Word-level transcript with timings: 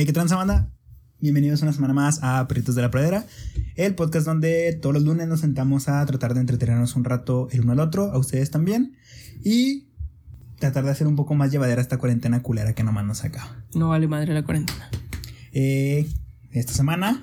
Eh, 0.00 0.06
¿Qué 0.06 0.14
transa 0.14 0.34
banda? 0.34 0.70
Bienvenidos 1.18 1.60
una 1.60 1.74
semana 1.74 1.92
más 1.92 2.20
a 2.22 2.48
Perritos 2.48 2.74
de 2.74 2.80
la 2.80 2.90
Pradera, 2.90 3.26
el 3.76 3.94
podcast 3.94 4.24
donde 4.24 4.72
todos 4.72 4.94
los 4.94 5.02
lunes 5.02 5.28
nos 5.28 5.40
sentamos 5.40 5.90
a 5.90 6.06
tratar 6.06 6.32
de 6.32 6.40
entretenernos 6.40 6.96
un 6.96 7.04
rato 7.04 7.48
el 7.52 7.60
uno 7.60 7.72
al 7.72 7.80
otro, 7.80 8.10
a 8.10 8.16
ustedes 8.16 8.50
también, 8.50 8.96
y 9.44 9.88
tratar 10.58 10.84
de 10.84 10.90
hacer 10.92 11.06
un 11.06 11.16
poco 11.16 11.34
más 11.34 11.52
llevadera 11.52 11.82
esta 11.82 11.98
cuarentena 11.98 12.42
culera 12.42 12.74
que 12.74 12.82
nomás 12.82 13.04
nos 13.04 13.24
acaba. 13.24 13.62
No 13.74 13.90
vale 13.90 14.08
madre 14.08 14.32
la 14.32 14.42
cuarentena. 14.42 14.88
Eh, 15.52 16.08
esta 16.50 16.72
semana, 16.72 17.20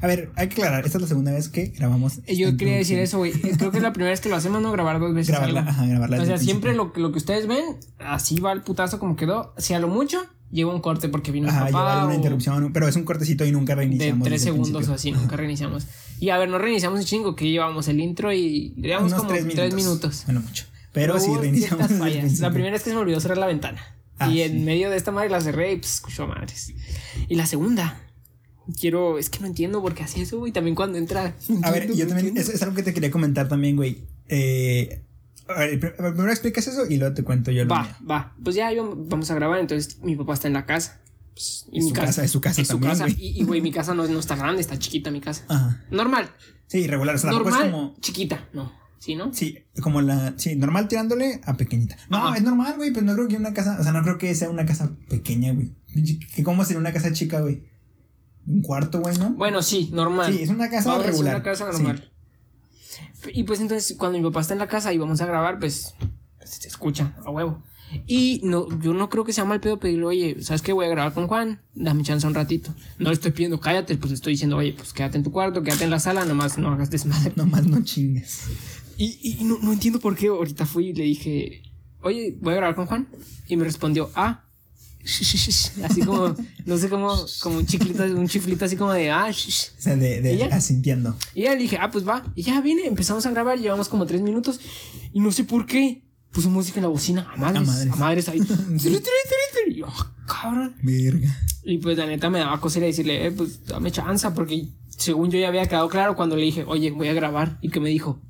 a 0.00 0.06
ver, 0.06 0.30
hay 0.36 0.48
que 0.48 0.54
aclarar, 0.54 0.86
esta 0.86 0.96
es 0.96 1.02
la 1.02 1.08
segunda 1.08 1.32
vez 1.32 1.50
que 1.50 1.66
grabamos. 1.66 2.20
Eh, 2.24 2.34
Yo 2.34 2.56
quería 2.56 2.78
decir 2.78 2.98
eso, 2.98 3.18
güey. 3.18 3.32
Creo 3.32 3.70
que 3.70 3.76
es 3.76 3.82
la 3.82 3.92
primera 3.92 4.12
vez 4.12 4.22
que 4.22 4.30
lo 4.30 4.36
hacemos, 4.36 4.62
no 4.62 4.72
grabar 4.72 5.00
dos 5.00 5.12
veces. 5.12 5.32
Grabarla, 5.34 5.60
algo. 5.60 5.70
ajá, 5.70 5.86
grabarla 5.86 6.22
O 6.22 6.24
sea, 6.24 6.38
siempre 6.38 6.72
lo, 6.72 6.94
lo 6.96 7.12
que 7.12 7.18
ustedes 7.18 7.46
ven, 7.46 7.76
así 7.98 8.40
va 8.40 8.52
el 8.52 8.62
putazo 8.62 8.98
como 8.98 9.16
quedó. 9.16 9.52
Si 9.58 9.74
a 9.74 9.78
lo 9.80 9.88
mucho, 9.88 10.24
lleva 10.56 10.74
un 10.74 10.80
corte 10.80 11.08
porque 11.08 11.30
vino 11.30 11.48
Ajá, 11.48 11.66
el 11.66 11.72
papá. 11.72 12.06
o 12.06 12.12
interrupción, 12.12 12.72
pero 12.72 12.88
es 12.88 12.96
un 12.96 13.04
cortecito 13.04 13.44
y 13.44 13.52
nunca 13.52 13.74
de 13.74 13.82
reiniciamos. 13.82 14.24
tres 14.24 14.40
desde 14.40 14.50
el 14.50 14.56
segundos 14.56 14.88
o 14.88 14.94
así, 14.94 15.12
nunca 15.12 15.36
reiniciamos. 15.36 15.86
Y 16.18 16.30
a 16.30 16.38
ver, 16.38 16.48
no 16.48 16.58
reiniciamos 16.58 16.98
un 16.98 17.06
chingo, 17.06 17.36
que 17.36 17.48
llevamos 17.48 17.86
el 17.86 18.00
intro 18.00 18.32
y 18.32 18.74
llevamos 18.76 19.12
Unos 19.12 19.24
como 19.24 19.34
tres 19.34 19.74
minutos. 19.74 20.22
Bueno, 20.26 20.40
mucho. 20.40 20.64
Pero 20.92 21.20
sí 21.20 21.30
reiniciamos. 21.38 21.90
La 22.40 22.50
primera 22.50 22.74
es 22.74 22.82
que 22.82 22.90
se 22.90 22.96
me 22.96 23.02
olvidó 23.02 23.20
cerrar 23.20 23.38
la 23.38 23.46
ventana. 23.46 23.80
Ah, 24.18 24.30
y 24.30 24.36
sí. 24.36 24.42
en 24.42 24.64
medio 24.64 24.90
de 24.90 24.96
esta 24.96 25.12
madre 25.12 25.28
la 25.28 25.42
cerré 25.42 25.72
y 25.74 25.76
pues 25.76 25.94
escuchó 25.96 26.22
a 26.24 26.26
madres. 26.28 26.72
Y 27.28 27.34
la 27.34 27.44
segunda, 27.44 28.00
quiero, 28.80 29.18
es 29.18 29.28
que 29.28 29.40
no 29.40 29.46
entiendo 29.46 29.82
por 29.82 29.94
qué 29.94 30.04
hace 30.04 30.22
eso, 30.22 30.38
güey. 30.38 30.52
También 30.52 30.74
cuando 30.74 30.96
entra. 30.96 31.36
A 31.62 31.70
ver, 31.70 31.94
yo 31.94 32.06
también, 32.06 32.36
es, 32.38 32.48
es 32.48 32.62
algo 32.62 32.74
que 32.74 32.82
te 32.82 32.94
quería 32.94 33.10
comentar 33.10 33.46
también, 33.46 33.76
güey. 33.76 33.98
Eh, 34.28 35.02
a 35.48 35.58
ver, 35.60 35.80
pr- 35.80 35.96
primero 35.96 36.30
explicas 36.30 36.66
eso 36.66 36.86
y 36.88 36.96
luego 36.96 37.14
te 37.14 37.22
cuento 37.24 37.50
yo 37.50 37.64
lo 37.64 37.74
mío. 37.74 37.84
Va, 38.02 38.14
va. 38.16 38.34
Pues 38.42 38.56
ya 38.56 38.72
yo- 38.72 38.94
vamos 38.96 39.30
a 39.30 39.34
grabar, 39.34 39.60
entonces 39.60 39.98
mi 40.02 40.16
papá 40.16 40.34
está 40.34 40.48
en 40.48 40.54
la 40.54 40.66
casa. 40.66 41.00
Pues, 41.34 41.66
y 41.70 41.78
Es 41.78 41.84
mi 41.84 41.90
su 41.90 41.94
casa, 41.94 42.24
es 42.24 42.30
su 42.30 42.40
casa 42.40 42.62
también, 42.64 42.96
güey. 42.98 43.14
Y, 43.18 43.40
y, 43.40 43.44
güey, 43.44 43.60
mi 43.60 43.70
casa 43.72 43.92
no, 43.94 44.06
no 44.06 44.18
está 44.18 44.36
grande, 44.36 44.60
está 44.60 44.78
chiquita 44.78 45.10
mi 45.10 45.20
casa. 45.20 45.44
Ajá. 45.48 45.84
Normal. 45.90 46.30
Sí, 46.66 46.86
regular. 46.86 47.14
O 47.14 47.18
sea, 47.18 47.30
Normal, 47.30 47.52
es 47.66 47.70
como. 47.70 47.94
chiquita. 48.00 48.48
No. 48.52 48.72
¿Sí, 48.98 49.14
no? 49.14 49.32
Sí, 49.32 49.58
como 49.82 50.00
la. 50.00 50.34
Sí, 50.36 50.56
normal 50.56 50.88
tirándole 50.88 51.40
a 51.44 51.56
pequeñita. 51.56 51.96
No, 52.08 52.16
Ajá. 52.28 52.36
es 52.38 52.42
normal, 52.42 52.74
güey, 52.76 52.92
pero 52.92 53.04
no 53.06 53.14
creo 53.14 53.28
que 53.28 53.36
una 53.36 53.52
casa. 53.54 53.76
O 53.78 53.82
sea, 53.82 53.92
no 53.92 54.02
creo 54.02 54.18
que 54.18 54.34
sea 54.34 54.50
una 54.50 54.64
casa 54.66 54.96
pequeña, 55.08 55.52
güey. 55.52 55.72
¿Que 56.34 56.42
¿Cómo 56.42 56.64
sería 56.64 56.80
una 56.80 56.92
casa 56.92 57.12
chica, 57.12 57.40
güey? 57.40 57.62
Un 58.46 58.62
cuarto, 58.62 59.00
güey, 59.00 59.16
¿no? 59.18 59.30
Bueno, 59.34 59.62
sí, 59.62 59.90
normal. 59.92 60.32
Sí, 60.32 60.42
es 60.42 60.48
una 60.48 60.70
casa 60.70 60.90
Vamos 60.90 61.06
regular. 61.06 61.34
una 61.36 61.44
casa 61.44 61.72
Sí. 61.72 61.82
Y 63.32 63.44
pues 63.44 63.60
entonces 63.60 63.96
cuando 63.98 64.18
mi 64.18 64.24
papá 64.24 64.40
está 64.40 64.54
en 64.54 64.60
la 64.60 64.68
casa 64.68 64.92
y 64.92 64.98
vamos 64.98 65.20
a 65.20 65.26
grabar, 65.26 65.58
pues 65.58 65.94
se 66.44 66.68
escucha 66.68 67.14
a 67.24 67.30
huevo. 67.30 67.62
Y 68.06 68.40
no, 68.42 68.68
yo 68.80 68.92
no 68.94 69.08
creo 69.08 69.24
que 69.24 69.32
sea 69.32 69.44
mal 69.44 69.60
pedo 69.60 69.78
pedirle, 69.78 70.04
oye, 70.04 70.42
¿sabes 70.42 70.62
qué? 70.62 70.72
Voy 70.72 70.86
a 70.86 70.88
grabar 70.88 71.14
con 71.14 71.28
Juan, 71.28 71.62
dame 71.74 72.02
chance 72.02 72.26
un 72.26 72.34
ratito. 72.34 72.74
No 72.98 73.08
le 73.08 73.14
estoy 73.14 73.30
pidiendo, 73.30 73.60
cállate, 73.60 73.96
pues 73.96 74.12
estoy 74.12 74.32
diciendo, 74.32 74.56
oye, 74.56 74.72
pues 74.72 74.92
quédate 74.92 75.18
en 75.18 75.24
tu 75.24 75.30
cuarto, 75.30 75.62
quédate 75.62 75.84
en 75.84 75.90
la 75.90 76.00
sala, 76.00 76.24
nomás 76.24 76.58
no 76.58 76.70
hagas 76.70 76.90
desmadre. 76.90 77.32
Nomás 77.36 77.66
no 77.66 77.82
chingues. 77.84 78.44
Y, 78.96 79.18
y 79.40 79.44
no, 79.44 79.58
no 79.62 79.72
entiendo 79.72 80.00
por 80.00 80.16
qué 80.16 80.28
ahorita 80.28 80.66
fui 80.66 80.88
y 80.88 80.92
le 80.94 81.04
dije, 81.04 81.62
oye, 82.02 82.36
voy 82.40 82.54
a 82.54 82.56
grabar 82.56 82.74
con 82.74 82.86
Juan. 82.86 83.08
Y 83.46 83.56
me 83.56 83.64
respondió, 83.64 84.10
ah, 84.14 84.45
así 85.84 86.00
como, 86.02 86.34
no 86.64 86.76
sé 86.78 86.88
cómo, 86.88 87.14
como 87.40 87.58
un 87.58 87.66
chiclito, 87.66 88.02
un 88.04 88.28
chiflito 88.28 88.64
así 88.64 88.76
como 88.76 88.92
de, 88.92 89.10
ah, 89.10 89.28
O 89.30 89.32
sea, 89.80 89.96
de, 89.96 90.20
de 90.20 90.34
¿Y 90.34 90.38
ya? 90.38 90.46
asintiendo. 90.46 91.16
y 91.34 91.42
ya 91.42 91.52
le 91.52 91.58
dije, 91.58 91.78
ah, 91.80 91.90
pues 91.90 92.06
va. 92.06 92.24
Y 92.34 92.42
ya 92.42 92.60
vine, 92.60 92.86
empezamos 92.86 93.24
a 93.26 93.30
grabar, 93.30 93.58
llevamos 93.58 93.88
como 93.88 94.06
tres 94.06 94.20
minutos. 94.22 94.60
Y 95.12 95.20
no 95.20 95.32
sé 95.32 95.44
por 95.44 95.66
qué. 95.66 96.02
Puso 96.32 96.50
música 96.50 96.80
en 96.80 96.82
la 96.82 96.88
bocina. 96.90 97.30
A 97.32 97.36
madres. 97.38 97.62
A 97.68 97.72
madres. 97.72 97.92
A 97.92 97.96
madres 97.96 98.28
ahí. 98.28 98.40
Tiri. 98.82 99.00
Y 99.70 99.74
yo, 99.76 99.86
"Ah, 99.88 100.12
cabrón. 100.26 100.74
Verga. 100.82 101.34
Y 101.64 101.78
pues 101.78 101.96
la 101.96 102.04
neta 102.06 102.28
me 102.28 102.40
daba 102.40 102.60
cosa 102.60 102.78
ir 102.78 102.84
a 102.84 102.86
decirle, 102.88 103.26
eh, 103.26 103.30
pues 103.30 103.64
dame 103.64 103.90
chanza. 103.90 104.34
Porque 104.34 104.68
según 104.98 105.30
yo 105.30 105.38
ya 105.38 105.48
había 105.48 105.66
quedado 105.66 105.88
claro 105.88 106.14
cuando 106.14 106.36
le 106.36 106.42
dije, 106.42 106.64
oye, 106.66 106.90
voy 106.90 107.08
a 107.08 107.14
grabar. 107.14 107.58
Y 107.62 107.70
que 107.70 107.80
me 107.80 107.88
dijo, 107.88 108.20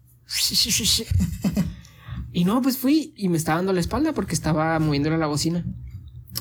y 2.32 2.44
no, 2.44 2.60
pues 2.62 2.76
fui 2.78 3.12
y 3.16 3.28
me 3.28 3.38
estaba 3.38 3.56
dando 3.58 3.72
la 3.72 3.80
espalda 3.80 4.12
porque 4.12 4.34
estaba 4.34 4.78
moviéndole 4.78 5.18
la 5.18 5.26
bocina. 5.26 5.64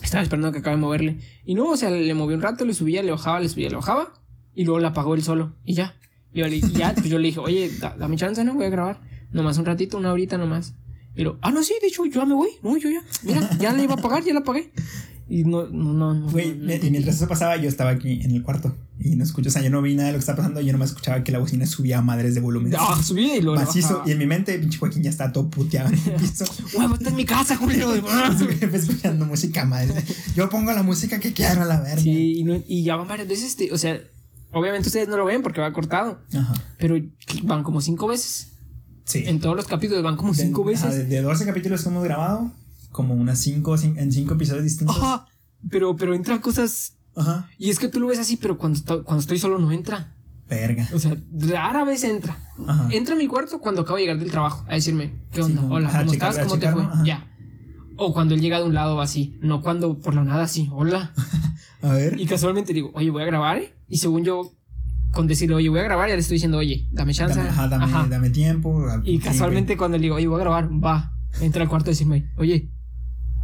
Estaba 0.06 0.24
esperando 0.24 0.52
que 0.54 0.60
acabe 0.60 0.78
de 0.78 0.82
moverle. 0.82 1.18
Y 1.44 1.56
no, 1.56 1.66
o 1.70 1.76
sea, 1.78 1.90
le 1.90 2.14
moví 2.14 2.34
un 2.34 2.42
rato, 2.42 2.64
le 2.64 2.74
subía, 2.74 3.04
le 3.04 3.12
bajaba, 3.12 3.40
le 3.42 3.50
subía, 3.50 3.70
le 3.70 3.76
bajaba. 3.76 4.14
Y 4.54 4.64
luego 4.64 4.80
la 4.80 4.90
apagó 4.90 5.16
él 5.16 5.24
solo. 5.24 5.54
Y 5.66 5.74
ya. 5.74 5.96
Y 6.34 6.40
yo 6.40 6.48
le- 6.48 6.58
y 6.58 6.62
ya, 6.62 6.94
pues 6.94 7.10
yo 7.10 7.18
le 7.20 7.28
dije, 7.28 7.40
oye, 7.40 7.70
da- 7.80 7.96
dame 7.98 8.16
chance, 8.16 8.44
¿no? 8.44 8.54
Voy 8.54 8.66
a 8.66 8.70
grabar. 8.70 9.02
Nomás 9.32 9.58
un 9.58 9.66
ratito, 9.66 9.98
una 9.98 10.14
horita 10.14 10.38
nomás. 10.38 10.76
Y 11.16 11.24
lo, 11.24 11.38
ah, 11.42 11.52
no, 11.52 11.64
sí, 11.64 11.74
de 11.82 11.88
hecho, 11.88 12.06
yo 12.06 12.22
ya 12.22 12.26
me 12.26 12.34
voy. 12.36 12.50
No, 12.62 12.78
yo 12.78 12.90
ya. 12.90 13.02
Mira, 13.24 13.50
ya 13.60 13.74
le 13.74 13.84
iba 13.84 13.96
a 13.96 13.98
pagar, 13.98 14.24
ya 14.24 14.34
la 14.34 14.44
pagué. 14.44 14.72
Y 15.28 15.44
no, 15.44 15.66
no, 15.68 16.14
no. 16.14 16.30
Güey, 16.30 16.56
no, 16.56 16.66
no 16.68 16.74
y 16.74 16.92
mientras 16.92 17.16
eso 17.16 17.28
pasaba, 17.28 17.58
yo 17.58 17.68
estaba 17.68 17.90
aquí 17.90 18.22
en 18.22 18.30
el 18.32 18.44
cuarto 18.44 18.76
y 19.00 19.16
no 19.16 19.24
escucho, 19.24 19.50
o 19.50 19.52
sea, 19.52 19.62
yo 19.64 19.70
no 19.72 19.82
vi 19.82 19.96
nada 19.96 20.08
de 20.08 20.14
lo 20.14 20.18
que 20.20 20.22
estaba 20.22 20.38
pasando, 20.38 20.62
yo 20.62 20.72
nomás 20.72 20.90
escuchaba 20.90 21.24
que 21.24 21.32
la 21.32 21.40
bocina 21.40 21.66
subía 21.66 21.98
a 21.98 22.02
madres 22.02 22.36
de 22.36 22.42
volumen. 22.42 22.74
Ah, 22.78 23.02
subí 23.04 23.32
y 23.32 23.42
le 23.42 23.52
macizo, 23.52 24.04
y 24.06 24.12
en 24.12 24.20
mi 24.20 24.28
mente, 24.28 24.58
pinche 24.60 24.78
Joaquín 24.78 25.02
ya 25.04 25.10
está 25.10 25.32
todo 25.32 25.50
puteado 25.50 25.90
en 25.90 25.96
el 25.96 26.12
piso. 26.22 26.46
Huevo, 26.78 26.94
está 26.96 27.10
en 27.10 27.16
mi 27.16 27.26
casa, 27.26 27.58
jefe 28.60 28.78
escuchando 28.78 29.26
música 29.26 29.66
madre. 29.66 30.04
Yo 30.36 30.48
pongo 30.50 30.72
la 30.72 30.84
música 30.84 31.20
que 31.20 31.34
quiero 31.34 31.64
a 31.64 31.66
la 31.66 31.82
verga. 31.82 32.02
Sí, 32.02 32.40
y, 32.40 32.44
no- 32.44 32.62
y 32.68 32.84
ya 32.84 32.96
van 32.96 33.08
varias 33.08 33.28
veces, 33.28 33.58
o 33.72 33.78
sea, 33.78 34.00
obviamente 34.52 34.88
ustedes 34.90 35.08
no 35.10 35.18
lo 35.18 35.26
ven 35.26 35.42
porque 35.42 35.60
va 35.60 35.74
cortado, 35.74 36.20
Ajá. 36.34 36.54
pero 36.78 36.96
van 37.44 37.64
como 37.64 37.82
cinco 37.82 38.08
veces. 38.08 38.50
Sí. 39.06 39.24
En 39.28 39.40
todos 39.40 39.56
los 39.56 39.66
capítulos 39.68 40.04
van 40.04 40.16
como 40.18 40.34
cinco 40.34 40.64
De- 40.64 40.72
veces. 40.72 40.96
De, 40.96 41.04
de 41.06 41.22
12 41.22 41.46
capítulos 41.46 41.84
que 41.84 41.90
hemos 41.90 42.04
grabado, 42.04 42.52
como 42.96 43.14
unas 43.14 43.40
5 43.40 43.76
en 43.98 44.10
5 44.12 44.34
episodios 44.36 44.64
distintos. 44.64 44.96
Ajá. 44.96 45.26
Pero, 45.70 45.98
pero 45.98 46.14
entran 46.16 46.40
cosas. 46.40 46.98
Ajá. 47.14 47.50
Y 47.58 47.70
es 47.70 47.78
que 47.78 47.90
tú 47.90 48.00
lo 48.00 48.08
ves 48.08 48.20
así, 48.20 48.38
pero 48.38 48.58
cuando, 48.58 48.78
estoy- 48.80 49.04
cuando 49.04 49.20
estoy 49.20 49.38
solo 49.38 49.60
no 49.60 49.70
entra. 49.74 50.16
Verga. 50.48 50.88
O 50.94 51.00
sea, 51.00 51.18
rara 51.34 51.84
vez 51.84 52.04
entra. 52.06 52.38
Ajá. 52.68 52.88
Entra 52.92 53.16
a 53.16 53.18
mi 53.18 53.28
cuarto 53.28 53.60
cuando 53.60 53.82
acabo 53.82 53.98
de 53.98 54.04
llegar 54.04 54.18
del 54.20 54.32
trabajo 54.32 54.64
a 54.70 54.76
decirme, 54.76 55.12
¿qué 55.34 55.42
onda? 55.42 55.62
Hola, 55.70 55.90
¿cómo 55.90 56.14
checar- 56.14 56.30
estás? 56.32 56.48
¿Cómo 56.48 56.60
te 56.60 56.72
fue? 56.72 56.84
Ya. 57.04 57.28
O 57.98 58.14
cuando 58.14 58.34
él 58.36 58.42
llega 58.42 58.60
de 58.60 58.66
un 58.66 58.74
lado 58.74 59.02
así, 59.02 59.38
no 59.42 59.62
cuando 59.62 60.00
por 60.00 60.14
la 60.16 60.24
nada 60.24 60.44
así, 60.44 60.70
hola. 60.72 61.12
A 61.82 61.90
ver. 61.94 62.20
Y 62.20 62.26
casualmente 62.28 62.74
digo, 62.74 62.92
oye, 62.94 63.10
voy 63.10 63.24
a 63.24 63.26
grabar, 63.26 63.58
¿eh? 63.58 63.74
Y 63.90 63.98
según 63.98 64.24
yo, 64.24 64.54
con 65.12 65.28
decirle, 65.28 65.56
oye, 65.56 65.68
voy 65.70 65.80
a 65.80 65.84
grabar, 65.84 66.08
ya 66.10 66.16
le 66.16 66.22
estoy 66.22 66.36
diciendo, 66.36 66.58
oye, 66.60 66.88
dame 66.92 67.14
chance. 67.14 67.36
Dame, 67.38 67.50
ajá, 67.50 67.68
dame, 67.68 67.86
Ajá. 67.86 68.08
dame 68.10 68.30
tiempo. 68.30 68.86
Y 69.04 69.20
casualmente 69.20 69.76
cuando 69.78 69.98
le 69.98 70.04
digo, 70.04 70.16
oye, 70.16 70.28
voy 70.28 70.38
a 70.38 70.44
grabar, 70.44 70.70
va, 70.72 71.12
entra 71.42 71.64
al 71.64 71.70
cuarto 71.70 71.90
y 71.90 71.94
decirme, 71.94 72.32
oye, 72.38 72.72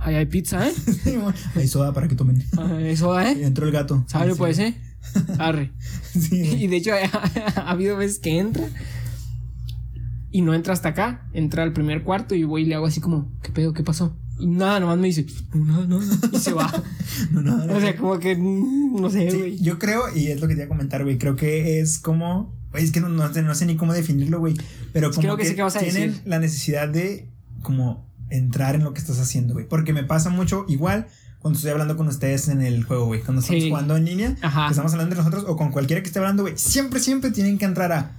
ahí 0.02 0.16
hay 0.16 0.26
pizza, 0.26 0.68
¿eh? 0.68 0.74
Hay 1.56 1.68
soda 1.68 1.94
para 1.94 2.08
que 2.08 2.16
tomen. 2.16 2.44
Ah, 2.58 2.80
Eso 2.82 3.10
va, 3.10 3.32
Y 3.32 3.42
¿eh? 3.42 3.46
entró 3.46 3.66
el 3.66 3.72
gato. 3.72 4.04
¿Sabe 4.08 4.32
Sí, 4.32 4.38
pues, 4.38 4.60
eh? 4.60 4.76
Arre. 5.40 5.72
Sí. 6.14 6.42
Y 6.42 6.68
de 6.68 6.78
hecho, 6.78 6.92
ha, 7.56 7.70
habido 7.72 7.98
veces 7.98 8.20
que 8.20 8.38
entra 8.38 8.68
y 10.32 10.42
no 10.42 10.54
entra 10.54 10.74
hasta 10.74 10.90
acá, 10.90 11.28
entra 11.34 11.64
al 11.64 11.74
primer 11.74 12.04
cuarto 12.04 12.36
y 12.36 12.44
voy 12.44 12.64
y 12.64 12.66
le 12.66 12.76
hago 12.76 12.86
así 12.86 13.02
como, 13.02 13.32
¿qué 13.42 13.52
pedo? 13.52 13.74
¿Qué 13.74 13.84
pasó? 13.84 14.16
Y 14.40 14.48
nada, 14.48 14.80
nomás 14.80 14.98
me 14.98 15.08
dice, 15.08 15.26
no, 15.54 15.86
no, 15.86 16.00
no, 16.00 16.18
y 16.32 16.38
se 16.40 16.54
va. 16.54 16.72
No, 17.32 17.42
no, 17.42 17.66
no. 17.66 17.76
O 17.76 17.80
sea, 17.80 17.96
como 17.96 18.18
que, 18.18 18.36
mm, 18.36 19.00
no 19.00 19.10
sé, 19.10 19.30
Sí, 19.30 19.38
güey. 19.38 19.60
yo 19.60 19.78
creo, 19.78 20.04
y 20.16 20.28
es 20.28 20.42
lo 20.42 20.48
que 20.48 20.56
te 20.56 20.62
iba 20.62 20.66
a 20.66 20.70
comentar, 20.70 21.04
güey. 21.04 21.18
Creo 21.18 21.36
que 21.36 21.80
es 21.80 22.00
como. 22.00 22.56
Güey, 22.72 22.86
es 22.86 22.92
que 22.92 23.02
no, 23.02 23.10
no 23.10 23.32
sé, 23.32 23.44
no 23.44 23.54
sé 23.54 23.66
ni 23.66 23.76
cómo 23.76 23.94
definirlo, 23.94 24.40
güey. 24.40 24.56
Pero 24.94 25.12
como 25.12 25.22
Creo 25.22 25.38
que 25.38 25.44
tienen 25.44 26.12
decir. 26.12 26.22
la 26.26 26.40
necesidad 26.40 26.88
de 26.88 27.30
como 27.62 28.11
entrar 28.32 28.76
en 28.76 28.84
lo 28.84 28.94
que 28.94 29.00
estás 29.00 29.20
haciendo, 29.20 29.54
güey. 29.54 29.68
Porque 29.68 29.94
me 29.94 30.04
pasa 30.04 30.30
mucho 30.30 30.66
igual 30.68 31.08
cuando 31.40 31.58
estoy 31.58 31.72
hablando 31.72 31.98
con 31.98 32.08
ustedes 32.08 32.48
en 32.48 32.62
el 32.62 32.84
juego, 32.84 33.06
güey. 33.06 33.22
Cuando 33.22 33.42
estamos 33.42 33.62
Sí. 33.64 33.70
jugando 33.70 33.96
en 33.98 34.06
línea, 34.06 34.38
Ajá. 34.42 34.66
que 34.68 34.72
estamos 34.72 34.92
hablando 34.94 35.16
de 35.16 35.22
nosotros, 35.22 35.46
o 35.48 35.56
con 35.56 35.72
cualquiera 35.72 36.02
que 36.02 36.08
esté 36.08 36.20
hablando, 36.20 36.44
güey. 36.44 36.58
Siempre, 36.58 37.00
siempre 37.00 37.32
tienen 37.32 37.58
que 37.58 37.66
entrar 37.66 37.92
a. 37.92 38.16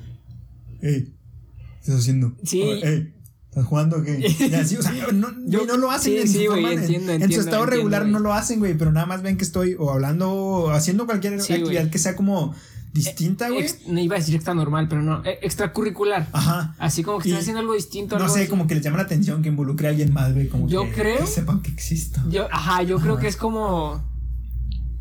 Ey, 0.81 1.05
¿qué 1.05 1.81
estás 1.81 1.97
haciendo? 2.01 2.35
Sí. 2.45 2.63
O, 2.63 2.73
"Ey, 2.75 3.15
¿Estás 3.49 3.67
jugando 3.67 3.99
o 3.99 4.03
qué? 4.03 4.19
Y 4.19 4.55
así, 4.55 4.77
o 4.77 4.83
sea, 4.83 4.93
no, 5.13 5.29
Yo- 5.47 5.67
no 5.67 5.77
lo 5.77 5.91
hacen 5.91 6.13
sí, 6.15 6.19
en, 6.21 6.27
su 6.27 6.39
sí, 6.39 6.47
forma, 6.47 6.73
en- 6.73 6.79
entiendo, 6.79 7.13
en 7.13 7.21
su 7.21 7.27
estado 7.41 7.65
entiendo, 7.65 7.67
regular 7.67 8.07
no 8.07 8.19
lo 8.19 8.33
hacen, 8.33 8.59
güey, 8.61 8.73
pero 8.79 8.93
nada 8.93 9.05
más 9.05 9.21
ven 9.21 9.37
que 9.37 9.45
estoy 9.45 9.77
o 9.79 9.91
hablando 9.91 10.33
o 10.33 10.71
haciendo 10.71 11.05
cualquier 11.05 11.35
actividad 11.35 11.91
que 11.91 11.99
sea 11.99 12.17
como 12.17 12.55
distinta, 12.93 13.49
güey. 13.49 13.63
Ex- 13.63 13.87
no 13.87 14.01
iba 14.01 14.17
a 14.17 14.19
decir 14.19 14.35
extra 14.35 14.55
normal, 14.55 14.87
pero 14.89 15.03
no, 15.03 15.25
eh, 15.25 15.39
extracurricular. 15.43 16.29
Ajá. 16.33 16.75
Así 16.79 17.03
como 17.03 17.19
que 17.19 17.29
estás 17.29 17.43
haciendo 17.43 17.61
algo 17.61 17.75
distinto. 17.75 18.17
No 18.19 18.25
algo 18.25 18.35
sé, 18.35 18.43
así. 18.43 18.51
como 18.51 18.67
que 18.67 18.75
les 18.75 18.85
llama 18.85 18.99
la 18.99 19.05
atención 19.05 19.43
que 19.43 19.49
involucre 19.49 19.87
a 19.87 19.91
alguien 19.91 20.13
más, 20.13 20.33
güey, 20.35 20.49
como 20.49 20.69
Yo 20.69 20.85
que, 20.85 20.93
creo- 20.93 21.19
que 21.21 21.27
sepan 21.27 21.63
que 21.63 21.71
existo. 21.71 22.21
Yo, 22.29 22.47
ajá, 22.53 22.83
yo 22.83 22.99
creo 22.99 23.17
que 23.19 23.29
es 23.29 23.37
como. 23.37 24.03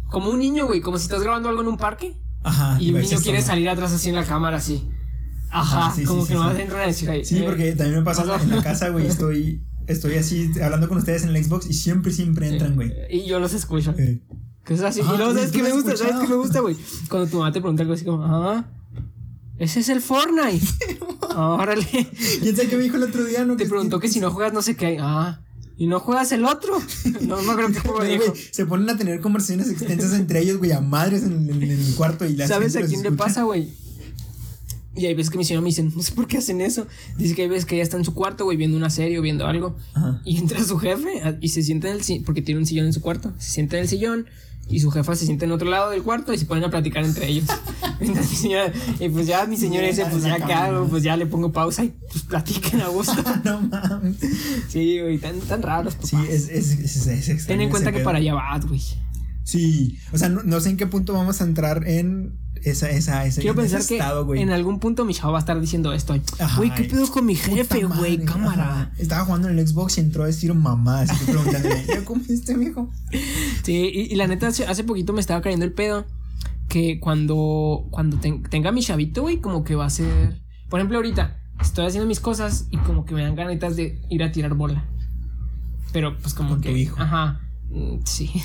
Como 0.10 0.30
un 0.30 0.40
niño, 0.40 0.68
güey. 0.68 0.82
Como 0.82 0.98
si 0.98 1.04
estás 1.04 1.22
grabando 1.24 1.48
algo 1.50 1.62
en 1.62 1.68
un 1.70 1.78
parque 1.78 2.18
Ajá. 2.44 2.78
y 2.82 2.92
un 2.94 3.00
niño 3.02 3.18
quiere 3.22 3.40
¿no? 3.40 3.46
salir 3.46 3.70
atrás 3.70 3.92
así 3.94 4.10
en 4.10 4.16
la 4.16 4.26
cámara, 4.26 4.58
así. 4.58 4.88
Ajá, 5.50 5.88
Ajá, 5.88 5.96
sí, 5.96 6.04
como 6.06 6.22
sí, 6.22 6.28
que 6.30 6.34
sí, 6.34 6.40
nomás 6.40 6.56
sí. 6.56 6.62
entran 6.62 6.82
a 6.82 6.86
decir 6.88 7.10
ahí. 7.10 7.26
Sí, 7.26 7.38
eh, 7.40 7.44
porque 7.46 7.72
también 7.74 8.00
me 8.00 8.04
pasa 8.06 8.24
en 8.42 8.50
la 8.56 8.62
casa, 8.64 8.90
güey, 8.90 9.06
estoy 9.08 9.64
estoy 9.88 10.16
así 10.16 10.50
hablando 10.64 10.88
con 10.88 10.98
ustedes 10.98 11.24
en 11.24 11.36
el 11.36 11.44
Xbox 11.44 11.66
y 11.70 11.74
siempre 11.74 12.14
siempre 12.14 12.48
entran, 12.48 12.76
güey. 12.76 12.94
Y 13.10 13.26
yo 13.26 13.40
los 13.40 13.54
escucho. 13.54 13.94
Que 14.66 14.74
es 14.76 14.82
así. 14.82 15.02
Ajá, 15.02 15.14
y 15.14 15.18
luego, 15.18 15.34
¿sabes 15.34 15.52
qué 15.52 15.64
me 15.64 15.72
gusta? 15.72 15.98
¿Sabes 15.98 16.16
qué 16.22 16.28
me 16.28 16.36
gusta, 16.36 16.60
güey? 16.60 16.76
Cuando 17.10 17.30
tu 17.30 17.38
mamá 17.40 17.52
te 17.52 17.60
pregunta 17.62 17.82
algo 17.84 17.94
así 17.96 18.06
como, 18.06 18.24
ah, 18.24 18.66
ese 19.58 19.80
es 19.80 19.90
el 19.90 20.02
Fortnite. 20.02 20.66
Órale. 21.36 21.86
¿Quién 22.42 22.56
sabe 22.56 22.68
qué 22.70 22.78
me 22.78 22.84
dijo 22.84 22.98
el 22.98 23.04
otro 23.04 23.24
día? 23.26 23.44
No? 23.46 23.56
Te 23.58 23.64
Que- 23.64 23.70
preguntó 23.70 24.00
que 24.00 24.08
si 24.08 24.20
no 24.20 24.32
juegas 24.32 24.54
no 24.54 24.62
sé 24.62 24.76
qué. 24.76 24.98
Ah, 25.00 25.42
¿Y 25.78 25.88
no 25.88 26.00
juegas 26.00 26.32
el 26.32 26.46
otro? 26.46 26.78
No, 27.22 27.42
no 27.42 27.56
creo 27.56 27.72
que 27.72 27.80
juego 27.80 28.34
se 28.52 28.66
ponen 28.66 28.90
a 28.90 28.98
tener 28.98 29.20
conversaciones 29.22 29.70
extensas 29.70 30.14
entre 30.14 30.42
ellos, 30.42 30.58
güey, 30.58 30.72
a 30.74 30.82
madres 30.82 31.24
en, 31.24 31.50
en- 31.50 31.64
en 31.64 31.72
el 31.72 31.96
cuarto 31.96 32.26
y 32.26 32.36
la 32.36 32.48
¿Sabes 32.48 32.76
a 32.76 32.82
quién 32.82 33.02
le 33.04 33.12
pasa, 33.12 33.44
güey? 33.44 33.70
Y 34.94 35.06
hay 35.06 35.14
veces 35.14 35.30
que 35.32 35.38
mi 35.38 35.46
señora 35.46 35.62
me 35.62 35.70
dicen, 35.70 35.92
no 35.96 36.04
sé 36.04 36.12
por 36.12 36.28
qué 36.28 36.38
hacen 36.40 36.60
eso. 36.60 36.86
Dice 37.18 37.34
que 37.34 37.44
hay 37.44 37.48
veces 37.48 37.66
que 37.66 37.76
ella 37.76 37.84
está 37.84 37.96
en 37.96 38.04
su 38.04 38.14
cuarto, 38.14 38.44
güey, 38.44 38.58
viendo 38.58 38.76
una 38.76 38.90
serie 38.90 39.18
o 39.20 39.22
viendo 39.22 39.48
algo. 39.48 39.78
Ajá. 39.94 40.22
Y 40.26 40.38
entra 40.38 40.62
su 40.66 40.78
jefe 40.78 41.38
y 41.40 41.48
se 41.50 41.64
sienta 41.64 41.88
en 41.90 41.96
el 41.96 42.04
sillón, 42.04 42.26
porque 42.26 42.42
tiene 42.42 42.60
un 42.60 42.66
sillón 42.68 42.88
en 42.88 42.94
su 42.94 43.00
cuarto. 43.00 43.34
Se 43.40 43.52
sienta 43.52 43.78
en 43.78 43.84
el 43.84 43.88
sillón 43.90 44.26
y 44.72 44.80
su 44.80 44.90
jefa 44.92 45.16
se 45.16 45.26
sienta 45.26 45.46
en 45.46 45.52
otro 45.52 45.70
lado 45.70 45.90
del 45.92 46.02
cuarto 46.04 46.34
y 46.34 46.38
se 46.38 46.46
ponen 46.46 46.64
a 46.64 46.70
platicar 46.70 47.04
entre 47.04 47.28
ellos. 47.28 47.46
Mientras 48.00 48.30
mi 48.30 48.36
señora, 48.36 48.72
y 49.00 49.10
pues 49.10 49.28
ya 49.28 49.46
mi 49.46 49.58
señora 49.58 49.86
dice, 49.88 50.06
pues 50.10 50.24
ya 50.24 50.44
qué 50.46 50.54
hago, 50.54 50.88
pues 50.88 51.04
ya 51.04 51.16
le 51.18 51.26
pongo 51.28 51.52
pausa 51.52 51.84
y 51.84 51.94
pues 52.12 52.24
platiquen 52.24 52.82
a 52.82 52.88
gusto. 52.88 53.14
no 53.44 53.62
mames. 53.62 54.16
Sí, 54.70 55.00
güey, 55.00 55.18
tan, 55.20 55.40
tan 55.42 55.62
raros, 55.62 55.94
papás. 55.96 56.10
Sí, 56.10 56.18
es, 56.30 56.50
es, 56.50 56.72
es, 56.72 56.80
es- 56.96 57.08
es 57.08 57.30
extraño 57.30 57.48
Ten 57.48 57.62
en 57.62 57.70
cuenta 57.70 57.92
que 57.92 57.98
pedo. 57.98 58.06
para 58.06 58.18
allá 58.18 58.34
vas, 58.34 58.66
güey. 58.66 58.82
Sí, 59.44 59.98
o 60.14 60.18
sea, 60.18 60.30
no, 60.30 60.44
no 60.44 60.60
sé 60.62 60.70
en 60.70 60.78
qué 60.78 60.88
punto 60.88 61.14
vamos 61.14 61.42
a 61.42 61.44
entrar 61.44 61.88
en 61.88 62.34
esa, 62.64 62.90
esa, 62.90 63.26
ese, 63.26 63.42
Quiero 63.42 63.62
ese 63.62 63.76
pensar 63.78 63.88
que 64.18 64.24
güey. 64.26 64.42
en 64.42 64.52
algún 64.52 64.80
punto 64.80 65.06
mi 65.06 65.14
chavo 65.14 65.34
va 65.34 65.40
a 65.40 65.42
estar 65.42 65.60
diciendo 65.60 65.94
esto. 65.94 66.16
Güey, 66.58 66.74
¿qué 66.76 66.84
pedo 66.84 67.08
con 67.12 67.26
mi 67.26 67.36
jefe, 67.36 67.84
güey? 67.86 68.24
Cámara. 68.24 68.64
ajá. 68.64 68.92
Estaba 68.98 69.26
jugando 69.26 69.50
en 69.50 69.58
el 69.60 69.68
Xbox 69.68 69.98
y 69.98 70.02
entró 70.02 70.24
a 70.24 70.28
decir 70.28 70.54
mamá, 70.54 71.02
así 71.02 71.26
que 71.26 71.32
preguntándole, 71.32 71.86
¿ya 71.88 72.06
comiste, 72.06 72.56
mijo? 72.56 72.90
Sí, 73.64 73.90
y, 73.94 74.02
y 74.14 74.16
la 74.16 74.28
neta, 74.28 74.48
hace, 74.48 74.66
hace 74.66 74.84
poquito 74.84 75.14
me 75.14 75.22
estaba 75.22 75.42
cayendo 75.42 75.66
el 75.66 75.74
pedo 75.74 76.06
que 76.70 77.00
cuando, 77.00 77.88
cuando 77.92 78.18
ten- 78.18 78.44
tenga 78.44 78.72
mi 78.72 78.82
chavito, 78.82 79.24
güey, 79.24 79.40
como 79.42 79.64
que 79.64 79.76
va 79.76 79.86
a 79.86 79.90
ser. 79.90 80.40
Por 80.70 80.80
ejemplo, 80.80 80.98
ahorita 80.98 81.38
estoy 81.60 81.86
haciendo 81.86 82.08
mis 82.08 82.20
cosas 82.20 82.68
y 82.72 82.78
como 82.78 83.06
que 83.06 83.14
me 83.14 83.24
dan 83.24 83.36
ganitas 83.36 83.76
de 83.76 84.02
ir 84.10 84.24
a 84.24 84.32
tirar 84.32 84.54
bola. 84.54 84.86
Pero 85.92 86.18
pues 86.18 86.34
como 86.34 86.52
Con 86.52 86.62
que. 86.62 86.70
tu 86.70 86.76
hijo. 86.78 87.02
Ajá. 87.02 87.42
Mm, 87.72 88.00
Sí. 88.06 88.30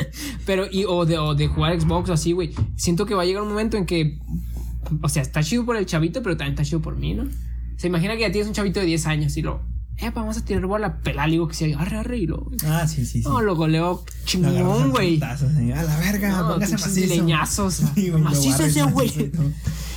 Pero, 0.46 0.66
y, 0.70 0.84
o 0.86 1.04
de, 1.06 1.18
o 1.18 1.34
de 1.34 1.48
jugar 1.48 1.80
Xbox 1.80 2.10
o 2.10 2.12
así, 2.12 2.32
güey. 2.32 2.52
Siento 2.76 3.06
que 3.06 3.14
va 3.14 3.22
a 3.22 3.26
llegar 3.26 3.42
un 3.42 3.48
momento 3.48 3.76
en 3.76 3.86
que. 3.86 4.18
O 5.02 5.08
sea, 5.08 5.22
está 5.22 5.42
chido 5.42 5.64
por 5.64 5.76
el 5.76 5.86
chavito, 5.86 6.22
pero 6.22 6.36
también 6.36 6.54
está 6.54 6.64
chido 6.64 6.80
por 6.82 6.96
mí, 6.96 7.14
¿no? 7.14 7.24
Se 7.76 7.86
imagina 7.86 8.14
que 8.14 8.20
ya 8.22 8.32
tienes 8.32 8.48
un 8.48 8.54
chavito 8.54 8.80
de 8.80 8.86
10 8.86 9.06
años 9.06 9.36
y 9.36 9.42
lo. 9.42 9.60
Eh, 9.98 10.10
vamos 10.14 10.38
a 10.38 10.44
tirar 10.44 10.64
bola. 10.64 10.98
Peláligo 11.02 11.46
que 11.46 11.54
se 11.54 11.74
arre, 11.74 11.98
arre 11.98 12.18
y 12.18 12.26
lo. 12.26 12.50
Ah, 12.64 12.86
sí, 12.88 13.04
sí, 13.04 13.22
sí. 13.22 13.28
No, 13.28 13.42
lo 13.42 13.54
goleo 13.54 14.02
chingón, 14.24 14.90
güey. 14.90 15.20
A 15.22 15.82
la 15.82 15.98
verga, 15.98 16.30
No, 16.40 16.48
póngase 16.52 16.72
macizo. 16.72 17.14
leñazos. 17.14 17.74
Sí, 17.94 18.08
güey, 18.08 18.22
Macizo 18.22 18.64
ese, 18.64 18.82
güey. 18.84 19.30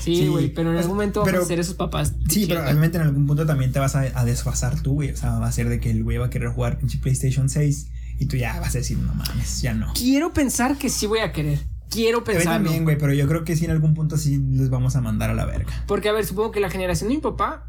Sí, 0.03 0.27
güey, 0.27 0.53
pero 0.53 0.71
en 0.73 0.77
algún 0.77 0.95
momento 0.97 1.23
pero- 1.23 1.41
a 1.41 1.45
ser 1.45 1.59
esos 1.59 1.75
papás. 1.75 2.13
Sí, 2.27 2.45
pero 2.47 2.63
obviamente 2.63 2.97
en 2.97 3.03
algún 3.03 3.25
punto 3.25 3.45
también 3.45 3.71
te 3.71 3.79
vas 3.79 3.95
a, 3.95 4.01
a 4.01 4.25
desfasar 4.25 4.81
tú, 4.81 4.95
güey. 4.95 5.11
O 5.11 5.17
sea, 5.17 5.39
va 5.39 5.47
a 5.47 5.51
ser 5.53 5.69
de 5.69 5.79
que 5.79 5.89
el 5.91 6.03
güey 6.03 6.17
va 6.17 6.25
a 6.25 6.29
querer 6.29 6.49
jugar 6.49 6.77
pinche 6.79 6.97
PlayStation 6.97 7.47
6 7.49 7.87
y 8.23 8.25
tú 8.27 8.37
ya 8.37 8.59
vas 8.59 8.73
a 8.75 8.77
decir, 8.79 8.97
no 8.97 9.13
mames, 9.13 9.61
ya 9.61 9.73
no. 9.73 9.91
Quiero 9.93 10.33
pensar 10.33 10.77
que 10.77 10.89
sí 10.89 11.05
voy 11.05 11.19
a 11.19 11.31
querer. 11.31 11.59
Quiero 11.89 12.19
A 12.19 12.21
mí 12.21 12.25
pensarlo. 12.25 12.51
también, 12.65 12.83
güey, 12.83 12.97
pero 12.97 13.13
yo 13.13 13.27
creo 13.27 13.43
que 13.43 13.55
sí 13.55 13.65
en 13.65 13.71
algún 13.71 13.93
punto 13.93 14.17
sí 14.17 14.37
les 14.51 14.69
vamos 14.69 14.95
a 14.95 15.01
mandar 15.01 15.29
a 15.29 15.33
la 15.33 15.45
verga. 15.45 15.71
Porque, 15.87 16.09
a 16.09 16.11
ver, 16.11 16.25
supongo 16.25 16.51
que 16.51 16.59
la 16.59 16.69
generación 16.69 17.09
de 17.09 17.15
mi 17.15 17.21
papá, 17.21 17.67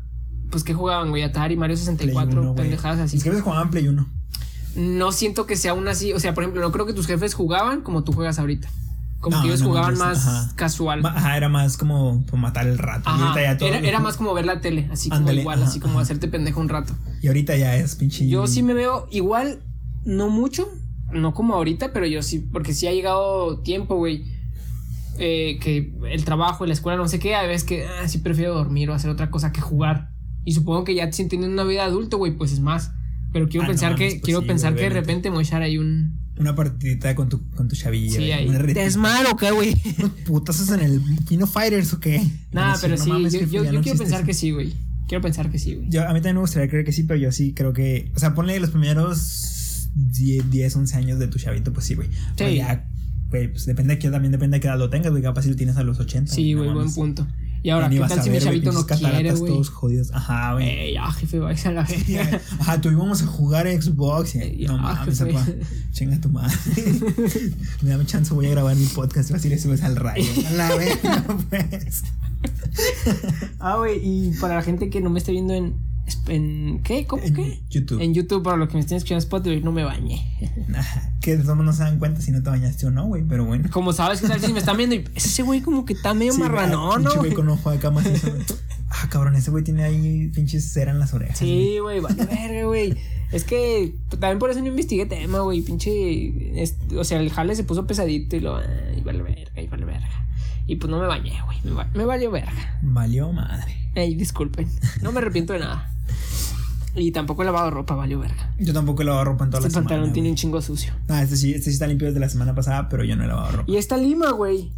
pues 0.51 0.65
que 0.65 0.73
jugaban, 0.73 1.11
güey, 1.11 1.23
Atari, 1.23 1.57
Mario 1.57 1.75
Play 1.77 1.85
64, 1.85 2.41
uno, 2.41 2.53
güey. 2.53 2.63
pendejadas 2.63 3.01
así. 3.01 3.17
Es 3.19 3.23
que 3.23 3.29
a 3.29 3.33
veces 3.33 3.45
jugaban 3.45 3.71
Play 3.71 3.89
1. 3.89 4.09
No 4.77 5.13
siento 5.13 5.47
que 5.47 5.57
sea 5.57 5.73
aún 5.73 5.87
así. 5.89 6.13
O 6.13 6.21
sea, 6.21 6.35
por 6.35 6.43
ejemplo, 6.45 6.63
no 6.63 6.73
creo 6.73 6.87
que 6.87 6.93
tus 6.95 7.07
jefes 7.07 7.35
jugaban 7.35 7.83
como 7.83 8.03
tú 8.03 8.13
juegas 8.13 8.39
ahorita. 8.39 8.69
Como 9.21 9.37
No, 9.37 9.43
que 9.43 9.49
ellos 9.49 9.61
no, 9.63 9.69
jugaban 9.69 9.95
no, 9.95 10.01
más 10.05 10.27
ajá. 10.27 10.53
casual. 10.57 11.05
Ajá, 11.05 11.37
era 11.37 11.49
más 11.49 11.77
como, 11.77 12.25
matar 12.33 12.67
el 12.67 12.77
rato. 12.79 13.03
y 13.09 13.13
Ajá, 13.13 13.23
ahorita 13.31 13.43
ya 13.43 13.57
todo. 13.59 13.69
era, 13.69 13.79
era 13.79 14.01
más 14.01 14.17
como 14.17 14.35
ver 14.35 14.45
la 14.47 14.61
tele, 14.61 14.89
así 14.93 15.09
como 15.11 15.31
igual, 15.33 15.61
ajá, 15.61 15.69
así 15.71 15.81
como 15.81 15.99
hacerte 16.01 16.29
pendejo 16.29 16.61
un 16.61 16.69
rato. 16.69 16.95
Y 17.23 17.27
ahorita 17.29 17.57
ya 17.57 17.77
es 17.77 17.95
pinche. 17.97 18.27
Yo 18.29 18.47
sí 18.47 18.63
me 18.63 18.75
veo 18.75 19.07
igual, 19.11 19.61
no 20.05 20.29
mucho, 20.29 20.69
no 21.13 21.33
como 21.35 21.55
ahorita, 21.55 21.93
pero 21.93 22.07
yo 22.07 22.23
sí, 22.23 22.39
porque 22.39 22.75
sí 22.75 22.87
ha 22.87 22.93
llegado 22.93 23.61
tiempo, 23.61 23.97
güey. 23.97 24.25
eh, 25.19 25.59
que 25.61 25.93
el 26.11 26.25
trabajo, 26.25 26.67
la 26.67 26.73
escuela, 26.73 26.97
no 26.99 27.07
sé 27.09 27.19
qué, 27.21 27.35
a 27.37 27.43
veces 27.43 27.63
que 27.65 27.85
ah, 27.87 28.09
sí 28.09 28.19
prefiero 28.19 28.55
dormir 28.55 28.91
o 28.91 28.95
hacer 28.95 29.11
otra 29.11 29.31
cosa 29.31 29.53
que 29.53 29.61
jugar. 29.61 30.11
Y 30.45 30.53
supongo 30.55 30.83
que 30.85 30.95
ya 30.95 31.11
si 31.13 31.27
teniendo 31.29 31.55
una 31.55 31.65
vida 31.69 31.85
adulto, 31.85 32.19
güey, 32.19 32.33
pues 32.37 32.51
es 32.53 32.59
más. 32.61 32.91
Pero 33.33 33.49
quiero 33.49 33.63
Ah, 33.63 33.67
no 33.69 33.73
pensar 33.73 33.93
mames, 33.93 34.15
que 34.15 34.19
pues 34.19 34.25
quiero 34.25 34.41
sí, 34.41 34.47
pensar 34.47 34.75
que 34.75 34.83
de 34.83 34.91
repente 34.91 35.31
voy 35.31 35.39
a 35.41 35.43
echar 35.43 35.63
ahí 35.63 35.79
un 35.79 36.19
Una 36.39 36.55
partidita 36.57 37.15
con 37.15 37.29
tu, 37.29 37.49
con 37.51 37.69
tu 37.69 37.77
chavillo. 37.77 38.17
sí, 38.17 38.33
ahí. 38.33 38.49
¿Desmar 38.75 39.25
o 39.33 39.37
qué, 39.37 39.53
güey? 39.53 39.75
¿Unos 39.99 40.11
putazos 40.27 40.69
en 40.71 40.81
el 40.81 41.01
Kino 41.29 41.47
Fighters 41.47 41.93
o 41.95 42.01
qué? 42.01 42.21
A 42.55 42.77
pero 42.81 42.97
sí, 42.97 43.09
"No 43.09 43.15
mames, 43.15 43.33
yo, 43.51 43.65
no 43.73 43.81
quiero 43.83 43.99
pensar 43.99 44.19
eso". 44.21 44.27
que 44.27 44.35
sí, 44.35 44.51
güey. 44.51 44.75
Quiero 45.07 45.23
pensar 45.23 45.49
que 45.51 45.59
sí, 45.61 45.75
güey. 45.77 45.89
Yo, 45.91 46.03
a 46.03 46.09
mí 46.13 46.15
también 46.19 46.37
me 46.37 46.41
gustaría 46.41 46.69
creer 46.69 46.85
que 46.85 46.93
sí, 46.93 47.05
pero 47.05 47.21
yo 47.21 47.31
sí 47.31 47.55
creo 47.55 47.73
que. 47.73 48.11
O 48.17 48.19
sea, 48.19 48.35
ponle 48.35 48.59
los 48.59 48.71
primeros 48.71 49.21
10, 49.95 50.51
10 50.51 50.77
11 50.77 50.97
años 50.97 51.19
de 51.19 51.29
tu 51.29 51.39
chavito, 51.39 51.73
pues 51.73 51.87
sí, 51.87 51.95
güey. 51.95 52.09
Sí. 52.37 52.57
ya, 52.57 52.87
güey, 53.31 53.49
pues 53.49 53.67
depende 53.67 53.95
de 53.95 53.99
qué, 53.99 54.11
también 54.11 54.33
depende 54.33 54.57
de 54.57 54.61
qué 54.61 54.69
edad 54.69 54.79
lo 54.79 54.91
tengas, 54.91 55.11
güey. 55.11 55.23
Capaz 55.23 55.43
si 55.43 55.51
lo 55.51 55.57
tienes 55.57 55.77
a 55.77 55.83
los 55.83 55.99
80. 56.01 56.33
Sí, 56.35 56.53
no 56.53 56.59
güey, 56.59 56.69
buen 56.71 56.79
mames. 56.87 56.95
punto. 56.95 57.27
Y 57.63 57.71
ahora, 57.71 57.89
¿qué 57.89 57.99
vas 57.99 58.11
tal 58.11 58.19
a 58.19 58.23
si 58.23 58.29
mi 58.29 58.39
chavito 58.41 58.73
no 58.73 58.85
quiere, 58.87 59.33
güey? 59.33 59.51
todos 59.51 59.71
jodidos. 59.71 60.11
Ajá, 60.13 60.53
güey. 60.53 60.93
Ya, 60.93 61.11
jefe, 61.13 61.39
vais 61.39 61.65
a 61.65 61.73
la 61.73 61.83
verga. 61.85 62.41
Ajá, 62.61 62.79
tú 62.79 62.91
íbamos 62.91 63.23
a 63.23 63.27
jugar 63.27 63.67
Xbox. 63.67 64.35
y- 64.35 64.39
Eh, 64.41 64.65
no 64.69 64.77
mames, 64.77 65.19
papá. 65.19 65.47
Chinga 65.93 66.21
tu 66.21 66.29
madre. 66.29 66.55
Me 67.83 67.89
da 67.89 68.05
chance, 68.05 68.35
voy 68.35 68.47
a 68.47 68.51
grabar 68.51 68.77
mi 68.77 68.85
podcast. 68.85 69.31
Así 69.31 69.49
le 69.49 69.59
subes 69.59 69.83
al 69.83 69.97
rayo. 69.97 70.27
A 70.49 70.51
la 70.53 70.77
verga, 70.77 71.25
pues. 71.49 72.03
Ah, 73.59 73.77
güey, 73.79 73.99
y 74.03 74.33
para 74.41 74.57
la 74.57 74.63
gente 74.63 74.91
que 74.91 75.01
no 75.01 75.09
me 75.09 75.19
esté 75.19 75.33
viendo 75.33 75.55
en. 75.55 75.75
En 76.29 76.81
¿Qué? 76.83 77.07
¿Cómo 77.07 77.23
En 77.23 77.35
qué? 77.35 77.61
YouTube. 77.71 78.01
En 78.01 78.15
YouTube, 78.15 78.43
para 78.43 78.57
los 78.57 78.69
que 78.69 78.75
me 78.75 78.81
estén 78.81 78.97
escuchando 78.99 79.23
en 79.23 79.27
Spotify, 79.27 79.61
no 79.63 79.73
me 79.73 79.85
bañé. 79.85 80.27
Ajá, 80.75 81.13
Que 81.21 81.37
no 81.37 81.73
se 81.73 81.83
dan 81.83 81.99
cuenta 81.99 82.21
si 82.21 82.31
no 82.31 82.43
te 82.43 82.51
bañaste 82.51 82.87
o 82.87 82.91
no, 82.91 83.07
güey. 83.07 83.23
Pero 83.23 83.45
bueno. 83.45 83.69
Como 83.73 83.93
sabes, 83.93 84.21
que 84.21 84.39
si 84.39 84.53
me 84.53 84.59
están 84.59 84.77
viendo 84.77 84.95
y 84.97 85.05
ese 85.15 85.43
güey 85.45 85.61
como 85.61 85.85
que 85.85 85.95
está 85.95 86.15
medio 86.15 86.33
Sí, 86.33 86.41
marranón, 86.41 87.03
pinche 87.03 87.15
¿no? 87.17 87.21
güey 87.21 87.33
con 87.33 87.49
ojo 87.49 87.71
acá. 87.71 87.93
Ah, 88.97 89.09
cabrón, 89.11 89.35
ese 89.35 89.51
güey 89.51 89.65
tiene 89.65 89.83
ahí 89.83 90.31
pinches 90.33 90.71
cera 90.73 90.93
en 90.93 91.01
las 91.01 91.13
orejas. 91.15 91.39
Sí, 91.39 91.79
güey, 91.81 91.99
vale 91.99 92.27
verga, 92.27 92.65
güey. 92.65 92.95
Es 93.33 93.43
que 93.43 93.97
también 94.09 94.39
por 94.39 94.51
eso 94.51 94.61
no 94.61 94.69
investigué 94.69 95.05
tema, 95.07 95.41
güey. 95.41 95.63
Pinche. 95.63 96.63
es- 96.63 96.77
o 96.97 97.03
sea, 97.03 97.19
el 97.19 97.29
jale 97.31 97.57
se 97.57 97.65
puso 97.65 97.89
pesadito 97.89 98.37
y 98.37 98.41
lo. 98.41 98.57
Ay, 98.57 99.03
vale 99.05 99.23
verga, 99.23 99.61
y 99.61 99.67
vale 99.67 99.85
verga. 99.85 100.09
Y 100.69 100.77
pues 100.77 100.89
no 100.93 101.01
me 101.01 101.09
bañé, 101.09 101.33
güey. 101.45 101.59
Me, 101.65 101.73
va- 101.73 101.91
me 101.93 102.05
valió 102.05 102.31
verga. 102.31 102.79
Valió 102.83 103.33
madre. 103.33 103.75
Ey, 103.97 104.15
disculpen. 104.15 104.69
No 105.03 105.11
me 105.11 105.19
arrepiento 105.19 105.53
de 105.55 105.59
nada. 105.59 105.91
Y 106.97 107.11
tampoco 107.11 107.43
he 107.43 107.45
lavado 107.47 107.71
ropa, 107.71 107.95
valió 107.95 108.21
verga. 108.21 108.53
Yo 108.59 108.73
tampoco 108.73 109.03
he 109.03 109.05
lavado 109.05 109.25
ropa 109.25 109.45
en 109.45 109.51
toda 109.51 109.61
Este 109.61 109.73
la 109.73 109.81
pantalón 109.81 110.05
semana. 110.05 110.13
tiene 110.13 110.27
güey. 110.29 110.33
un 110.33 110.37
chingo 110.37 110.63
sucio. 110.63 110.93
Ah, 111.09 111.23
este 111.23 111.37
sí, 111.37 111.53
este 111.53 111.65
sí 111.65 111.71
está 111.71 111.87
limpio 111.89 112.07
desde 112.07 112.21
la 112.21 112.29
semana 112.29 112.55
pasada, 112.55 112.89
pero 112.89 113.03
yo 113.05 113.17
no 113.17 113.25
he 113.25 113.27
lavado 113.27 113.51
ropa. 113.59 113.71
Y 113.71 113.77
esta 113.77 113.97
lima, 113.97 114.31
güey. 114.31 114.73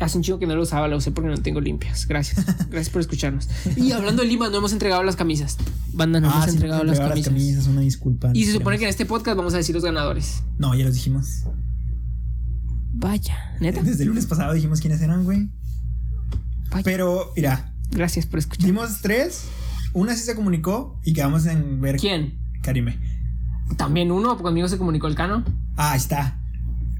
Hace 0.00 0.18
un 0.18 0.24
chingo 0.24 0.40
que 0.40 0.46
no 0.48 0.56
lo 0.56 0.62
usaba, 0.62 0.88
la 0.88 0.96
usé 0.96 1.12
porque 1.12 1.30
no 1.30 1.36
tengo 1.38 1.60
limpias. 1.60 2.08
Gracias. 2.08 2.44
Gracias 2.68 2.88
por 2.90 3.00
escucharnos. 3.00 3.48
Y 3.76 3.92
hablando 3.92 4.22
de 4.22 4.28
lima, 4.28 4.48
no 4.48 4.56
hemos 4.58 4.72
entregado 4.72 5.04
las 5.04 5.14
camisas. 5.14 5.56
Banda, 5.92 6.18
no 6.20 6.26
hemos 6.26 6.42
Ah, 6.42 6.46
sí, 6.48 6.54
entregado 6.54 6.82
me 6.82 6.90
las 6.90 6.98
camisas. 7.22 7.68
una 7.68 7.80
disculpa. 7.80 8.30
Y 8.34 8.44
se 8.44 8.52
supone 8.52 8.76
que 8.78 8.84
en 8.84 8.90
este 8.90 9.06
podcast 9.06 9.36
vamos 9.36 9.54
a 9.54 9.58
decir 9.58 9.72
los 9.72 9.84
ganadores. 9.84 10.42
No, 10.58 10.74
ya 10.74 10.84
los 10.84 10.94
dijimos. 10.94 11.44
Vaya, 12.96 13.36
neta. 13.60 13.82
Desde 13.82 14.02
el 14.02 14.08
lunes 14.08 14.26
pasado 14.26 14.52
dijimos 14.52 14.80
quiénes 14.80 15.00
eran, 15.00 15.22
güey. 15.24 15.48
Pero, 16.82 17.32
mira, 17.36 17.72
Gracias 17.92 18.26
por 18.26 18.40
escuchar. 18.40 18.66
dimos 18.66 19.00
tres. 19.00 19.44
Una 19.94 20.14
sí 20.14 20.24
se 20.24 20.34
comunicó 20.34 21.00
y 21.04 21.12
quedamos 21.14 21.46
en 21.46 21.80
ver. 21.80 21.96
¿Quién? 21.96 22.38
Karime. 22.62 22.98
También 23.76 24.10
uno, 24.10 24.36
conmigo 24.36 24.68
se 24.68 24.76
comunicó 24.76 25.06
el 25.06 25.14
cano. 25.14 25.44
Ah, 25.76 25.92
ahí 25.92 25.98
está. 25.98 26.38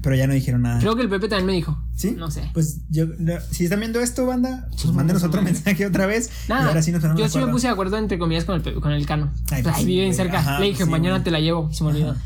Pero 0.01 0.15
ya 0.15 0.27
no 0.27 0.33
dijeron 0.33 0.61
nada. 0.61 0.79
Creo 0.79 0.95
que 0.95 1.01
el 1.01 1.09
Pepe 1.09 1.27
también 1.27 1.47
me 1.47 1.53
dijo. 1.53 1.77
¿Sí? 1.95 2.11
No 2.11 2.31
sé. 2.31 2.49
Pues 2.53 2.79
yo, 2.89 3.05
no, 3.17 3.33
si 3.51 3.63
están 3.65 3.79
viendo 3.79 3.99
esto, 3.99 4.25
banda, 4.25 4.67
pues 4.69 4.85
mándenos 4.93 5.23
no, 5.23 5.29
otro 5.29 5.41
mensaje 5.41 5.85
otra 5.85 6.05
vez. 6.05 6.29
y 6.45 6.49
Nada, 6.49 6.67
ahora 6.67 6.81
sí 6.81 6.91
nos 6.91 7.01
yo 7.17 7.27
sí 7.27 7.39
me 7.39 7.47
puse 7.47 7.67
de 7.67 7.73
acuerdo 7.73 7.97
entre 7.97 8.17
comillas 8.19 8.45
con 8.45 8.55
el, 8.55 8.73
con 8.81 8.91
el 8.91 9.05
cano. 9.05 9.31
Ay, 9.51 9.61
Pues 9.61 9.63
pues 9.63 9.75
ahí 9.75 9.85
sí, 9.85 9.87
bien 9.87 10.13
cerca. 10.13 10.39
Ajá, 10.39 10.59
Le 10.59 10.67
dije, 10.67 10.83
sí, 10.85 10.89
mañana 10.89 11.15
güey. 11.15 11.23
te 11.23 11.31
la 11.31 11.39
llevo. 11.39 11.69
y 11.71 11.75
Se 11.75 11.83
me 11.83 11.89
olvidó. 11.89 12.11
Ajá. 12.11 12.21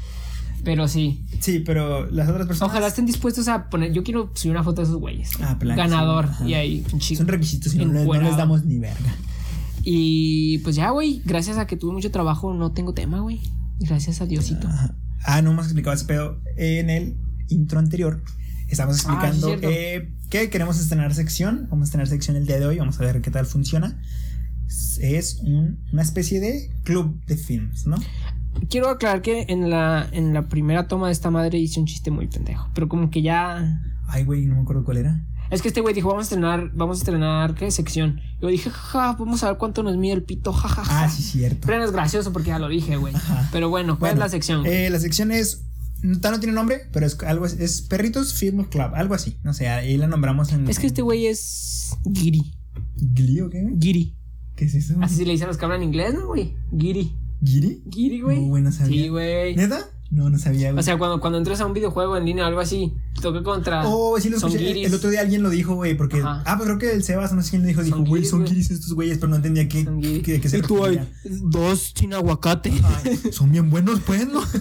Pero 0.63 0.87
sí. 0.87 1.23
Sí, 1.39 1.59
pero 1.65 2.09
las 2.11 2.27
otras 2.29 2.47
personas. 2.47 2.71
Ojalá 2.71 2.87
estén 2.87 3.05
dispuestos 3.05 3.47
a 3.47 3.69
poner. 3.69 3.93
Yo 3.93 4.03
quiero 4.03 4.31
subir 4.33 4.51
una 4.51 4.63
foto 4.63 4.81
de 4.81 4.87
esos 4.87 4.97
güeyes. 4.99 5.31
Ah, 5.41 5.57
plan 5.57 5.75
sí, 5.75 5.81
Ganador. 5.81 6.29
y 6.45 6.53
ahí, 6.53 6.81
pinche 6.81 7.15
Son 7.15 7.27
requisitos 7.27 7.73
y 7.73 7.85
no, 7.85 8.13
les 8.13 8.37
damos 8.37 8.65
ni 8.65 8.79
verga. 8.79 9.15
Y 9.83 10.59
pues 10.59 10.75
ya, 10.75 10.89
güey. 10.91 11.21
Gracias 11.25 11.57
a 11.57 11.67
que 11.67 11.77
tuve 11.77 11.93
mucho 11.93 12.11
trabajo, 12.11 12.53
no 12.53 12.71
tengo 12.71 12.93
tema, 12.93 13.19
güey. 13.21 13.39
Gracias 13.79 14.21
a 14.21 14.25
Diosito. 14.25 14.67
Ajá. 14.67 14.95
Ah, 15.25 15.41
no 15.41 15.51
hemos 15.51 15.65
explicado 15.65 15.95
ese 15.95 16.05
pedo 16.05 16.41
en 16.57 16.89
el 16.89 17.17
intro 17.49 17.79
anterior. 17.79 18.21
Estamos 18.67 19.05
Ah, 19.07 19.27
explicando 19.29 19.67
eh, 19.69 20.11
que 20.29 20.49
queremos 20.49 20.79
estrenar 20.79 21.13
sección. 21.13 21.67
Vamos 21.69 21.83
a 21.83 21.85
estrenar 21.85 22.07
sección 22.07 22.35
el 22.37 22.45
día 22.45 22.59
de 22.59 22.65
hoy. 22.67 22.77
Vamos 22.77 22.99
a 22.99 23.03
ver 23.05 23.21
qué 23.21 23.31
tal 23.31 23.45
funciona. 23.45 23.99
Es 25.01 25.39
un- 25.43 25.79
una 25.91 26.01
especie 26.03 26.39
de 26.39 26.69
club 26.83 27.19
de 27.25 27.35
films, 27.37 27.87
¿no? 27.87 27.97
Quiero 28.69 28.89
aclarar 28.89 29.21
que 29.21 29.45
en 29.49 29.69
la, 29.69 30.07
en 30.11 30.33
la 30.33 30.47
primera 30.47 30.87
toma 30.87 31.07
de 31.07 31.13
esta 31.13 31.31
madre 31.31 31.57
hice 31.57 31.79
un 31.79 31.85
chiste 31.85 32.11
muy 32.11 32.27
pendejo. 32.27 32.69
Pero 32.75 32.87
como 32.89 33.09
que 33.09 33.21
ya. 33.21 33.81
Ay, 34.07 34.23
güey, 34.25 34.45
no 34.45 34.55
me 34.55 34.61
acuerdo 34.61 34.83
cuál 34.83 34.97
era. 34.97 35.23
Es 35.51 35.61
que 35.61 35.67
este 35.69 35.81
güey 35.81 35.93
dijo, 35.95 36.09
vamos 36.09 36.21
a 36.21 36.25
estrenar, 36.25 36.71
vamos 36.73 36.97
a 36.97 36.99
estrenar, 36.99 37.55
¿qué 37.55 37.71
sección? 37.71 38.21
Yo 38.41 38.47
dije, 38.49 38.69
jaja, 38.69 39.13
vamos 39.13 39.43
a 39.43 39.47
ver 39.49 39.57
cuánto 39.57 39.81
nos 39.83 39.97
mide 39.97 40.13
el 40.13 40.23
pito, 40.23 40.53
jajaja. 40.53 41.03
Ah, 41.05 41.09
sí, 41.09 41.23
cierto. 41.23 41.65
Pero 41.65 41.79
no 41.79 41.85
es 41.85 41.91
gracioso 41.91 42.31
porque 42.31 42.49
ya 42.49 42.59
lo 42.59 42.67
dije, 42.67 42.97
güey. 42.97 43.13
Pero 43.51 43.69
bueno, 43.69 43.97
¿cuál 43.97 44.11
Bueno, 44.11 44.13
es 44.13 44.19
la 44.19 44.29
sección? 44.29 44.65
eh, 44.65 44.89
la 44.89 44.99
sección 44.99 45.31
es. 45.31 45.63
No, 46.01 46.17
no 46.31 46.39
tiene 46.39 46.53
nombre, 46.53 46.81
pero 46.93 47.05
es 47.05 47.17
algo 47.23 47.45
es, 47.45 47.53
es 47.59 47.81
Perritos 47.81 48.33
Film 48.33 48.63
Club, 48.65 48.91
algo 48.93 49.15
así. 49.15 49.37
No 49.43 49.53
sé, 49.53 49.67
ahí 49.67 49.97
la 49.97 50.07
nombramos 50.07 50.51
en. 50.53 50.69
es 50.69 50.79
que 50.79 50.87
este 50.87 51.01
güey 51.01 51.25
es 51.27 51.97
Giri. 52.13 52.53
¿Giri 53.15 53.41
o 53.41 53.49
qué? 53.49 53.65
Giri. 53.79 54.15
¿Qué 54.55 54.65
es 54.65 54.75
eso? 54.75 54.95
Así 55.01 55.15
se 55.15 55.25
le 55.25 55.31
dicen 55.31 55.47
los 55.47 55.57
que 55.57 55.65
hablan 55.65 55.83
inglés, 55.83 56.13
¿no, 56.13 56.27
güey? 56.27 56.53
Giri. 56.77 57.15
¿Giri? 57.43 57.83
Giri, 57.89 58.21
güey. 58.21 58.39
Güey, 58.39 58.61
no 58.63 58.71
sabía. 58.71 59.03
Sí, 59.03 59.07
güey. 59.09 59.55
¿Neta? 59.55 59.89
No, 60.11 60.29
no 60.29 60.39
sabía, 60.39 60.71
güey. 60.71 60.79
O 60.79 60.83
sea, 60.83 60.97
cuando, 60.97 61.19
cuando 61.19 61.37
entras 61.37 61.61
a 61.61 61.67
un 61.67 61.73
videojuego 61.73 62.17
en 62.17 62.25
línea 62.25 62.43
o 62.45 62.47
algo 62.47 62.59
así, 62.59 62.93
toca 63.21 63.43
contra. 63.43 63.83
Oh, 63.87 64.19
sí 64.19 64.29
lo 64.29 64.39
son 64.39 64.49
escuché. 64.49 64.67
guiris. 64.67 64.87
El 64.87 64.93
otro 64.95 65.09
día 65.11 65.21
alguien 65.21 65.43
lo 65.43 65.49
dijo, 65.51 65.75
güey, 65.75 65.95
porque. 65.95 66.19
Ajá. 66.19 66.41
Ah, 66.47 66.57
pues 66.57 66.65
creo 66.67 66.79
que 66.79 66.91
el 66.93 67.03
Sebas, 67.03 67.31
no 67.33 67.43
sé 67.43 67.51
quién 67.51 67.61
lo 67.61 67.67
dijo, 67.67 67.83
dijo, 67.83 67.97
Son 67.97 68.05
güey, 68.05 68.21
guiris, 68.21 68.29
son 68.31 68.43
guiris 68.43 68.71
estos 68.71 68.93
güeyes, 68.93 69.17
pero 69.19 69.29
no 69.29 69.35
entendía 69.35 69.67
qué, 69.67 69.87
qué, 70.23 70.41
qué 70.41 70.49
se 70.49 70.57
Y 70.57 70.61
tú, 70.61 70.77
güey, 70.77 70.99
dos 71.23 71.93
sin 71.95 72.13
aguacate. 72.13 72.71
Ay, 73.03 73.19
son 73.31 73.51
bien 73.51 73.69
buenos, 73.69 73.99
pues, 74.05 74.27
¿no? 74.27 74.41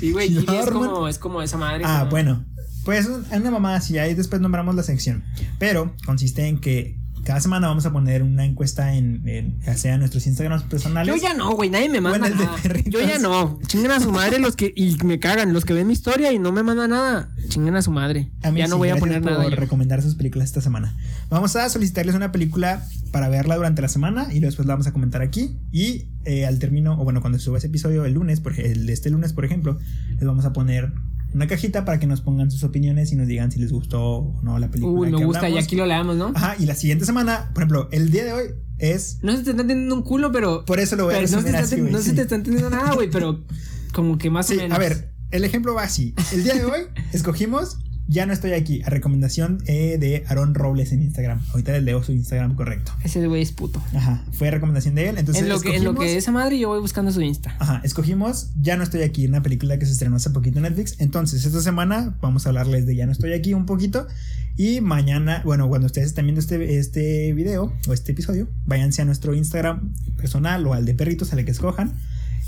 Sí, 0.00 0.12
güey, 0.12 0.28
Giri 0.30 0.56
es 0.56 0.70
como, 0.70 1.08
es 1.08 1.18
como 1.18 1.42
esa 1.42 1.56
madre. 1.58 1.82
Ah, 1.86 1.98
como- 2.00 2.10
bueno. 2.12 2.44
Pues 2.84 3.06
es 3.06 3.38
una 3.38 3.50
mamá 3.50 3.74
así, 3.76 3.98
ahí 3.98 4.14
después 4.14 4.40
nombramos 4.40 4.74
la 4.74 4.82
sección. 4.82 5.22
Pero 5.58 5.94
consiste 6.06 6.46
en 6.48 6.58
que 6.58 6.98
cada 7.24 7.40
semana 7.40 7.68
vamos 7.68 7.86
a 7.86 7.92
poner 7.92 8.22
una 8.22 8.44
encuesta 8.44 8.94
en, 8.94 9.22
en 9.28 9.60
ya 9.60 9.76
sea 9.76 9.94
en 9.94 10.00
nuestros 10.00 10.26
Instagrams 10.26 10.62
personales. 10.64 11.14
Yo 11.14 11.20
ya 11.20 11.34
no, 11.34 11.52
güey, 11.54 11.70
nadie 11.70 11.88
me 11.88 12.00
manda 12.00 12.28
nada. 12.28 12.56
Yo 12.86 13.00
ya 13.00 13.18
no. 13.18 13.58
Chinguen 13.66 13.90
a 13.90 14.00
su 14.00 14.10
madre 14.10 14.38
los 14.38 14.56
que. 14.56 14.72
Y 14.74 14.96
me 15.04 15.18
cagan, 15.18 15.52
los 15.52 15.64
que 15.64 15.72
ven 15.74 15.86
mi 15.86 15.92
historia 15.92 16.32
y 16.32 16.38
no 16.38 16.52
me 16.52 16.62
mandan 16.62 16.90
nada. 16.90 17.28
Chinguen 17.48 17.76
a 17.76 17.82
su 17.82 17.90
madre. 17.90 18.30
A 18.42 18.50
mí 18.50 18.58
ya 18.60 18.66
sí, 18.66 18.70
no 18.70 18.78
voy 18.78 18.88
a 18.88 18.96
poner 18.96 19.20
por 19.22 19.32
nada. 19.32 19.48
yo. 19.48 19.56
recomendar 19.56 20.02
sus 20.02 20.14
películas 20.14 20.46
esta 20.48 20.60
semana. 20.60 20.96
Vamos 21.28 21.54
a 21.56 21.68
solicitarles 21.68 22.14
una 22.14 22.32
película 22.32 22.84
para 23.12 23.28
verla 23.28 23.56
durante 23.56 23.82
la 23.82 23.88
semana 23.88 24.28
y 24.32 24.40
después 24.40 24.66
la 24.66 24.74
vamos 24.74 24.86
a 24.86 24.92
comentar 24.92 25.20
aquí. 25.22 25.56
Y 25.72 26.06
eh, 26.24 26.46
al 26.46 26.58
término, 26.58 27.00
o 27.00 27.04
bueno, 27.04 27.20
cuando 27.20 27.38
suba 27.38 27.58
ese 27.58 27.66
episodio 27.68 28.04
el 28.04 28.14
lunes, 28.14 28.40
por, 28.40 28.52
ej- 28.54 28.66
el 28.72 28.86
de 28.86 28.92
este 28.92 29.10
lunes, 29.10 29.32
por 29.32 29.44
ejemplo, 29.44 29.78
les 30.10 30.24
vamos 30.24 30.44
a 30.44 30.52
poner 30.52 30.92
una 31.34 31.46
cajita 31.46 31.84
para 31.84 31.98
que 31.98 32.06
nos 32.06 32.20
pongan 32.20 32.50
sus 32.50 32.64
opiniones 32.64 33.12
y 33.12 33.16
nos 33.16 33.26
digan 33.26 33.50
si 33.52 33.58
les 33.58 33.72
gustó 33.72 34.02
o 34.02 34.40
no 34.42 34.58
la 34.58 34.70
película. 34.70 35.00
Uy, 35.00 35.10
me 35.10 35.18
que 35.18 35.24
gusta, 35.24 35.42
y 35.42 35.46
hablamos. 35.46 35.64
aquí 35.64 35.76
lo 35.76 35.86
leamos, 35.86 36.16
¿no? 36.16 36.32
Ajá, 36.34 36.56
y 36.58 36.66
la 36.66 36.74
siguiente 36.74 37.04
semana, 37.04 37.50
por 37.54 37.62
ejemplo, 37.62 37.88
el 37.92 38.10
día 38.10 38.24
de 38.24 38.32
hoy 38.32 38.44
es. 38.78 39.18
No 39.22 39.32
se 39.32 39.42
te 39.42 39.50
está 39.50 39.62
entendiendo 39.62 39.94
un 39.94 40.02
culo, 40.02 40.32
pero. 40.32 40.64
Por 40.64 40.80
eso 40.80 40.96
lo 40.96 41.04
voy 41.04 41.14
a 41.14 41.18
pero 41.18 41.30
no, 41.30 41.38
se 41.38 41.44
te 41.44 41.50
está, 41.50 41.66
se 42.02 42.12
te 42.12 42.34
entendiendo 42.34 42.70
nada, 42.70 42.94
güey, 42.94 43.10
pero 43.10 43.44
como 43.92 44.18
que 44.18 44.30
más 44.30 44.46
Sí, 44.46 44.54
o 44.54 44.56
menos. 44.58 44.76
a 44.76 44.80
ver, 44.80 45.12
el 45.30 45.44
ejemplo 45.44 45.74
va 45.74 45.82
así. 45.84 46.14
El 46.32 46.44
día 46.44 46.54
de 46.54 46.64
hoy 46.64 46.80
escogimos 47.12 47.78
Ya 48.10 48.26
no 48.26 48.32
estoy 48.32 48.54
aquí, 48.54 48.82
a 48.82 48.90
recomendación 48.90 49.62
eh, 49.66 49.96
de 49.96 50.24
Aaron 50.26 50.56
Robles 50.56 50.90
en 50.90 51.00
Instagram. 51.00 51.40
Ahorita 51.50 51.70
les 51.70 51.84
leo 51.84 52.02
su 52.02 52.10
Instagram 52.10 52.56
correcto. 52.56 52.90
Ese 53.04 53.24
güey 53.24 53.42
es 53.42 53.52
puto. 53.52 53.80
Ajá, 53.94 54.24
fue 54.32 54.50
recomendación 54.50 54.96
de 54.96 55.10
él. 55.10 55.18
Entonces, 55.18 55.44
en, 55.44 55.48
lo 55.48 55.60
que, 55.60 55.76
en 55.76 55.84
lo 55.84 55.94
que 55.94 56.16
esa 56.16 56.32
madre 56.32 56.58
yo 56.58 56.66
voy 56.66 56.80
buscando 56.80 57.12
su 57.12 57.20
Insta. 57.20 57.54
Ajá, 57.60 57.80
escogimos 57.84 58.50
Ya 58.60 58.76
no 58.76 58.82
estoy 58.82 59.02
aquí, 59.02 59.28
una 59.28 59.42
película 59.42 59.78
que 59.78 59.86
se 59.86 59.92
estrenó 59.92 60.16
hace 60.16 60.30
poquito 60.30 60.58
en 60.58 60.64
Netflix. 60.64 60.96
Entonces, 60.98 61.44
esta 61.44 61.60
semana 61.60 62.16
vamos 62.20 62.46
a 62.46 62.48
hablarles 62.48 62.84
de 62.84 62.96
Ya 62.96 63.06
no 63.06 63.12
estoy 63.12 63.32
aquí 63.32 63.54
un 63.54 63.64
poquito. 63.64 64.08
Y 64.56 64.80
mañana, 64.80 65.42
bueno, 65.44 65.68
cuando 65.68 65.86
ustedes 65.86 66.08
estén 66.08 66.24
viendo 66.24 66.40
este, 66.40 66.78
este 66.78 67.32
video 67.32 67.72
o 67.86 67.92
este 67.92 68.10
episodio, 68.10 68.48
váyanse 68.66 69.02
a 69.02 69.04
nuestro 69.04 69.36
Instagram 69.36 69.94
personal 70.16 70.66
o 70.66 70.74
al 70.74 70.84
de 70.84 70.94
perritos, 70.94 71.32
al 71.32 71.44
que 71.44 71.52
escojan. 71.52 71.92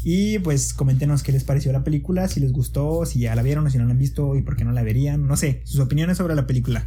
Y 0.04 0.38
pues 0.40 0.74
coméntenos 0.74 1.22
qué 1.22 1.30
les 1.32 1.44
pareció 1.44 1.72
la 1.72 1.84
película, 1.84 2.26
si 2.28 2.40
les 2.40 2.52
gustó, 2.52 3.06
si 3.06 3.20
ya 3.20 3.34
la 3.34 3.42
vieron 3.42 3.66
o 3.66 3.70
si 3.70 3.78
no 3.78 3.84
la 3.84 3.92
han 3.92 3.98
visto 3.98 4.34
y 4.36 4.42
por 4.42 4.56
qué 4.56 4.64
no 4.64 4.72
la 4.72 4.82
verían. 4.82 5.26
No 5.26 5.36
sé, 5.36 5.60
sus 5.64 5.80
opiniones 5.80 6.16
sobre 6.18 6.34
la 6.34 6.46
película. 6.46 6.86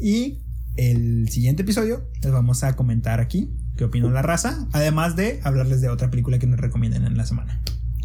Y 0.00 0.38
el 0.76 1.28
siguiente 1.30 1.62
episodio 1.62 2.02
les 2.22 2.32
vamos 2.32 2.62
a 2.64 2.74
comentar 2.76 3.20
aquí 3.20 3.50
qué 3.76 3.84
opinó 3.84 4.10
la 4.10 4.22
raza, 4.22 4.66
además 4.72 5.16
de 5.16 5.40
hablarles 5.44 5.80
de 5.80 5.88
otra 5.88 6.10
película 6.10 6.38
que 6.38 6.46
nos 6.46 6.60
recomienden 6.60 7.04
en 7.04 7.16
la 7.16 7.24
semana. 7.26 7.60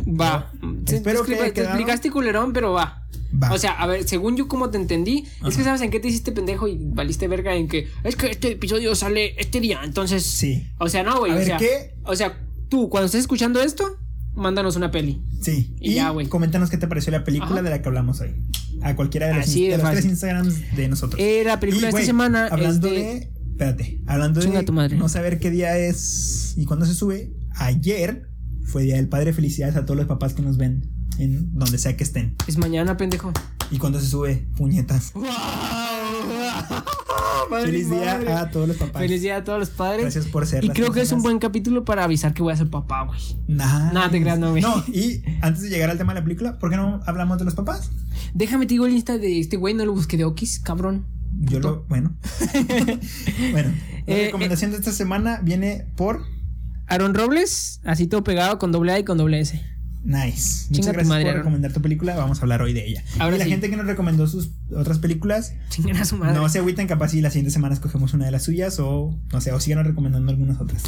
Va. 0.08 0.52
Te- 0.86 0.96
Espero 0.98 1.24
te, 1.24 1.36
que 1.36 1.52
te 1.52 1.62
explicaste 1.64 2.12
culerón, 2.12 2.54
pero 2.54 2.72
va. 2.72 3.04
Va. 3.44 3.52
O 3.52 3.58
sea, 3.58 3.72
a 3.74 3.88
ver, 3.88 4.08
según 4.08 4.38
yo 4.38 4.48
como 4.48 4.70
te 4.70 4.78
entendí, 4.78 5.26
es 5.26 5.56
que 5.56 5.62
Ajá. 5.62 5.64
sabes 5.64 5.82
en 5.82 5.90
qué 5.92 6.00
te 6.00 6.08
hiciste 6.08 6.32
pendejo 6.32 6.68
y 6.68 6.78
valiste 6.80 7.28
verga 7.28 7.54
en 7.56 7.68
que 7.68 7.88
es 8.04 8.16
que 8.16 8.28
este 8.32 8.52
episodio 8.54 8.96
sale 8.96 9.34
este 9.42 9.60
día, 9.60 9.82
entonces. 9.84 10.24
Sí. 10.24 10.68
O 10.78 10.88
sea, 10.88 11.04
no, 11.04 11.20
güey. 11.20 11.34
A 11.34 11.36
o 11.36 11.42
sea, 11.44 11.58
¿qué? 11.58 11.96
O 12.06 12.16
sea, 12.16 12.40
tú, 12.70 12.90
cuando 12.90 13.08
estés 13.08 13.22
escuchando 13.22 13.62
esto, 13.62 13.98
mándanos 14.38 14.76
una 14.76 14.92
peli. 14.92 15.22
Sí. 15.42 15.76
Y 15.80 15.92
Y, 15.92 15.96
ya, 15.96 16.10
güey. 16.12 16.28
coméntanos 16.28 16.70
qué 16.70 16.78
te 16.78 16.88
pareció 16.88 17.12
la 17.12 17.24
película 17.24 17.52
Ajá. 17.56 17.62
de 17.64 17.70
la 17.72 17.82
que 17.82 17.88
hablamos 17.90 18.22
hoy. 18.22 18.36
A 18.82 18.96
cualquiera 18.96 19.28
de 19.28 19.34
los, 19.36 19.44
Así 19.46 19.68
de 19.68 19.78
los 19.78 19.90
tres. 19.92 20.06
Instagrams 20.06 20.76
de 20.76 20.88
nosotros. 20.88 21.20
Eh, 21.22 21.44
la 21.46 21.60
película 21.60 21.90
Y, 21.90 21.92
de 21.92 21.98
esta 22.00 22.06
semana 22.06 22.48
Hablando 22.48 22.88
es 22.88 22.94
de- 22.94 23.00
de. 23.04 23.32
Espérate. 23.52 24.02
Hablando 24.06 24.40
Chinga 24.42 24.60
de 24.60 24.66
tu 24.66 24.74
madre. 24.74 24.96
no 24.98 25.10
saber 25.10 25.40
qué 25.40 25.50
día 25.50 25.76
es 25.78 26.54
y 26.58 26.66
cuándo 26.66 26.86
se 26.86 26.94
sube. 26.94 27.34
Ayer 27.56 28.30
fue 28.66 28.84
Día 28.84 28.96
del 28.98 29.10
Padre. 29.10 29.34
Felicidades 29.34 29.76
a 29.76 29.86
todos 29.86 29.98
los 29.98 30.06
papás 30.06 30.34
que 30.36 30.44
nos 30.44 30.58
ven 30.58 30.88
en 31.18 31.54
donde 31.58 31.80
sea 31.80 31.98
que 31.98 32.04
estén. 32.04 32.36
Es 32.48 32.58
mañana, 32.60 32.96
pendejo. 32.98 33.32
Y 33.72 33.80
cuando 33.80 34.00
se 34.00 34.06
sube, 34.08 34.46
puñetas. 34.56 35.12
Madre 37.50 37.66
Feliz 37.68 37.90
día 37.90 38.14
madre. 38.16 38.34
a 38.34 38.52
todos 38.52 38.68
los 38.68 38.78
papás. 38.78 39.02
Feliz 39.02 39.22
día 39.22 39.38
a 39.38 39.44
todos 39.44 39.60
los 39.60 39.70
padres. 39.70 40.02
Gracias 40.02 40.26
por 40.26 40.46
ser 40.46 40.64
Y 40.66 40.70
creo 40.70 40.92
que 40.92 41.02
es 41.02 41.12
un 41.12 41.22
buen 41.22 41.40
capítulo 41.40 41.86
para 41.86 42.04
avisar 42.04 42.34
que 42.34 42.42
voy 42.44 42.54
a 42.54 42.58
ser 42.58 42.70
papá, 42.70 43.04
güey. 43.06 43.20
Nah. 43.48 43.92
Nada, 43.94 44.10
te 44.10 44.22
creas, 44.22 44.40
no, 44.40 44.52
güey. 44.52 44.62
No, 44.62 44.84
y 44.88 45.22
antes 45.42 45.62
de 45.64 45.70
llegar 45.70 45.90
al 45.90 45.98
tema 45.98 46.14
de 46.14 46.20
la 46.20 46.24
película, 46.24 46.60
¿por 46.60 46.70
qué 46.70 46.78
no 46.78 47.02
hablamos 47.06 47.38
de 47.40 47.46
los 47.46 47.56
papás? 47.56 47.90
Déjame 48.34 48.66
te 48.66 48.74
digo 48.74 48.86
el 48.86 48.94
Insta 48.94 49.18
de 49.18 49.40
este 49.40 49.58
güey, 49.58 49.74
no 49.74 49.86
lo 49.86 49.94
busqué 49.94 50.18
de 50.18 50.26
Okis, 50.26 50.60
cabrón. 50.60 51.06
Yo 51.40 51.60
lo. 51.60 51.84
Bueno. 51.90 52.16
bueno. 53.52 53.70
La 54.08 54.14
Eh, 54.14 54.26
recomendación 54.26 54.72
de 54.72 54.78
esta 54.78 54.92
semana 54.92 55.40
viene 55.44 55.86
por. 55.96 56.24
Aaron 56.88 57.14
Robles, 57.14 57.82
así 57.84 58.08
todo 58.08 58.24
pegado 58.24 58.58
con 58.60 58.72
doble 58.72 58.94
A 58.94 59.00
y 59.00 59.04
con 59.04 59.18
doble 59.18 59.40
S. 59.42 59.62
Nice. 60.04 60.68
Chinga 60.68 60.78
Muchas 60.78 60.86
gracias 60.94 61.08
madre, 61.08 61.26
por 61.26 61.36
recomendar 61.36 61.74
tu 61.74 61.82
película. 61.82 62.16
Vamos 62.16 62.40
a 62.40 62.42
hablar 62.42 62.62
hoy 62.62 62.74
de 62.74 62.88
ella. 62.88 63.04
Ahora 63.20 63.36
y 63.36 63.40
la 63.40 63.46
sí. 63.46 63.52
gente 63.52 63.70
que 63.70 63.76
nos 63.78 63.86
recomendó 63.88 64.28
sus 64.28 64.52
otras 64.76 65.00
películas, 65.00 65.54
Chinguen 65.70 65.98
a 65.98 66.06
su 66.06 66.18
madre. 66.18 66.36
no 66.36 66.48
se 66.50 66.60
agüiten, 66.60 66.88
capaz 66.88 67.10
si 67.10 67.22
la 67.22 67.30
siguiente 67.30 67.52
semana 67.52 67.74
escogemos 67.74 68.14
una 68.14 68.26
de 68.26 68.32
las 68.32 68.44
suyas 68.44 68.80
o 68.80 69.18
no 69.32 69.42
sé, 69.42 69.52
o 69.52 69.60
sigan 69.60 69.84
recomendando 69.86 70.32
algunas 70.32 70.62
otras. 70.62 70.84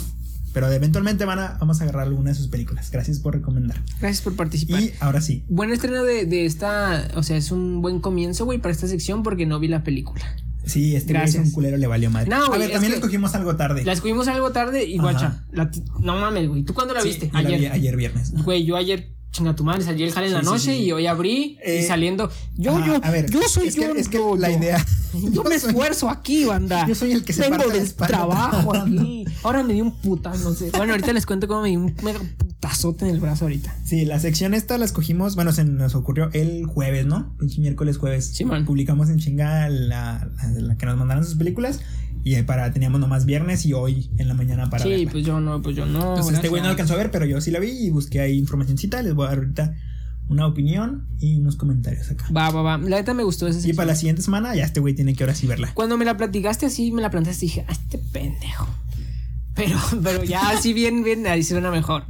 Pero 0.54 0.72
eventualmente 0.72 1.26
van 1.26 1.38
a, 1.40 1.58
vamos 1.60 1.80
a 1.80 1.84
agarrar 1.84 2.08
alguna 2.08 2.32
de 2.32 2.36
sus 2.36 2.48
películas. 2.48 2.90
Gracias 2.92 3.20
por 3.20 3.36
recomendar. 3.36 3.84
Gracias 4.00 4.22
por 4.22 4.36
participar. 4.36 4.82
Y 4.82 4.94
ahora 5.00 5.22
sí. 5.22 5.44
Buen 5.48 5.72
estreno 5.72 6.04
de, 6.04 6.26
de 6.26 6.46
esta. 6.46 7.08
O 7.16 7.22
sea, 7.22 7.38
es 7.38 7.52
un 7.52 7.82
buen 7.84 8.00
comienzo, 8.00 8.46
güey, 8.46 8.58
para 8.58 8.72
esta 8.72 8.88
sección 8.88 9.22
porque 9.22 9.46
no 9.46 9.60
vi 9.60 9.68
la 9.68 9.84
película. 9.84 10.24
Sí, 10.66 10.96
este 10.96 11.14
Gracias. 11.14 11.44
un 11.46 11.52
culero 11.52 11.78
le 11.78 11.88
valió 11.88 12.10
madre. 12.10 12.30
No, 12.30 12.36
a 12.44 12.48
güey, 12.48 12.60
ver, 12.60 12.68
es 12.70 12.74
también 12.74 12.92
la 12.92 12.98
escogimos 12.98 13.34
algo 13.36 13.56
tarde. 13.56 13.84
La 13.86 13.94
escogimos 13.94 14.28
algo 14.28 14.52
tarde 14.52 14.84
y 14.86 14.98
guacha. 14.98 15.46
la 15.52 15.72
no 16.00 16.16
mames, 16.20 16.48
güey. 16.48 16.64
¿Tú 16.64 16.74
cuándo 16.74 16.94
la 16.94 17.02
Sí, 17.02 17.10
viste? 17.10 17.28
yo 17.28 17.34
la 17.42 17.48
vi 17.50 17.56
ayer. 17.56 17.72
ayer 17.72 17.96
viernes. 17.96 18.32
Güey, 18.44 18.66
yo 18.66 18.76
ayer. 18.76 19.14
Chinga 19.32 19.56
tu 19.56 19.64
madre, 19.64 19.84
salí 19.84 20.04
el 20.04 20.12
jale 20.12 20.28
en 20.28 20.34
la 20.34 20.40
Sí, 20.40 20.46
noche 20.46 20.76
sí. 20.76 20.84
y 20.86 20.92
hoy 20.92 21.06
abrí 21.06 21.58
y 21.64 21.70
Eh, 21.70 21.84
saliendo. 21.88 22.32
Yo, 22.58 22.84
yo, 22.84 23.00
a 23.04 23.12
ver, 23.12 23.30
yo 23.30 23.42
soy 23.48 23.68
es 23.68 23.76
que- 23.76 23.82
yo. 23.82 23.94
es 23.94 24.10
que 24.10 24.18
yo, 24.18 24.36
la 24.36 24.52
idea- 24.52 24.84
Yo 25.14 25.30
yo 25.32 25.44
me 25.44 25.60
soy- 25.60 25.70
esfuerzo 25.72 26.10
aquí, 26.10 26.46
banda. 26.46 26.88
yo 26.88 26.96
soy 26.96 27.12
el 27.12 27.24
que 27.24 27.34
se 27.34 27.42
Vengo 27.42 27.58
parte 27.58 27.80
del 27.80 27.94
trabajo 27.94 28.76
aquí. 28.76 29.26
Ahora 29.44 29.62
me 29.64 29.74
di 29.74 29.82
un 29.82 29.96
putazo, 30.02 30.50
no 30.50 30.56
sé. 30.56 30.72
Bueno, 30.76 30.94
ahorita 30.94 31.14
les 31.14 31.28
cuento 31.28 31.48
cómo 31.48 31.62
me 31.62 31.70
di 31.70 31.78
un 31.78 31.96
mega 32.04 32.20
putazote 32.40 33.06
en 33.08 33.12
el 33.12 33.20
brazo 33.22 33.46
ahorita. 33.46 33.76
Sí, 33.86 34.04
la 34.04 34.20
sección 34.20 34.56
esta 34.56 34.78
la 34.80 34.86
escogimos, 34.86 35.36
bueno, 35.36 35.52
se 35.54 35.64
nos 35.64 35.94
ocurrió 35.94 36.30
el 36.34 36.66
jueves, 36.66 37.06
¿no? 37.06 37.36
Pinche 37.38 37.62
miércoles 37.62 37.98
jueves. 38.00 38.32
Sí, 38.34 38.46
man. 38.46 38.66
Publicamos 38.66 39.10
en 39.10 39.20
chinga 39.20 39.70
la, 39.70 40.28
la- 40.38 40.50
la 40.62 40.76
que 40.76 40.86
nos 40.88 40.98
mandaron 40.98 41.24
sus 41.24 41.36
películas 41.36 41.80
y 42.24 42.42
para 42.44 42.72
teníamos 42.72 43.00
nomás 43.00 43.26
viernes 43.26 43.66
y 43.66 43.74
hoy 43.74 44.10
en 44.18 44.28
la 44.28 44.34
mañana 44.34 44.70
para 44.70 44.84
sí, 44.84 44.90
verla. 44.90 45.12
pues 45.12 45.26
yo 45.26 45.40
no, 45.40 45.62
pues 45.62 45.76
yo 45.76 45.86
no. 45.86 46.10
Entonces 46.10 46.36
este 46.36 46.50
güey 46.50 46.62
no 46.62 46.70
alcanzó 46.70 46.94
a 46.94 46.98
ver, 46.98 47.12
pero 47.12 47.26
yo 47.26 47.40
sí 47.42 47.52
la 47.52 47.60
vi 47.60 47.70
y 47.70 47.90
busqué 47.90 48.20
ahí 48.20 48.38
informacioncita, 48.38 49.02
les 49.02 49.14
voy 49.14 49.26
a 49.26 49.30
dar 49.30 49.40
ahorita 49.40 49.76
una 50.30 50.46
opinión 50.46 51.08
y 51.20 51.38
unos 51.38 51.56
comentarios 51.56 52.10
acá. 52.12 52.26
Va, 52.36 52.52
va, 52.52 52.62
va. 52.62 52.78
La 52.78 52.98
neta 52.98 53.14
me 53.14 53.24
gustó 53.24 53.48
esa 53.48 53.68
Y 53.68 53.74
para 53.74 53.88
la 53.88 53.96
siguiente 53.96 54.22
semana 54.22 54.56
ya 54.56 54.64
este 54.64 54.80
güey 54.80 54.94
tiene 54.94 55.16
que 55.16 55.24
ahora 55.24 55.34
sí 55.34 55.48
verla. 55.48 55.72
Cuando 55.74 55.98
me 55.98 56.06
la 56.06 56.18
platicaste 56.18 56.68
así, 56.68 56.92
me 56.92 57.02
la 57.02 57.10
planteaste 57.10 57.46
y 57.46 57.48
dije, 57.50 57.66
ah, 57.68 57.72
este 57.72 57.98
pendejo. 57.98 58.68
Pero, 59.56 59.78
pero 60.04 60.24
ya 60.24 60.52
así 60.52 60.74
bien, 60.74 61.04
bien, 61.04 61.26
ahí 61.26 61.44
suena 61.44 61.72
mejor. 61.72 62.06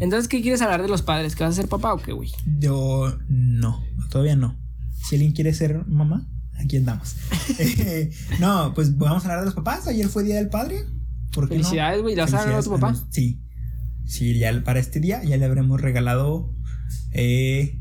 Entonces, 0.00 0.28
¿qué 0.28 0.42
quieres 0.42 0.62
hablar 0.62 0.82
de 0.82 0.88
los 0.88 1.02
padres? 1.02 1.36
¿Que 1.36 1.44
vas 1.44 1.52
a 1.52 1.56
ser 1.60 1.68
papá 1.68 1.94
o 1.94 1.98
qué, 1.98 2.12
güey? 2.12 2.30
Yo 2.58 3.16
no, 3.28 3.84
todavía 4.10 4.34
no. 4.34 4.56
Si 5.04 5.14
alguien 5.14 5.32
quiere 5.32 5.52
ser 5.54 5.86
mamá, 5.86 6.26
aquí 6.60 6.76
andamos. 6.76 7.16
Eh, 7.58 8.10
no, 8.40 8.72
pues 8.74 8.96
vamos 8.98 9.22
a 9.24 9.26
hablar 9.26 9.40
de 9.40 9.46
los 9.46 9.54
papás. 9.54 9.86
Ayer 9.88 10.06
fue 10.08 10.24
Día 10.24 10.36
del 10.36 10.48
Padre. 10.48 10.84
¿Por 11.32 11.48
qué 11.48 11.56
no? 11.58 11.62
Felicidades, 11.64 12.02
güey. 12.02 12.14
¿Le 12.16 12.22
vas 12.22 12.34
a 12.34 12.62
tu 12.62 12.70
papá? 12.70 12.94
Sí. 13.10 13.40
Sí, 14.04 14.38
ya 14.38 14.62
para 14.64 14.80
este 14.80 14.98
día 14.98 15.22
ya 15.22 15.36
le 15.36 15.44
habremos 15.44 15.80
regalado 15.80 16.52
eh, 17.12 17.78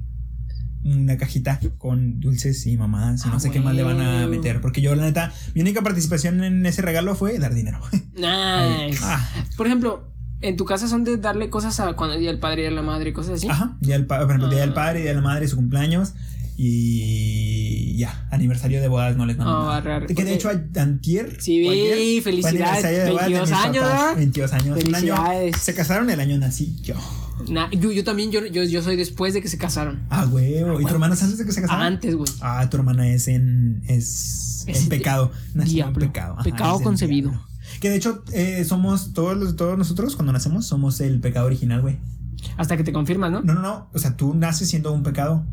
una 0.84 1.18
cajita 1.18 1.60
con 1.78 2.20
dulces 2.20 2.66
y 2.68 2.78
mamás 2.78 3.26
y 3.26 3.30
no 3.30 3.36
Ah, 3.36 3.40
sé 3.40 3.50
qué 3.52 3.60
más 3.60 3.74
le 3.76 3.84
van 3.84 4.00
a 4.00 4.28
meter. 4.28 4.62
Porque 4.62 4.82
yo, 4.82 4.94
la 4.96 5.04
neta, 5.04 5.34
mi 5.56 5.62
única 5.62 5.82
participación 5.82 6.44
en 6.44 6.66
ese 6.66 6.82
regalo 6.84 7.16
fue 7.16 7.38
dar 7.40 7.54
dinero. 7.54 7.80
Nice. 8.14 9.00
Ah. 9.02 9.28
Por 9.58 9.66
ejemplo, 9.66 10.14
en 10.42 10.56
tu 10.58 10.66
casa 10.66 10.88
son 10.88 11.04
de 11.04 11.18
darle 11.18 11.50
cosas 11.50 11.80
a 11.80 11.94
cuando 11.94 12.14
el 12.16 12.22
día 12.22 12.30
del 12.32 12.40
padre 12.40 12.64
y 12.64 12.66
a 12.68 12.72
la 12.72 12.82
madre, 12.82 13.12
cosas 13.14 13.34
así. 13.36 13.48
Ajá. 13.50 13.78
Día 13.82 13.96
del 13.96 14.06
pa- 14.06 14.20
por 14.20 14.30
ejemplo, 14.30 14.50
Día 14.50 14.62
del 14.62 14.72
Ah. 14.72 14.76
Padre, 14.76 15.00
Día 15.02 15.10
de 15.10 15.16
la 15.16 15.22
Madre, 15.22 15.48
su 15.48 15.56
cumpleaños. 15.56 16.14
Y 16.62 17.96
ya, 17.98 18.28
aniversario 18.32 18.82
de 18.82 18.88
bodas 18.90 19.16
no 19.16 19.26
les 19.26 19.38
mando 19.38 19.54
No, 19.54 19.60
nada. 19.66 19.78
arre, 19.78 19.94
arre, 19.94 20.08
que 20.14 20.24
de 20.26 20.34
hecho 20.34 20.50
antier 20.78 21.38
Sí, 21.40 21.68
ayer, 21.68 22.22
felicidades, 22.22 22.84
de 22.84 23.12
bodas 23.12 23.28
de 23.28 23.34
22 23.34 23.50
mis 23.50 23.60
años, 23.60 23.84
papás. 23.84 24.00
¿verdad? 24.00 24.16
22 24.18 24.54
años, 24.54 24.66
un 24.66 24.72
año. 24.74 24.82
Felicidades. 25.16 25.58
Se 25.58 25.74
casaron 25.74 26.10
el 26.10 26.20
año 26.20 26.38
nací 26.38 26.76
yo. 26.82 26.96
Yo, 27.72 27.92
yo 27.94 28.04
también, 28.04 28.32
yo, 28.32 28.46
yo, 28.46 28.64
yo 28.64 28.82
soy 28.84 28.98
después 28.98 29.34
de 29.34 29.42
que 29.42 29.48
se 29.48 29.58
casaron. 29.58 30.02
Ah, 30.10 30.28
huevo. 30.30 30.82
¿Y 30.82 30.84
tu 30.86 30.90
hermana 30.92 31.14
es 31.14 31.24
antes 31.24 31.38
de 31.38 31.46
que 31.46 31.54
se 31.54 31.62
casaron? 31.62 31.82
Antes, 31.86 32.14
güey. 32.16 32.30
Ah, 32.42 32.70
tu 32.70 32.76
hermana 32.78 33.08
es 33.08 33.30
en. 33.30 33.82
Es, 33.88 34.66
Es 34.68 34.84
en 34.84 34.90
pecado. 34.90 35.32
Nació 35.54 35.70
en 35.72 35.76
diablo. 35.94 36.00
pecado. 36.08 36.34
Ajá, 36.34 36.44
Pecado 36.44 36.78
el 36.78 36.84
concebido. 36.84 37.30
diablo. 37.30 37.48
Que 37.80 37.90
de 37.90 37.96
hecho, 37.96 38.24
eh, 38.34 38.66
somos 38.66 39.14
todos 39.14 39.38
los, 39.38 39.56
todos 39.56 39.78
nosotros 39.78 40.16
cuando 40.18 40.34
nacemos, 40.34 40.66
somos 40.68 41.00
el 41.00 41.22
pecado 41.22 41.46
original, 41.46 41.82
güey. 41.82 41.98
Hasta 42.58 42.76
que 42.76 42.84
te 42.84 42.92
confirmas, 42.92 43.32
¿no? 43.32 43.42
No, 43.42 43.54
no, 43.54 43.62
no. 43.62 43.90
O 43.94 44.00
sea, 44.00 44.18
tú 44.18 44.34
naces 44.34 44.68
siendo 44.70 44.92
un 44.92 45.04
pecado. 45.04 45.46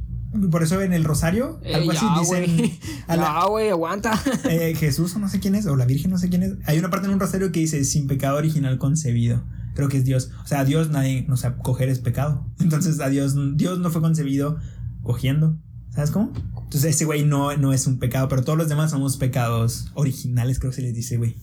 Por 0.50 0.62
eso 0.62 0.80
en 0.82 0.92
el 0.92 1.04
rosario, 1.04 1.60
Eh, 1.64 1.74
algo 1.74 1.92
así 1.92 2.06
dicen. 2.20 2.56
güey. 2.56 2.78
a 3.08 3.16
la- 3.16 3.22
Ya, 3.22 3.44
güey, 3.46 3.68
aguanta. 3.70 4.20
eh, 4.48 4.74
Jesús 4.76 5.14
o 5.16 5.18
no 5.18 5.28
sé 5.28 5.40
quién 5.40 5.54
es, 5.54 5.66
o 5.66 5.76
la 5.76 5.84
Virgen 5.86 6.10
no 6.10 6.18
sé 6.18 6.28
quién 6.28 6.42
es. 6.42 6.52
Hay 6.66 6.78
una 6.78 6.90
parte 6.90 7.06
en 7.06 7.14
un 7.14 7.20
rosario 7.20 7.52
que 7.52 7.60
dice 7.60 7.84
sin 7.84 8.06
pecado 8.06 8.36
original 8.36 8.78
concebido. 8.78 9.42
Creo 9.74 9.88
que 9.88 9.98
es 9.98 10.04
Dios. 10.04 10.30
O 10.42 10.46
sea, 10.46 10.60
a 10.60 10.64
Dios 10.64 10.90
nadie, 10.90 11.26
o 11.30 11.36
sea, 11.36 11.56
coger 11.58 11.88
es 11.88 11.98
pecado. 11.98 12.46
Entonces, 12.60 12.98
a 13.00 13.08
Dios, 13.08 13.34
Dios 13.56 13.78
no 13.78 13.90
fue 13.90 14.00
concebido 14.00 14.58
cogiendo. 15.02 15.56
¿Sabes 15.94 16.10
cómo? 16.10 16.32
Entonces, 16.64 16.94
ese 16.94 17.04
güey 17.06 17.24
no, 17.24 17.56
no 17.56 17.72
es 17.72 17.86
un 17.86 17.98
pecado, 17.98 18.28
pero 18.28 18.42
todos 18.44 18.58
los 18.58 18.68
demás 18.68 18.90
somos 18.90 19.16
pecados 19.16 19.90
originales, 19.94 20.58
creo 20.58 20.70
que 20.70 20.76
se 20.76 20.82
les 20.82 20.94
dice, 20.94 21.16
güey. 21.16 21.36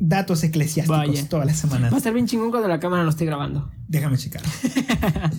Datos 0.00 0.44
eclesiásticos 0.44 0.96
Vaya. 0.96 1.28
todas 1.28 1.44
las 1.46 1.56
Va 1.56 1.58
a 1.58 1.60
semanas. 1.72 1.92
estar 1.96 2.14
bien 2.14 2.26
chingón 2.26 2.50
cuando 2.50 2.68
la 2.68 2.78
cámara 2.80 3.02
no 3.02 3.10
esté 3.10 3.24
grabando. 3.26 3.68
Déjame 3.88 4.16
checar. 4.16 4.42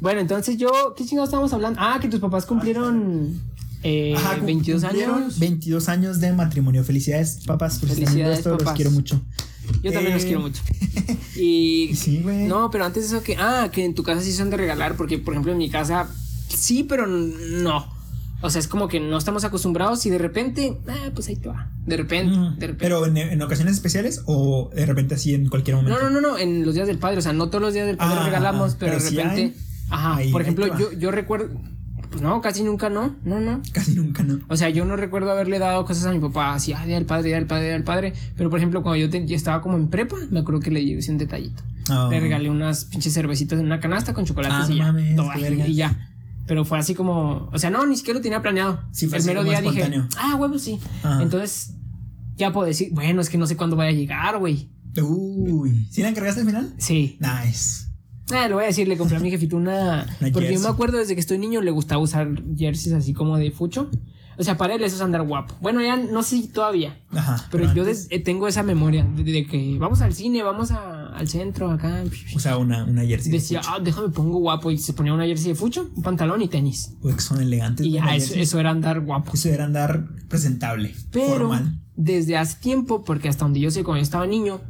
Bueno, 0.00 0.20
entonces 0.20 0.56
yo, 0.56 0.94
¿qué 0.96 1.04
chingados 1.04 1.28
estábamos 1.28 1.52
hablando? 1.52 1.78
Ah, 1.82 1.98
que 2.00 2.08
tus 2.08 2.20
papás 2.20 2.46
cumplieron 2.46 3.40
eh, 3.82 4.14
Ajá, 4.16 4.36
cum- 4.36 4.46
22 4.46 4.82
cumplieron 4.82 5.14
años. 5.22 5.38
22 5.38 5.88
años 5.88 6.20
de 6.20 6.32
matrimonio. 6.32 6.84
Felicidades, 6.84 7.40
papás, 7.46 7.78
por 7.78 7.88
si 7.90 7.96
Felicidades, 7.96 8.38
esto, 8.38 8.50
los 8.50 8.58
papás. 8.58 8.76
quiero 8.76 8.90
mucho. 8.90 9.20
Yo 9.82 9.92
también 9.92 10.14
los 10.14 10.22
Eh, 10.24 10.26
quiero 10.26 10.40
mucho. 10.40 10.62
Y 11.36 11.94
Sí, 11.94 12.20
güey. 12.22 12.46
no, 12.46 12.70
pero 12.70 12.84
antes 12.84 13.04
eso 13.04 13.22
que 13.22 13.36
ah, 13.38 13.70
que 13.72 13.84
en 13.84 13.94
tu 13.94 14.02
casa 14.02 14.20
sí 14.20 14.32
son 14.32 14.50
de 14.50 14.56
regalar, 14.56 14.96
porque 14.96 15.16
por 15.18 15.32
ejemplo 15.34 15.52
en 15.52 15.58
mi 15.58 15.70
casa 15.70 16.08
sí, 16.48 16.82
pero 16.84 17.06
no. 17.06 17.86
O 18.42 18.48
sea, 18.50 18.58
es 18.58 18.68
como 18.68 18.88
que 18.88 19.00
no 19.00 19.18
estamos 19.18 19.44
acostumbrados 19.44 20.04
y 20.06 20.10
de 20.10 20.16
repente, 20.18 20.78
ah, 20.88 21.10
pues 21.14 21.28
ahí 21.28 21.36
te 21.36 21.48
va. 21.48 21.70
De 21.86 21.96
repente, 21.98 22.34
Mm, 22.36 22.58
de 22.58 22.66
repente. 22.68 22.76
Pero 22.84 23.04
en, 23.06 23.16
en 23.18 23.42
ocasiones 23.42 23.74
especiales 23.74 24.22
o 24.26 24.70
de 24.74 24.86
repente 24.86 25.14
así 25.14 25.34
en 25.34 25.48
cualquier 25.48 25.76
momento. 25.76 25.98
No, 25.98 26.08
no, 26.10 26.20
no, 26.20 26.26
no, 26.30 26.38
en 26.38 26.64
los 26.64 26.74
días 26.74 26.86
del 26.86 26.98
padre, 26.98 27.18
o 27.18 27.22
sea, 27.22 27.32
no 27.34 27.48
todos 27.48 27.60
los 27.62 27.74
días 27.74 27.86
del 27.86 27.96
padre 27.98 28.18
Ah, 28.20 28.24
regalamos, 28.24 28.76
pero, 28.78 28.92
pero 28.92 29.04
de 29.04 29.08
sí 29.10 29.16
repente, 29.16 29.40
hay. 29.42 29.54
Ajá, 29.90 30.16
Ahí- 30.16 30.30
por 30.32 30.42
ejemplo, 30.42 30.66
yo, 30.78 30.92
yo 30.92 31.10
recuerdo, 31.10 31.48
pues 32.10 32.22
no, 32.22 32.40
casi 32.40 32.62
nunca 32.64 32.88
no, 32.90 33.16
no, 33.24 33.40
no. 33.40 33.62
Casi 33.72 33.94
nunca, 33.94 34.22
¿no? 34.22 34.40
O 34.48 34.56
sea, 34.56 34.68
yo 34.70 34.84
no 34.84 34.96
recuerdo 34.96 35.30
haberle 35.30 35.58
dado 35.58 35.84
cosas 35.84 36.06
a 36.06 36.12
mi 36.12 36.18
papá 36.18 36.54
así, 36.54 36.72
ah, 36.72 36.84
del 36.86 37.06
padre, 37.06 37.30
del 37.30 37.46
padre, 37.46 37.68
del 37.68 37.84
padre. 37.84 38.12
Pero 38.36 38.50
por 38.50 38.58
ejemplo, 38.58 38.82
cuando 38.82 38.96
yo, 38.96 39.10
te- 39.10 39.26
yo 39.26 39.36
estaba 39.36 39.60
como 39.62 39.76
en 39.76 39.88
prepa, 39.88 40.16
me 40.30 40.40
acuerdo 40.40 40.60
que 40.60 40.70
le 40.70 40.84
llevé 40.84 41.00
un 41.08 41.18
detallito. 41.18 41.62
Ah. 41.88 42.08
Le 42.10 42.18
regalé 42.20 42.50
unas 42.50 42.84
pinches 42.86 43.12
cervecitas 43.14 43.58
en 43.60 43.66
una 43.66 43.78
canasta 43.80 44.12
con 44.14 44.24
chocolates 44.24 44.68
Ah, 44.68 44.72
y 44.72 44.76
ya. 44.78 44.84
mames, 44.86 45.68
y- 45.68 45.74
ya. 45.74 46.06
Pero 46.46 46.64
fue 46.64 46.78
así 46.80 46.94
como, 46.96 47.48
o 47.52 47.58
sea, 47.58 47.70
no, 47.70 47.86
ni 47.86 47.96
siquiera 47.96 48.18
lo 48.18 48.22
tenía 48.22 48.42
planeado. 48.42 48.80
Sí, 48.90 49.06
fue 49.06 49.18
El 49.18 49.24
mero 49.24 49.44
día 49.44 49.60
dije, 49.60 50.02
ah, 50.18 50.34
huevo, 50.36 50.58
sí. 50.58 50.80
Ajá. 51.04 51.22
Entonces, 51.22 51.74
ya 52.36 52.52
puedo 52.52 52.66
decir, 52.66 52.88
bueno, 52.92 53.20
es 53.20 53.30
que 53.30 53.38
no 53.38 53.46
sé 53.46 53.56
cuándo 53.56 53.76
vaya 53.76 53.90
a 53.90 53.94
llegar, 53.94 54.36
güey. 54.38 54.68
Uy. 55.00 55.86
¿Sí 55.92 56.02
la 56.02 56.08
encargaste 56.08 56.40
al 56.40 56.46
final? 56.46 56.74
Sí. 56.78 57.18
Nice. 57.20 57.86
Ah, 58.32 58.48
le 58.48 58.54
voy 58.54 58.64
a 58.64 58.66
decir, 58.68 58.86
le 58.88 58.96
compré 58.96 59.16
a 59.16 59.20
mi 59.20 59.30
jefito 59.30 59.56
una. 59.56 60.06
Una 60.20 60.30
porque 60.32 60.52
yo 60.52 60.60
me 60.60 60.68
acuerdo 60.68 60.98
desde 60.98 61.14
que 61.14 61.20
estoy 61.20 61.38
niño 61.38 61.60
le 61.60 61.70
gustaba 61.70 62.00
usar 62.02 62.28
jerseys 62.56 62.94
así 62.94 63.12
como 63.12 63.36
de 63.38 63.50
fucho. 63.50 63.90
O 64.38 64.42
sea, 64.42 64.56
para 64.56 64.74
él 64.74 64.82
eso 64.82 64.96
es 64.96 65.02
andar 65.02 65.22
guapo. 65.26 65.54
Bueno, 65.60 65.82
ya 65.82 65.96
no 65.96 66.22
sé 66.22 66.48
todavía. 66.48 66.98
Ajá. 67.10 67.46
Pero 67.50 67.74
yo 67.74 67.84
des- 67.84 68.06
eh, 68.10 68.20
tengo 68.20 68.48
esa 68.48 68.62
memoria 68.62 69.04
de, 69.04 69.22
de 69.22 69.46
que 69.46 69.76
vamos 69.78 70.00
al 70.00 70.14
cine, 70.14 70.42
vamos 70.42 70.70
a- 70.70 71.08
al 71.08 71.28
centro, 71.28 71.70
acá. 71.70 72.02
Usaba 72.34 72.56
una, 72.56 72.84
una 72.84 73.04
jersey. 73.04 73.30
de 73.32 73.36
Decía, 73.38 73.60
ah, 73.68 73.78
déjame 73.82 74.08
pongo 74.08 74.38
guapo. 74.38 74.70
Y 74.70 74.78
se 74.78 74.94
ponía 74.94 75.12
una 75.12 75.26
jersey 75.26 75.48
de 75.48 75.54
fucho, 75.56 75.90
un 75.94 76.02
pantalón 76.02 76.40
y 76.40 76.48
tenis. 76.48 76.94
Güey, 77.02 77.16
que 77.16 77.20
son 77.20 77.42
elegantes. 77.42 77.84
Y 77.84 77.90
ya, 77.92 78.14
eso, 78.16 78.32
eso 78.34 78.58
era 78.58 78.70
andar 78.70 79.00
guapo. 79.00 79.32
Eso 79.34 79.50
era 79.50 79.64
andar 79.66 80.06
presentable. 80.28 80.94
Pero 81.10 81.26
Formal. 81.48 81.78
desde 81.96 82.38
hace 82.38 82.56
tiempo, 82.60 83.04
porque 83.04 83.28
hasta 83.28 83.44
donde 83.44 83.60
yo 83.60 83.70
sé, 83.70 83.84
cuando 83.84 83.98
yo 83.98 84.04
estaba 84.04 84.26
niño, 84.26 84.62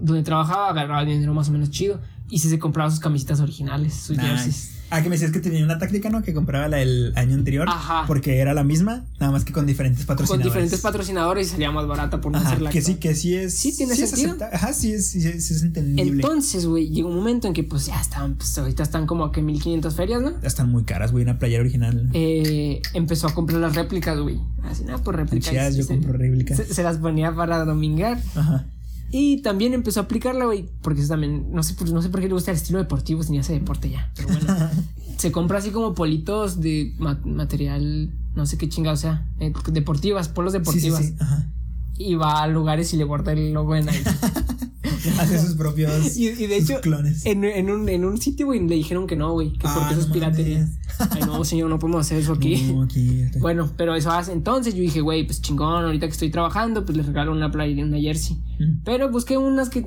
donde 0.00 0.22
trabajaba, 0.22 0.70
agarraba 0.70 1.04
dinero 1.04 1.34
más 1.34 1.50
o 1.50 1.52
menos 1.52 1.68
chido. 1.70 2.00
Y 2.30 2.38
sí 2.38 2.48
se 2.48 2.58
compraba 2.58 2.90
sus 2.90 3.00
camisetas 3.00 3.40
originales, 3.40 3.92
sus 3.94 4.16
jerseys. 4.18 4.46
Nice. 4.46 4.80
Ah, 4.92 5.02
que 5.04 5.08
me 5.08 5.14
decías 5.14 5.30
que 5.30 5.38
tenía 5.38 5.62
una 5.64 5.78
táctica, 5.78 6.10
¿no? 6.10 6.20
Que 6.22 6.34
compraba 6.34 6.66
la 6.66 6.78
del 6.78 7.12
año 7.14 7.34
anterior. 7.36 7.68
Ajá. 7.68 8.02
Porque 8.08 8.38
era 8.38 8.54
la 8.54 8.64
misma, 8.64 9.04
nada 9.20 9.30
más 9.30 9.44
que 9.44 9.52
con 9.52 9.64
diferentes 9.64 10.00
Con 10.04 10.16
patrocinadores. 10.16 10.44
diferentes 10.52 10.80
patrocinadores 10.80 11.46
y 11.46 11.50
salía 11.50 11.70
más 11.70 11.86
barata 11.86 12.20
por 12.20 12.32
no 12.32 12.38
Ajá, 12.38 12.48
hacer 12.48 12.62
la 12.62 12.70
que 12.70 12.82
sí, 12.82 12.96
que 12.96 13.14
sí 13.14 13.36
es. 13.36 13.54
Sí, 13.56 13.76
tiene 13.76 13.92
es 13.92 14.00
sentido. 14.10 14.30
acepta- 14.32 14.50
Ajá, 14.52 14.72
sí 14.72 14.92
es, 14.92 15.06
sí, 15.06 15.24
es- 15.24 15.46
sí 15.46 15.54
es 15.54 15.62
entendible. 15.62 16.02
Entonces, 16.02 16.66
güey, 16.66 16.88
llegó 16.88 17.08
un 17.08 17.14
momento 17.14 17.46
en 17.46 17.52
que 17.54 17.62
pues 17.62 17.86
ya 17.86 18.00
estaban, 18.00 18.34
pues 18.34 18.58
ahorita 18.58 18.82
están 18.82 19.06
como 19.06 19.24
a 19.24 19.30
que 19.30 19.42
1500 19.42 19.94
ferias, 19.94 20.22
¿no? 20.22 20.32
Ya 20.40 20.48
están 20.48 20.68
muy 20.72 20.82
caras, 20.82 21.12
güey, 21.12 21.22
una 21.22 21.38
playera 21.38 21.60
original. 21.62 22.10
Eh, 22.12 22.82
empezó 22.92 23.28
a 23.28 23.34
comprar 23.34 23.60
las 23.60 23.76
réplicas, 23.76 24.18
güey. 24.18 24.40
Así, 24.64 24.82
nada, 24.82 24.98
por 24.98 25.14
réplicas. 25.14 25.50
Chidas, 25.50 25.76
yo 25.76 25.84
se, 25.84 25.94
compro 25.94 26.14
réplicas. 26.14 26.56
se- 26.56 26.74
se 26.74 26.82
las 26.82 26.96
ponía 26.96 27.32
para 27.32 27.64
domingar. 27.64 28.20
Ajá. 28.34 28.66
Y 29.12 29.42
también 29.42 29.74
empezó 29.74 30.00
a 30.00 30.04
aplicarla, 30.04 30.44
güey. 30.44 30.68
Porque 30.82 31.00
eso 31.00 31.10
también, 31.10 31.46
no 31.52 31.62
sé, 31.62 31.74
por- 31.74 31.90
no 31.92 32.00
sé 32.02 32.08
por 32.10 32.20
qué 32.20 32.28
le 32.28 32.34
gusta 32.34 32.50
el 32.52 32.56
estilo 32.56 32.78
deportivo, 32.78 33.22
si 33.22 33.32
ni 33.32 33.38
hace 33.38 33.52
deporte 33.54 33.90
ya. 33.90 34.10
Pero 34.14 34.28
bueno. 34.28 34.56
se 35.18 35.32
compra 35.32 35.58
así 35.58 35.70
como 35.70 35.94
politos 35.94 36.60
de 36.60 36.94
ma- 36.98 37.20
material, 37.24 38.10
no 38.34 38.46
sé 38.46 38.56
qué 38.56 38.68
chingado 38.68 38.96
sea. 38.96 39.26
eh, 39.40 39.52
deportivas, 39.72 40.28
polos 40.28 40.52
Sí, 40.52 40.58
sí, 40.58 40.60
deportivas. 40.60 41.04
sí. 41.04 41.14
Y 41.98 42.14
va 42.14 42.42
a 42.42 42.46
lugares 42.46 42.92
y 42.94 42.96
le 42.96 43.04
guarda 43.04 43.32
el 43.32 43.52
logo 43.52 43.74
en 43.76 43.88
ahí. 43.88 44.02
Hace 45.20 45.38
sus 45.38 45.54
propios 45.56 46.16
Y, 46.16 46.28
y 46.28 46.46
de 46.46 46.56
hecho, 46.58 46.80
clones. 46.80 47.24
en, 47.26 47.44
en 47.44 47.70
un, 47.70 47.88
en 47.88 48.04
un 48.04 48.18
sitio, 48.18 48.46
güey, 48.46 48.60
le 48.66 48.74
dijeron 48.76 49.06
que 49.06 49.16
no, 49.16 49.32
güey, 49.32 49.52
que 49.52 49.66
Ah, 49.66 49.72
porque 49.74 49.92
eso 49.94 50.00
es 50.02 50.06
no 50.08 50.12
piratería. 50.14 50.68
Ay, 51.10 51.22
no, 51.26 51.44
señor, 51.44 51.70
no 51.70 51.78
podemos 51.78 52.02
hacer 52.02 52.18
eso 52.18 52.32
aquí. 52.32 52.70
No, 52.72 52.82
aquí. 52.82 53.24
Bueno, 53.38 53.70
pero 53.76 53.94
eso 53.94 54.10
hace. 54.10 54.32
Entonces 54.32 54.74
yo 54.74 54.80
dije, 54.82 55.00
güey, 55.00 55.24
pues 55.24 55.40
chingón, 55.40 55.84
ahorita 55.84 56.06
que 56.06 56.12
estoy 56.12 56.30
trabajando, 56.30 56.84
pues 56.84 56.96
les 56.96 57.06
regalo 57.06 57.32
una 57.32 57.50
playa 57.50 57.82
una 57.84 57.98
jersey. 57.98 58.36
Mm. 58.58 58.82
Pero 58.84 59.10
busqué 59.10 59.38
unas 59.38 59.70
que 59.70 59.80
eh, 59.80 59.86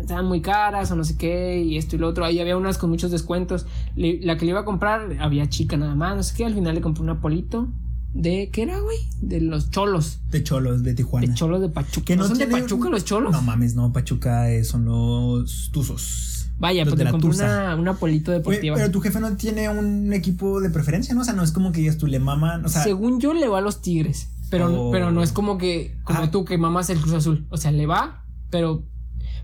estaban 0.00 0.26
muy 0.26 0.40
caras 0.40 0.90
o 0.90 0.96
no 0.96 1.04
sé 1.04 1.16
qué, 1.16 1.60
y 1.62 1.76
esto 1.78 1.96
y 1.96 1.98
lo 1.98 2.08
otro. 2.08 2.24
Ahí 2.24 2.38
había 2.40 2.56
unas 2.56 2.78
con 2.78 2.90
muchos 2.90 3.10
descuentos. 3.10 3.66
Le- 3.96 4.20
la 4.22 4.36
que 4.36 4.44
le 4.44 4.50
iba 4.52 4.60
a 4.60 4.64
comprar 4.64 5.16
había 5.20 5.48
chica 5.48 5.76
nada 5.76 5.94
más, 5.94 6.16
no 6.16 6.22
sé 6.22 6.34
qué. 6.36 6.44
Al 6.44 6.54
final 6.54 6.74
le 6.74 6.80
compré 6.80 7.02
una 7.02 7.20
polito 7.20 7.68
de. 8.14 8.50
¿Qué 8.52 8.62
era, 8.62 8.78
güey? 8.80 8.96
De 9.20 9.40
los 9.40 9.70
cholos. 9.70 10.20
De 10.30 10.42
cholos, 10.42 10.82
de 10.82 10.94
Tijuana. 10.94 11.26
De 11.26 11.34
cholos 11.34 11.60
de 11.60 11.68
Pachuca. 11.68 12.04
Que 12.04 12.16
¿No, 12.16 12.22
no 12.24 12.28
son 12.28 12.38
de 12.38 12.46
Pachuca 12.46 12.88
los 12.90 13.04
cholos? 13.04 13.32
No 13.32 13.42
mames, 13.42 13.74
no, 13.74 13.92
Pachuca 13.92 14.50
eh, 14.50 14.64
son 14.64 14.84
los 14.84 15.70
tuzos. 15.72 16.48
Vaya, 16.58 16.84
los 16.84 16.94
pues 16.94 17.10
compré 17.10 17.30
Tusa. 17.30 17.44
una, 17.44 17.76
una 17.76 17.94
polito 17.94 18.30
deportiva. 18.30 18.76
pero 18.76 18.90
tu 18.90 19.00
jefe 19.00 19.18
no 19.18 19.36
tiene 19.36 19.68
un 19.68 20.12
equipo 20.12 20.60
de 20.60 20.70
preferencia, 20.70 21.12
¿no? 21.14 21.22
O 21.22 21.24
sea, 21.24 21.32
no 21.34 21.42
es 21.42 21.50
como 21.50 21.72
que 21.72 21.80
digas 21.80 21.98
tú 21.98 22.06
le 22.06 22.20
maman, 22.20 22.64
o 22.64 22.68
sea, 22.68 22.84
Según 22.84 23.20
yo, 23.20 23.34
le 23.34 23.48
va 23.48 23.58
a 23.58 23.62
los 23.62 23.82
Tigres. 23.82 24.28
Pero, 24.50 24.88
Oh. 24.88 24.90
pero 24.92 25.10
no 25.10 25.22
es 25.22 25.32
como 25.32 25.56
que, 25.58 25.96
como 26.04 26.20
Ah. 26.24 26.30
tú, 26.30 26.44
que 26.44 26.58
mamas 26.58 26.88
el 26.90 27.00
Cruz 27.00 27.14
Azul. 27.14 27.46
O 27.48 27.56
sea, 27.56 27.72
le 27.72 27.86
va, 27.86 28.24
pero. 28.50 28.84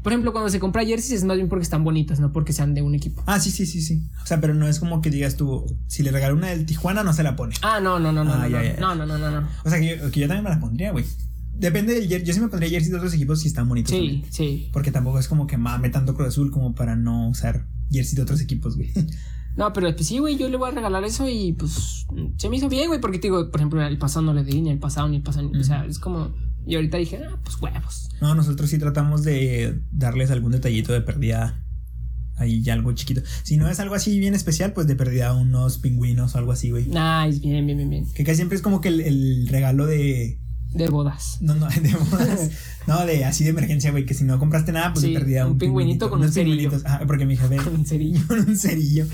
Por 0.09 0.12
ejemplo, 0.14 0.33
cuando 0.33 0.49
se 0.49 0.59
compra 0.59 0.85
jerseys 0.87 1.12
es 1.21 1.25
más 1.25 1.37
bien 1.37 1.51
porque 1.51 1.64
están 1.64 1.85
bonitas, 1.85 2.18
no 2.18 2.33
porque 2.33 2.55
sean 2.55 2.73
de 2.73 2.81
un 2.81 2.94
equipo. 2.94 3.23
Ah, 3.27 3.38
sí, 3.40 3.51
sí, 3.51 3.66
sí, 3.66 3.83
sí. 3.83 4.03
O 4.23 4.27
sea, 4.27 4.40
pero 4.40 4.55
no 4.55 4.66
es 4.66 4.79
como 4.79 5.03
que 5.03 5.11
digas 5.11 5.37
tú, 5.37 5.66
si 5.87 6.03
le 6.03 6.11
regalo 6.11 6.35
una 6.35 6.49
del 6.49 6.64
Tijuana, 6.64 7.05
no 7.05 7.12
se 7.12 7.23
la 7.23 7.37
pone. 7.37 7.55
Ah, 7.61 7.79
no, 7.81 7.99
no, 7.99 8.11
no, 8.11 8.25
no. 8.25 8.33
Ah, 8.33 8.38
no, 8.38 8.49
ya, 8.49 8.59
no, 8.59 8.64
ya, 8.64 8.81
no, 8.81 8.94
no, 8.94 9.07
no, 9.07 9.18
no, 9.18 9.40
no. 9.42 9.49
O 9.64 9.68
sea, 9.68 9.79
que 9.79 9.99
yo, 9.99 10.11
que 10.11 10.21
yo 10.21 10.27
también 10.29 10.44
me 10.44 10.51
la 10.51 10.61
pondría, 10.61 10.92
güey. 10.92 11.05
Depende 11.55 11.92
del 11.94 12.09
jersey. 12.09 12.27
Yo 12.27 12.33
sí 12.35 12.40
me 12.40 12.49
pondría 12.49 12.71
jersey 12.71 12.90
de 12.90 12.97
otros 12.97 13.12
equipos 13.12 13.40
si 13.42 13.49
están 13.49 13.68
bonitos. 13.68 13.90
Sí, 13.90 13.97
también. 13.99 14.25
sí. 14.33 14.71
Porque 14.73 14.90
tampoco 14.92 15.18
es 15.18 15.29
como 15.29 15.47
que 15.47 15.59
mame 15.59 15.90
tanto 15.90 16.14
Cruz 16.14 16.29
Azul 16.29 16.51
como 16.51 16.75
para 16.75 16.97
no 16.97 17.29
usar 17.29 17.66
jersey 17.90 18.16
de 18.16 18.23
otros 18.23 18.40
equipos, 18.40 18.77
güey. 18.77 18.90
No, 19.57 19.73
pero 19.73 19.92
pues 19.92 20.07
sí, 20.07 20.18
güey, 20.18 20.37
yo 20.38 20.49
le 20.49 20.57
voy 20.57 20.68
a 20.71 20.73
regalar 20.73 21.03
eso 21.03 21.29
y 21.29 21.53
pues 21.53 22.07
se 22.37 22.49
me 22.49 22.59
hizo 22.59 22.68
bien, 22.68 22.87
güey, 22.87 23.01
porque 23.01 23.18
te 23.18 23.27
digo, 23.27 23.51
por 23.51 23.59
ejemplo, 23.61 23.83
el 23.85 23.99
pasado 23.99 24.25
no 24.25 24.33
le 24.33 24.44
di, 24.44 24.61
ni 24.62 24.71
el 24.71 24.79
pasado, 24.79 25.09
ni 25.09 25.16
el 25.16 25.23
pasado, 25.23 25.51
ni- 25.51 25.59
o 25.59 25.64
sea, 25.64 25.85
es 25.85 25.99
como. 25.99 26.31
Y 26.66 26.75
ahorita 26.75 26.99
dije, 26.99 27.18
ah, 27.25 27.37
pues 27.42 27.61
huevos. 27.61 28.11
No, 28.21 28.35
nosotros 28.35 28.68
sí 28.71 28.79
tratamos 28.79 29.23
de 29.23 29.81
darles 29.92 30.31
algún 30.31 30.53
detallito 30.53 30.92
de 30.92 31.01
perdida. 31.01 31.64
Ahí 32.37 32.62
ya 32.62 32.75
algo 32.75 32.92
chiquito. 32.92 33.23
Si 33.42 33.57
no 33.57 33.68
es 33.68 33.81
algo 33.81 33.94
así 33.94 34.18
bien 34.21 34.35
especial, 34.35 34.73
pues 34.73 34.87
de 34.87 34.94
perdida 34.94 35.33
unos 35.35 35.79
pingüinos 35.79 36.35
o 36.35 36.38
algo 36.38 36.53
así, 36.53 36.71
güey. 36.71 36.85
Nice, 36.85 37.40
bien, 37.40 37.66
bien, 37.66 37.79
bien, 37.79 37.90
bien. 37.90 38.12
Que 38.12 38.23
casi 38.23 38.37
siempre 38.37 38.57
es 38.57 38.62
como 38.62 38.81
que 38.81 38.88
el, 38.88 39.01
el 39.01 39.49
regalo 39.49 39.87
de. 39.87 40.38
De 40.73 40.88
bodas. 40.88 41.38
No, 41.40 41.55
no, 41.55 41.66
de 41.83 41.94
bodas. 41.94 42.51
No, 42.87 43.05
de 43.07 43.25
así 43.25 43.42
de 43.42 43.51
emergencia, 43.51 43.90
güey. 43.90 44.05
Que 44.07 44.14
si 44.14 44.25
no 44.25 44.38
compraste 44.38 44.71
nada, 44.71 44.92
pues 44.92 45.05
Sí, 45.05 45.12
de 45.12 45.18
perdida 45.18 45.47
un 45.47 45.59
pingüinito 45.59 46.11
con 46.11 46.21
unos 46.21 46.31
un 46.31 46.35
cerillo. 46.35 46.71
Ajá, 46.85 47.01
porque 47.07 47.27
mi 47.27 47.37
jefe. 47.37 47.57
Con 47.64 47.75
un 47.75 47.87
cerillo. 47.87 48.21
con 48.29 48.38
un 48.49 48.57
cerillo. 48.57 49.07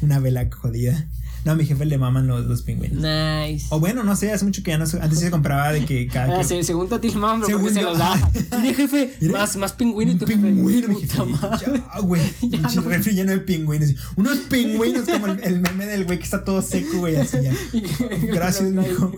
Una 0.00 0.18
vela 0.18 0.48
jodida. 0.50 1.06
No, 1.44 1.52
a 1.52 1.54
mi 1.56 1.66
jefe 1.66 1.84
le 1.86 1.98
maman 1.98 2.26
los, 2.28 2.46
los 2.46 2.62
pingüinos. 2.62 2.98
Nice. 2.98 3.66
O 3.70 3.80
bueno, 3.80 4.04
no 4.04 4.14
sé, 4.14 4.30
hace 4.32 4.44
mucho 4.44 4.62
que 4.62 4.70
ya 4.70 4.78
no 4.78 4.84
antes 5.00 5.18
se 5.18 5.30
compraba 5.30 5.72
de 5.72 5.84
que 5.84 6.06
cada 6.06 6.40
Ah, 6.40 6.42
que- 6.46 6.62
según 6.62 6.88
tú 6.88 6.94
a 6.94 7.00
ti, 7.00 7.10
mamá, 7.10 7.34
pero 7.34 7.46
Según 7.46 7.62
porque 7.62 7.74
se 7.74 7.82
los 7.82 7.98
da. 7.98 8.30
Mire, 8.60 8.74
jefe, 8.74 9.14
más, 9.30 9.56
más 9.56 9.72
pingüino 9.72 10.12
y 10.12 10.14
tu 10.16 10.24
pingüino, 10.24 10.88
Puta 10.88 11.00
jefe. 11.00 11.24
madre. 11.24 11.66
Ya, 11.94 12.00
güey. 12.00 12.22
Pinche 12.40 12.80
refri 12.80 13.14
lleno 13.14 13.32
de 13.32 13.38
pingüinos. 13.38 13.94
Unos 14.16 14.38
pingüinos 14.38 15.08
como 15.08 15.26
el, 15.26 15.40
el 15.42 15.60
meme 15.60 15.86
del 15.86 16.04
güey 16.04 16.18
que 16.18 16.24
está 16.24 16.44
todo 16.44 16.62
seco, 16.62 16.98
güey, 16.98 17.16
así 17.16 17.38
ya. 17.42 17.52
Gracias, 18.32 18.70
mijo. 18.70 19.12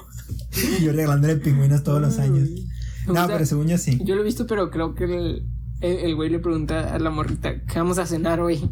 Yo 0.82 0.92
regalándole 0.92 1.36
pingüinos 1.36 1.82
todos 1.82 2.00
los 2.00 2.18
años. 2.18 2.48
No, 3.06 3.26
pero 3.26 3.44
según 3.44 3.68
yo 3.68 3.76
sí. 3.76 3.98
Yo 4.02 4.14
lo 4.14 4.22
he 4.22 4.24
visto, 4.24 4.46
pero 4.46 4.70
creo 4.70 4.94
que 4.94 5.04
el, 5.04 5.46
el, 5.82 5.96
el 5.98 6.14
güey 6.14 6.30
le 6.30 6.38
pregunta 6.38 6.94
a 6.94 6.98
la 6.98 7.10
morrita, 7.10 7.60
¿qué 7.66 7.78
vamos 7.78 7.98
a 7.98 8.06
cenar 8.06 8.40
hoy? 8.40 8.70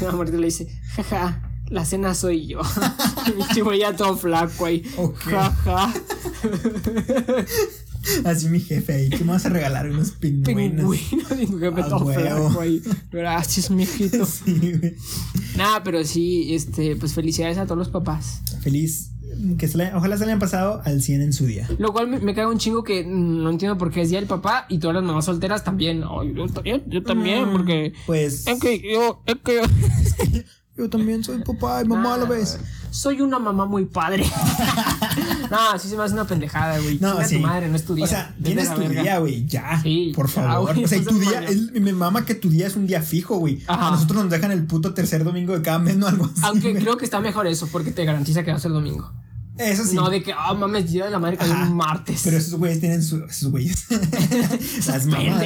Y 0.00 0.04
la 0.04 0.10
morrita 0.12 0.36
le 0.38 0.46
dice, 0.46 0.66
jaja, 0.96 1.51
la 1.72 1.84
cena 1.84 2.14
soy 2.14 2.46
yo. 2.46 2.60
Mi 3.36 3.44
chico 3.54 3.72
ya 3.74 3.96
todo 3.96 4.16
flaco 4.16 4.66
ahí. 4.66 4.82
Ok. 4.96 5.18
Jaja. 5.18 5.92
Así 8.24 8.48
mi 8.48 8.58
jefe 8.58 8.92
ahí. 8.94 9.10
¿Qué 9.10 9.18
me 9.24 9.30
vas 9.32 9.46
a 9.46 9.48
regalar? 9.48 9.88
Unos 9.88 10.10
pingüinos. 10.10 10.96
Pingüino. 10.98 11.40
Y 11.40 11.46
tu 11.46 11.58
jefe 11.60 11.80
A 11.82 11.88
todo 11.88 12.04
huevo. 12.04 12.20
flaco 12.48 12.60
ahí. 12.60 12.82
Gracias, 13.12 13.70
mijito. 13.70 14.26
Sí, 14.44 14.72
güey. 14.80 14.96
Nada, 15.56 15.82
pero 15.84 16.02
sí, 16.04 16.52
este, 16.54 16.96
pues 16.96 17.14
felicidades 17.14 17.58
a 17.58 17.64
todos 17.64 17.78
los 17.78 17.88
papás. 17.90 18.40
Feliz. 18.60 19.10
Que 19.56 19.66
se 19.68 19.78
le- 19.78 19.94
ojalá 19.94 20.16
se 20.16 20.24
le 20.26 20.32
hayan 20.32 20.40
pasado 20.40 20.82
al 20.84 21.00
100 21.00 21.22
en 21.22 21.32
su 21.32 21.46
día. 21.46 21.68
Lo 21.78 21.92
cual 21.92 22.08
me, 22.08 22.18
me 22.18 22.34
caga 22.34 22.48
un 22.48 22.58
chingo 22.58 22.82
que 22.82 23.04
no 23.06 23.48
entiendo 23.50 23.78
por 23.78 23.90
qué 23.92 24.02
es 24.02 24.10
día 24.10 24.18
del 24.18 24.28
papá 24.28 24.66
y 24.68 24.78
todas 24.78 24.94
las 24.96 25.04
mamás 25.04 25.24
solteras 25.24 25.62
también. 25.64 26.02
Ay, 26.02 26.34
yo 26.34 26.46
también, 26.48 26.82
yo 26.88 27.02
también, 27.04 27.50
porque. 27.52 27.92
Pues. 28.06 28.46
Es 28.48 28.58
que 28.60 28.78
yo, 28.92 29.22
es 29.26 29.36
que 29.44 29.54
yo. 29.54 29.62
Yo 30.76 30.88
también 30.88 31.22
soy 31.22 31.38
papá 31.44 31.82
y 31.82 31.84
mamá 31.86 32.14
a 32.14 32.18
la 32.18 32.24
vez. 32.24 32.58
Soy 32.90 33.20
una 33.20 33.38
mamá 33.38 33.66
muy 33.66 33.84
padre. 33.84 34.24
no, 35.50 35.78
sí 35.78 35.88
se 35.88 35.96
me 35.96 36.02
hace 36.02 36.14
una 36.14 36.26
pendejada, 36.26 36.78
güey. 36.78 36.98
No, 36.98 37.12
Chinga 37.12 37.28
sí. 37.28 37.36
tu 37.36 37.42
madre, 37.42 37.68
no 37.68 37.76
es 37.76 37.84
tu 37.84 37.94
día. 37.94 38.04
O 38.04 38.08
sea, 38.08 38.34
tienes 38.42 38.72
tu 38.74 38.80
verga. 38.80 39.02
día, 39.02 39.18
güey, 39.18 39.46
ya. 39.46 39.80
Sí, 39.82 40.12
por 40.14 40.28
ya, 40.28 40.32
favor. 40.42 40.72
güey, 40.72 40.84
o 40.84 40.88
sea, 40.88 40.98
y 40.98 41.02
no 41.02 41.10
tu 41.10 41.18
día, 41.18 41.44
es- 41.44 41.72
me 41.72 41.92
mama 41.92 42.24
que 42.24 42.34
tu 42.34 42.48
día 42.48 42.66
es 42.66 42.76
un 42.76 42.86
día 42.86 43.02
fijo, 43.02 43.36
güey. 43.36 43.62
Ajá. 43.66 43.88
A 43.88 43.90
nosotros 43.92 44.22
nos 44.22 44.30
dejan 44.30 44.50
el 44.50 44.64
puto 44.66 44.94
tercer 44.94 45.24
domingo 45.24 45.52
de 45.54 45.62
cada 45.62 45.78
mes, 45.78 45.96
no 45.96 46.06
algo 46.06 46.24
así. 46.24 46.40
Aunque 46.42 46.70
güey. 46.72 46.82
creo 46.82 46.96
que 46.96 47.04
está 47.04 47.20
mejor 47.20 47.46
eso, 47.46 47.68
porque 47.70 47.90
te 47.92 48.04
garantiza 48.04 48.42
que 48.42 48.50
va 48.50 48.56
a 48.56 48.60
ser 48.60 48.72
domingo. 48.72 49.10
Eso 49.58 49.84
sí. 49.84 49.94
No 49.94 50.08
de 50.08 50.22
que, 50.22 50.32
ah, 50.32 50.54
mames, 50.54 50.90
día 50.90 51.04
de 51.04 51.10
la 51.10 51.18
madre 51.18 51.36
cayó 51.36 51.52
un 51.52 51.76
martes. 51.76 52.22
Pero 52.24 52.36
esos 52.38 52.54
güeyes 52.58 52.80
tienen 52.80 53.02
su. 53.02 53.22
Esos 53.24 53.50
güeyes. 53.50 53.86
Las 54.86 55.06
mamás. 55.06 55.44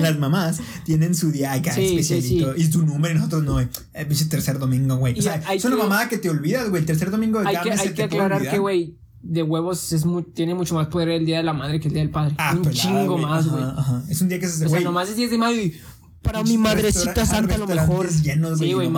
Las 0.00 0.18
mamás 0.18 0.60
tienen 0.84 1.14
su 1.14 1.30
día 1.30 1.52
acá 1.52 1.72
Sí, 1.74 1.80
sí, 1.80 1.98
especialito. 1.98 2.54
sí. 2.54 2.62
Y 2.62 2.72
su 2.72 2.84
número 2.84 3.14
y 3.14 3.16
nosotros 3.18 3.44
no, 3.44 3.52
güey. 3.54 3.68
El 3.92 4.06
pinche 4.06 4.24
tercer 4.26 4.58
domingo, 4.58 4.96
güey. 4.96 5.18
O 5.18 5.22
sea, 5.22 5.42
hay 5.46 5.58
es 5.58 5.64
una 5.64 5.76
que- 5.76 5.82
mamada 5.82 6.08
que 6.08 6.18
te 6.18 6.30
olvidas, 6.30 6.68
güey. 6.70 6.80
El 6.80 6.86
tercer 6.86 7.10
domingo 7.10 7.40
de 7.40 7.48
hay 7.48 7.54
cada 7.54 7.64
que, 7.64 7.70
mes 7.70 7.80
hay 7.80 7.88
que 7.88 7.94
te 7.94 8.08
puede 8.08 8.22
aclarar 8.22 8.50
que, 8.50 8.58
güey, 8.58 8.96
de 9.22 9.42
huevos 9.42 9.92
es 9.92 10.06
mu- 10.06 10.22
tiene 10.22 10.54
mucho 10.54 10.74
más 10.74 10.86
poder 10.88 11.10
el 11.10 11.26
día 11.26 11.38
de 11.38 11.42
la 11.44 11.52
madre 11.52 11.78
que 11.78 11.88
el 11.88 11.94
día 11.94 12.02
del 12.02 12.10
padre. 12.10 12.34
Ah, 12.38 12.52
un 12.56 12.62
pelada, 12.62 12.80
chingo 12.80 13.12
güey. 13.12 13.24
más, 13.24 13.46
güey. 13.48 13.64
Es 14.08 14.20
un 14.22 14.28
día 14.28 14.38
que 14.40 14.46
se 14.48 14.54
O 14.54 14.58
sea, 14.60 14.68
güey, 14.68 14.84
nomás 14.84 15.08
es 15.10 15.16
10 15.16 15.30
de 15.30 15.38
mayo 15.38 15.60
y 15.60 15.78
para 16.22 16.42
mi 16.42 16.58
madrecita 16.58 17.24
santa 17.26 17.54
a 17.54 17.58
lo 17.58 17.66
mejor. 17.66 18.06
restaurantes 18.06 18.22
llenos, 18.22 18.58
güey, 18.58 18.70
sí, 18.70 18.74
güey. 18.74 18.88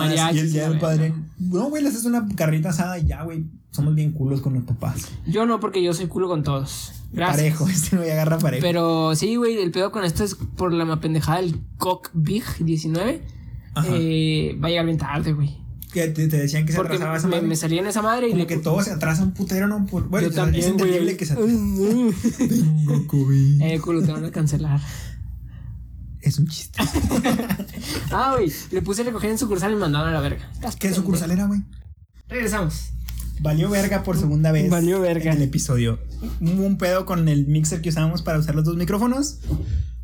Y 0.53 0.57
el 0.59 0.79
padre. 0.79 1.13
No, 1.39 1.69
güey, 1.69 1.83
le 1.83 1.89
haces 1.89 2.05
una 2.05 2.27
carnita 2.35 2.69
asada 2.69 2.97
y 2.99 3.05
ya, 3.07 3.23
güey. 3.23 3.45
Somos 3.71 3.95
bien 3.95 4.11
culos 4.11 4.41
con 4.41 4.53
los 4.53 4.63
papás. 4.63 5.07
Yo 5.25 5.45
no, 5.47 5.59
porque 5.59 5.81
yo 5.81 5.93
soy 5.93 6.05
culo 6.07 6.27
con 6.27 6.43
todos. 6.43 6.91
Gracias. 7.11 7.37
Parejo, 7.37 7.67
este 7.69 7.97
güey 7.97 8.11
agarra 8.11 8.37
parejo. 8.37 8.61
Pero 8.61 9.15
sí, 9.15 9.35
güey, 9.35 9.57
el 9.57 9.71
pedo 9.71 9.91
con 9.91 10.03
esto 10.03 10.23
es 10.23 10.35
por 10.35 10.71
la 10.71 10.99
pendejada 10.99 11.41
del 11.41 11.59
Cock 11.77 12.09
Big 12.13 12.43
19. 12.59 13.23
Ajá. 13.75 13.87
Eh, 13.91 14.55
va 14.63 14.67
a 14.67 14.69
llegar 14.69 14.85
bien 14.85 14.97
tarde, 14.99 15.33
güey. 15.33 15.57
que 15.91 16.07
te, 16.09 16.27
te 16.27 16.37
decían 16.37 16.65
que 16.67 16.73
se 16.73 16.79
atrasaba 16.79 17.17
esa 17.17 17.27
me, 17.27 17.37
madre. 17.37 17.47
me 17.47 17.55
salía 17.55 17.81
en 17.81 17.87
esa 17.87 18.01
madre 18.03 18.27
y 18.27 18.31
Como 18.31 18.41
le 18.41 18.47
que 18.47 18.57
todo 18.57 18.83
se 18.83 18.91
atrasa 18.91 19.23
un 19.23 19.31
putero, 19.31 19.67
¿no? 19.67 19.85
Por- 19.87 20.07
bueno, 20.09 20.27
Yo 20.27 20.33
también, 20.35 20.63
es 20.63 20.69
entendible 20.69 21.03
güey. 21.03 21.17
que 21.17 21.25
se 21.25 21.35
Tengo 22.47 23.07
COVID. 23.07 23.61
Eh, 23.61 23.79
culo, 23.79 24.03
te 24.03 24.11
van 24.11 24.25
a 24.25 24.31
cancelar. 24.31 24.79
Es 26.23 26.39
un 26.39 26.47
chiste. 26.47 26.79
Ah, 28.11 28.33
güey, 28.37 28.51
le 28.71 28.81
puse 28.81 29.01
a 29.01 29.05
recoger 29.05 29.31
en 29.31 29.37
sucursal 29.37 29.71
y 29.71 29.75
me 29.75 29.81
mandaron 29.81 30.09
a 30.09 30.11
la 30.11 30.19
verga. 30.21 30.49
¿Qué 30.79 30.93
sucursal 30.93 31.31
era, 31.31 31.45
güey? 31.47 31.61
Regresamos. 32.29 32.89
Valió 33.41 33.69
verga 33.69 34.03
por 34.03 34.17
segunda 34.17 34.51
vez. 34.51 34.69
Valió 34.69 35.01
verga. 35.01 35.31
En 35.31 35.37
el 35.37 35.43
episodio. 35.43 35.99
Hubo 36.39 36.63
un 36.65 36.77
pedo 36.77 37.05
con 37.05 37.27
el 37.27 37.47
mixer 37.47 37.81
que 37.81 37.89
usábamos 37.89 38.21
para 38.21 38.37
usar 38.39 38.53
los 38.55 38.63
dos 38.65 38.77
micrófonos. 38.77 39.39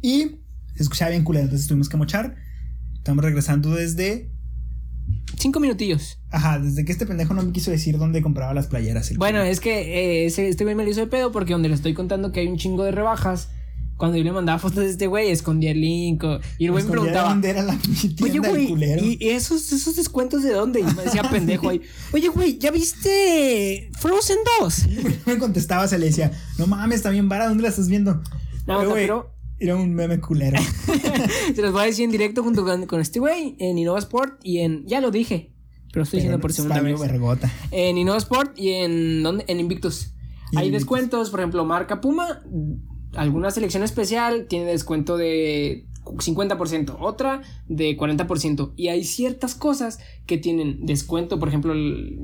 Y 0.01 0.39
se 0.75 0.83
escuchaba 0.83 1.11
bien 1.11 1.23
culero, 1.23 1.45
entonces 1.45 1.67
tuvimos 1.67 1.87
que 1.87 1.97
mochar. 1.97 2.35
Estamos 2.95 3.23
regresando 3.23 3.69
desde. 3.75 4.31
Cinco 5.37 5.59
minutillos. 5.59 6.19
Ajá, 6.31 6.59
desde 6.59 6.83
que 6.85 6.91
este 6.91 7.05
pendejo 7.05 7.33
no 7.33 7.43
me 7.43 7.51
quiso 7.51 7.71
decir 7.71 7.97
dónde 7.97 8.21
compraba 8.21 8.53
las 8.53 8.67
playeras. 8.67 9.09
el 9.11 9.17
Bueno, 9.17 9.39
culo. 9.39 9.51
es 9.51 9.59
que 9.59 10.23
eh, 10.23 10.25
ese- 10.25 10.49
este 10.49 10.63
güey 10.63 10.75
me 10.75 10.83
lo 10.83 10.89
hizo 10.89 10.99
de 10.99 11.07
pedo 11.07 11.31
porque 11.31 11.53
donde 11.53 11.69
le 11.69 11.75
estoy 11.75 11.93
contando 11.93 12.31
que 12.31 12.41
hay 12.41 12.47
un 12.47 12.57
chingo 12.57 12.83
de 12.83 12.91
rebajas, 12.91 13.49
cuando 13.99 14.17
yo 14.17 14.23
le 14.23 14.31
mandaba 14.31 14.57
fotos 14.57 14.77
de 14.85 14.89
este 14.89 15.05
güey, 15.07 15.29
escondía 15.29 15.71
el 15.71 15.81
link. 15.81 16.23
o- 16.23 16.39
y 16.57 16.65
el 16.65 16.71
güey 16.71 16.83
me 16.85 16.89
preguntaba. 16.89 17.29
dónde 17.29 17.49
era 17.51 17.61
la 17.61 17.77
Oye, 18.23 18.39
güey. 18.39 18.73
¿y 18.73 19.17
y 19.19 19.29
esos, 19.29 19.71
esos 19.71 19.95
descuentos 19.95 20.41
de 20.41 20.53
dónde? 20.53 20.79
Y 20.79 20.83
me 20.83 21.03
decía 21.03 21.21
pendejo 21.23 21.69
ahí. 21.69 21.81
Oye, 22.13 22.29
güey, 22.29 22.57
¿ya 22.57 22.71
viste 22.71 23.91
Frozen 23.99 24.37
2? 24.61 24.85
me 25.27 25.37
contestaba, 25.37 25.87
se 25.87 25.99
le 25.99 26.07
decía, 26.07 26.31
no 26.57 26.65
mames, 26.65 26.95
está 26.97 27.09
bien 27.11 27.29
vara, 27.29 27.47
¿dónde 27.47 27.61
la 27.63 27.69
estás 27.69 27.87
viendo? 27.89 28.21
No, 28.65 28.89
güey, 28.89 29.03
pero 29.05 29.35
Era 29.59 29.75
un 29.75 29.93
meme 29.93 30.19
culero. 30.21 30.59
se 31.55 31.61
los 31.61 31.73
voy 31.73 31.83
a 31.83 31.85
decir 31.85 32.05
en 32.05 32.11
directo 32.11 32.41
junto 32.41 32.63
con, 32.63 32.85
con 32.85 33.01
este 33.01 33.19
güey 33.19 33.55
en 33.59 33.77
Innova 33.77 33.99
Sport 33.99 34.39
y 34.43 34.59
en. 34.59 34.85
Ya 34.87 35.01
lo 35.01 35.11
dije, 35.11 35.51
pero 35.91 36.03
estoy 36.03 36.19
diciendo 36.19 36.39
por 36.39 36.53
segunda 36.53 36.79
vez. 36.81 36.97
vergota. 36.99 37.51
En 37.71 37.97
Innova 37.97 38.17
Sport 38.19 38.57
y 38.57 38.69
en. 38.69 39.23
¿dónde? 39.23 39.43
En 39.49 39.59
Invictus. 39.59 40.13
Hay 40.55 40.67
Invictus. 40.67 40.71
descuentos, 40.71 41.29
por 41.29 41.41
ejemplo, 41.41 41.65
marca 41.65 41.99
Puma, 41.99 42.41
alguna 43.15 43.51
selección 43.51 43.83
especial 43.83 44.47
tiene 44.47 44.65
descuento 44.65 45.17
de 45.17 45.85
50%, 46.05 46.97
otra 46.99 47.41
de 47.67 47.97
40%. 47.97 48.73
Y 48.75 48.87
hay 48.87 49.03
ciertas 49.03 49.55
cosas 49.55 49.99
que 50.25 50.37
tienen 50.37 50.85
descuento, 50.85 51.39
por 51.39 51.47
ejemplo, 51.47 51.73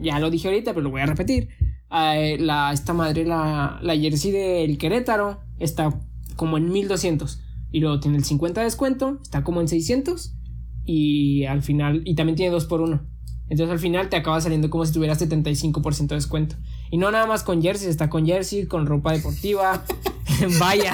ya 0.01 0.19
lo 0.19 0.29
dije 0.29 0.47
ahorita, 0.47 0.73
pero 0.73 0.83
lo 0.83 0.91
voy 0.91 1.01
a 1.01 1.05
repetir. 1.05 1.49
Eh, 1.91 2.37
la, 2.39 2.71
esta 2.73 2.93
madre, 2.93 3.25
la, 3.25 3.79
la 3.81 3.95
jersey 3.95 4.31
del 4.31 4.77
Querétaro, 4.77 5.39
está 5.59 5.99
como 6.35 6.57
en 6.57 6.71
1200. 6.71 7.41
Y 7.71 7.79
luego 7.79 7.99
tiene 7.99 8.17
el 8.17 8.23
50 8.23 8.61
de 8.61 8.65
descuento, 8.65 9.19
está 9.21 9.43
como 9.43 9.61
en 9.61 9.67
600. 9.67 10.33
Y 10.85 11.45
al 11.45 11.61
final, 11.61 12.01
y 12.05 12.15
también 12.15 12.35
tiene 12.35 12.51
2 12.51 12.65
por 12.65 12.81
1 12.81 13.01
Entonces 13.49 13.71
al 13.71 13.79
final 13.79 14.07
te 14.09 14.17
acaba 14.17 14.39
saliendo 14.39 14.69
como 14.69 14.85
si 14.85 14.93
tuvieras 14.93 15.21
75% 15.21 16.07
de 16.07 16.15
descuento. 16.15 16.55
Y 16.91 16.97
no 16.97 17.11
nada 17.11 17.25
más 17.25 17.43
con 17.43 17.61
jerseys, 17.61 17.89
está 17.89 18.09
con 18.09 18.25
jersey, 18.25 18.65
con 18.65 18.85
ropa 18.85 19.13
deportiva. 19.13 19.83
Vaya, 20.59 20.93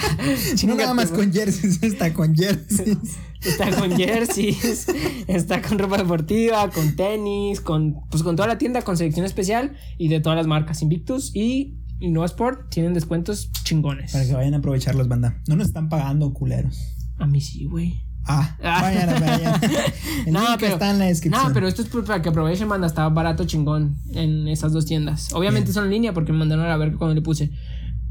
No 0.68 0.76
nada 0.76 0.94
más 0.94 1.10
con 1.10 1.32
jerseys, 1.32 1.82
está 1.82 2.14
con 2.14 2.36
jerseys. 2.36 2.98
Está 3.42 3.72
con 3.76 3.98
jerseys, 3.98 4.88
está 5.28 5.64
con 5.64 5.80
ropa 5.80 5.98
deportiva, 5.98 6.70
con 6.70 6.96
tenis, 6.96 7.60
con 7.60 8.02
pues 8.12 8.22
con 8.22 8.36
toda 8.36 8.48
la 8.48 8.60
tienda, 8.60 8.84
con 8.84 8.98
selección 8.98 9.26
especial 9.26 9.76
y 9.98 10.10
de 10.10 10.20
todas 10.20 10.38
las 10.38 10.46
marcas. 10.46 10.84
Invictus 10.84 11.36
y 11.36 11.76
Innova 12.00 12.28
Sport 12.28 12.70
tienen 12.70 12.94
descuentos 12.94 13.52
chingones. 13.64 14.12
Para 14.12 14.26
que 14.26 14.34
vayan 14.34 14.54
a 14.54 14.58
aprovechar 14.58 14.94
los 14.94 15.08
banda. 15.08 15.42
No 15.48 15.56
nos 15.56 15.68
están 15.68 15.90
pagando, 15.90 16.34
culeros. 16.34 16.80
A 17.18 17.26
mí 17.26 17.42
sí, 17.42 17.66
güey. 17.66 18.04
Ah, 18.26 18.56
Ah. 18.64 18.80
vayan, 18.82 19.20
vayan. 19.20 19.62
El 20.28 20.34
No, 20.34 20.42
link 20.42 20.60
pero- 20.60 20.74
está 20.74 20.92
en 20.92 21.00
la 21.00 21.06
descripción. 21.06 21.48
No, 21.48 21.54
pero 21.54 21.68
esto 21.68 21.82
es 21.82 21.88
para 22.06 22.22
que 22.22 22.30
aprovechen, 22.30 22.68
manda. 22.68 22.88
Estaba 22.88 23.10
barato 23.10 23.46
chingón 23.46 23.96
en 24.14 24.48
esas 24.48 24.74
dos 24.74 24.86
tiendas. 24.86 25.34
Obviamente 25.34 25.68
Bien. 25.68 25.74
son 25.74 25.86
en 25.86 25.92
línea 25.92 26.14
porque 26.14 26.32
me 26.32 26.38
mandaron 26.40 26.66
a 26.68 26.78
ver 26.78 26.94
cuando 26.96 27.16
le 27.16 27.22
puse. 27.22 27.52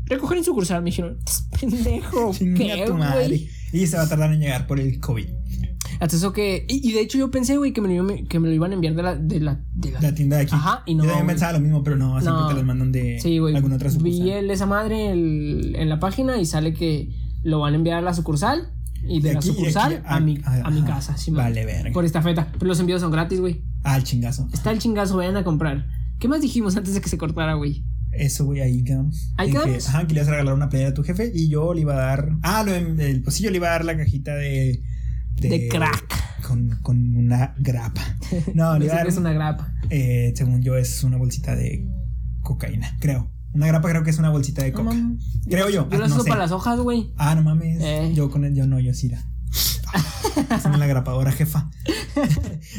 Recoger 0.06 0.38
en 0.38 0.44
sucursal. 0.44 0.82
Me 0.82 0.90
dijeron, 0.90 1.18
"Tss, 1.24 1.48
pendejo. 1.60 2.32
¿Qué, 2.38 2.84
tu 2.86 2.94
madre. 2.94 3.48
Y 3.72 3.86
se 3.86 3.96
va 3.96 4.02
a 4.02 4.08
tardar 4.08 4.32
en 4.32 4.40
llegar 4.40 4.66
por 4.66 4.80
el 4.80 4.98
COVID. 4.98 5.26
Hasta 6.00 6.16
eso 6.16 6.32
que. 6.32 6.66
Y, 6.68 6.88
y 6.88 6.92
de 6.92 7.00
hecho, 7.02 7.18
yo 7.18 7.30
pensé, 7.30 7.56
güey, 7.56 7.72
que, 7.72 7.80
me 7.80 7.86
lo 7.94 8.02
iban- 8.02 8.26
que 8.26 8.40
me 8.40 8.48
lo 8.48 8.54
iban 8.54 8.72
a 8.72 8.74
enviar 8.74 8.94
de 8.96 9.02
la. 9.04 9.14
De 9.16 9.38
la, 9.38 9.60
de 9.74 9.92
la- 9.92 10.00
La 10.00 10.14
tienda 10.14 10.38
de 10.38 10.42
aquí. 10.42 10.54
Ajá, 10.54 10.82
y 10.86 10.94
no, 10.96 11.04
Yo 11.04 11.10
también 11.10 11.26
pensaba 11.28 11.52
lo 11.52 11.60
mismo, 11.60 11.84
pero 11.84 11.96
no, 11.96 12.20
siempre 12.20 12.40
No. 12.42 12.48
te 12.48 12.54
los 12.54 12.64
mandan 12.64 12.90
de 12.90 13.20
Sí, 13.20 13.38
güey. 13.38 13.54
alguna 13.54 13.76
otra 13.76 13.90
sucursal. 13.90 14.20
Vi 14.24 14.30
el, 14.32 14.50
esa 14.50 14.66
madre 14.66 15.12
el- 15.12 15.76
en 15.76 15.88
la 15.88 16.00
página 16.00 16.38
y 16.38 16.46
sale 16.46 16.72
que 16.72 17.10
lo 17.44 17.60
van 17.60 17.74
a 17.74 17.76
enviar 17.76 17.98
a 17.98 18.02
la 18.02 18.14
sucursal. 18.14 18.72
Y 19.02 19.20
de, 19.20 19.28
De 19.28 19.32
la 19.34 19.38
aquí- 19.40 19.48
sucursal 19.48 19.92
aquí 19.94 20.02
a, 20.06 20.20
mi, 20.20 20.38
a- 20.44 20.66
a 20.66 20.70
mi 20.70 20.82
casa. 20.82 21.16
sí. 21.16 21.30
Vale, 21.30 21.64
verga. 21.64 21.92
Por 21.92 22.04
esta 22.04 22.22
feta. 22.22 22.48
Pero 22.52 22.66
los 22.66 22.80
envíos 22.80 23.00
son 23.00 23.10
gratis, 23.10 23.40
güey. 23.40 23.62
Ah, 23.82 23.96
el 23.96 24.04
chingazo. 24.04 24.48
Está 24.52 24.70
el 24.72 24.78
chingazo, 24.78 25.16
vayan 25.16 25.36
a 25.36 25.44
comprar. 25.44 25.86
¿Qué 26.18 26.28
más 26.28 26.40
dijimos 26.42 26.76
antes 26.76 26.94
de 26.94 27.00
que 27.00 27.08
se 27.08 27.16
cortara, 27.18 27.54
güey? 27.54 27.84
Eso, 28.12 28.44
güey, 28.44 28.60
ahí 28.60 28.82
quedamos. 28.84 29.32
¿Ahí 29.36 29.48
que- 29.52 29.58
quedamos? 29.58 29.88
Ajá, 29.88 30.06
que 30.06 30.14
le 30.14 30.20
ibas 30.20 30.28
a 30.28 30.32
regalar 30.32 30.54
una 30.54 30.68
playera 30.68 30.90
a 30.90 30.94
tu 30.94 31.02
jefe 31.02 31.30
y 31.34 31.48
yo 31.48 31.72
le 31.74 31.80
iba 31.82 31.94
a 31.94 31.96
dar. 31.96 32.28
Ah, 32.42 32.62
lo, 32.64 32.74
el, 32.74 33.22
pues 33.22 33.36
sí, 33.36 33.42
yo 33.44 33.50
le 33.50 33.56
iba 33.56 33.68
a 33.68 33.70
dar 33.70 33.84
la 33.84 33.96
cajita 33.96 34.34
de. 34.34 34.82
De 35.36 35.68
crack. 35.68 36.42
Con, 36.46 36.68
con 36.82 37.16
una 37.16 37.54
grapa. 37.58 38.02
No, 38.54 38.76
le 38.78 38.84
iba 38.86 38.94
a 38.94 38.98
dar. 38.98 39.06
es 39.06 39.16
una 39.16 39.32
grapa. 39.32 39.72
eh, 39.88 40.32
según 40.36 40.60
yo, 40.62 40.76
es 40.76 41.02
una 41.04 41.16
bolsita 41.16 41.54
de 41.54 41.88
cocaína, 42.42 42.96
creo. 43.00 43.30
Una 43.52 43.66
grapa 43.66 43.88
creo 43.88 44.04
que 44.04 44.10
es 44.10 44.18
una 44.18 44.30
bolsita 44.30 44.62
de 44.62 44.70
No 44.72 44.84
coca. 44.84 44.96
creo 45.48 45.68
yo. 45.70 45.88
Yo 45.88 45.96
ah, 45.96 45.98
las 45.98 46.10
no 46.10 46.14
uso 46.16 46.24
sé. 46.24 46.30
para 46.30 46.42
las 46.42 46.52
hojas, 46.52 46.78
güey. 46.78 47.12
Ah, 47.16 47.34
no 47.34 47.42
mames. 47.42 47.78
Eh. 47.80 48.12
Yo 48.14 48.30
con 48.30 48.44
él, 48.44 48.54
yo 48.54 48.66
no, 48.66 48.78
yo 48.78 48.92
era. 49.04 49.24
Haceme 50.50 50.78
la 50.78 50.86
grapadora, 50.86 51.32
jefa. 51.32 51.68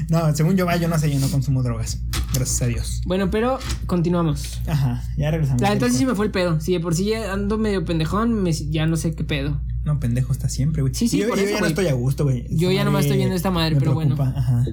no, 0.10 0.34
según 0.36 0.56
yo, 0.56 0.66
va, 0.66 0.78
yo 0.78 0.88
no 0.88 0.98
sé, 0.98 1.12
yo 1.12 1.20
no 1.20 1.28
consumo 1.30 1.64
drogas. 1.64 2.02
Gracias 2.34 2.62
a 2.62 2.68
Dios. 2.68 3.02
Bueno, 3.06 3.30
pero 3.30 3.60
continuamos. 3.86 4.62
Ajá, 4.68 5.04
ya 5.18 5.32
regresamos. 5.32 5.62
La 5.62 5.74
entonces 5.74 5.98
sí 5.98 6.06
me 6.06 6.16
fue 6.16 6.26
el 6.26 6.32
pedo. 6.32 6.62
Si 6.62 6.72
de 6.72 6.80
por 6.80 6.96
sí 6.96 7.06
ya 7.06 7.34
ando 7.34 7.58
medio 7.58 7.84
pendejón, 7.84 8.42
me- 8.42 8.54
ya 8.54 8.86
no 8.86 8.96
sé 8.96 9.14
qué 9.16 9.26
pedo. 9.26 9.62
No, 9.84 10.00
pendejo 10.00 10.32
está 10.32 10.48
siempre, 10.48 10.82
güey. 10.82 10.94
Sí, 10.94 11.10
sí, 11.10 11.18
yo, 11.18 11.28
por 11.28 11.38
yo 11.38 11.44
eso, 11.44 11.56
ya 11.56 11.60
no 11.60 11.68
estoy 11.68 11.88
a 11.88 11.94
gusto, 11.94 12.24
güey. 12.24 12.46
Yo 12.56 12.72
ya 12.72 12.86
nomás 12.86 13.02
estoy 13.02 13.18
madre 13.18 13.18
viendo 13.18 13.36
esta 13.36 13.52
madre, 13.52 13.76
me 13.76 13.80
pero 13.82 13.94
bueno. 13.94 14.16
Ajá. 14.22 14.64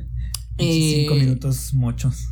Eh, 0.59 1.01
Cinco 1.03 1.15
minutos 1.15 1.73
mochos. 1.75 2.29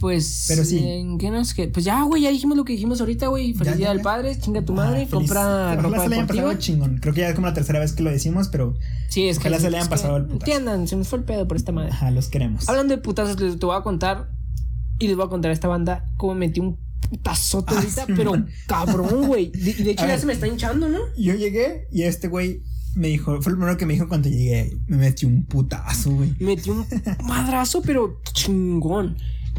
Pues. 0.00 0.46
Pero 0.48 0.64
sí. 0.64 0.78
¿En 0.78 1.18
qué 1.18 1.30
nos 1.30 1.54
que 1.54 1.68
Pues 1.68 1.84
ya, 1.84 2.02
güey, 2.02 2.22
ya 2.22 2.30
dijimos 2.30 2.56
lo 2.56 2.64
que 2.64 2.72
dijimos 2.74 3.00
ahorita, 3.00 3.28
güey. 3.28 3.54
Feliz 3.54 3.72
Ya, 3.72 3.76
Día 3.76 3.86
ya, 3.86 3.88
del 3.90 3.98
ya. 3.98 4.04
Padre, 4.04 4.38
chinga 4.38 4.62
tu 4.64 4.72
Ah, 4.74 4.76
madre, 4.76 5.06
feliz- 5.06 5.10
compra 5.10 5.76
ropa 5.76 6.00
se 6.02 6.08
le 6.08 6.14
hayan 6.16 6.26
pasado 6.26 6.54
chingón. 6.54 6.98
Creo 6.98 7.14
que 7.14 7.20
ya 7.20 7.28
es 7.28 7.34
como 7.34 7.46
la 7.46 7.54
tercera 7.54 7.78
vez 7.78 7.92
que 7.92 8.02
lo 8.02 8.10
decimos, 8.10 8.48
pero 8.48 8.74
Sí, 9.08 9.28
es 9.28 9.38
que. 9.38 9.42
Ojalá 9.48 9.60
se 9.60 9.70
le 9.70 9.76
hayan 9.78 9.88
pasado 9.88 10.16
el 10.16 10.24
putazo. 10.24 10.50
Entiendan, 10.50 10.88
se 10.88 10.96
nos 10.96 11.08
fue 11.08 11.18
el 11.20 11.24
pedo 11.24 11.46
por 11.48 11.56
esta 11.56 11.72
madre. 11.72 11.90
ajá, 11.92 12.10
los 12.10 12.28
queremos. 12.28 12.68
Hablando 12.68 12.94
de 12.96 13.00
putazos, 13.02 13.40
les 13.40 13.58
te 13.58 13.66
voy 13.66 13.76
a 13.76 13.82
contar. 13.82 14.30
Y 14.98 15.08
les 15.08 15.16
voy 15.16 15.26
a 15.26 15.28
contar 15.28 15.50
a 15.50 15.54
esta 15.54 15.66
banda 15.68 16.08
cómo 16.16 16.34
metí 16.34 16.60
un 16.60 16.78
putazote 17.10 17.74
Ah, 17.74 17.78
ahorita, 17.78 18.06
sí, 18.06 18.12
pero 18.16 18.30
man. 18.32 18.48
cabrón, 18.66 19.26
güey. 19.26 19.50
De, 19.50 19.74
de 19.74 19.90
hecho, 19.90 20.02
A 20.02 20.06
ya 20.06 20.12
ver. 20.12 20.20
se 20.20 20.26
me 20.26 20.32
está 20.34 20.46
hinchando, 20.46 20.88
¿no? 20.88 20.98
Yo 21.16 21.34
llegué 21.34 21.88
y 21.92 22.02
este 22.02 22.28
güey 22.28 22.62
me 22.94 23.08
dijo, 23.08 23.42
fue 23.42 23.50
el 23.52 23.58
primero 23.58 23.76
que 23.76 23.86
me 23.86 23.94
dijo 23.94 24.06
cuando 24.08 24.28
llegué, 24.28 24.76
me 24.86 24.96
metió 24.96 25.26
un 25.28 25.44
putazo, 25.46 26.12
güey. 26.12 26.32
Metí 26.38 26.70
un 26.70 26.86
madrazo, 27.26 27.82
pero 27.82 28.20
chingón. 28.32 29.16